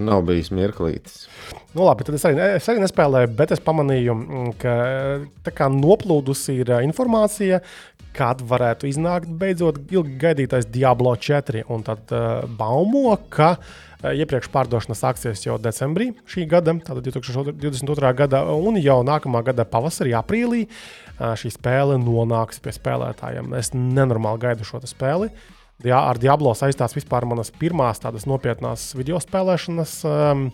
Nav 0.00 0.24
bijis 0.26 0.48
mirklītis. 0.54 1.26
Nu, 1.74 1.84
labi, 1.84 2.06
tad 2.06 2.16
es 2.16 2.24
arī, 2.26 2.38
es 2.56 2.66
arī 2.70 2.80
nespēlēju, 2.82 3.30
bet 3.36 3.52
es 3.54 3.62
pamanīju, 3.62 4.14
mm, 4.16 4.54
ka 4.62 5.52
kā 5.54 5.68
noplūdusi 5.70 6.56
ir 6.62 6.72
ā, 6.72 6.80
informācija, 6.86 7.60
kad 8.16 8.40
varētu 8.48 8.88
iznākt 8.88 9.28
beidzot 9.28 9.82
ilgi 9.92 10.16
gaidītais 10.22 10.70
Diablo 10.72 11.12
4. 11.18 11.66
Un 11.74 11.84
tad 11.86 12.14
uh, 12.14 12.46
baumo, 12.58 13.12
ka 13.28 13.54
uh, 13.58 14.14
iepriekš 14.14 14.48
pārdošana 14.54 14.96
sāksies 14.96 15.44
jau 15.44 15.58
decembrī 15.60 16.14
šī 16.30 16.48
gada, 16.48 16.74
tātad 16.86 17.04
2022. 17.10 18.14
gada, 18.16 18.46
un 18.54 18.80
jau 18.80 19.02
nākamā 19.06 19.44
gada 19.46 19.66
pavasarī, 19.68 20.14
aprīlī 20.16 20.64
uh, 20.64 21.03
šī 21.18 21.52
spēle 21.54 21.98
nonāks 22.02 22.62
pie 22.62 22.74
spēlētājiem. 22.74 23.52
Es 23.58 23.72
nenormāli 23.74 24.42
gaidu 24.46 24.66
šo 24.66 24.82
spēli. 24.88 25.30
Ar 25.90 26.18
Diablo 26.22 26.52
saistās 26.54 26.94
vispār 26.94 27.26
manas 27.26 27.50
pirmās 27.50 27.98
tādas 28.00 28.28
nopietnās 28.30 28.92
video 28.94 29.18
spēlēšanas 29.20 29.94
um, 30.06 30.46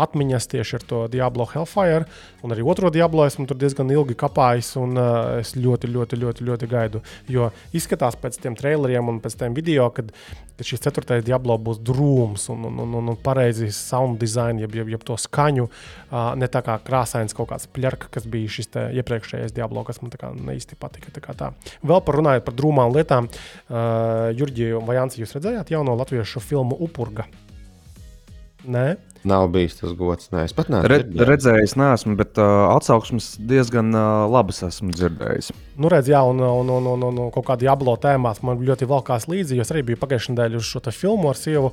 atmiņas 0.00 0.48
tieši 0.50 0.78
ar 0.78 0.86
to 0.88 1.00
Diablo 1.10 1.46
Hellfire. 1.50 2.04
Un 2.44 2.54
arī 2.54 2.64
otro 2.66 2.90
Diablo 2.92 3.26
esmu 3.26 3.46
tur 3.48 3.58
diezgan 3.60 3.90
ilgi 3.94 4.16
kapājis, 4.18 4.74
un 4.80 4.98
uh, 4.98 5.38
es 5.40 5.54
ļoti, 5.56 5.90
ļoti, 5.94 6.18
ļoti, 6.20 6.46
ļoti 6.48 6.70
gaidu. 6.70 7.02
Jo 7.30 7.50
izskatās 7.76 8.18
pēc 8.20 8.40
tiem 8.42 8.56
traileriem 8.58 9.08
un 9.10 9.20
pēc 9.24 9.38
tiem 9.40 9.56
video, 9.56 9.88
kad, 9.94 10.10
kad 10.58 10.68
šis 10.68 10.82
ceturtais 10.84 11.24
Diablo 11.26 11.56
būs 11.62 11.80
drūms 11.84 12.48
un, 12.54 12.66
un, 12.70 12.82
un, 12.84 12.98
un, 13.00 13.12
un 13.14 13.20
pareizi 13.20 13.70
sound 13.74 14.18
design, 14.22 14.60
jeb, 14.62 14.74
jeb, 14.80 14.90
jeb 14.96 15.06
to 15.06 15.16
skaņu. 15.20 15.68
Uh, 16.10 16.32
ne 16.40 16.50
tā 16.50 16.64
kā 16.66 16.76
krāsains 16.84 17.36
kaut 17.36 17.52
kāds 17.52 17.70
pļarka, 17.70 18.10
kas 18.14 18.28
bija 18.30 18.50
šis 18.58 18.72
iepriekšējais 18.74 19.54
Diablo, 19.54 19.86
kas 19.86 20.02
man 20.02 20.12
tā 20.14 20.20
kā 20.20 20.34
ne 20.34 20.58
īsti 20.58 20.78
patika. 20.80 21.14
Tā 21.14 21.22
kā 21.24 21.38
tā. 21.38 21.52
Vēl 21.86 22.02
par 22.04 22.20
runājot 22.20 22.46
par 22.46 22.58
drūmām 22.58 22.94
lietām, 22.96 23.30
uh, 23.30 24.30
Jurģi 24.34 24.74
vai 24.84 24.98
Jānis, 24.98 25.18
jūs 25.22 25.34
redzējāt 25.38 25.74
jauno 25.74 25.96
latviešu 25.98 26.42
filmu 26.42 26.76
Upurga? 26.84 27.26
Nē, 28.64 28.94
Nav 29.24 29.48
bijis 29.54 29.78
tas 29.78 29.94
gods. 29.96 30.28
Nē, 30.34 30.44
es 30.44 30.52
pat 30.56 30.68
neesmu. 30.68 30.88
Red, 30.92 31.06
dzirdējis. 31.08 31.28
redzējis, 31.30 31.74
neesmu, 31.80 32.16
bet 32.20 32.40
uh, 32.40 32.66
atsauksmes 32.74 33.30
diezgan 33.40 33.94
uh, 33.96 34.26
labas 34.28 34.60
esmu 34.66 34.92
dzirdējis. 34.92 35.52
Nu, 35.80 35.88
redz, 35.90 36.10
jā, 36.12 36.20
un, 36.28 36.42
un, 36.44 36.72
un, 36.76 36.88
un, 36.92 37.06
un, 37.08 37.20
kaut 37.34 37.48
kādā 37.48 37.70
jablo 37.70 37.96
tēmās 38.00 38.42
man 38.44 38.60
ļoti 38.62 38.88
valkās 38.90 39.24
līdzi. 39.32 39.56
jo 39.56 39.64
Es 39.64 39.72
arī 39.72 39.82
biju 39.88 40.02
pagājušajā 40.02 40.36
nedēļā 40.36 40.60
uz 40.60 40.68
šo 40.68 40.84
filmu 40.92 41.32
ar 41.32 41.40
sievu, 41.40 41.72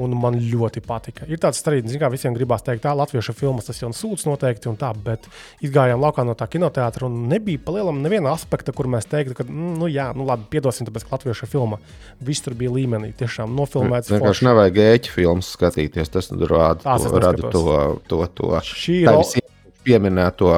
un 0.00 0.16
man 0.18 0.36
ļoti 0.40 0.82
patika. 0.84 1.26
Ir 1.30 1.40
tāds 1.40 1.60
strīds, 1.62 1.94
kā 2.00 2.08
visiem 2.12 2.34
gribās 2.36 2.64
teikt, 2.64 2.82
tā 2.84 2.92
latviešu 2.96 3.32
filmas, 3.36 3.68
tas 3.68 3.80
jau 3.80 3.90
sūds 3.96 4.26
noteikti, 4.28 4.68
un 4.70 4.76
tā, 4.80 4.90
bet 4.92 5.28
izgājām 5.64 6.02
laukā 6.02 6.24
no 6.26 6.34
tā 6.36 6.48
kinoteātra, 6.52 7.08
un 7.08 7.26
nebija 7.30 7.62
palielam 7.64 8.02
neviena 8.04 8.34
aspekta, 8.34 8.74
kur 8.76 8.90
mēs 8.92 9.08
teiktu, 9.08 9.36
ka, 9.38 9.46
mm, 9.46 9.76
nu, 9.80 9.88
jā, 9.92 10.10
nu, 10.16 10.26
labi, 10.28 10.48
piedosim, 10.52 10.88
tāpēc, 10.88 11.06
ka 11.06 11.16
latviešu 11.16 11.48
filma 11.50 11.80
viss 12.24 12.44
tur 12.44 12.56
bija 12.58 12.74
līmenī, 12.74 13.12
tiešām 13.16 13.54
nofilmēts. 13.56 14.12
Vienkārši 14.12 14.48
nevajag 14.50 14.76
gēķu 14.80 15.14
filmas 15.16 15.52
skatīties. 15.56 16.12
Tas 16.12 16.30
nu 16.32 16.48
rāda, 16.50 16.84
Tās 16.86 17.06
to, 17.06 17.20
rada 17.22 17.52
to, 17.52 17.62
to, 18.06 18.20
to, 18.38 18.50
Šī 18.66 19.00
ir 19.02 19.46
pieminēto 19.86 20.52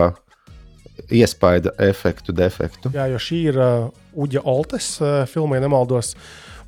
iespaidu 1.15 1.73
efektu, 1.81 2.35
defektu. 2.37 2.93
Jā, 2.95 3.07
jo 3.13 3.21
šī 3.23 3.41
ir 3.53 3.59
uh, 3.63 3.89
Uģa 4.19 4.45
Oltes 4.49 4.91
uh, 5.01 5.23
filma, 5.31 5.59
ja 5.59 5.65
nemaldos. 5.65 6.15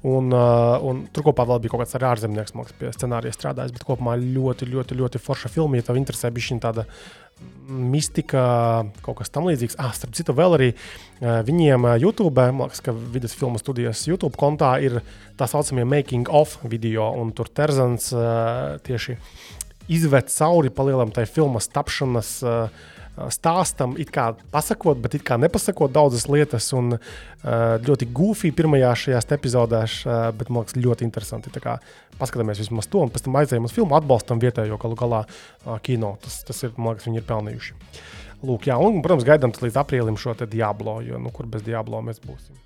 Un, 0.01 0.31
uh, 0.33 0.81
un 0.89 1.03
tur 1.13 1.27
kopā 1.27 1.45
vēl 1.45 1.59
bija 1.61 1.75
kaut 1.75 1.83
kāds 1.83 1.99
ārzemnieks, 1.99 2.55
kas 2.57 2.77
pie 2.79 2.93
scenārija 2.95 3.37
strādājis. 3.37 3.75
Bet 3.77 3.85
kopumā 3.85 4.15
ļoti, 4.21 4.69
ļoti, 4.73 4.97
ļoti 4.97 5.21
forša 5.21 5.51
filma. 5.53 5.77
Ja 5.77 5.91
tev 5.91 6.01
interesē, 6.01 6.31
bija 6.33 6.49
šī 6.49 6.57
tāda 6.63 6.87
mistika, 7.71 8.43
kaut 9.05 9.21
kas 9.21 9.33
tamlīdzīgs. 9.35 9.79
Ah, 9.79 9.93
starp 9.95 10.17
citu, 10.19 10.35
vēl 10.37 10.57
arī 10.57 10.69
uh, 10.75 11.41
viņiem 11.47 11.87
uh, 11.87 11.97
YouTube, 12.03 12.47
liekas, 12.59 12.83
ka 12.85 12.95
vidus 13.15 13.37
filmu 13.39 13.61
studijas 13.63 14.03
YouTube 14.09 14.39
kontā 14.41 14.75
ir 14.83 15.01
tā 15.39 15.49
saucamie 15.51 15.87
making 15.87 16.31
of 16.35 16.59
video. 16.65 17.11
Un 17.21 17.33
tur 17.37 17.51
Terzans 17.53 18.11
uh, 18.17 18.79
tieši 18.87 19.17
izved 19.91 20.31
cauri 20.35 20.71
palielam 20.75 21.15
tai 21.15 21.27
filmas 21.31 21.71
tapšanas. 21.71 22.41
Stāstam, 23.29 23.97
it 24.01 24.13
kā 24.15 24.31
pasakot, 24.53 25.01
bet 25.03 25.17
it 25.19 25.25
kā 25.27 25.37
nepasakot 25.41 25.93
daudzas 25.93 26.25
lietas. 26.31 26.71
Un 26.77 26.95
ļoti 27.87 28.09
gūfī 28.17 28.53
pirmajā 28.57 28.93
šajās 29.05 29.29
epizodēs, 29.37 29.97
bet 30.39 30.53
man 30.53 30.65
liekas, 30.65 30.79
ļoti 30.81 31.07
interesanti. 31.07 31.53
Tā 31.53 31.63
kā 31.65 31.77
paskatāmies 32.21 32.63
vismaz 32.63 32.89
to, 32.91 33.03
un 33.05 33.13
pēc 33.13 33.27
tam 33.27 33.37
aizējām 33.41 33.69
uz 33.69 33.77
filmu, 33.77 33.97
atbalstam 33.99 34.41
vietējo 34.43 34.79
galu 34.81 34.99
galā 35.01 35.25
kino. 35.87 36.15
Tas, 36.25 36.41
tas 36.49 36.65
ir, 36.67 36.75
man 36.79 36.95
liekas, 36.95 37.09
viņi 37.11 37.23
ir 37.23 37.29
pelnījuši. 37.29 37.79
Lūk, 38.49 38.71
jā, 38.71 38.79
un, 38.81 39.03
protams, 39.05 39.27
gaidām 39.29 39.53
līdz 39.53 39.77
aprīlim 39.83 40.17
šo 40.21 40.33
Diablo, 40.47 41.01
jo 41.05 41.21
nu, 41.21 41.33
kur 41.35 41.49
bez 41.51 41.65
Diablo 41.67 42.01
mēs 42.05 42.23
būsim. 42.25 42.57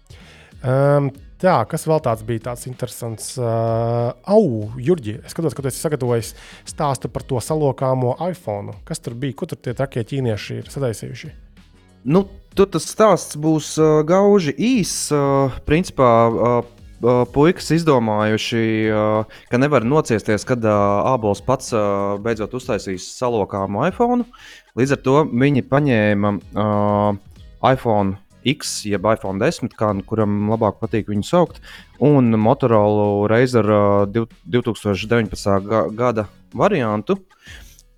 Um, 0.65 1.11
tā, 1.45 1.55
kas 1.69 1.87
vēl 1.89 2.01
tāds 2.05 2.25
bija 2.27 2.47
tāds 2.51 2.69
interesants? 2.71 3.35
Uh, 3.39 4.13
au, 4.31 4.71
Jurģi, 4.81 5.19
es 5.25 5.35
skatos, 5.35 5.57
ka 5.57 5.65
tu 5.65 5.71
esi 5.71 5.83
sagatavojis 5.83 6.33
stāstu 6.69 7.11
par 7.13 7.27
to 7.29 7.41
salokāmo 7.45 8.15
iPhone. 8.25 8.77
Kas 8.89 9.03
tur 9.05 9.17
bija? 9.19 9.37
Ko 9.39 9.49
tur 9.51 9.61
tie 9.61 9.77
trakie 9.77 10.05
ķīnieši 10.09 10.61
ir 10.63 10.71
sadaisījuši? 10.73 11.33
Nu, 12.05 12.27
tur 12.57 12.69
tas 12.73 12.87
stāsts 12.89 13.39
būs 13.41 13.75
uh, 13.81 14.01
gauži 14.07 14.55
īss. 14.57 15.11
Uh, 15.15 15.61
principā, 15.69 16.11
uh, 16.31 16.73
puikas 17.35 17.67
izdomājuši, 17.75 18.61
ka 19.51 19.59
nevar 19.61 19.85
nociesties, 19.85 20.47
kad 20.49 20.63
Ābols 20.65 21.43
pats 21.45 21.75
beidzot 22.25 22.55
uztaisīs 22.57 23.11
salokāmu 23.19 23.83
iPhone. 23.91 24.25
Līdz 24.79 24.95
ar 24.97 25.03
to 25.05 25.17
viņi 25.29 25.67
paņēma 25.69 26.31
iPhone 27.75 28.17
X, 28.45 28.75
jeb 28.89 29.07
iPhone 29.09 29.41
10, 29.43 29.73
kā, 29.79 29.91
kuram 30.09 30.51
labāk 30.53 30.81
patīk 30.83 31.09
viņu 31.13 31.27
saukt, 31.29 31.61
un 32.05 32.35
Motorola 32.41 33.29
Razer 33.31 33.69
2019. 34.11 35.95
gada 35.97 36.29
variantu. 36.55 37.19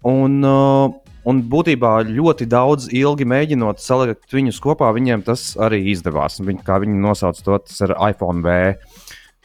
Un, 0.06 0.38
uh, 0.46 0.92
un 1.26 1.42
būtībā 1.50 1.96
ļoti 2.06 2.46
daudz 2.46 2.90
ilgi 2.94 3.26
mēģinot 3.26 3.82
salikt 3.82 4.30
viņus 4.32 4.60
kopā, 4.62 4.92
viņiem 4.94 5.24
tas 5.26 5.54
arī 5.58 5.82
izdevās. 5.90 6.38
Viņi, 6.38 6.62
kā 6.66 6.78
viņi 6.84 7.00
nosauc 7.02 7.42
to, 7.42 7.58
tas 7.66 7.82
ir 7.82 7.96
iPhone 7.96 8.44
V. 8.46 8.76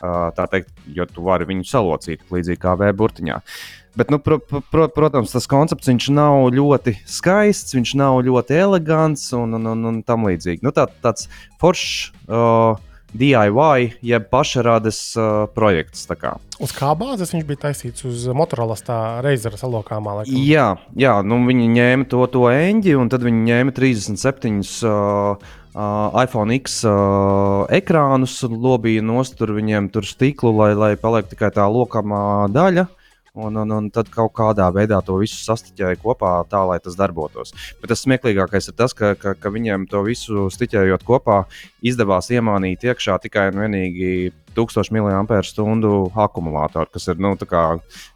Uh, 0.01 0.29
tā 0.33 0.47
teikt, 0.49 0.71
jo 0.89 1.05
tu 1.05 1.21
vari 1.25 1.45
viņu 1.45 1.65
salocīt 1.69 2.23
līdzīgi 2.33 2.61
kā 2.61 2.73
V 2.77 2.89
burtiņā. 2.97 3.37
Uh, 3.37 3.80
Bet, 3.95 4.09
nu, 4.09 4.19
pro, 4.19 4.39
pro, 4.71 4.87
protams, 4.87 5.33
tas 5.35 5.49
koncepts 5.51 5.89
nav 6.15 6.45
ļoti 6.55 6.93
skaists, 7.03 7.75
viņš 7.75 7.91
nav 7.99 8.21
ļoti 8.23 8.55
elegants 8.55 9.25
un, 9.35 9.57
un, 9.57 9.67
un, 9.73 9.83
un 9.89 9.97
tam 10.07 10.29
līdzīgi. 10.29 10.63
Nu, 10.63 10.71
tā, 10.71 10.85
tāds 11.03 11.27
foršs 11.59 12.13
uh, 12.31 12.79
DIY, 13.11 13.89
jeb 14.07 14.29
pašrādes 14.31 15.01
uh, 15.19 15.43
projekts. 15.51 16.05
Kā. 16.15 16.37
Uz 16.63 16.71
kā 16.75 16.93
bāzes 16.95 17.33
viņš 17.35 17.43
bija 17.49 17.65
taisīts? 17.67 18.05
Uz 18.07 18.23
Motorola 18.31 18.77
reizes 19.25 19.59
salokāmā. 19.59 20.21
Laikam. 20.21 20.39
Jā, 20.39 20.69
jā 20.95 21.17
nu, 21.27 21.41
viņi 21.49 21.67
ņēma 21.75 22.07
to, 22.11 22.23
to 22.31 22.47
eņģi, 22.47 22.95
un 22.95 23.11
tad 23.11 23.27
viņi 23.27 23.49
ņēma 23.51 23.75
37. 23.79 24.61
Uh, 24.87 25.57
Uh, 25.71 26.11
iPhone 26.19 26.51
X 26.57 26.81
uh, 26.83 27.61
ekrānus, 27.71 28.33
lobīja 28.43 28.99
nostur 29.07 29.53
viņiem 29.55 29.85
tur 29.93 30.03
stiklu, 30.03 30.51
lai, 30.57 30.73
lai 30.75 30.89
paliek 30.99 31.29
tikai 31.31 31.47
tā 31.55 31.63
lokamā 31.71 32.49
daļa. 32.51 32.83
Uh, 32.89 33.00
Un, 33.33 33.55
un, 33.55 33.69
un 33.71 33.85
tad 33.95 34.09
kaut 34.11 34.33
kādā 34.35 34.65
veidā 34.75 34.97
to 35.07 35.15
visu 35.15 35.37
sastiķēja 35.39 36.01
kopā, 36.01 36.33
tā 36.51 36.65
lai 36.67 36.81
tas 36.83 36.97
darbotos. 36.99 37.53
Bet 37.79 37.93
tas 37.93 38.01
smieklīgākais 38.03 38.65
ir 38.67 38.75
tas, 38.75 38.91
ka, 38.91 39.13
ka, 39.15 39.31
ka 39.39 39.51
viņiem 39.55 39.85
to 39.87 40.01
visu 40.03 40.49
stiķējot 40.51 41.05
kopā, 41.07 41.45
izdevās 41.79 42.27
iemānīt 42.35 42.83
iekšā 42.89 43.15
tikai 43.23 43.45
un 43.53 43.61
vienīgi 43.63 44.09
1000 44.57 44.91
mAh 44.91 46.17
akumulātoru, 46.25 46.91
kas 46.91 47.07
ir 47.07 47.23
nu, 47.23 47.31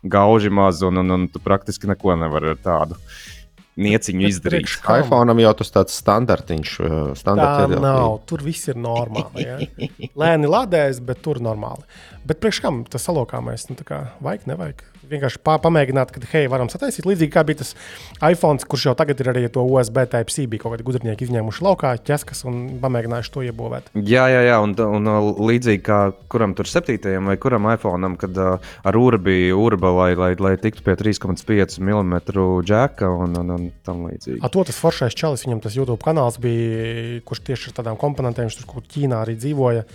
gauži 0.03 0.51
maz, 0.51 0.83
un, 0.83 0.99
un, 0.99 1.15
un 1.15 1.23
tu 1.31 1.39
praktiski 1.39 1.87
neko 1.93 2.17
nevari 2.19 2.51
ar 2.51 2.59
tādu 2.59 2.99
nieciņu 3.79 4.27
izdarīt. 4.27 4.67
iPhone 4.99 5.31
jau 5.45 5.53
tas 5.61 5.71
tāds 5.77 5.95
standartiņš. 5.95 6.73
Tā 7.23 7.37
nav, 7.71 8.17
tur 8.27 8.43
viss 8.43 8.67
ir 8.71 8.75
normāli. 8.79 9.47
Ja? 9.47 9.57
Lēni 10.25 10.51
lādējas, 10.51 10.99
bet 11.07 11.23
tur 11.23 11.39
normāli. 11.43 11.87
Bet 12.27 12.43
priekš 12.43 12.61
kam 12.67 12.83
tas 12.83 13.07
salokāmais? 13.07 13.69
Nu, 13.71 13.79
vajag, 13.79 14.47
nevajag 14.51 14.83
vienkārši 15.09 15.41
pamēģināt, 15.45 16.13
ka, 16.13 16.23
hei, 16.31 16.45
varam 16.51 16.69
sataisīt. 16.71 17.07
Līdzīgi 17.07 17.33
kā 17.33 17.43
bija 17.47 17.61
tas 17.63 17.73
iPhone, 18.23 18.61
kurš 18.61 18.89
jau 18.89 18.95
tagad 18.97 19.21
ir 19.21 19.31
arī 19.31 19.45
to 19.51 19.63
USB 19.65 20.05
Type-C, 20.11 20.47
bija 20.51 20.65
kaut 20.65 20.75
kādi 20.75 20.87
gudrinieki 20.87 21.27
izņēmuši 21.27 21.65
laukā 21.65 21.93
ķeskas 22.05 22.45
un 22.49 22.61
pamēģinājuši 22.83 23.33
to 23.33 23.45
iebūvēt. 23.49 23.91
Jā, 23.95 24.27
jā, 24.31 24.41
jā 24.49 24.59
un, 24.63 24.75
un 24.99 25.11
līdzīgi 25.49 25.83
kā 25.85 25.99
kuram 26.31 26.55
tur 26.57 26.69
septītajam 26.69 27.31
vai 27.31 27.37
kuram 27.41 27.69
iPhone, 27.73 28.13
kad 28.21 28.37
uh, 28.41 28.73
ar 28.85 28.99
urbu 28.99 29.25
bija 29.25 29.55
urba, 29.57 29.89
lai, 29.95 30.11
lai, 30.19 30.31
lai 30.37 30.53
tiktu 30.61 30.83
pie 30.85 30.93
3,5 30.99 31.79
mm 31.81 32.15
džeka 32.65 33.09
un, 33.09 33.37
un, 33.41 33.53
un 33.55 33.69
tam 33.85 34.05
līdzīgi. 34.09 34.41
A, 34.45 34.51
to 34.53 34.65
tas 34.67 34.77
foršais 34.81 35.17
čalis, 35.17 35.45
viņam 35.47 35.63
tas 35.63 35.77
YouTube 35.77 36.01
kanāls 36.03 36.37
bija, 36.41 37.21
kurš 37.25 37.41
tieši 37.49 37.71
ar 37.71 37.79
tādām 37.79 37.99
komponentēm, 38.01 38.49
viņš 38.49 38.59
tur 38.61 38.83
Ķīnā 38.95 39.23
arī 39.25 39.37
dzīvoja 39.39 39.85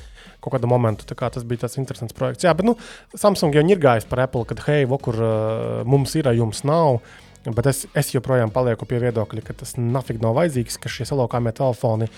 kaut 0.40 0.54
kādu 0.56 0.70
momentu. 0.70 1.08
Kā 1.18 1.30
tas 1.32 1.46
bija 1.46 1.64
tāds 1.64 1.78
interesants 1.80 2.16
projekts. 2.16 2.46
Jā, 2.46 2.54
bet 2.56 2.68
nu, 2.68 2.76
Samsung 3.14 3.56
jau 3.56 3.64
ir 3.64 3.82
gājis 3.82 4.08
par 4.10 4.24
Apple, 4.26 4.46
kad 4.48 4.62
hei, 4.68 4.84
vokur 4.90 5.18
uh, 5.20 5.32
mums 5.88 6.14
ir, 6.18 6.30
jums 6.36 6.64
nav. 6.68 7.00
Bet 7.46 7.70
es, 7.70 7.86
es 7.96 8.12
joprojām 8.12 8.52
palieku 8.52 8.84
pie 8.84 8.98
viedokļa, 9.00 9.44
ka 9.46 9.56
tas 9.62 9.78
nafig 9.80 10.20
nav 10.20 10.36
vajadzīgs, 10.36 10.76
ka 10.80 10.92
šie 10.92 11.06
salokāmie 11.08 11.54
telefoni 11.56 12.10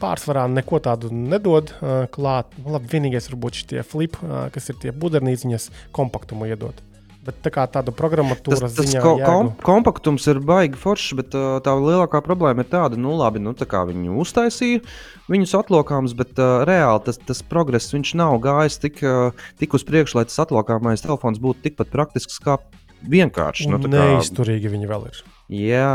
pārsvarā 0.00 0.46
neko 0.50 0.80
tādu 0.82 1.12
nedod 1.14 1.70
uh, 1.76 2.04
klāt. 2.10 2.56
Nu, 2.58 2.74
labi, 2.74 2.90
vienīgais 2.96 3.30
varbūt 3.30 3.62
šie 3.62 3.84
flip, 3.86 4.18
uh, 4.24 4.48
kas 4.54 4.72
ir 4.72 4.80
tie 4.82 4.94
budernīciņas, 4.96 5.70
kompaktumu 5.96 6.50
iedod. 6.50 6.82
Bet 7.20 7.42
tā 7.44 7.50
kā 7.52 7.66
tāda 7.68 7.92
programmatūra 7.92 8.62
tas, 8.64 8.74
tas 8.78 8.86
ziņā, 8.88 9.00
ko, 9.04 9.10
kom, 9.20 9.50
kompaktums 9.60 10.24
ir 10.32 10.38
baigi 10.40 10.78
foršs, 10.80 11.12
bet 11.18 11.34
uh, 11.36 11.58
tā 11.60 11.74
lielākā 11.76 12.22
problēma 12.24 12.64
ir 12.64 12.70
tāda, 12.72 12.96
nu 12.96 13.12
labi, 13.18 13.42
nu, 13.44 13.52
tā 13.56 13.68
kā 13.68 13.82
viņi 13.90 14.08
uztaisīja 14.22 14.80
viņus 15.28 15.52
atlokāms, 15.58 16.14
bet 16.16 16.40
uh, 16.40 16.62
reāli 16.68 17.04
tas, 17.04 17.20
tas 17.20 17.44
progress 17.44 17.92
nav 18.16 18.38
gājis 18.40 18.80
tik, 18.80 19.04
uh, 19.04 19.36
tik 19.60 19.76
uz 19.76 19.84
priekšu, 19.84 20.16
lai 20.16 20.24
tas 20.30 20.40
atlokāmais 20.46 21.04
telefons 21.04 21.42
būtu 21.44 21.68
tikpat 21.68 21.92
praktisks 21.92 22.40
kā 22.40 22.56
vienkārši. 23.04 23.68
Nu, 23.68 23.82
kā... 23.84 23.92
Neizturīgi 23.92 24.72
viņi 24.72 24.88
vēl 24.88 25.08
ir. 25.12 25.22
Jā. 25.60 25.92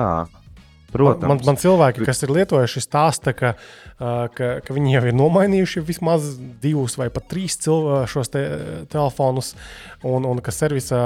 Protams. 0.93 1.27
Man, 1.27 1.41
man 1.41 1.57
cilvēki, 1.59 2.05
kas 2.05 2.21
ir 2.21 2.37
lietojuši, 2.37 2.85
stāsta, 2.85 3.33
ka, 3.35 3.55
uh, 3.57 3.84
ka, 3.99 4.47
ka 4.65 4.75
viņi 4.75 4.91
jau 4.91 5.03
ir 5.07 5.15
nomainījuši 5.15 5.83
vismaz 5.87 6.27
divus 6.61 6.97
vai 6.99 7.07
pat 7.13 7.29
trīs 7.31 7.55
šos 7.63 8.31
te, 8.33 8.41
telefonus, 8.91 9.53
un, 10.03 10.27
un 10.27 10.41
ka 10.43 10.51
servisā 10.51 11.01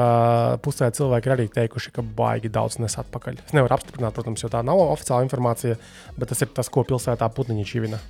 pusē 0.65 0.89
cilvēki 0.97 1.29
ir 1.29 1.35
arī 1.35 1.47
teikuši, 1.53 1.93
ka 1.93 2.01
baigi 2.03 2.49
daudz 2.53 2.79
nes 2.81 2.97
atpakaļ. 3.01 3.43
Es 3.45 3.57
nevaru 3.57 3.77
apstiprināt, 3.77 4.15
protams, 4.17 4.43
jo 4.43 4.49
tā 4.49 4.63
nav 4.65 4.81
oficiāla 4.87 5.27
informācija, 5.27 5.77
bet 6.17 6.33
tas 6.33 6.41
ir 6.45 6.53
tas, 6.55 6.71
ko 6.73 6.85
pilsētā 6.87 7.29
putniņi 7.35 7.67
čivina. 7.69 8.01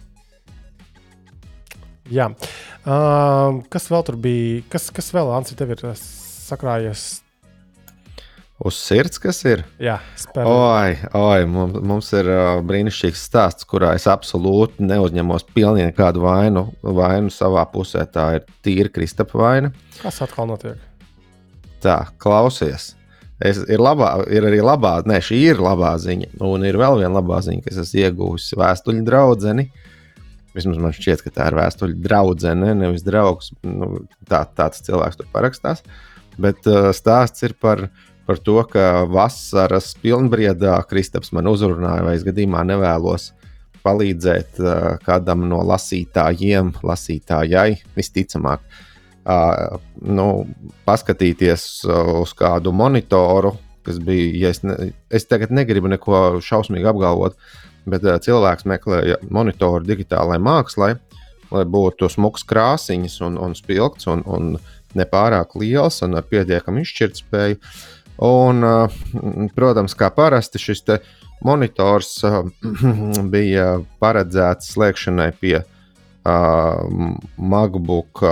Jā. 2.10 2.32
Uh, 2.88 3.60
kas 3.70 3.92
vēl 3.92 4.06
tur 4.08 4.18
bija? 4.18 4.64
Kas, 4.72 4.88
kas 4.96 5.12
vēl, 5.14 5.30
Ansi, 5.36 5.58
tev 5.60 5.76
ir 5.76 5.84
sakrājies 6.00 7.20
Uz 8.60 8.76
sirds, 8.76 9.16
kas 9.24 9.38
ir? 9.48 9.62
Jā, 9.80 9.96
spēlē. 10.20 10.52
Oi, 10.52 10.96
oi, 11.16 11.44
mums, 11.48 11.78
mums 11.80 12.10
ir 12.18 12.28
uh, 12.28 12.58
brīnišķīgs 12.68 13.22
stāsts, 13.30 13.64
kurā 13.70 13.94
es 13.96 14.04
absolūti 14.12 14.84
neuzņemos 14.84 15.46
pilnīgi 15.56 15.94
nekādu 15.94 16.26
vainu, 16.26 16.66
vainu 16.84 17.32
savā 17.32 17.64
pusē. 17.72 18.04
Tā 18.12 18.26
ir 18.36 18.50
tīra 18.66 18.92
Kristapa 18.92 19.40
vaina. 19.40 19.72
Kas 20.02 20.20
atkal 20.26 20.50
notiek? 20.52 20.82
Tā, 21.80 22.02
klausies. 22.20 22.90
Es, 23.40 23.62
ir, 23.72 23.80
labā, 23.80 24.12
ir 24.28 24.44
arī 24.50 24.60
labā, 24.60 24.98
ne, 25.08 25.22
šī 25.24 25.40
ir 25.54 25.64
labā 25.64 25.94
ziņa. 26.04 26.34
Un 26.44 26.68
ir 26.68 26.76
vēl 26.82 27.00
viena 27.00 27.14
labā 27.22 27.40
ziņa, 27.46 27.64
kas 27.64 27.80
esmu 27.86 28.04
iegūmis 28.04 28.50
vēstuļu 28.60 29.06
draugu. 29.08 29.56
Vismaz 30.52 30.84
man 30.84 30.92
šķiet, 30.98 31.24
ka 31.24 31.32
tā 31.32 31.48
ir 31.48 31.56
vēstuļu 31.62 31.96
draudzene, 32.04 32.76
nevis 32.76 33.08
draugs. 33.08 33.54
Nu, 33.64 34.02
tā, 34.28 34.44
tāds 34.60 34.84
cilvēks 34.84 35.22
tur 35.22 35.32
parakstās. 35.32 35.86
Bet 36.40 36.68
uh, 36.68 36.92
stāsts 36.96 37.48
ir 37.48 37.56
par 37.56 37.88
viņa 37.88 38.09
par 38.30 38.38
to, 38.38 38.60
ka 38.70 39.08
vasaras 39.10 39.96
pilnbriedā 40.04 40.76
Kristaps 40.86 41.32
man 41.34 41.50
uzrunāja, 41.50 42.04
vai 42.06 42.12
es 42.14 42.26
gadījumā 42.28 42.62
nevēlos 42.70 43.32
palīdzēt 43.82 44.60
uh, 44.62 45.00
kādam 45.02 45.48
no 45.50 45.64
lasītājiem, 45.66 46.70
lasītājai, 46.86 47.80
visticamāk, 47.98 48.62
uh, 48.62 49.82
nu, 50.06 50.28
paskatīties 50.86 51.66
uz 51.90 52.36
kādu 52.38 52.70
monitoru, 52.70 53.56
kas 53.88 53.98
bija, 53.98 54.30
ja 54.44 54.54
es, 54.54 54.62
ne, 54.62 54.92
es 55.10 55.26
tagad 55.26 55.50
negribu 55.50 55.90
neko 55.90 56.38
šausmīgi 56.46 56.86
apgalvot, 56.94 57.42
bet 57.90 58.06
uh, 58.06 58.22
cilvēks 58.22 58.70
meklēja 58.70 59.24
monitoru 59.26 59.90
digitālajai 59.90 60.44
mākslai, 60.52 60.96
lai 61.50 61.66
būtu 61.66 62.14
smuks 62.14 62.46
krāsiņas 62.46 63.24
un, 63.26 63.42
un 63.42 63.58
spilgts 63.58 64.06
un, 64.12 64.22
un 64.30 64.60
nepārāk 64.94 65.58
liels 65.58 66.04
un 66.06 66.20
ar 66.22 66.30
pietiekamu 66.30 66.86
izšķirtspēju. 66.86 67.58
Uh, 67.58 67.88
Un, 68.20 68.64
eh, 68.64 68.88
protams, 69.56 69.96
kā 69.96 70.10
parasti 70.12 70.60
šis 70.60 70.84
monitors 71.46 72.18
eh, 72.28 72.42
bija 73.34 73.68
paredzēts 74.02 74.74
slēgšanai 74.74 75.30
pie 75.40 75.60
uh, 75.62 76.82
MacBook 77.38 78.24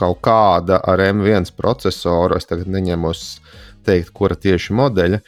kaut 0.00 0.18
kāda 0.24 0.80
ar 0.82 1.02
M1 1.04 1.52
procesoru. 1.56 2.38
Es 2.40 2.48
tagad 2.50 2.66
neņemos 2.72 3.22
teikt, 3.86 4.10
kura 4.16 4.34
tieši 4.34 4.74
modeļa. 4.74 5.20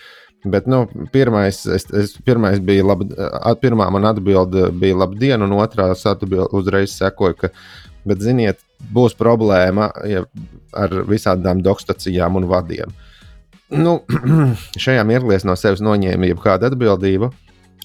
Bet 0.52 0.66
nu, 0.66 0.88
pirmais, 1.14 1.60
es, 1.70 1.86
es, 1.94 2.16
pirmais 2.26 2.58
bija 2.58 2.82
labi, 2.88 3.06
pirmā 3.62 3.86
man 3.94 4.08
atbilde 4.08 4.72
bija 4.74 4.98
labdien, 5.04 5.44
un 5.44 5.54
otrā 5.54 5.92
atbilde 5.94 6.48
uzreiz 6.58 6.96
sekoja, 6.98 7.36
ka, 7.38 7.52
bet 8.08 8.24
ziniet, 8.24 8.58
būs 8.90 9.14
problēma 9.14 9.92
ja, 10.10 10.24
ar 10.74 10.96
visādām 11.06 11.62
dokstacijām 11.62 12.40
un 12.40 12.50
vadiem. 12.50 12.90
Nu, 13.72 14.00
šajā 14.84 15.04
mirklī 15.08 15.38
es 15.38 15.46
no 15.48 15.56
sevis 15.58 15.82
noņēmu 15.84 16.28
jebkādu 16.32 16.68
atbildību. 16.68 17.30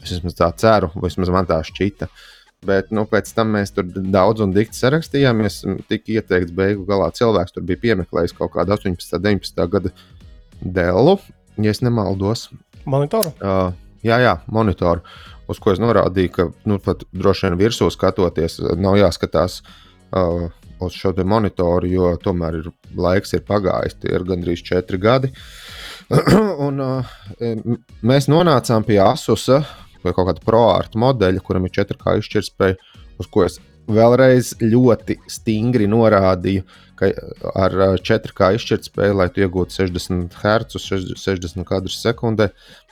Es 0.03 0.11
vismaz 0.14 0.35
tā 0.38 0.49
ceru, 0.59 0.91
vismaz 1.03 1.31
man 1.34 1.47
tā 1.49 1.61
šķita. 1.65 2.09
Bet 2.68 2.89
nu, 2.95 3.05
pēc 3.09 3.30
tam 3.38 3.53
mēs 3.53 3.72
tur 3.76 3.88
daudz 3.88 4.41
un 4.43 4.53
dikti 4.55 4.80
sarakstījāmies. 4.80 5.61
Tika 5.89 6.18
ieteikts, 6.18 6.53
beigu 6.57 6.85
galā 6.89 7.09
cilvēks 7.15 7.53
tur 7.55 7.65
bija 7.68 7.81
piemeklējis 7.84 8.35
kaut 8.38 8.55
kādu 8.55 8.73
18, 8.76 9.19
19 9.22 9.73
gadu 9.73 9.93
dēlu, 10.61 11.18
ja 11.61 11.73
nemaldos. 11.85 12.47
Monitoru? 12.88 13.34
Uh, 13.43 13.76
jā, 14.05 14.18
jā, 14.23 14.38
monitoru. 14.51 15.05
Uz 15.47 15.61
ko 15.64 15.72
es 15.72 15.80
norādīju, 15.80 16.31
ka 16.34 16.47
nu, 16.68 16.80
pat 16.84 17.05
droši 17.15 17.47
vien 17.47 17.59
virsū 17.61 17.88
skatoties, 17.93 18.59
nav 18.76 18.97
jāskatās 18.99 19.61
uh, 19.61 20.49
uz 20.84 20.97
šo 20.97 21.14
monitoru, 21.26 21.88
jo 21.89 22.11
tomēr 22.22 22.59
ir, 22.61 22.72
laiks 22.97 23.34
ir 23.38 23.45
pagājis, 23.47 23.97
tie 24.01 24.14
ir 24.18 24.26
gandrīz 24.27 24.64
četri 24.65 24.99
gadi. 25.01 25.31
un, 26.67 26.79
uh, 26.79 27.15
mēs 28.05 28.29
nonācām 28.31 28.85
pie 28.88 28.99
Asusa 29.03 29.61
vai 30.03 30.13
kaut 30.15 30.29
kāda 30.29 30.43
proārta 30.45 30.99
modeļa, 31.01 31.43
kuram 31.43 31.67
ir 31.67 31.73
4K 31.75 32.17
izšķirtspēja, 32.21 32.77
uz 33.19 33.29
ko 33.31 33.43
es 33.47 33.57
vēlreiz 33.88 34.53
ļoti 34.61 35.17
stingri 35.31 35.88
norādīju, 35.89 36.65
ka 36.99 37.11
ar 37.55 37.75
4K 38.03 38.53
izšķirtspēju, 38.57 39.17
lai 39.19 39.29
tu 39.34 39.43
iegūtu 39.43 39.75
60 39.81 40.38
Hz, 40.41 40.79
60 41.19 41.67
kadrus 41.67 41.99
sekundē, 42.03 42.49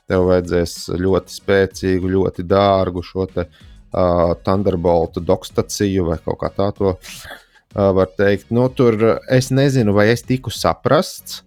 tev 0.10 0.28
vajadzēs 0.30 0.76
ļoti 1.02 1.40
spēcīgu, 1.40 2.12
ļoti 2.18 2.46
dārgu 2.48 3.04
šo 3.06 3.26
te, 3.32 3.48
uh, 3.48 4.36
Thunderbolt 4.46 5.20
dokstaciju 5.24 6.12
vai 6.12 6.20
kaut 6.24 6.40
kā 6.44 6.52
tā 6.54 6.70
to 6.78 6.94
uh, 6.94 7.90
var 7.98 8.12
teikt. 8.18 8.52
Nu, 8.56 8.68
tur 8.70 9.20
es 9.32 9.52
nezinu, 9.52 9.96
vai 9.98 10.12
es 10.14 10.24
tiku 10.28 10.54
saprasts. 10.54 11.42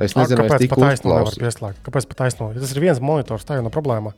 Es 0.00 0.14
nezinu, 0.16 0.46
kāpēc 0.46 0.56
es 0.56 0.64
tiku 0.64 0.84
uzklausīts. 0.86 1.58
Kāpēc 1.84 2.06
pat 2.08 2.20
taisnība? 2.24 2.60
Tas 2.62 2.72
ir 2.72 2.80
viens 2.80 3.00
monitors, 3.04 3.44
tā 3.48 3.58
jau 3.58 3.64
nav 3.66 3.74
problēma. 3.74 4.14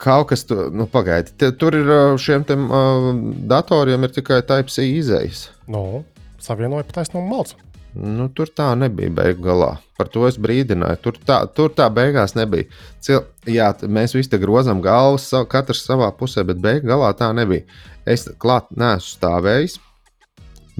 Kaut 0.00 0.30
kas 0.30 0.46
tur, 0.48 0.70
nu, 0.72 0.86
pagaidi, 0.88 1.34
te, 1.36 1.50
tur 1.60 1.76
ir 1.76 1.90
šiem 2.22 2.46
te, 2.48 2.56
uh, 2.56 3.10
datoriem 3.50 4.06
ir 4.06 4.14
tikai 4.14 4.38
Type-C 4.48 4.86
izējas. 4.86 5.42
Nu, 5.68 6.06
savienoja 6.40 6.86
pat 6.88 7.02
taisnību 7.02 7.26
malcu. 7.28 7.58
Nu, 7.98 8.28
tur 8.30 8.48
tā 8.54 8.70
nebija 8.78 9.10
beigās 9.12 9.42
galā. 9.44 9.70
Par 9.98 10.08
to 10.08 10.22
es 10.28 10.38
brīdināju. 10.40 11.00
Tur 11.04 11.18
tā, 11.26 11.40
tur 11.52 11.72
tā 11.74 11.88
beigās 11.92 12.36
nebija. 12.38 12.70
Cil, 13.02 13.24
jā, 13.50 13.72
mēs 13.82 14.14
visi 14.14 14.30
te 14.30 14.38
grozām 14.40 14.80
galvas, 14.84 15.26
katrs 15.50 15.82
savā 15.88 16.08
pusē, 16.16 16.46
bet 16.46 16.62
beigās 16.62 16.86
galā 16.86 17.10
tā 17.18 17.32
nebija. 17.36 17.66
Es 18.08 18.28
klāt 18.40 18.70
neesmu 18.72 19.18
stāvējis, 19.18 19.80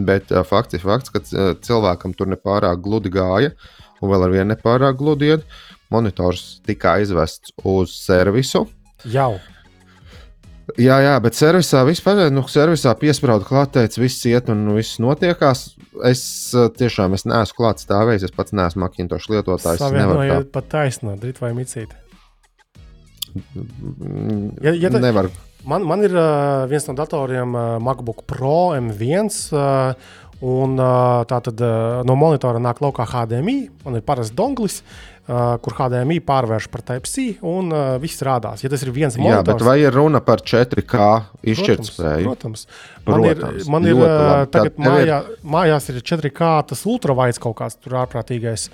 bet 0.08 0.32
uh, 0.34 0.42
fakts 0.46 0.78
ir 0.78 0.84
fakts, 0.84 1.12
ka 1.12 1.22
uh, 1.22 1.52
cilvēkam 1.62 2.16
tur 2.16 2.30
nepārāk 2.32 2.82
gludi 2.84 3.12
gāja, 3.14 3.54
un 4.00 4.12
vēl 4.12 4.26
ar 4.26 4.34
vienu 4.34 4.50
nepārāk 4.54 4.98
gludi 5.00 5.34
iet. 5.34 5.46
Monitors 5.90 6.60
tika 6.66 6.94
aizvests 7.00 7.50
uz 7.66 7.96
servisu 7.98 8.68
Jau. 9.08 9.38
Jā, 10.78 11.00
jā, 11.02 11.14
bet 11.22 11.34
servisā 11.34 11.80
vispār, 11.88 12.28
nu, 12.30 12.44
servisā 12.46 12.92
piesprāda 12.98 13.46
klāt, 13.46 13.72
teica, 13.74 13.98
viss 13.98 14.22
iet 14.30 14.52
un 14.52 14.68
viss 14.76 15.00
notiekās. 15.02 15.64
Es 16.06 16.22
tiešām 16.78 17.16
es 17.16 17.26
neesmu 17.26 17.58
klāt 17.58 17.82
stāvējis, 17.82 18.28
es 18.28 18.36
pats 18.36 18.54
neesmu 18.54 18.84
Macintosh 18.84 19.26
lietotājs. 19.32 19.80
Savienojiet 19.82 20.52
pat 20.54 20.70
taisnā, 20.70 21.16
drīt 21.18 21.42
vai 21.42 21.50
micīt. 21.58 21.96
Ja, 24.62 24.74
ja 24.74 24.92
ta, 24.94 25.02
Nevar. 25.02 25.30
Man, 25.68 25.84
man 25.84 26.02
ir 26.06 26.14
uh, 26.16 26.64
viens 26.70 26.86
no 26.88 26.96
datoriem 26.96 27.54
uh, 27.54 27.76
MacBook 27.82 28.24
Pro 28.28 28.72
M1. 28.78 29.30
Uh, 29.52 30.18
Un 30.40 30.78
tā 31.28 31.36
tad 31.44 31.60
no 32.08 32.14
monitora 32.16 32.56
nāk 32.64 32.78
laukā 32.80 33.04
HDMI, 33.04 33.56
man 33.84 33.98
ir 33.98 34.04
parasts 34.06 34.32
donglis, 34.32 34.78
kur 35.26 35.74
HDMI 35.76 36.16
pārvērš 36.24 36.68
par 36.72 36.80
Type-C 36.88 37.42
un 37.44 37.68
viss 38.00 38.24
rādās. 38.24 38.64
Ja 38.64 38.70
tas 38.72 38.80
ir 38.86 38.88
viens 38.96 39.18
monitors, 39.20 39.44
Jā, 39.44 39.44
bet 39.50 39.66
vai 39.68 39.74
ir 39.82 39.92
runa 39.92 40.22
par 40.24 40.40
4K 40.40 41.10
izšķirtspēju? 41.44 42.24
Protams, 42.30 42.64
man 43.04 43.26
protams. 43.26 43.60
ir, 43.60 43.68
man 43.76 43.90
ir 43.92 44.00
tagad 44.56 44.80
mājā, 44.80 45.20
ir... 45.20 45.44
mājās 45.58 45.92
ir 45.92 46.00
4K 46.00 46.50
tas 46.72 46.86
ultravaids 46.88 47.44
kaut 47.44 47.58
kāds 47.60 47.76
tur 47.76 48.00
ārprātīgais. 48.06 48.70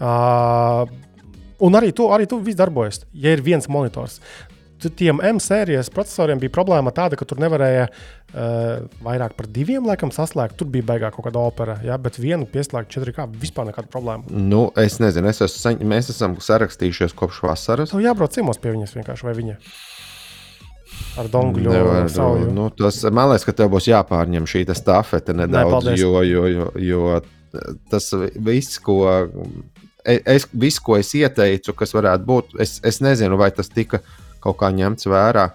Uh, 0.00 0.88
Un 1.60 1.76
arī 1.76 1.90
tu, 1.92 2.06
arī 2.08 2.24
tu 2.24 2.38
viss 2.40 2.56
darbojas, 2.56 3.02
ja 3.12 3.34
ir 3.36 3.42
viens 3.44 3.66
monitors 3.68 4.14
tiem 4.88 5.20
M 5.24 5.40
sērijas 5.42 5.90
procesoriem 5.92 6.40
bija 6.40 6.52
problēma 6.54 6.92
tāda, 6.96 7.18
ka 7.20 7.26
tur 7.28 7.40
nevarēja 7.42 7.86
uh, 7.90 8.88
vairāk 9.04 9.36
par 9.36 9.48
diviem 9.52 9.86
laikam 9.88 10.12
saslēgt. 10.14 10.56
Tur 10.60 10.70
bija 10.72 10.86
baigā 10.94 11.12
kaut 11.12 11.26
kāda 11.28 11.42
opera, 11.42 11.76
ja, 11.84 11.98
bet 12.00 12.16
vienu 12.20 12.48
pieslēgt 12.48 12.92
4K 12.96 13.28
vispār 13.42 13.68
nekāda 13.68 13.92
problēma. 13.92 14.24
Nu, 14.30 14.68
es 14.80 15.00
nezinu, 15.02 15.28
es 15.28 15.42
esmu, 15.44 15.62
saņ... 15.66 15.80
mēs 15.92 16.12
esam 16.14 16.38
sarakstījušies 16.40 17.16
kopš 17.18 17.42
vasaras. 17.50 17.92
Tev 17.92 18.04
jābrauc 18.04 18.36
ciemos 18.36 18.60
pie 18.62 18.72
viņas 18.76 18.96
vienkārši 18.96 19.28
vai 19.28 19.36
viņa. 19.42 19.58
Ar 21.20 21.28
dongļu 21.30 21.74
jau 21.74 22.30
nu, 22.54 22.70
tas, 22.76 23.02
Man 23.12 23.30
liekas, 23.30 23.44
ka 23.46 23.54
tev 23.56 23.70
būs 23.72 23.88
jāpārņem 23.90 24.46
šī 24.48 24.64
stafete 24.78 25.34
nedaudz, 25.36 25.90
ne, 25.90 25.98
jo, 25.98 26.22
jo, 26.26 26.46
jo, 26.50 26.70
jo 26.80 27.20
tas 27.90 28.10
viss, 28.36 28.78
ko 28.82 28.98
e, 30.04 30.18
es, 30.18 30.46
viss, 30.52 30.82
ko 30.82 30.98
es 31.00 31.12
ieteicu, 31.18 31.74
kas 31.76 31.94
varētu 31.96 32.26
būt, 32.26 32.58
es, 32.62 32.78
es 32.86 33.00
nezinu, 33.02 33.38
vai 33.40 33.50
tas 33.54 33.70
tika 33.72 34.02
kaut 34.44 34.60
kā 34.60 34.70
ņemts 34.74 35.08
vērā. 35.10 35.50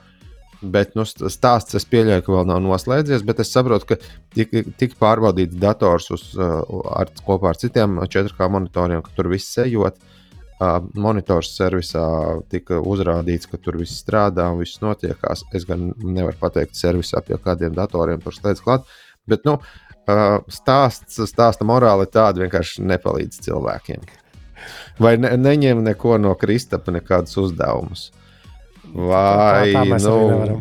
Bet 0.66 0.96
nu, 0.98 1.04
stāsts, 1.06 1.76
es 1.78 1.86
pieļauju, 1.92 2.24
ka 2.26 2.34
vēl 2.34 2.48
nav 2.50 2.62
noslēdzies, 2.64 3.26
bet 3.28 3.42
es 3.44 3.52
saprotu, 3.54 3.92
ka 3.92 3.98
tika 4.34 4.64
tik 4.80 4.96
pārbaudīts 5.02 5.60
dators 5.62 6.10
uz, 6.16 6.24
uh, 6.40 6.62
ar, 6.96 7.12
kopā 7.28 7.52
ar 7.52 7.60
citiem 7.60 8.00
4K 8.02 8.50
monitoriem, 8.50 9.04
ka 9.06 9.14
tur 9.18 9.30
viss 9.34 9.60
ejot. 9.62 10.00
Uh, 10.56 10.80
monitors 10.96 11.50
servisā 11.52 12.06
tika 12.50 12.80
uzrādīts, 12.80 13.50
ka 13.52 13.60
tur 13.60 13.76
viss 13.82 14.00
strādā 14.00 14.48
un 14.54 14.62
viss 14.64 14.80
notiekās. 14.82 15.44
Es 15.54 15.68
gan 15.68 15.90
nevaru 16.00 16.40
pateikt, 16.40 16.80
servisā 16.80 17.20
pie 17.28 17.36
kādiem 17.44 17.76
datoriem 17.76 18.24
tur 18.24 18.34
slēdz 18.34 18.64
klāt. 18.64 18.88
Bet 19.28 19.44
nu, 19.46 19.58
uh, 19.60 20.38
stāsts, 20.48 21.20
stāsta 21.30 21.68
morāli 21.68 22.08
tāda 22.08 22.46
vienkārši 22.46 22.86
nepalīdz 22.88 23.42
cilvēkiem. 23.50 24.08
Vai 25.04 25.18
ne, 25.20 25.34
neņem 25.38 25.84
neko 25.86 26.16
no 26.22 26.32
Kristapa, 26.40 26.94
nekādus 26.96 27.36
uzdevumus. 27.42 28.10
Vai 28.96 29.74
tā, 29.74 29.82
tā 29.92 29.98
nu, 30.06 30.60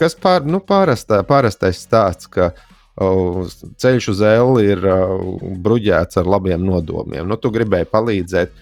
kas 0.00 0.16
pār, 0.16 0.46
nu, 0.48 0.60
parastā, 0.64 1.20
parastais 1.28 1.82
stāsts, 1.84 2.30
ka 2.32 2.52
oh, 2.96 3.42
ceļš 3.80 4.08
uz 4.14 4.22
Eli 4.28 4.70
ir 4.72 4.86
uh, 4.88 5.18
bruģēts 5.64 6.22
ar 6.22 6.30
labiem 6.36 6.64
nodomiem. 6.64 7.28
Nu, 7.28 7.36
tu 7.40 7.52
gribēji 7.52 7.90
palīdzēt, 7.92 8.56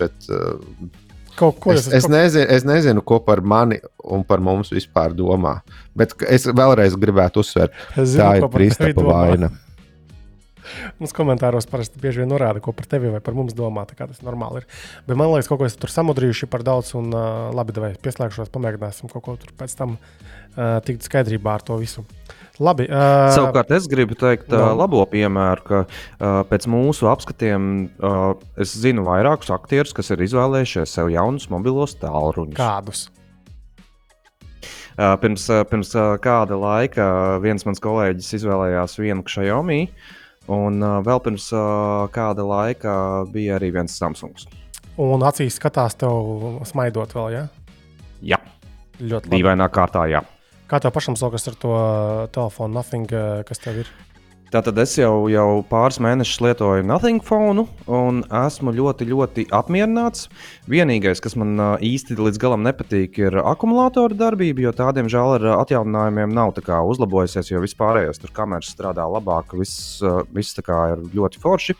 bet 0.00 0.30
uh, 0.34 0.58
Kaut 1.40 1.56
ko 1.62 1.72
es, 1.72 1.86
es, 1.94 2.04
nezinu, 2.10 2.44
es 2.52 2.66
nezinu, 2.68 3.00
ko 3.06 3.20
par 3.24 3.40
mani 3.40 3.78
un 4.12 4.24
par 4.28 4.42
mums 4.44 4.72
vispār 4.74 5.14
domā. 5.16 5.60
Bet 5.96 6.12
es 6.28 6.44
vēlreiz 6.44 6.96
gribētu 7.00 7.40
uzsvērt, 7.40 7.76
ka 7.94 8.04
tā 8.04 8.30
ir 8.40 8.46
Kristapa 8.52 9.04
vaina. 9.06 9.48
Mums 11.00 11.14
komentāros 11.16 11.68
parasti 11.70 12.00
bieži 12.02 12.22
vien 12.22 12.30
norāda, 12.32 12.62
ko 12.62 12.74
par 12.76 12.88
tevi 12.90 13.12
vai 13.12 13.22
par 13.24 13.36
mums 13.38 13.56
domā. 13.56 13.86
Tas 13.90 14.22
normāli 14.24 14.62
ir. 14.62 14.68
Bet 15.08 15.18
man 15.18 15.32
liekas, 15.32 15.48
kaut 15.50 15.62
ko 15.62 15.68
esam 15.68 15.82
tur 15.82 15.94
samudrījuši 15.94 16.50
par 16.50 16.64
daudz. 16.66 16.92
Un, 16.98 17.12
uh, 17.14 17.48
labi, 17.56 17.74
vai 17.80 17.94
pieslēgšos, 18.00 18.52
pamēģināsim 18.54 19.10
kaut 19.12 19.24
ko 19.26 19.36
tur 19.40 19.54
pēc 19.58 19.76
tam 19.78 19.96
uh, 19.96 20.78
tikt 20.86 21.06
skaidrībā 21.06 21.58
ar 21.58 21.66
to 21.66 21.78
visu. 21.80 22.04
Labi, 22.60 22.84
uh, 22.92 23.30
Savukārt 23.32 23.70
es 23.72 23.86
gribu 23.88 24.16
teikt 24.20 24.52
uh, 24.52 24.66
labo 24.76 25.00
piemēru, 25.08 25.62
ka 25.64 25.78
uh, 25.86 26.42
pēc 26.50 26.66
mūsu 26.68 27.08
apskatiem 27.08 27.70
uh, 28.04 28.34
es 28.60 28.74
zinu 28.76 29.06
vairākus 29.06 29.48
aktierus, 29.54 29.94
kas 29.96 30.12
ir 30.12 30.20
izvēlējušies 30.26 30.92
sev 30.98 31.08
jaunus 31.08 31.48
mobilos 31.52 31.96
tālruņus. 32.02 32.60
Kādus? 32.60 33.06
Uh, 35.00 35.16
pirms, 35.22 35.46
uh, 35.48 35.64
pirms 35.64 35.94
uh, 35.96 36.18
kāda 36.20 36.58
laika 36.60 37.08
viens 37.40 37.64
mans 37.64 37.80
kolēģis 37.80 38.34
izvēlējās 38.42 38.98
vienu 39.00 39.24
Xiaomi. 39.24 39.86
Uh, 39.88 40.19
Un 40.48 40.80
uh, 40.80 40.98
vēl 41.04 41.20
pirms 41.24 41.50
uh, 41.52 42.08
kāda 42.14 42.46
laika 42.46 42.94
bija 43.32 43.58
arī 43.58 43.72
viens 43.74 43.96
Samsungs. 44.00 44.46
Un 45.00 45.22
acīs 45.24 45.58
skatās 45.60 45.96
tev 46.00 46.62
smaidot 46.68 47.12
vēl, 47.16 47.28
ja? 47.36 47.44
Jā. 48.22 48.40
Ļoti 49.00 49.30
labi. 49.30 49.36
Dīvainā 49.36 49.68
kārtā, 49.72 50.04
jā. 50.12 50.24
Kā 50.70 50.80
tev 50.80 50.92
pašam 50.94 51.16
sokas 51.18 51.48
ar 51.50 51.56
to 51.60 51.74
telefonu, 52.34 52.74
nothing, 52.76 53.08
kas 53.48 53.62
tev 53.62 53.80
ir? 53.82 53.92
Tātad 54.50 54.78
es 54.82 54.96
jau, 54.98 55.28
jau 55.30 55.60
pāris 55.70 56.00
mēnešus 56.02 56.40
lietoju 56.42 56.86
Nothing 56.86 57.22
phone, 57.22 57.68
un 57.86 58.20
esmu 58.26 58.74
ļoti, 58.74 59.06
ļoti 59.12 59.46
apmierināts. 59.54 60.26
Vienīgais, 60.70 61.22
kas 61.22 61.36
man 61.38 61.54
īsti 61.78 62.18
līdz 62.18 62.40
galam 62.42 62.66
nepatīk, 62.66 63.20
ir 63.22 63.38
akumulātora 63.44 64.18
darbība, 64.18 64.66
jo 64.66 64.74
tā, 64.74 64.90
diemžēl, 64.96 65.36
ar 65.38 65.48
atjauninājumiem 65.60 66.34
nav 66.34 66.56
uzlabojusies, 66.58 67.52
jo 67.52 67.62
vispārējais 67.62 68.18
tur 68.18 68.34
kameras 68.34 68.74
strādā 68.74 69.06
labāk, 69.06 69.54
viss, 69.54 70.00
viss 70.34 70.58
ir 70.58 71.06
ļoti 71.14 71.42
forši. 71.42 71.78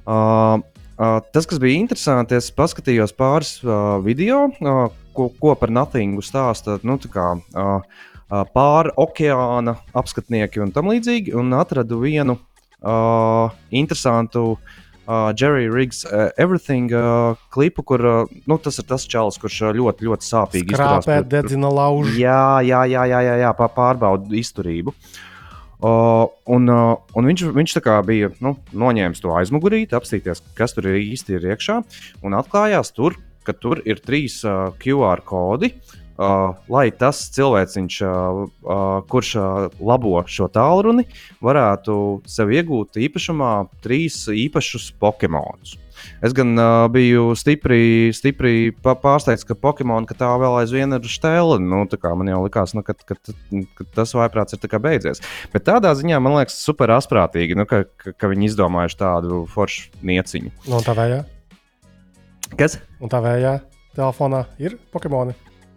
Uh, 0.00 0.62
Uh, 1.00 1.16
tas, 1.32 1.46
kas 1.48 1.56
bija 1.56 1.80
interesanti, 1.80 2.36
es 2.36 2.50
paskatījos 2.52 3.14
pāris 3.16 3.54
uh, 3.64 3.96
video, 4.04 4.50
uh, 4.60 4.90
ko, 5.16 5.30
ko 5.40 5.54
par 5.56 5.72
Nothingu 5.72 6.20
stāsta. 6.20 6.74
Nu, 6.84 6.98
kā, 7.00 7.30
uh, 7.40 8.02
pāri 8.30 8.92
okeāna 9.00 9.76
apskatnieki 9.96 10.62
un 10.62 10.70
tam 10.74 10.90
līdzīgi, 10.90 11.34
un 11.38 11.50
atradu 11.58 11.98
vienu 12.04 12.36
uh, 12.36 13.50
interesantu 13.70 14.44
uh, 14.54 15.30
Jerry 15.34 15.68
Riggs 15.70 16.04
uh, 16.04 16.30
Everything 16.38 16.92
uh, 16.94 17.38
klipu, 17.50 17.82
kur 17.82 18.04
uh, 18.06 18.36
nu, 18.46 18.58
tas 18.62 18.78
ir 18.78 18.86
tas 18.88 19.06
čalis, 19.10 19.38
kurš 19.40 19.72
ļoti, 19.76 20.06
ļoti 20.06 20.28
sāpīgi 20.28 20.70
izturās. 20.74 21.06
Kāpēc 21.08 21.30
dedzina 21.32 21.72
laužu? 21.74 22.14
Jā, 22.20 22.60
jā, 22.66 22.84
jā, 22.90 23.06
jā, 23.10 23.24
jā, 23.26 23.34
jā 23.44 23.54
pārbauda 23.58 24.30
izturību. 24.38 24.94
Uh, 25.80 26.28
un, 26.52 26.68
uh, 26.68 26.98
un 27.16 27.30
viņš, 27.30 27.46
viņš 27.56 27.78
bija 28.04 28.28
nu, 28.44 28.52
noņēmis 28.76 29.22
to 29.24 29.32
aizmugurīti, 29.32 29.96
apstīties, 29.96 30.42
kas 30.54 30.76
tur 30.76 30.90
ir 30.92 31.00
īsti 31.00 31.38
ir 31.38 31.48
iekšā. 31.54 31.80
Un 32.22 32.36
atklājās, 32.36 32.92
tur, 32.92 33.16
ka 33.48 33.56
tur 33.56 33.80
ir 33.88 34.02
trīs 34.04 34.42
uh, 34.44 34.76
QR 34.82 35.24
kodi. 35.24 35.72
Uh, 35.72 35.99
lai 36.20 36.86
tas 36.92 37.22
cilvēciņš, 37.34 38.00
uh, 38.04 38.40
uh, 38.64 38.86
kurš 39.10 39.34
uh, 39.40 39.68
labo 39.80 40.18
šo 40.28 40.50
tālruni, 40.52 41.06
varētu 41.44 41.94
sev 42.28 42.52
iegūt 42.52 43.00
īpašumā 43.00 43.52
trīs 43.84 44.26
īpašus 44.28 44.90
Pokemonus. 45.00 45.78
Es 46.24 46.34
gan 46.36 46.52
uh, 46.58 46.86
biju 46.92 47.32
stipri, 47.38 48.12
stipri 48.16 48.70
pārsteigts, 48.84 49.44
ka 49.48 49.56
Pokemon 49.56 50.06
ka 50.08 50.16
tā 50.18 50.30
vēl 50.40 50.60
aizvien 50.62 50.96
ir 50.96 51.08
stēla. 51.08 51.58
Nu, 51.60 51.82
man 51.88 52.32
jau 52.32 52.42
likās, 52.44 52.74
nu, 52.76 52.84
ka, 52.86 52.94
ka, 53.08 53.16
ka 53.78 53.88
tas 53.96 54.14
vaiprāts 54.16 54.56
ir 54.56 54.78
beidzies. 54.80 55.22
Bet 55.52 55.66
tādā 55.68 55.92
ziņā 55.96 56.20
man 56.22 56.38
liekas 56.38 56.60
super 56.60 56.92
asprātīgi, 56.96 57.58
nu, 57.58 57.68
ka, 57.68 57.84
ka, 58.00 58.14
ka 58.16 58.32
viņi 58.32 58.50
izdomājuši 58.52 59.00
tādu 59.00 59.44
foršu 59.50 60.04
nieciņu. 60.04 60.54
No 60.70 60.80
tā 60.84 60.96
vējā? 60.98 61.22
Kas? 62.58 62.80
Un 63.00 63.12
tā 63.12 63.22
vējā 63.24 63.60
telefonā 63.96 64.44
ir 64.60 64.76
Pokemoni. 64.92 65.36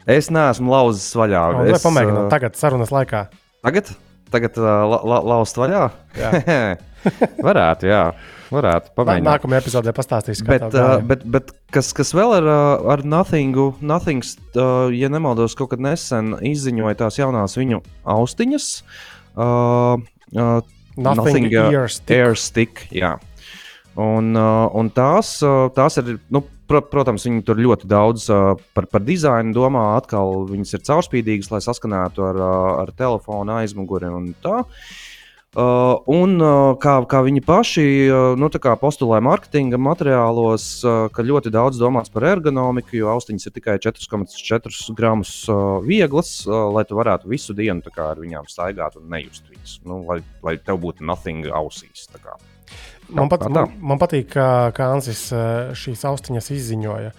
Es 0.09 0.29
neesmu 0.33 0.73
lauzis 0.73 1.13
vaļā. 1.15 1.43
No, 1.55 1.63
es 1.71 1.83
pamēģinu 1.85 2.25
uh, 2.25 2.29
tagad, 2.31 2.57
sarunas 2.59 2.91
laikā. 2.91 3.27
Tagad? 3.63 3.93
Tagad 4.33 4.57
uh, 4.59 4.69
la, 4.89 4.99
la, 5.07 5.19
lauzt 5.33 5.59
vaļā? 5.59 5.83
Jā. 6.19 6.31
Varētu, 7.47 7.87
jā. 7.87 8.03
Varētu 8.53 8.93
pamēģināt. 8.97 9.27
Nākamajā 9.27 9.63
epizodē 9.63 9.93
pastāstīsim, 9.95 10.47
bet, 10.49 10.65
uh, 10.75 10.97
bet, 11.07 11.23
bet 11.25 11.51
kas, 11.73 11.89
kas 11.95 12.13
vēl 12.15 12.35
uh, 12.41 12.83
ar 12.93 13.03
Nothingu? 13.07 13.71
Nothings, 13.83 14.35
uh, 14.53 14.91
ja 14.93 15.09
nemaldos, 15.11 15.55
kaut 15.59 15.73
kad 15.73 15.83
nesen 15.83 16.35
izziņoja 16.51 16.99
tās 17.05 17.19
jaunās 17.21 17.57
viņu 17.59 17.81
austiņas. 18.15 18.69
Uh, 19.33 20.03
uh, 20.35 20.59
Nothing, 20.93 21.49
nothing 21.49 21.53
uh, 21.57 21.71
Air 21.73 21.89
Stick. 21.89 22.13
Air 22.13 22.35
stick 22.37 22.83
jā. 22.93 23.15
Un, 23.97 24.33
uh, 24.37 24.67
un 24.77 24.89
tās, 24.93 25.35
uh, 25.45 25.67
tās 25.73 25.97
ir, 26.01 26.15
nu, 26.33 26.43
pro, 26.67 26.81
protams, 26.87 27.27
viņi 27.27 27.45
tur 27.47 27.61
ļoti 27.61 27.89
daudz 27.89 28.27
uh, 28.33 28.53
par, 28.75 28.89
par 28.91 29.05
dizainu 29.05 29.55
domā. 29.55 29.93
Atkal 29.99 30.45
viņas 30.49 30.77
ir 30.77 30.85
caurspīdīgas, 30.89 31.51
lai 31.53 31.63
saskanētu 31.65 32.27
ar, 32.31 32.43
ar 32.83 32.93
telefonu 32.97 33.57
aizmuguri 33.61 34.11
un 34.11 34.31
tā. 34.43 34.63
Uh, 35.53 35.99
un 36.09 36.39
uh, 36.41 36.71
kā, 36.81 36.95
kā 37.05 37.19
viņi 37.21 37.43
paši 37.45 37.83
uh, 38.09 38.31
nu, 38.41 38.47
postulē 38.81 39.19
marketinga 39.21 39.77
materiālos, 39.77 40.65
uh, 40.81 41.11
ka 41.13 41.21
ļoti 41.21 41.51
daudz 41.53 41.77
domāts 41.77 42.09
par 42.09 42.25
ergonomiku, 42.31 42.95
jo 42.97 43.11
austiņas 43.13 43.45
ir 43.45 43.53
tikai 43.59 43.75
4,4 43.85 44.97
gramus 44.97 45.35
uh, 45.53 45.77
vieglas, 45.85 46.39
uh, 46.47 46.73
lai 46.73 46.87
tu 46.89 46.97
varētu 46.97 47.29
visu 47.29 47.53
dienu 47.53 47.85
kā, 47.85 48.15
ar 48.15 48.23
viņām 48.23 48.49
staigāt 48.49 48.97
un 48.97 49.05
nejust 49.13 49.45
viņas. 49.45 49.77
Nu, 49.85 50.01
lai, 50.09 50.23
lai 50.41 50.57
tev 50.57 50.81
būtu 50.87 51.05
nothing 51.05 51.45
ausīs. 51.53 52.09
Man, 53.13 53.29
pat, 53.31 53.45
man, 53.49 53.73
man 53.79 54.01
patīk, 54.01 54.31
kā, 54.33 54.47
kā 54.75 54.89
Ansis 54.95 55.27
uh, 55.35 55.73
šīs 55.77 56.03
austiņas 56.09 56.49
izziņoja. 56.55 57.11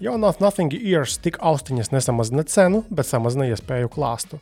Jaunās 0.00 0.38
Nothing 0.40 0.72
Ears 0.78 1.18
tik 1.20 1.36
austiņas 1.44 1.92
nesamazina 1.92 2.46
cenu, 2.48 2.84
bet 2.88 3.08
samazina 3.08 3.50
iespēju 3.50 3.90
klāstu. 3.92 4.40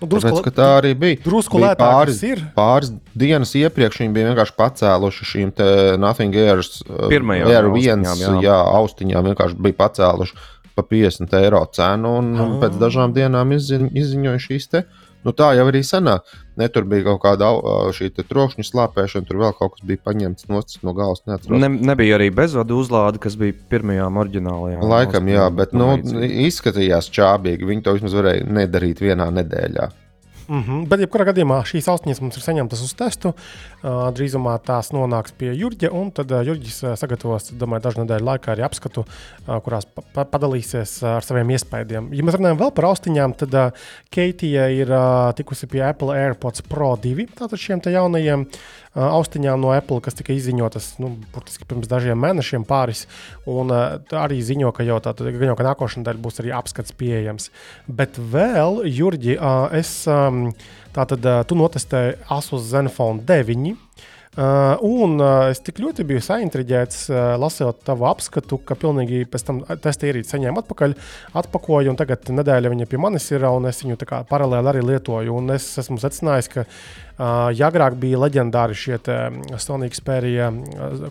Nu, 0.00 0.08
drusku, 0.10 0.30
Tāpēc, 0.30 0.54
tā 0.56 0.68
arī 0.80 0.92
bija. 0.98 1.18
Drusku 1.24 1.60
bija 1.60 1.74
pāris, 1.78 2.18
ir. 2.26 2.40
pāris 2.56 2.90
dienas 3.16 3.54
iepriekš 3.56 4.02
viņi 4.02 4.14
bija 4.16 4.32
vienkārši 4.32 4.56
pacēluši 4.58 5.28
šīm 5.30 5.52
Nothing 6.02 6.36
Airs, 6.40 6.80
uh, 6.88 7.06
Air 7.10 7.70
viens, 7.74 8.18
jā. 8.20 8.34
jā, 8.44 8.58
austiņām 8.80 9.30
vienkārši 9.30 9.60
bija 9.64 9.78
pacēluši 9.84 10.42
pa 10.74 10.82
50 10.82 11.36
eiro 11.38 11.62
cenu 11.70 12.16
un 12.18 12.30
ah. 12.34 12.54
pēc 12.62 12.78
dažām 12.80 13.14
dienām 13.14 13.54
izziņ, 13.54 13.92
izziņoja 13.94 14.42
šīs 14.42 14.70
te. 14.72 14.84
Nu, 15.24 15.32
tā 15.32 15.54
jau 15.56 15.64
arī 15.70 15.80
sanāk. 15.86 16.28
Ne, 16.60 16.68
tur 16.70 16.84
bija 16.86 17.06
kaut 17.08 17.22
kāda 17.24 17.48
šī 17.96 18.10
trokšņa 18.18 18.66
slāpēšana, 18.68 19.26
tur 19.26 19.40
vēl 19.40 19.54
kaut 19.58 19.74
kas 19.74 19.86
bija 19.88 20.02
paņemts 20.04 20.46
no 20.52 20.94
galvas. 20.94 21.24
Ne, 21.50 21.70
nebija 21.72 22.18
arī 22.18 22.28
bezvadu 22.34 22.78
uzlāde, 22.82 23.18
kas 23.22 23.38
bija 23.40 23.56
pirmajām 23.72 24.20
oriģinālajām. 24.22 24.84
Laikam, 24.92 25.32
jā, 25.32 25.48
bet 25.56 25.74
nu, 25.74 25.94
izskatījās 26.44 27.10
čābīgi. 27.14 27.66
Viņi 27.72 27.86
to 27.86 27.96
vismaz 27.96 28.16
varēja 28.20 28.46
nedarīt 28.60 29.02
vienā 29.02 29.30
nedēļā. 29.40 29.90
Mm 30.48 30.62
-hmm. 30.62 30.86
Bet, 30.88 31.00
jebkurā 31.00 31.24
gadījumā, 31.30 31.62
šīs 31.64 31.88
austiņas 31.88 32.20
mums 32.20 32.36
ir 32.36 32.42
saņemtas 32.42 32.82
uz 32.84 32.94
testu. 32.94 33.32
Uh, 33.82 34.10
drīzumā 34.16 34.58
tās 34.60 34.92
nonāks 34.92 35.32
pie 35.38 35.54
Jurģa, 35.54 35.90
un 35.92 36.10
tad 36.10 36.30
uh, 36.30 36.44
Jurģis 36.44 36.98
sagatavos, 37.00 37.52
domāju, 37.52 37.82
dažu 37.82 38.02
nedēļu 38.02 38.24
laikā 38.24 38.52
arī 38.52 38.62
apskatu, 38.64 39.04
uh, 39.04 39.60
kurās 39.64 39.84
pa 39.84 40.02
pa 40.14 40.24
padalīsies 40.24 41.02
ar 41.02 41.22
saviem 41.22 41.50
iespējām. 41.50 42.12
Ja 42.12 42.24
mēs 42.24 42.36
runājam 42.36 42.58
vēl 42.58 42.70
par 42.70 42.84
austiņām, 42.84 43.34
tad 43.34 43.54
uh, 43.54 43.70
Keitija 44.10 44.68
ir 44.68 44.90
uh, 44.90 45.32
tikusi 45.34 45.66
pie 45.66 45.82
Apple 45.82 46.14
AirPods 46.14 46.62
Pro 46.68 46.96
2, 46.96 47.26
tātad 47.34 47.58
šiem 47.58 47.80
jaunajiem 47.80 48.40
uh, 48.40 48.83
austiņām 48.94 49.60
no 49.60 49.72
Apple, 49.74 50.00
kas 50.04 50.18
tika 50.18 50.34
izziņotas 50.34 50.94
nu, 51.02 51.14
pirms 51.68 51.90
dažiem 51.90 52.20
mēnešiem 52.20 52.66
pāris. 52.68 53.04
Un 53.50 53.72
uh, 53.74 53.98
arī 54.20 54.40
ziņo, 54.44 54.72
ka 54.76 54.86
jau, 54.86 55.00
tātad, 55.04 55.30
jau 55.34 55.58
ka 55.58 55.68
nākošais 55.70 56.02
nedēļa 56.02 56.24
būs 56.24 56.42
arī 56.42 56.54
apskats 56.54 56.94
pieejams. 56.98 57.50
Bet 57.86 58.18
vēl, 58.18 58.84
Jurģi, 58.88 59.38
uh, 59.38 59.68
es. 59.74 60.02
Um, 60.10 60.48
tātad 60.94 61.24
tu 61.50 61.56
notestēji 61.58 62.20
Asus 62.30 62.68
Zenfone 62.70 63.24
9. 63.26 63.74
Uh, 64.34 64.74
un 64.82 65.20
uh, 65.22 65.44
es 65.52 65.60
tik 65.62 65.76
ļoti 65.78 66.02
biju 66.08 66.18
saintriģēts, 66.26 67.04
uh, 67.12 67.18
lasot 67.38 67.84
tavu 67.86 68.08
apskatu, 68.08 68.56
ka 68.66 68.74
pilnīgi 68.74 69.28
pēc 69.30 69.44
tam 69.46 69.60
testa 69.78 70.08
ierīci 70.08 70.34
saņēmu 70.34 70.58
atpakaļ, 70.64 70.96
atpakoju, 71.38 71.92
un 71.92 71.98
tagad 72.00 72.32
nedēļa 72.34 72.72
viņa 72.72 72.88
pie 72.90 72.98
manis 72.98 73.28
ir, 73.30 73.46
un 73.46 73.70
es 73.70 73.78
viņu 73.84 74.00
paralēli 74.26 74.72
arī 74.72 74.82
lietoju. 74.88 75.36
Un 75.38 75.54
es 75.54 75.68
esmu 75.78 76.00
secinājis, 76.02 76.50
ka 76.50 76.66
Uh, 77.14 77.48
ja 77.54 77.68
agrāk 77.70 77.94
bija 78.00 78.18
leģendāri 78.24 78.74
šie 78.74 78.98
Sony 79.62 79.86
Xperia 79.92 80.48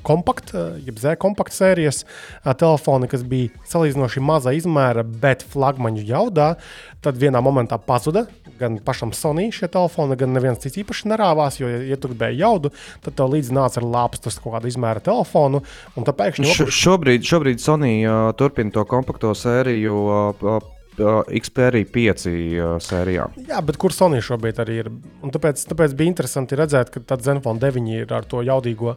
kompakt, 0.04 0.52
jeb 0.84 1.00
Z 1.00 1.16
kompakta 1.22 1.56
sērijas 1.62 2.04
uh, 2.04 2.52
telefoni, 2.52 3.08
kas 3.12 3.24
bija 3.24 3.54
salīdzinoši 3.72 4.24
maza 4.24 4.52
izmēra, 4.56 5.06
bet 5.08 5.46
flagmaņu 5.54 6.04
jaudā, 6.10 6.54
tad 7.04 7.20
vienā 7.22 7.40
momentā 7.44 7.80
pazuda 7.80 8.28
gan 8.60 8.78
pašam 8.84 9.14
Sony 9.16 9.50
šie 9.54 9.68
telefoni, 9.72 10.18
gan 10.20 10.34
neviens 10.36 10.62
cits 10.64 10.80
īpaši 10.84 11.10
nerāvās, 11.12 11.60
jo, 11.62 11.72
ja 11.88 11.98
tu 12.00 12.12
gribēji 12.12 12.42
jaudu, 12.44 12.74
tad 13.04 13.18
tev 13.18 13.34
līdzi 13.34 13.56
nāca 13.56 13.82
ar 13.82 13.88
lāpstus 13.96 14.40
kaut 14.42 14.58
kādu 14.58 14.72
izmēra 14.72 15.04
telefonu. 15.04 15.64
Pēkšņi... 16.14 16.52
Š, 16.52 16.70
šobrīd, 16.84 17.26
šobrīd 17.28 17.64
Sony 17.64 17.96
uh, 18.04 18.30
turpina 18.38 18.74
to 18.76 18.86
kompakto 18.90 19.34
sēriju. 19.38 20.04
Uh, 20.04 20.73
Xperia 20.98 21.88
5 21.90 22.26
sērijā. 22.84 23.26
Jā, 23.50 23.60
bet 23.66 23.80
kur 23.82 23.94
Sony 23.96 24.22
šobrīd 24.24 24.60
arī 24.62 24.80
ir? 24.84 24.90
Un 25.26 25.34
tāpēc, 25.34 25.64
tāpēc 25.70 25.96
bija 25.98 26.12
interesanti 26.12 26.58
redzēt, 26.60 26.92
ka 26.94 27.02
tāds 27.14 27.26
Zenfone 27.28 27.62
9 27.62 27.90
ir 27.94 28.14
ar 28.14 28.28
to 28.30 28.44
jaudīgo 28.46 28.96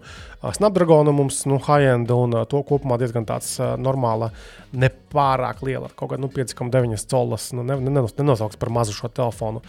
Snapdragonu 0.57 1.15
mums, 1.17 1.43
nu, 1.49 1.59
high-end 1.63 2.13
un 2.15 2.39
to 2.51 2.63
kopumā 2.69 3.01
diezgan 3.01 3.27
tāds 3.29 3.57
normāla, 3.81 4.31
nepārāk 4.77 5.65
liela, 5.67 5.91
kaut 5.97 6.13
kāda 6.13 6.25
nu, 6.25 6.33
5,9 6.33 7.07
colas, 7.11 7.51
nu, 7.57 7.65
ne, 7.67 7.79
ne, 7.81 8.05
nenosauks 8.07 8.61
par 8.61 8.73
mazu 8.75 8.97
šo 8.97 9.11
telefonu. 9.13 9.65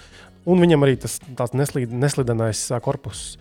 Un 0.48 0.64
viņam 0.64 0.86
arī 0.86 0.96
tas 1.02 1.20
neslīd, 1.56 1.92
neslidenais 1.92 2.70
korpus. 2.84 3.34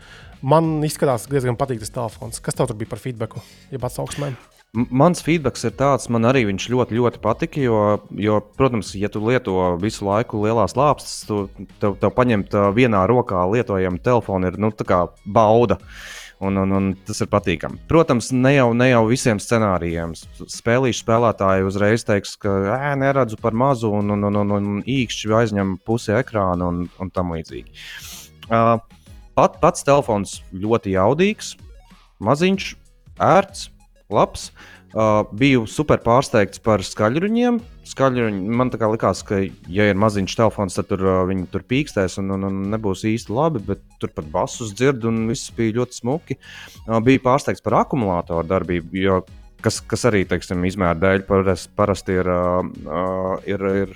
Man 0.47 0.79
izskatās 0.87 1.29
diezgan 1.31 1.59
patīk 1.59 1.81
tas 1.83 1.95
telefons. 1.95 2.43
Kas 2.43 2.59
tev 2.59 2.69
tur 2.71 2.79
bija 2.79 2.91
par 2.93 3.03
feedbacku, 3.03 3.43
jeb 3.73 3.87
atsauksmēm? 3.87 4.37
Mans 4.77 5.23
feedback 5.25 5.57
ir 5.65 5.73
tāds, 5.73 6.11
man 6.13 6.29
arī 6.29 6.43
viņš 6.51 6.67
ļoti, 6.69 6.97
ļoti 6.99 7.21
patika. 7.25 7.61
Jo, 7.63 7.79
jo, 8.13 8.43
protams, 8.59 8.91
ja 8.99 9.09
tu 9.09 9.23
lieto 9.25 9.55
visu 9.81 10.05
laiku 10.05 10.43
lielās 10.43 10.77
lāpstas, 10.77 11.23
tad 11.25 11.71
tev, 11.81 11.95
tev 12.03 12.13
paņemt 12.13 12.53
vienā 12.77 13.07
rokā 13.09 13.47
lietojamu 13.55 14.03
telefonu 14.05 14.51
ir 14.51 14.59
nu, 14.61 14.73
bauda. 15.25 15.81
Un, 16.45 16.59
un, 16.61 16.73
un 16.77 16.89
tas 17.09 17.23
ir 17.25 17.31
patīkami. 17.33 17.79
Protams, 17.89 18.27
ne 18.37 18.51
jau, 18.53 18.67
ne 18.77 18.91
jau 18.91 19.07
visiem 19.09 19.39
scenārijiem. 19.41 20.11
Spēlīšu 20.53 21.01
spēlētāji 21.01 21.65
uzreiz 21.65 22.05
teiks, 22.05 22.35
ka 22.37 22.53
ē, 22.75 22.91
neredzu 23.01 23.39
par 23.41 23.57
mazu, 23.57 23.89
un, 23.97 24.13
un, 24.13 24.27
un, 24.29 24.37
un, 24.43 24.53
un 24.59 24.83
īkšķi 24.85 25.33
aizņem 25.39 25.71
pusi 25.89 26.13
ekrāna 26.19 26.69
un, 26.69 26.83
un 27.01 27.13
tam 27.15 27.33
līdzīgi. 27.33 27.73
Uh, 28.51 28.75
pat, 29.33 29.57
pats 29.65 29.89
telefons 29.89 30.43
ļoti 30.53 30.93
jaudīgs, 30.99 31.55
maziņš, 32.29 32.69
ērts 33.25 33.71
labs. 34.13 34.51
Uh, 34.97 35.27
biju 35.37 35.67
super 35.69 36.01
pārsteigts 36.01 36.61
par 36.65 36.81
skaļruņiem. 36.81 37.59
Skaļruņi, 37.91 38.39
man 38.57 38.71
tā 38.73 38.79
kā 38.81 38.89
likās, 38.89 39.21
ka, 39.27 39.43
ja 39.69 39.89
ir 39.91 39.99
maziņš 40.01 40.37
telefons, 40.39 40.79
tad 40.79 40.89
tur, 40.89 41.03
uh, 41.05 41.19
viņi 41.29 41.49
tur 41.53 41.67
pīkstēs 41.69 42.17
un, 42.23 42.31
un, 42.33 42.47
un 42.49 42.63
nebūs 42.73 43.03
īsti 43.11 43.35
labi, 43.37 43.61
bet 43.67 43.83
tur 44.01 44.15
pat 44.17 44.31
basus 44.33 44.73
dzird 44.79 45.05
un 45.11 45.27
viss 45.29 45.53
bija 45.57 45.83
ļoti 45.83 46.01
smuki. 46.01 46.39
Uh, 46.87 46.97
biju 47.05 47.21
pārsteigts 47.27 47.65
par 47.67 47.83
akumulātoru 47.83 48.49
darbību, 48.49 48.97
jo, 49.03 49.21
kas, 49.61 49.83
kas 49.85 50.07
arī, 50.09 50.25
teiksim, 50.31 50.65
izmēra 50.65 50.97
dēļ 51.03 51.27
parasti, 51.29 51.75
parasti 51.77 52.17
ir, 52.17 52.33
uh, 52.33 52.65
uh, 52.87 53.37
ir, 53.45 53.69
ir 53.83 53.95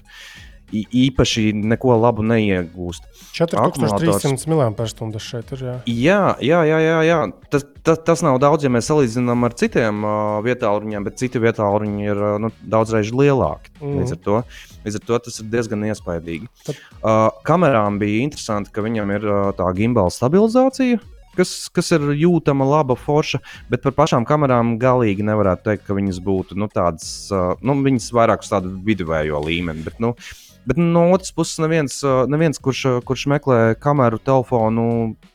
īpaši 0.71 1.51
neko 1.57 1.97
labu 2.01 2.25
neiegūst. 2.27 3.07
4300 3.37 4.49
mAh 4.51 5.21
šeit 5.23 5.53
ir. 5.55 5.65
Jā, 5.87 6.21
jā, 6.41 6.41
jā, 6.41 6.63
jā. 6.67 6.81
jā, 6.85 6.97
jā. 7.07 7.19
Tas, 7.53 7.67
tas, 7.87 8.01
tas 8.07 8.25
nav 8.27 8.39
daudz, 8.43 8.67
ja 8.67 8.73
mēs 8.73 8.89
salīdzinām 8.91 9.47
ar 9.47 9.55
citiem 9.59 10.03
uh, 10.07 10.41
vietāluņiem, 10.47 11.07
bet 11.07 11.21
citi 11.21 11.43
vietāluņi 11.43 12.11
ir 12.11 12.21
uh, 12.23 12.35
nu, 12.43 12.53
daudzreiz 12.63 13.13
lielāki. 13.15 13.73
Mm. 13.81 14.01
Līdz, 14.01 14.17
ar 14.17 14.21
to, 14.27 14.43
līdz 14.87 15.01
ar 15.01 15.07
to 15.07 15.23
tas 15.29 15.41
ir 15.43 15.49
diezgan 15.53 15.87
iespaidīgi. 15.91 16.51
Tad... 16.67 16.83
Uh, 17.01 17.23
kamerām 17.47 18.01
bija 18.03 18.27
interesanti, 18.27 18.73
ka 18.75 18.85
viņam 18.87 19.17
ir 19.17 19.27
uh, 19.31 19.41
tā 19.59 19.71
gimbala 19.79 20.13
stabilizācija. 20.15 21.01
Kas, 21.39 21.71
kas 21.71 21.87
ir 21.95 22.09
jūtama, 22.19 22.67
laba, 22.67 22.97
forša, 22.99 23.39
bet 23.71 23.85
par 23.85 23.95
pašām 23.95 24.25
kamerām 24.27 24.75
galīgi 24.83 25.23
nevarētu 25.25 25.69
teikt, 25.69 25.85
ka 25.87 25.95
viņas 25.95 26.19
būtu 26.27 26.59
nu, 26.59 26.67
tādas, 26.73 27.07
uh, 27.31 27.53
nu, 27.63 27.79
viņas 27.87 28.11
vairāk 28.19 28.43
uz 28.43 28.51
tādu 28.51 28.75
viduvējo 28.85 29.39
līmeni. 29.47 29.85
Bet, 29.87 30.03
nu, 30.03 30.11
uh, 30.17 30.50
Bet 30.69 30.77
no 30.77 31.07
otras 31.15 31.33
puses, 31.33 31.59
neviens, 31.63 31.95
neviens 32.29 32.61
kurš, 32.61 32.83
kurš 33.09 33.27
meklē 33.33 33.59
kameru 33.81 34.21
telefonu, 34.21 34.85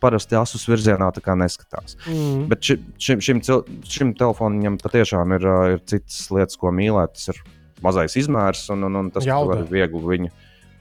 parasti 0.04 0.38
asus 0.38 0.68
virzienā 0.70 1.10
neskatās. 1.42 1.98
Mm. 2.06 2.46
Bet 2.52 2.62
ši, 2.66 2.78
šim, 3.02 3.24
šim, 3.26 3.42
šim 3.90 4.14
telefonam 4.18 4.78
patiešām 4.82 5.34
ir, 5.40 5.48
ir 5.76 5.86
citas 5.90 6.28
lietas, 6.30 6.60
ko 6.62 6.74
mīlēt. 6.76 7.18
Tas 7.18 7.34
ir 7.34 7.42
mazais 7.86 8.16
izmērs, 8.22 8.68
un, 8.74 8.86
un, 8.88 9.02
un 9.02 9.12
tas 9.14 9.26
var 9.26 9.66
viegli 9.72 10.04
viņu 10.14 10.34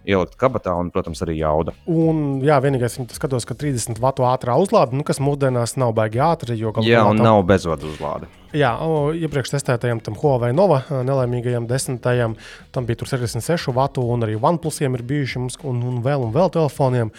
ielikt 0.05 0.37
kabatā, 0.41 0.75
un, 0.79 0.91
protams, 0.95 1.23
arī 1.25 1.39
jauda. 1.39 1.75
Un, 1.91 2.41
jā, 2.45 2.59
vienīgais, 2.65 2.99
kas 3.01 3.19
skatos, 3.19 3.47
ka 3.49 3.57
30 3.59 4.01
vatu 4.03 4.27
ātrā 4.29 4.57
uzlāde, 4.61 4.97
nu, 4.97 5.05
kas 5.07 5.21
mūsdienās 5.25 5.77
nav 5.81 5.95
baigi 5.97 6.21
ātri. 6.25 6.59
Jā, 6.61 7.05
un 7.09 7.21
tam... 7.21 7.25
nav 7.25 7.43
bezvadu 7.49 7.91
uzlāde. 7.93 8.29
Jā, 8.55 8.71
iepriekš 9.19 9.57
testētajam 9.57 9.99
tam 10.05 10.15
Huawei 10.21 10.53
Nova 10.55 10.85
nelaimīgajam 10.95 11.67
desmitajam, 11.67 12.37
tam 12.75 12.87
bija 12.87 13.01
66 13.03 13.73
vatu, 13.75 14.05
un 14.15 14.23
arī 14.23 14.37
OnePlusiem 14.39 14.95
ir 14.95 15.03
bijuši 15.09 15.43
mums, 15.43 15.59
un, 15.67 15.81
un 15.89 15.99
vēl 16.05 16.29
un 16.29 16.35
vēl 16.37 16.53
telefoniem. 16.55 17.11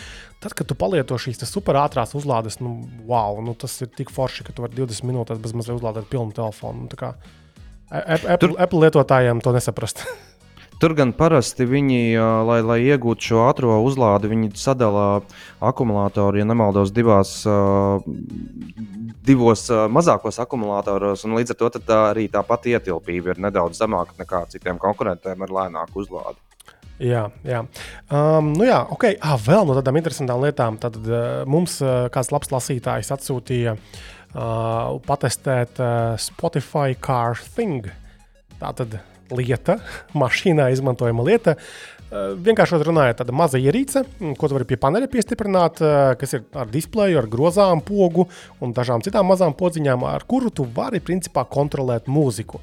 Tad, 0.43 0.53
kad 0.55 0.69
tu 0.69 0.77
palieto 0.79 1.17
šīs 1.19 1.43
superātrās 1.49 2.15
uzlādes, 2.15 2.61
nu, 2.63 2.77
wow, 3.09 3.41
nu, 3.43 3.55
tas 3.59 3.75
ir 3.83 3.91
tik 3.97 4.13
forši, 4.15 4.45
ka 4.47 4.55
tu 4.55 4.63
vari 4.63 4.77
20 4.77 5.09
minūtēs 5.09 5.41
bez 5.41 5.57
mazliet 5.57 5.79
uzlādēt 5.81 6.07
pilnu 6.11 6.31
telefonu. 6.37 6.85
Nu, 6.85 7.15
Apple, 7.91 8.37
Tur... 8.41 8.55
Apple 8.61 8.85
lietotājiem 8.85 9.43
to 9.43 9.53
nesaprast. 9.55 10.05
Tur 10.81 10.91
gan 10.97 11.13
parasti 11.15 11.63
viņi, 11.69 11.99
lai, 12.47 12.59
lai 12.65 12.79
iegūtu 12.83 13.29
šo 13.29 13.43
ātrā 13.45 13.77
uzlādi, 13.79 14.27
viņi 14.31 14.51
sadalā 14.59 15.21
akumulātoru, 15.63 16.41
ja 16.41 16.47
nemaldos, 16.47 16.91
divās, 16.95 17.37
divos 19.25 19.63
mazākos 19.71 20.41
akumulātoros. 20.43 21.23
Līdz 21.31 21.55
ar 21.55 21.59
to 21.61 21.71
tā 21.79 22.01
arī 22.09 22.27
tā 22.31 22.43
pati 22.43 22.75
ietilpība 22.75 23.33
ir 23.33 23.45
nedaudz 23.47 23.79
zemāka 23.79 24.17
nekā 24.19 24.43
citiem 24.51 24.81
konkurentiem 24.81 25.47
ar 25.47 25.55
lēnāku 25.61 26.03
uzlādi. 26.03 26.41
Jā, 27.01 27.25
jā. 27.43 27.59
Um, 28.07 28.53
nu 28.55 28.67
jā, 28.67 28.77
ok. 28.95 29.09
Ah, 29.19 29.35
vēl 29.41 29.65
no 29.67 29.75
tādām 29.75 29.99
interesantām 29.99 30.43
lietām. 30.45 30.77
Tad 30.79 30.99
uh, 31.03 31.43
mums 31.49 31.81
uh, 31.83 32.07
kāds 32.13 32.31
labs 32.31 32.53
lasītājs 32.53 33.11
atsūtīja 33.11 33.75
uh, 33.75 34.95
patestēt 35.03 35.81
uh, 35.83 36.15
Spotify 36.21 36.95
Car 36.95 37.35
Thing. 37.57 37.89
Tā 38.61 38.71
tad 38.79 38.95
lieta, 39.33 39.79
mašīnā 40.13 40.69
izmantojama 40.75 41.25
lieta. 41.25 41.55
Eh, 42.05 42.35
vienkārši 42.37 42.77
runājot, 42.85 43.17
tāda 43.23 43.33
maza 43.33 43.57
ierīce, 43.57 44.03
mm, 44.05 44.35
ko 44.37 44.47
tu 44.47 44.55
vari 44.55 44.67
pie 44.69 44.77
paneļa 44.77 45.09
piestiprināt, 45.09 45.81
eh, 45.81 46.15
kas 46.15 46.33
ir 46.37 46.43
ar 46.53 46.67
displeju, 46.67 47.17
ar 47.17 47.27
grozām, 47.27 47.81
pogu 47.81 48.27
un 48.61 48.73
dažām 48.73 49.01
citām 49.01 49.25
mazām 49.25 49.55
podziņām, 49.57 50.03
ar 50.05 50.23
kuru 50.23 50.51
tu 50.51 50.63
vari 50.63 50.99
principā 50.99 51.45
kontrolēt 51.49 52.05
mūziku. 52.05 52.59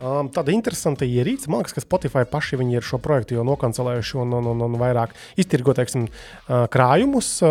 Um, 0.00 0.30
tāda 0.30 0.48
interesanta 0.48 1.04
ierīce, 1.04 1.46
man 1.46 1.60
liekas, 1.60 1.74
ka 1.74 1.82
Spotify 1.82 2.24
paši 2.24 2.56
ir 2.72 2.80
šo 2.80 2.98
projektu 2.98 3.34
jau 3.34 3.44
nokancelējuši 3.44 4.14
un, 4.16 4.32
un, 4.32 4.46
un, 4.46 4.62
un 4.62 4.78
vairāk 4.80 5.10
iztirgo 5.36 5.74
teiksim, 5.74 6.08
uh, 6.48 6.66
krājumus, 6.72 7.42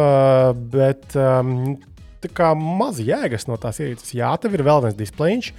bet 0.71 1.15
um, 1.15 1.77
tā 2.23 2.31
kā 2.33 2.55
maz 2.57 2.99
jēgas 2.99 3.47
no 3.47 3.55
tās 3.61 3.79
ierīces. 3.79 4.15
Jā, 4.17 4.33
tev 4.41 4.57
ir 4.57 4.65
vēl 4.65 4.81
viens 4.81 4.97
displejs. 4.97 5.53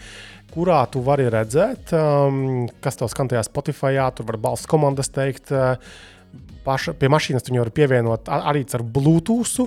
Kurā 0.51 0.81
tu 0.91 1.03
vari 1.07 1.29
redzēt, 1.31 1.93
um, 1.95 2.67
kas 2.83 2.99
tev 2.99 3.11
skan 3.13 3.31
tajā 3.31 3.45
Spotify, 3.47 3.95
tur 4.17 4.27
var 4.33 4.41
balss 4.49 4.67
komandas 4.71 5.13
teikt. 5.15 5.53
Uh, 5.55 5.77
paša, 6.67 6.95
pie 6.99 7.11
mašīnas 7.13 7.47
tu 7.47 7.55
var 7.55 7.71
pievienot 7.75 8.31
arī 8.35 8.65
ar 8.75 8.83
Bluetooth. 8.83 9.67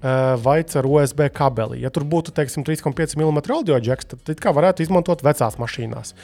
Uh, 0.00 0.38
vai 0.40 0.62
ar 0.64 0.86
USB 0.88 1.26
kabeli. 1.28 1.82
Ja 1.82 1.90
tur 1.92 2.06
būtu 2.08 2.32
teiksim, 2.32 2.64
3,5 2.64 3.18
mm 3.20 3.40
audio 3.52 3.76
jacks, 3.76 4.06
tad, 4.08 4.22
tad 4.24 4.38
kā 4.40 4.48
varētu 4.56 4.80
izmantot 4.80 5.20
vecās 5.20 5.58
mašīnās. 5.60 6.14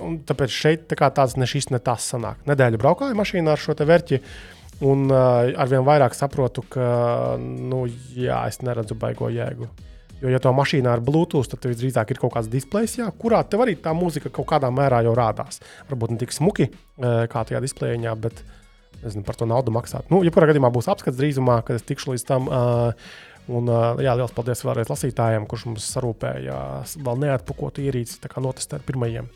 Un 0.00 0.22
tāpēc 0.24 0.54
šeit 0.54 0.86
tā 0.88 1.10
tāds 1.12 1.36
ne 1.36 1.44
šis, 1.44 1.68
ne 1.68 1.76
tas 1.76 2.06
sanāk. 2.08 2.40
Nedēļu 2.48 2.80
braukāju 2.80 3.18
mašīnā 3.18 3.52
ar 3.52 3.60
šo 3.60 3.76
vērķi, 3.76 4.22
un 4.88 5.10
uh, 5.12 5.50
arvien 5.60 5.84
vairāk 5.84 6.16
saprotu, 6.16 6.64
ka 6.72 7.36
nu, 7.42 7.84
jā, 8.16 8.40
es 8.48 8.62
neredzu 8.64 8.96
baigo 8.96 9.28
jēgu. 9.28 9.68
Jo, 10.18 10.32
ja 10.32 10.40
tā 10.42 10.50
mašīnā 10.54 10.96
ir 10.96 11.02
Bluetooth, 11.06 11.46
tad 11.52 11.68
visdrīzāk 11.70 12.10
ir 12.10 12.18
kaut 12.18 12.34
kāds 12.34 12.50
displejs, 12.50 12.96
jā, 12.98 13.06
kurā 13.22 13.44
tev 13.46 13.62
arī 13.62 13.76
tā 13.78 13.94
mūzika 13.94 14.32
kaut 14.34 14.48
kādā 14.50 14.70
mērā 14.74 15.04
jau 15.06 15.14
rādās. 15.14 15.62
Varbūt 15.90 16.14
ne 16.14 16.20
tik 16.24 16.34
smuki 16.34 16.72
kā 16.98 17.44
tajā 17.46 17.62
displejā, 17.62 18.16
bet 18.18 18.42
nezinu, 19.04 19.22
par 19.26 19.38
to 19.38 19.46
naudu 19.46 19.74
maksāt. 19.74 20.10
Nu, 20.10 20.24
jebkurā 20.26 20.50
gadījumā 20.50 20.72
būs 20.74 20.90
apskats 20.90 21.18
drīzumā, 21.20 21.60
kad 21.66 21.78
es 21.78 21.86
tikšu 21.86 22.16
līdz 22.16 22.28
tam. 22.28 22.52
Un, 23.48 23.64
jā, 24.04 24.12
liels 24.12 24.34
paldies 24.36 24.60
vēlreiz 24.60 24.90
lasītājiem, 24.92 25.46
kurš 25.48 25.62
mums 25.70 25.86
sarūpēja 25.94 26.58
vēl 27.00 27.22
neatpakotu 27.22 27.80
ierīci, 27.80 28.18
tā 28.20 28.28
kā 28.28 28.42
notestēt 28.44 28.84
pirmajiem. 28.84 29.30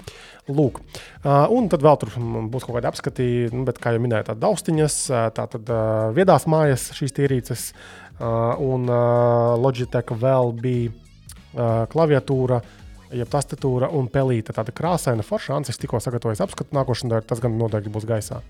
Lūk, 0.53 0.83
un 1.25 1.71
tad 1.73 1.81
vēl 1.87 1.97
tur 2.03 2.13
būs 2.53 2.67
kaut 2.67 2.77
kādi 2.77 2.91
apskati, 2.91 3.29
nu, 3.55 3.63
bet, 3.65 3.81
kā 3.81 3.95
jau 3.95 4.03
minēju, 4.05 4.27
tādas 4.29 4.43
daustiņas, 4.43 4.99
tā 5.39 5.47
tad 5.55 5.73
uh, 5.73 6.11
viedās 6.13 6.45
mājas 6.51 6.91
šīs 6.99 7.17
ierīces. 7.25 7.71
Uh, 7.73 8.02
un 8.23 8.87
uh, 8.89 9.55
Logitech 9.61 10.15
vēl 10.19 10.53
bija 10.63 10.93
uh, 10.93 11.85
klaviatūra, 11.93 12.61
jeb 13.13 13.29
tastatūra 13.33 13.91
un 13.93 14.09
pelīte. 14.13 14.55
Tāda 14.57 14.75
krāsaina 14.75 15.25
forša. 15.27 15.57
Ancis 15.59 15.81
tikko 15.81 16.01
sagatavojas 16.01 16.45
apskatu 16.45 16.77
nākošanai, 16.77 17.23
tas 17.27 17.43
gan 17.43 17.59
noteikti 17.59 17.93
būs 17.93 18.09
gaisā. 18.09 18.41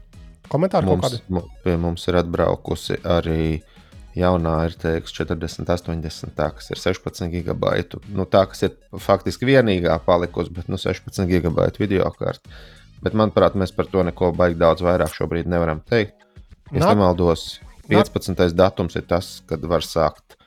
Komentāri 0.52 0.86
mums, 0.86 1.02
kaut 1.04 1.22
kādi? 1.22 1.44
Pie 1.64 1.76
mums 1.80 2.04
ir 2.10 2.18
atbraukusi 2.20 2.98
arī 3.08 3.62
jaunā 4.18 4.58
RTX 4.68 5.14
40, 5.16 5.64
80, 5.72 6.34
tā, 6.36 6.50
kas 6.56 6.70
ir 6.74 6.80
16 6.80 7.30
gigabaitu. 7.32 8.02
Nu, 8.12 8.26
tā, 8.28 8.44
kas 8.50 8.66
ir 8.66 8.76
faktiski 9.00 9.48
vienīgā 9.48 9.96
palikusi, 10.04 10.52
bet 10.52 10.68
nu, 10.68 10.80
16 10.80 11.28
gigabaitu 11.30 11.82
video 11.84 12.10
kārta. 12.18 12.52
Bet, 13.02 13.16
manuprāt, 13.18 13.56
mēs 13.58 13.72
par 13.74 13.88
to 13.90 14.04
neko 14.06 14.30
baigi 14.36 14.60
daudz 14.60 14.84
vairāk 14.84 15.14
šobrīd 15.16 15.48
nevaram 15.50 15.80
teikt. 15.88 16.18
Es 16.70 16.84
Nā... 16.84 16.92
nemaldos, 16.92 17.46
15. 17.92 18.56
datums 18.56 18.96
ir 18.98 19.04
tas, 19.08 19.34
kad 19.48 19.64
var 19.68 19.84
sākt 19.86 20.38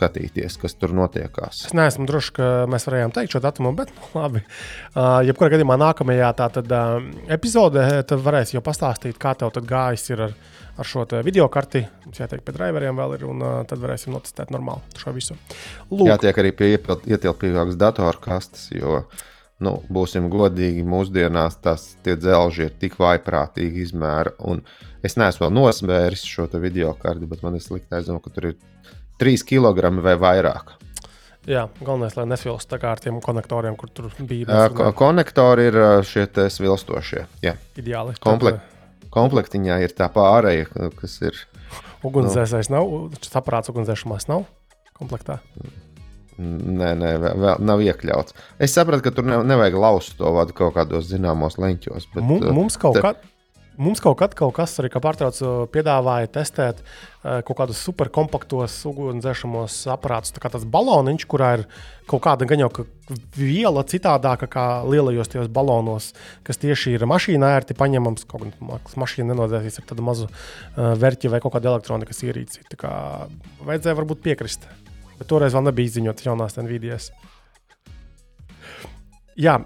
skatīties, 0.00 0.56
kas 0.60 0.76
tur 0.78 0.94
notiekās. 0.96 1.64
Es 1.68 1.74
neesmu 1.76 2.06
drošs, 2.08 2.32
ka 2.36 2.48
mēs 2.70 2.86
varējām 2.88 3.14
teikt 3.14 3.34
šo 3.34 3.42
datumu, 3.44 3.72
bet 3.76 3.92
nu, 3.96 4.08
labi. 4.16 4.42
Uh, 4.94 5.20
jebkurā 5.26 5.54
gadījumā 5.54 5.76
nākamajā 5.80 6.30
tātad, 6.38 6.70
uh, 6.72 7.04
epizodē 7.32 7.86
tad 8.08 8.24
varēs 8.24 8.54
jau 8.54 8.64
pastāstīt, 8.64 9.18
kā 9.20 9.34
tev 9.38 9.52
gājis 9.68 10.10
ar, 10.16 10.28
ar 10.80 10.88
šo 10.88 11.06
video 11.26 11.48
karti. 11.52 11.84
Mums 12.06 12.22
jātiek 12.22 12.44
pie 12.46 12.54
driveriem 12.56 13.00
vēl 13.00 13.18
ir, 13.18 13.26
un 13.28 13.44
uh, 13.44 13.56
tad 13.68 13.82
varēsim 13.82 14.14
notestēt 14.16 14.52
normāli 14.54 15.00
šo 15.00 15.14
visu. 15.16 15.36
Lūk. 15.90 16.08
Jātiek 16.08 16.40
arī 16.42 16.54
pie 16.56 16.72
ietilpīgākas 16.76 17.80
datorkastes, 17.80 18.70
jo 18.76 19.02
nu, 19.60 19.76
būsim 19.92 20.30
godīgi, 20.32 20.86
mūsdienās 20.88 21.60
tas 21.64 21.90
dzelži 22.06 22.68
ir 22.68 22.76
tik 22.80 22.96
vaiprātīgi 23.00 23.84
izmēra. 23.84 24.32
Uh, 25.00 25.06
Es 25.06 25.16
neesmu 25.16 25.46
vēl 25.46 25.54
nosvēris 25.56 26.26
šo 26.28 26.46
video 26.60 26.92
karti, 27.00 27.28
bet 27.28 27.40
man 27.44 27.56
ir 27.56 27.64
slikti 27.64 27.96
aizdomā, 27.96 28.20
ka 28.20 28.32
tur 28.34 28.50
ir 28.50 28.56
3 29.20 29.44
kg 29.48 29.92
vai 30.04 30.16
vairāk. 30.20 30.74
Jā, 31.48 31.64
galvenais, 31.80 32.18
lai 32.18 32.26
nesvilst 32.28 32.72
ar 32.76 33.00
tiem 33.00 33.16
konektoriem, 33.24 33.76
kur 33.80 33.88
tur 33.88 34.10
bija. 34.28 34.68
Ko 34.76 34.90
konektori 34.96 35.70
ir 35.70 35.78
šie 36.04 36.26
svilstošie. 36.52 37.24
Jā. 37.44 37.56
Ideāli. 37.80 38.18
Komplek 38.20 38.60
tad... 38.60 38.76
Komplektiņā 39.10 39.80
ir 39.82 39.96
tā 39.96 40.06
pārēja, 40.12 40.68
kas 41.00 41.16
ir. 41.24 41.38
Ugunsdzēsējs 42.06 42.68
nu... 42.70 42.76
nav, 42.76 43.22
saprāts 43.24 43.72
ugunsdzēsumās 43.72 44.28
nav 44.28 44.44
komplektā. 45.00 45.40
Nē, 46.40 46.92
nē, 46.96 47.10
vēl 47.20 47.64
nav 47.64 47.82
iekļauts. 47.84 48.36
Es 48.62 48.76
sapratu, 48.76 49.02
ka 49.08 49.12
tur 49.16 49.26
ne, 49.28 49.40
nevajag 49.48 49.76
lauzt 49.80 50.14
to 50.20 50.30
vadu 50.36 50.54
kaut 50.56 50.76
kādos 50.76 51.08
zināmos 51.08 51.58
leņķos. 51.60 52.06
Bet, 52.14 52.30
mums 52.52 52.78
kaut, 52.80 52.96
te... 52.96 53.02
kā, 53.04 53.29
Mums 53.80 54.02
kaut, 54.04 54.18
kad, 54.20 54.34
kaut 54.36 54.52
kas 54.58 54.74
arī 54.82 54.90
pārtraucu 54.92 55.64
piedāvāja 55.72 56.28
testēt 56.34 56.82
kaut 57.20 57.56
kādus 57.56 57.80
superkompaktos 57.86 58.74
ugunsdzēsamos 58.90 59.76
aparātus. 59.94 60.34
Tā 60.36 60.42
kā 60.42 60.50
tas 60.52 60.66
baloniņš, 60.68 61.24
kurā 61.30 61.48
ir 61.56 61.64
kaut 62.10 62.20
kāda 62.26 62.48
gan 62.48 62.60
jau 62.60 62.68
ka 62.76 62.84
viela 63.38 63.84
citādāka 63.88 64.50
kā 64.52 64.66
lielajos 64.84 65.32
tajos 65.32 65.48
balonos, 65.56 66.10
kas 66.44 66.60
tieši 66.60 66.98
ir 66.98 67.06
mašīnā 67.08 67.54
ērti 67.56 67.78
paņemams. 67.80 68.28
Kaut 68.28 68.44
gan 68.44 68.84
mašīna 69.00 69.32
nenodzēsīs 69.32 69.80
ar 69.80 69.88
tādu 69.94 70.04
mazu 70.04 70.28
uh, 70.28 70.92
vērķi 71.00 71.32
vai 71.32 71.40
kaut 71.40 71.56
kādu 71.56 71.72
elektronikas 71.72 72.20
ierīci. 72.26 72.66
Tā 72.68 72.80
kā 72.84 72.94
vajadzēja 73.64 73.96
varbūt 74.02 74.24
piekrist. 74.28 74.68
Bet 75.16 75.28
toreiz 75.32 75.56
vēl 75.56 75.70
nebija 75.70 75.88
izziņots 75.88 76.28
jaunās 76.28 76.60
NVIDIAs. 76.60 77.12
Jā, 79.40 79.56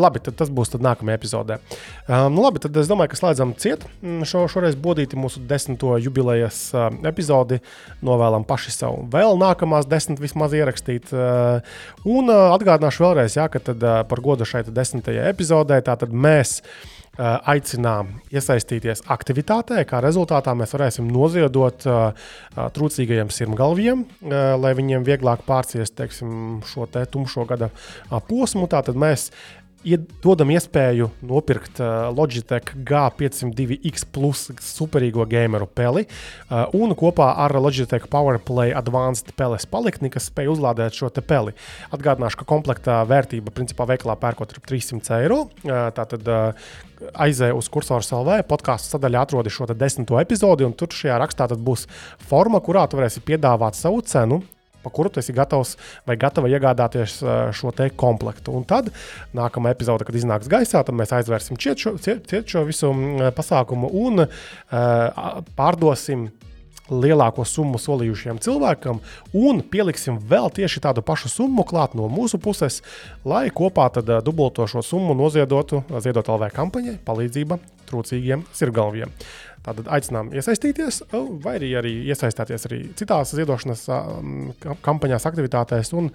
labi, 0.00 0.22
tas 0.26 0.50
būs 0.50 0.72
nākamajā 0.74 1.18
epizodē. 1.18 1.58
Nu, 2.08 2.42
labi, 2.42 2.62
tad 2.62 2.76
es 2.80 2.90
domāju, 2.90 3.12
ka 3.12 3.20
slēdzam 3.20 3.54
ciet 3.62 3.84
šo, 4.26 4.46
šoreiz 4.50 4.74
bodīti 4.80 5.18
mūsu 5.20 5.42
desmito 5.46 5.94
jubilejas 6.02 6.62
epizodi. 7.06 7.60
Novēlam 8.06 8.46
paši 8.48 8.74
sev 8.74 9.04
vēl 9.12 9.38
nākamās 9.40 9.86
desmit 9.90 10.22
vismaz 10.22 10.56
ierakstīt. 10.56 11.12
Un 12.10 12.32
atgādināšu 12.34 13.06
vēlreiz, 13.06 13.38
jā, 13.38 13.46
ka 13.52 13.62
par 14.10 14.24
godu 14.24 14.48
šai 14.48 14.64
desmitajai 14.66 15.30
epizodē 15.30 15.78
mēs 16.10 16.58
Eh, 16.60 16.99
aicinām 17.20 18.14
iesaistīties 18.32 19.04
aktivitātē, 19.12 19.82
kā 19.88 20.00
rezultātā 20.00 20.54
mēs 20.56 20.72
varēsim 20.76 21.08
noziedot 21.12 21.86
uh, 21.90 22.28
trūcīgajiem 22.76 23.30
sirmgalviem, 23.34 24.04
lai 24.60 24.72
viņiem 24.78 25.04
vieglāk 25.06 25.44
pārciest 25.46 25.96
teiksim, 25.98 26.60
šo 26.66 26.86
te 26.90 27.04
tumšo 27.10 27.44
gada 27.48 27.70
posmu. 28.28 28.66
Tātad 28.70 28.98
mēs 28.98 29.28
dodam 30.20 30.50
iespēju 30.52 31.08
nopirkt 31.24 31.80
uh, 31.80 32.10
Logitech 32.12 32.74
G502X 32.84 34.04
plus 34.12 34.50
superīgo 34.60 35.24
gameru 35.28 35.66
peli 35.66 36.04
uh, 36.04 36.66
un 36.76 36.92
kopā 36.98 37.30
ar 37.40 37.54
Logitech 37.56 38.04
PowerPlay 38.12 38.74
Advanced 38.76 39.32
peles 39.38 39.64
palikni, 39.70 40.12
kas 40.12 40.28
spēj 40.28 40.52
uzlādēt 40.52 40.98
šo 40.98 41.08
peli. 41.24 41.56
Atgādināšu, 41.94 42.42
ka 42.42 42.48
komplekta 42.48 43.00
vērtība 43.08 43.54
principā 43.56 43.88
veikalā 43.88 44.18
pērkot 44.20 44.52
ir 44.52 44.62
300 44.68 45.22
eiro. 45.22 45.42
Uh, 45.64 45.88
tātad 45.96 46.28
aizēju 47.16 47.56
uz 47.56 47.68
kursora 47.72 48.04
LV, 48.04 48.42
podkāstu 48.50 48.94
sadaļā 48.94 49.24
atrodi 49.24 49.52
šo 49.52 49.68
desmito 49.72 50.20
epizodi, 50.20 50.66
un 50.68 50.76
tur 50.76 50.92
šajā 50.92 51.16
rakstā 51.22 51.48
būs 51.56 51.86
forma, 52.28 52.60
kurā 52.60 52.84
tu 52.88 53.00
varēsi 53.00 53.24
piedāvāt 53.24 53.78
savu 53.78 54.04
cenu 54.04 54.42
pa 54.82 54.92
kuru 54.94 55.12
tu 55.12 55.22
esi 55.22 55.34
gatavs 55.36 55.76
vai 56.08 56.18
gatava 56.20 56.50
iegādāties 56.50 57.20
šo 57.56 57.72
te 57.76 57.90
komplektu. 58.00 58.54
Un 58.56 58.66
tad 58.68 58.90
nākamā 59.36 59.74
epizode, 59.74 60.06
kad 60.08 60.16
iznāks 60.16 60.50
gaisā, 60.50 60.82
tad 60.84 60.96
mēs 60.96 61.14
aizvērsim 61.16 61.58
ciet 61.60 61.82
šo, 61.82 61.96
ciet, 62.02 62.26
ciet 62.30 62.50
šo 62.50 62.66
visu 62.68 62.92
pasākumu 63.36 63.90
un 64.04 64.24
uh, 64.24 65.42
pārdosim 65.58 66.28
lielāko 66.90 67.44
summu 67.46 67.78
solījušiem 67.78 68.40
cilvēkam, 68.42 69.00
un 69.36 69.60
pieliksim 69.72 70.18
vēl 70.30 70.50
tieši 70.54 70.82
tādu 70.82 71.04
pašu 71.06 71.30
summu 71.30 71.64
klāt 71.68 71.94
no 71.98 72.08
mūsu 72.10 72.40
puses, 72.42 72.80
lai 73.24 73.48
kopā 73.54 73.88
tad 73.94 74.10
dubulto 74.26 74.66
šo 74.70 74.82
summu 74.84 75.14
noziedotu 75.18 75.84
Ziedot 76.02 76.28
LV 76.28 76.50
kampaņai 76.56 76.98
palīdzība 77.06 77.60
trūcīgiem 77.90 78.44
sirgalviem. 78.54 79.12
Tātad 79.60 79.90
aicinām 79.92 80.30
iesaistīties, 80.32 81.02
vai 81.44 81.58
arī, 81.58 81.74
arī 81.76 81.92
iesaistīties 82.08 82.64
arī 82.68 82.78
citās 82.96 83.34
ziedošanas 83.36 83.82
kampaņās, 84.80 85.26
aktivitātēs 85.28 85.92
un 86.00 86.08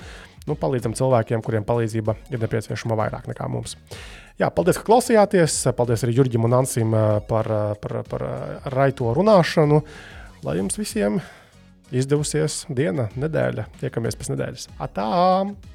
nu, 0.49 0.55
palīdzam 0.57 0.95
cilvēkiem, 0.97 1.43
kuriem 1.45 1.67
palīdzība 1.67 2.17
ir 2.33 2.41
nepieciešama 2.41 2.97
vairāk 2.97 3.29
nekā 3.29 3.49
mums. 3.51 3.77
Jā, 4.41 4.49
paldies, 4.51 4.79
ka 4.81 4.89
klausījāties. 4.89 5.61
Paldies 5.77 6.03
arī 6.03 6.17
Jurģim 6.17 6.49
un 6.49 6.57
Ansim 6.57 6.97
par, 7.29 7.51
par, 7.83 8.01
par 8.09 8.25
raito 8.73 9.13
runāšanu. 9.15 9.79
Lai 10.45 10.57
jums 10.57 10.81
visiem 10.81 11.21
izdevusies 11.95 12.65
diena, 12.73 13.07
nedēļa. 13.15 13.69
Tiekamies 13.79 14.19
pēc 14.19 14.33
nedēļas. 14.33 14.67
Atā! 14.83 15.74